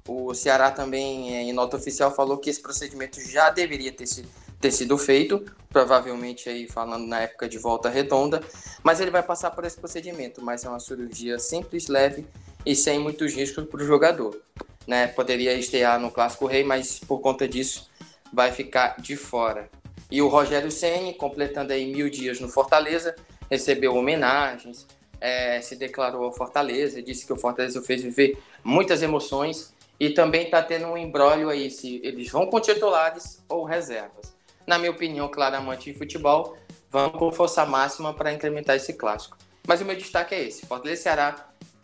O 0.08 0.34
Ceará 0.34 0.72
também, 0.72 1.49
em 1.49 1.53
nota 1.53 1.78
oficial, 1.78 2.10
falou 2.16 2.38
que 2.38 2.49
esse 2.49 2.62
procedimento 2.62 3.22
já 3.22 3.52
deveria 3.52 3.91
ter 3.91 4.08
sido 4.08 4.30
ter 4.62 4.72
sido 4.72 4.98
feito, 4.98 5.44
provavelmente 5.70 6.48
aí 6.48 6.68
falando 6.68 7.08
na 7.08 7.22
época 7.22 7.50
de 7.50 7.58
volta 7.58 7.90
redonda, 7.90 8.42
mas 8.84 9.02
ele 9.02 9.10
vai 9.10 9.24
passar 9.24 9.52
por 9.52 9.66
esse 9.66 9.78
procedimento, 9.78 10.42
mas 10.42 10.64
é 10.64 10.70
uma 10.70 10.80
cirurgia 10.80 11.40
simples, 11.40 11.88
leve 11.88 12.28
e 12.64 12.76
sem 12.76 13.00
muitos 13.00 13.34
riscos 13.34 13.66
para 13.66 13.82
o 13.82 13.86
jogador. 13.86 14.40
Né? 14.86 15.08
Poderia 15.08 15.54
estrear 15.56 16.00
no 16.00 16.12
Clássico 16.12 16.46
Rei, 16.46 16.64
mas 16.64 17.00
por 17.00 17.20
conta 17.20 17.48
disso 17.48 17.90
vai 18.32 18.52
ficar 18.52 19.02
de 19.02 19.16
fora. 19.16 19.68
E 20.12 20.22
o 20.22 20.28
Rogério 20.28 20.70
Ceni, 20.70 21.14
completando 21.14 21.74
aí 21.74 21.92
mil 21.92 22.10
dias 22.10 22.40
no 22.40 22.48
Fortaleza, 22.48 23.16
recebeu 23.50 23.96
homenagens, 23.96 24.86
é, 25.20 25.60
se 25.62 25.76
declarou 25.76 26.26
ao 26.26 26.34
Fortaleza, 26.34 27.02
disse 27.02 27.26
que 27.26 27.34
o 27.34 27.38
Fortaleza 27.38 27.82
fez 27.82 28.02
viver 28.04 28.38
muitas 28.64 29.02
emoções 29.02 29.74
e 30.00 30.10
também 30.10 30.46
está 30.46 30.62
tendo 30.62 30.88
um 30.88 30.98
embrólio 30.98 31.50
aí 31.50 31.72
se 31.72 32.02
eles 32.04 32.30
vão 32.30 32.48
com 32.48 32.60
titulares 32.60 33.42
ou 33.48 33.64
reservas 33.64 34.40
na 34.66 34.78
minha 34.78 34.92
opinião, 34.92 35.28
claro, 35.30 35.56
amante 35.56 35.92
de 35.92 35.98
futebol, 35.98 36.58
vamos 36.90 37.18
com 37.18 37.32
força 37.32 37.66
máxima 37.66 38.14
para 38.14 38.34
incrementar 38.34 38.76
esse 38.76 38.94
clássico. 38.94 39.38
Mas 39.68 39.82
o 39.82 39.86
meu 39.86 39.96
destaque 39.96 40.36
é 40.36 40.44
esse: 40.44 40.66
Fortaleza 40.66 41.04
Ceará, 41.04 41.36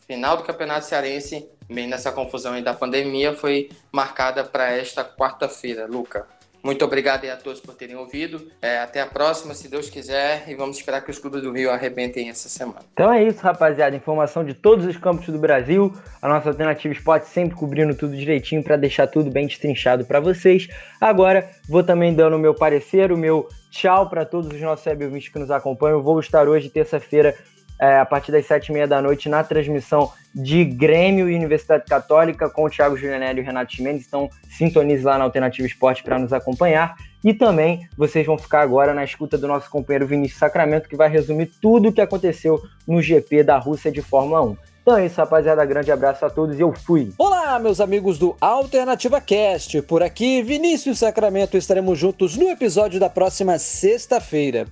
final 0.06 0.38
do 0.38 0.44
Campeonato 0.44 0.86
Cearense, 0.86 1.48
meio 1.70 1.90
nessa 1.90 2.12
confusão 2.12 2.54
aí 2.54 2.64
da 2.64 2.74
pandemia, 2.74 3.36
foi 3.36 3.70
marcada 3.92 4.44
para 4.44 4.72
esta 4.72 5.04
quarta-feira, 5.04 5.86
Luca. 5.86 6.28
Muito 6.68 6.84
obrigado 6.84 7.24
a 7.30 7.38
todos 7.38 7.62
por 7.62 7.76
terem 7.76 7.96
ouvido. 7.96 8.52
É, 8.62 8.80
até 8.80 9.00
a 9.00 9.06
próxima, 9.06 9.54
se 9.54 9.70
Deus 9.70 9.90
quiser, 9.90 10.44
e 10.50 10.54
vamos 10.54 10.76
esperar 10.76 11.00
que 11.00 11.10
os 11.10 11.18
clubes 11.18 11.42
do 11.42 11.54
Rio 11.54 11.72
arrebentem 11.72 12.28
essa 12.28 12.50
semana. 12.50 12.82
Então 12.92 13.10
é 13.10 13.24
isso, 13.24 13.40
rapaziada. 13.40 13.96
Informação 13.96 14.44
de 14.44 14.54
todos 14.54 14.86
os 14.86 14.98
campos 14.98 15.28
do 15.28 15.40
Brasil. 15.40 15.96
A 16.22 16.28
nossa 16.28 16.50
alternativa 16.50 16.94
Spot 16.94 17.24
sempre 17.24 17.56
cobrindo 17.56 17.96
tudo 17.96 18.18
direitinho 18.18 18.62
para 18.62 18.76
deixar 18.76 19.08
tudo 19.08 19.32
bem 19.32 19.48
destrinchado 19.48 20.04
para 20.04 20.20
vocês. 20.20 20.68
Agora, 21.00 21.50
vou 21.70 21.86
também 21.86 22.14
dando 22.14 22.36
o 22.36 22.40
meu 22.40 22.54
parecer, 22.54 23.14
o 23.14 23.18
meu 23.18 23.48
tchau 23.72 24.10
para 24.10 24.26
todos 24.26 24.52
os 24.52 24.60
nossos 24.60 24.86
web 24.88 25.22
que 25.22 25.40
nos 25.40 25.50
acompanham. 25.50 26.04
Vou 26.04 26.20
estar 26.20 26.50
hoje, 26.50 26.70
terça-feira, 26.70 27.34
é, 27.80 28.00
a 28.00 28.06
partir 28.06 28.32
das 28.32 28.46
sete 28.46 28.68
e 28.68 28.74
meia 28.74 28.88
da 28.88 29.02
noite 29.02 29.30
na 29.30 29.44
transmissão 29.44 30.12
de 30.34 30.64
Grêmio 30.66 31.30
e 31.30 31.36
Universidade 31.36 31.86
Católica 31.86 32.50
com 32.50 32.66
o 32.66 32.70
Thiago 32.70 32.98
Julianelli 32.98 33.40
e 33.40 33.44
o 33.44 33.46
Renato 33.46 33.74
Chimenez. 33.74 34.06
Então, 34.08 34.30
sintonize 34.50 35.04
lá 35.04 35.18
na 35.18 35.24
Alternativa 35.24 35.68
Esporte 35.68 36.04
para 36.04 36.20
nos 36.20 36.34
acompanhar. 36.34 36.96
E 37.24 37.34
também 37.34 37.88
vocês 37.98 38.26
vão 38.26 38.38
ficar 38.38 38.62
agora 38.62 38.94
na 38.94 39.04
escuta 39.04 39.38
do 39.38 39.48
nosso 39.48 39.70
companheiro 39.70 40.08
Vinícius 40.08 40.40
Sacramento, 40.40 40.88
que 40.88 40.96
vai 40.96 41.10
resumir 41.10 41.52
tudo 41.62 41.90
o 41.90 41.94
que 41.94 42.02
aconteceu 42.02 42.62
no 42.88 43.02
GP 43.02 43.44
da 43.44 43.58
Rússia 43.58 43.92
de 43.92 44.02
Fórmula 44.02 44.42
1. 44.44 44.58
Então 44.88 44.98
é 44.98 45.06
isso, 45.06 45.20
rapaziada. 45.20 45.66
Grande 45.66 45.92
abraço 45.92 46.26
a 46.26 46.30
todos 46.30 46.58
e 46.58 46.62
eu 46.62 46.72
fui. 46.72 47.12
Olá, 47.18 47.60
meus 47.60 47.82
amigos 47.82 48.18
do 48.18 48.38
Alternativa 48.40 49.20
Cast. 49.20 49.82
Por 49.82 50.02
aqui, 50.02 50.42
Vinícius 50.42 51.00
Sacramento. 51.00 51.58
Estaremos 51.58 52.00
juntos 52.00 52.38
no 52.38 52.50
episódio 52.50 52.98
da 52.98 53.10
próxima 53.10 53.60
sexta-feira. 53.60 54.66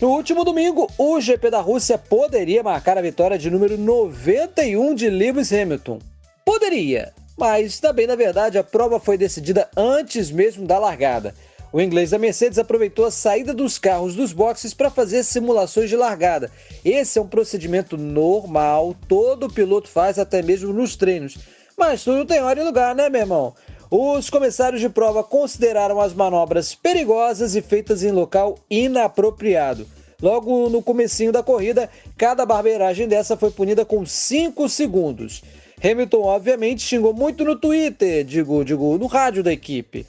No 0.00 0.08
último 0.08 0.44
domingo, 0.46 0.90
o 0.96 1.20
GP 1.20 1.50
da 1.50 1.60
Rússia 1.60 1.98
poderia 1.98 2.62
marcar 2.62 2.96
a 2.96 3.02
vitória 3.02 3.36
de 3.36 3.50
número 3.50 3.76
91 3.76 4.94
de 4.94 5.10
Lewis 5.10 5.52
Hamilton. 5.52 5.98
Poderia, 6.42 7.12
mas 7.36 7.78
também 7.78 8.06
na 8.06 8.16
verdade 8.16 8.56
a 8.56 8.64
prova 8.64 8.98
foi 8.98 9.18
decidida 9.18 9.68
antes 9.76 10.30
mesmo 10.30 10.66
da 10.66 10.78
largada. 10.78 11.34
O 11.70 11.82
inglês 11.82 12.10
da 12.10 12.18
Mercedes 12.18 12.58
aproveitou 12.58 13.04
a 13.04 13.10
saída 13.10 13.52
dos 13.52 13.78
carros 13.78 14.14
dos 14.14 14.32
boxes 14.32 14.72
para 14.72 14.88
fazer 14.88 15.22
simulações 15.22 15.90
de 15.90 15.96
largada. 15.96 16.50
Esse 16.82 17.18
é 17.18 17.22
um 17.22 17.28
procedimento 17.28 17.98
normal, 17.98 18.96
todo 19.06 19.52
piloto 19.52 19.86
faz 19.90 20.18
até 20.18 20.40
mesmo 20.40 20.72
nos 20.72 20.96
treinos. 20.96 21.36
Mas 21.76 22.02
tudo 22.02 22.24
tem 22.24 22.40
hora 22.40 22.58
e 22.58 22.64
lugar, 22.64 22.94
né, 22.94 23.10
meu 23.10 23.20
irmão? 23.20 23.54
Os 23.90 24.30
comissários 24.30 24.80
de 24.80 24.88
prova 24.88 25.24
consideraram 25.24 26.00
as 26.00 26.14
manobras 26.14 26.76
perigosas 26.76 27.56
e 27.56 27.60
feitas 27.60 28.04
em 28.04 28.12
local 28.12 28.56
inapropriado. 28.70 29.84
Logo 30.22 30.68
no 30.68 30.80
comecinho 30.80 31.32
da 31.32 31.42
corrida, 31.42 31.90
cada 32.16 32.46
barbeiragem 32.46 33.08
dessa 33.08 33.36
foi 33.36 33.50
punida 33.50 33.84
com 33.84 34.06
5 34.06 34.68
segundos. 34.68 35.42
Hamilton 35.82 36.22
obviamente 36.22 36.82
xingou 36.82 37.12
muito 37.12 37.44
no 37.44 37.56
Twitter, 37.56 38.22
digo, 38.22 38.64
digo, 38.64 38.96
no 38.96 39.06
rádio 39.06 39.42
da 39.42 39.52
equipe. 39.52 40.06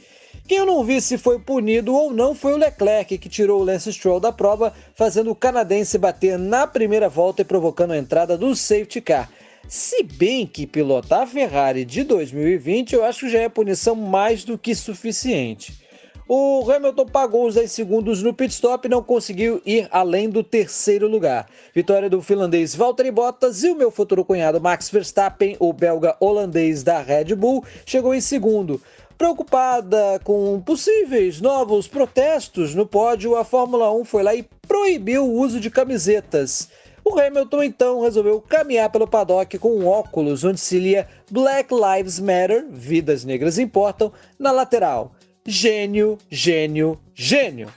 Quem 0.47 0.59
eu 0.59 0.65
não 0.65 0.83
vi 0.83 1.01
se 1.01 1.17
foi 1.17 1.39
punido 1.39 1.95
ou 1.95 2.11
não 2.11 2.35
foi 2.35 2.53
o 2.53 2.57
Leclerc, 2.57 3.17
que 3.17 3.29
tirou 3.29 3.61
o 3.61 3.63
Lance 3.63 3.91
Stroll 3.91 4.19
da 4.19 4.31
prova, 4.31 4.73
fazendo 4.93 5.31
o 5.31 5.35
canadense 5.35 5.97
bater 5.97 6.37
na 6.37 6.67
primeira 6.67 7.09
volta 7.09 7.41
e 7.41 7.45
provocando 7.45 7.91
a 7.91 7.97
entrada 7.97 8.37
do 8.37 8.55
safety 8.55 9.01
car. 9.01 9.27
Se 9.67 10.03
bem 10.03 10.45
que 10.45 10.67
pilotar 10.67 11.21
a 11.21 11.27
Ferrari 11.27 11.85
de 11.85 12.03
2020 12.03 12.93
eu 12.93 13.03
acho 13.03 13.21
que 13.21 13.29
já 13.29 13.39
é 13.39 13.49
punição 13.49 13.95
mais 13.95 14.43
do 14.43 14.57
que 14.57 14.75
suficiente. 14.75 15.81
O 16.27 16.69
Hamilton 16.71 17.05
pagou 17.07 17.45
os 17.45 17.55
10 17.55 17.69
segundos 17.69 18.23
no 18.23 18.33
pit 18.33 18.53
stop 18.53 18.87
e 18.87 18.89
não 18.89 19.03
conseguiu 19.03 19.61
ir 19.65 19.87
além 19.91 20.29
do 20.29 20.43
terceiro 20.43 21.07
lugar. 21.07 21.45
Vitória 21.75 22.09
do 22.09 22.21
finlandês 22.21 22.73
Valtteri 22.73 23.11
Bottas 23.11 23.63
e 23.63 23.69
o 23.69 23.75
meu 23.75 23.91
futuro 23.91 24.23
cunhado 24.23 24.61
Max 24.61 24.89
Verstappen, 24.89 25.57
o 25.59 25.73
belga 25.73 26.15
holandês 26.21 26.83
da 26.83 27.01
Red 27.01 27.35
Bull, 27.35 27.65
chegou 27.85 28.13
em 28.13 28.21
segundo. 28.21 28.81
Preocupada 29.17 30.19
com 30.23 30.59
possíveis 30.61 31.41
novos 31.41 31.87
protestos 31.87 32.73
no 32.73 32.87
pódio, 32.87 33.35
a 33.35 33.43
Fórmula 33.43 33.91
1 33.93 34.05
foi 34.05 34.23
lá 34.23 34.33
e 34.33 34.43
proibiu 34.67 35.25
o 35.25 35.33
uso 35.33 35.59
de 35.59 35.69
camisetas. 35.69 36.69
O 37.03 37.19
Hamilton 37.19 37.63
então 37.63 38.01
resolveu 38.01 38.39
caminhar 38.39 38.89
pelo 38.89 39.07
paddock 39.07 39.57
com 39.57 39.75
um 39.75 39.87
óculos 39.87 40.43
onde 40.43 40.59
se 40.59 40.79
lia 40.79 41.07
Black 41.29 41.73
Lives 41.73 42.19
Matter, 42.19 42.65
Vidas 42.69 43.25
Negras 43.25 43.57
Importam, 43.57 44.11
na 44.37 44.51
lateral. 44.51 45.11
Gênio, 45.45 46.17
gênio, 46.29 46.99
gênio. 47.15 47.73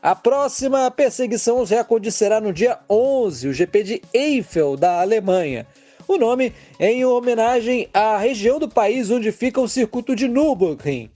A 0.00 0.14
próxima 0.14 0.90
perseguição 0.90 1.58
aos 1.58 1.70
recordes 1.70 2.14
será 2.14 2.40
no 2.40 2.52
dia 2.52 2.78
11, 2.88 3.48
o 3.48 3.52
GP 3.52 3.82
de 3.82 4.02
Eiffel, 4.14 4.76
da 4.76 5.00
Alemanha. 5.00 5.66
O 6.08 6.16
nome 6.16 6.52
é 6.78 6.90
em 6.90 7.04
homenagem 7.04 7.88
à 7.92 8.16
região 8.16 8.58
do 8.58 8.68
país 8.68 9.10
onde 9.10 9.30
fica 9.30 9.60
o 9.60 9.68
circuito 9.68 10.16
de 10.16 10.26
Nürburgring. 10.26 11.10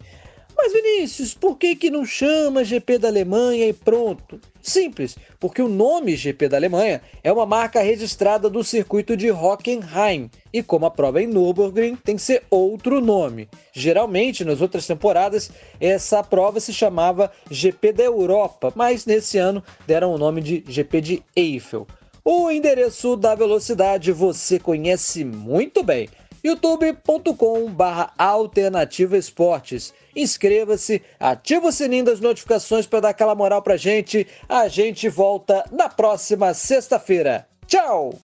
Mas 0.57 0.73
Vinícius, 0.73 1.35
por 1.35 1.57
que, 1.57 1.75
que 1.75 1.91
não 1.91 2.05
chama 2.05 2.65
GP 2.65 2.99
da 2.99 3.09
Alemanha 3.09 3.67
e 3.67 3.73
pronto? 3.73 4.41
Simples, 4.65 5.15
porque 5.39 5.61
o 5.61 5.69
nome 5.69 6.17
GP 6.17 6.49
da 6.49 6.57
Alemanha 6.57 7.03
é 7.23 7.31
uma 7.31 7.45
marca 7.45 7.83
registrada 7.83 8.49
do 8.49 8.65
circuito 8.65 9.15
de 9.15 9.31
Hockenheim, 9.31 10.31
e 10.51 10.63
como 10.63 10.87
a 10.87 10.91
prova 10.91 11.21
é 11.21 11.25
em 11.25 11.27
Nürburgring, 11.27 11.97
tem 11.97 12.17
que 12.17 12.23
ser 12.23 12.43
outro 12.49 12.99
nome. 12.99 13.47
Geralmente, 13.75 14.43
nas 14.43 14.63
outras 14.63 14.87
temporadas, 14.87 15.51
essa 15.79 16.23
prova 16.23 16.61
se 16.61 16.73
chamava 16.73 17.31
GP 17.51 17.93
da 17.93 18.05
Europa, 18.05 18.73
mas 18.75 19.05
nesse 19.05 19.37
ano 19.37 19.63
deram 19.87 20.15
o 20.15 20.19
nome 20.19 20.41
de 20.41 20.65
GP 20.67 21.01
de 21.03 21.23
Eiffel. 21.37 21.87
O 22.25 22.51
endereço 22.51 23.17
da 23.17 23.35
velocidade 23.35 24.11
você 24.13 24.59
conhece 24.59 25.27
muito 25.27 25.83
bem. 25.83 26.09
youtube.com/barra 26.45 28.13
alternativa 28.19 29.17
esportes. 29.17 29.95
Inscreva-se, 30.15 31.03
ativa 31.19 31.69
o 31.69 31.73
sininho 31.73 32.05
das 32.05 32.21
notificações 32.21 32.87
para 32.87 33.01
dar 33.01 33.09
aquela 33.09 33.35
moral 33.35 33.63
pra 33.63 33.77
gente. 33.77 34.27
A 34.49 34.69
gente 34.69 35.09
volta 35.09 35.65
na 35.73 35.89
próxima 35.89 36.53
sexta-feira. 36.53 37.49
Tchau! 37.67 38.19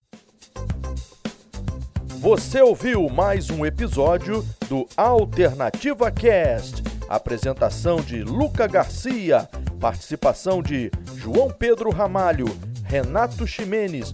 Você 2.19 2.61
ouviu 2.61 3.09
mais 3.09 3.49
um 3.49 3.65
episódio 3.65 4.45
do 4.69 4.87
Alternativa 4.95 6.11
Cast. 6.11 6.83
Apresentação 7.09 7.97
de 7.97 8.23
Luca 8.23 8.67
Garcia, 8.67 9.49
participação 9.79 10.61
de 10.61 10.91
João 11.15 11.49
Pedro 11.49 11.89
Ramalho 11.89 12.45
Renato 12.91 13.47
Ximenes, 13.47 14.13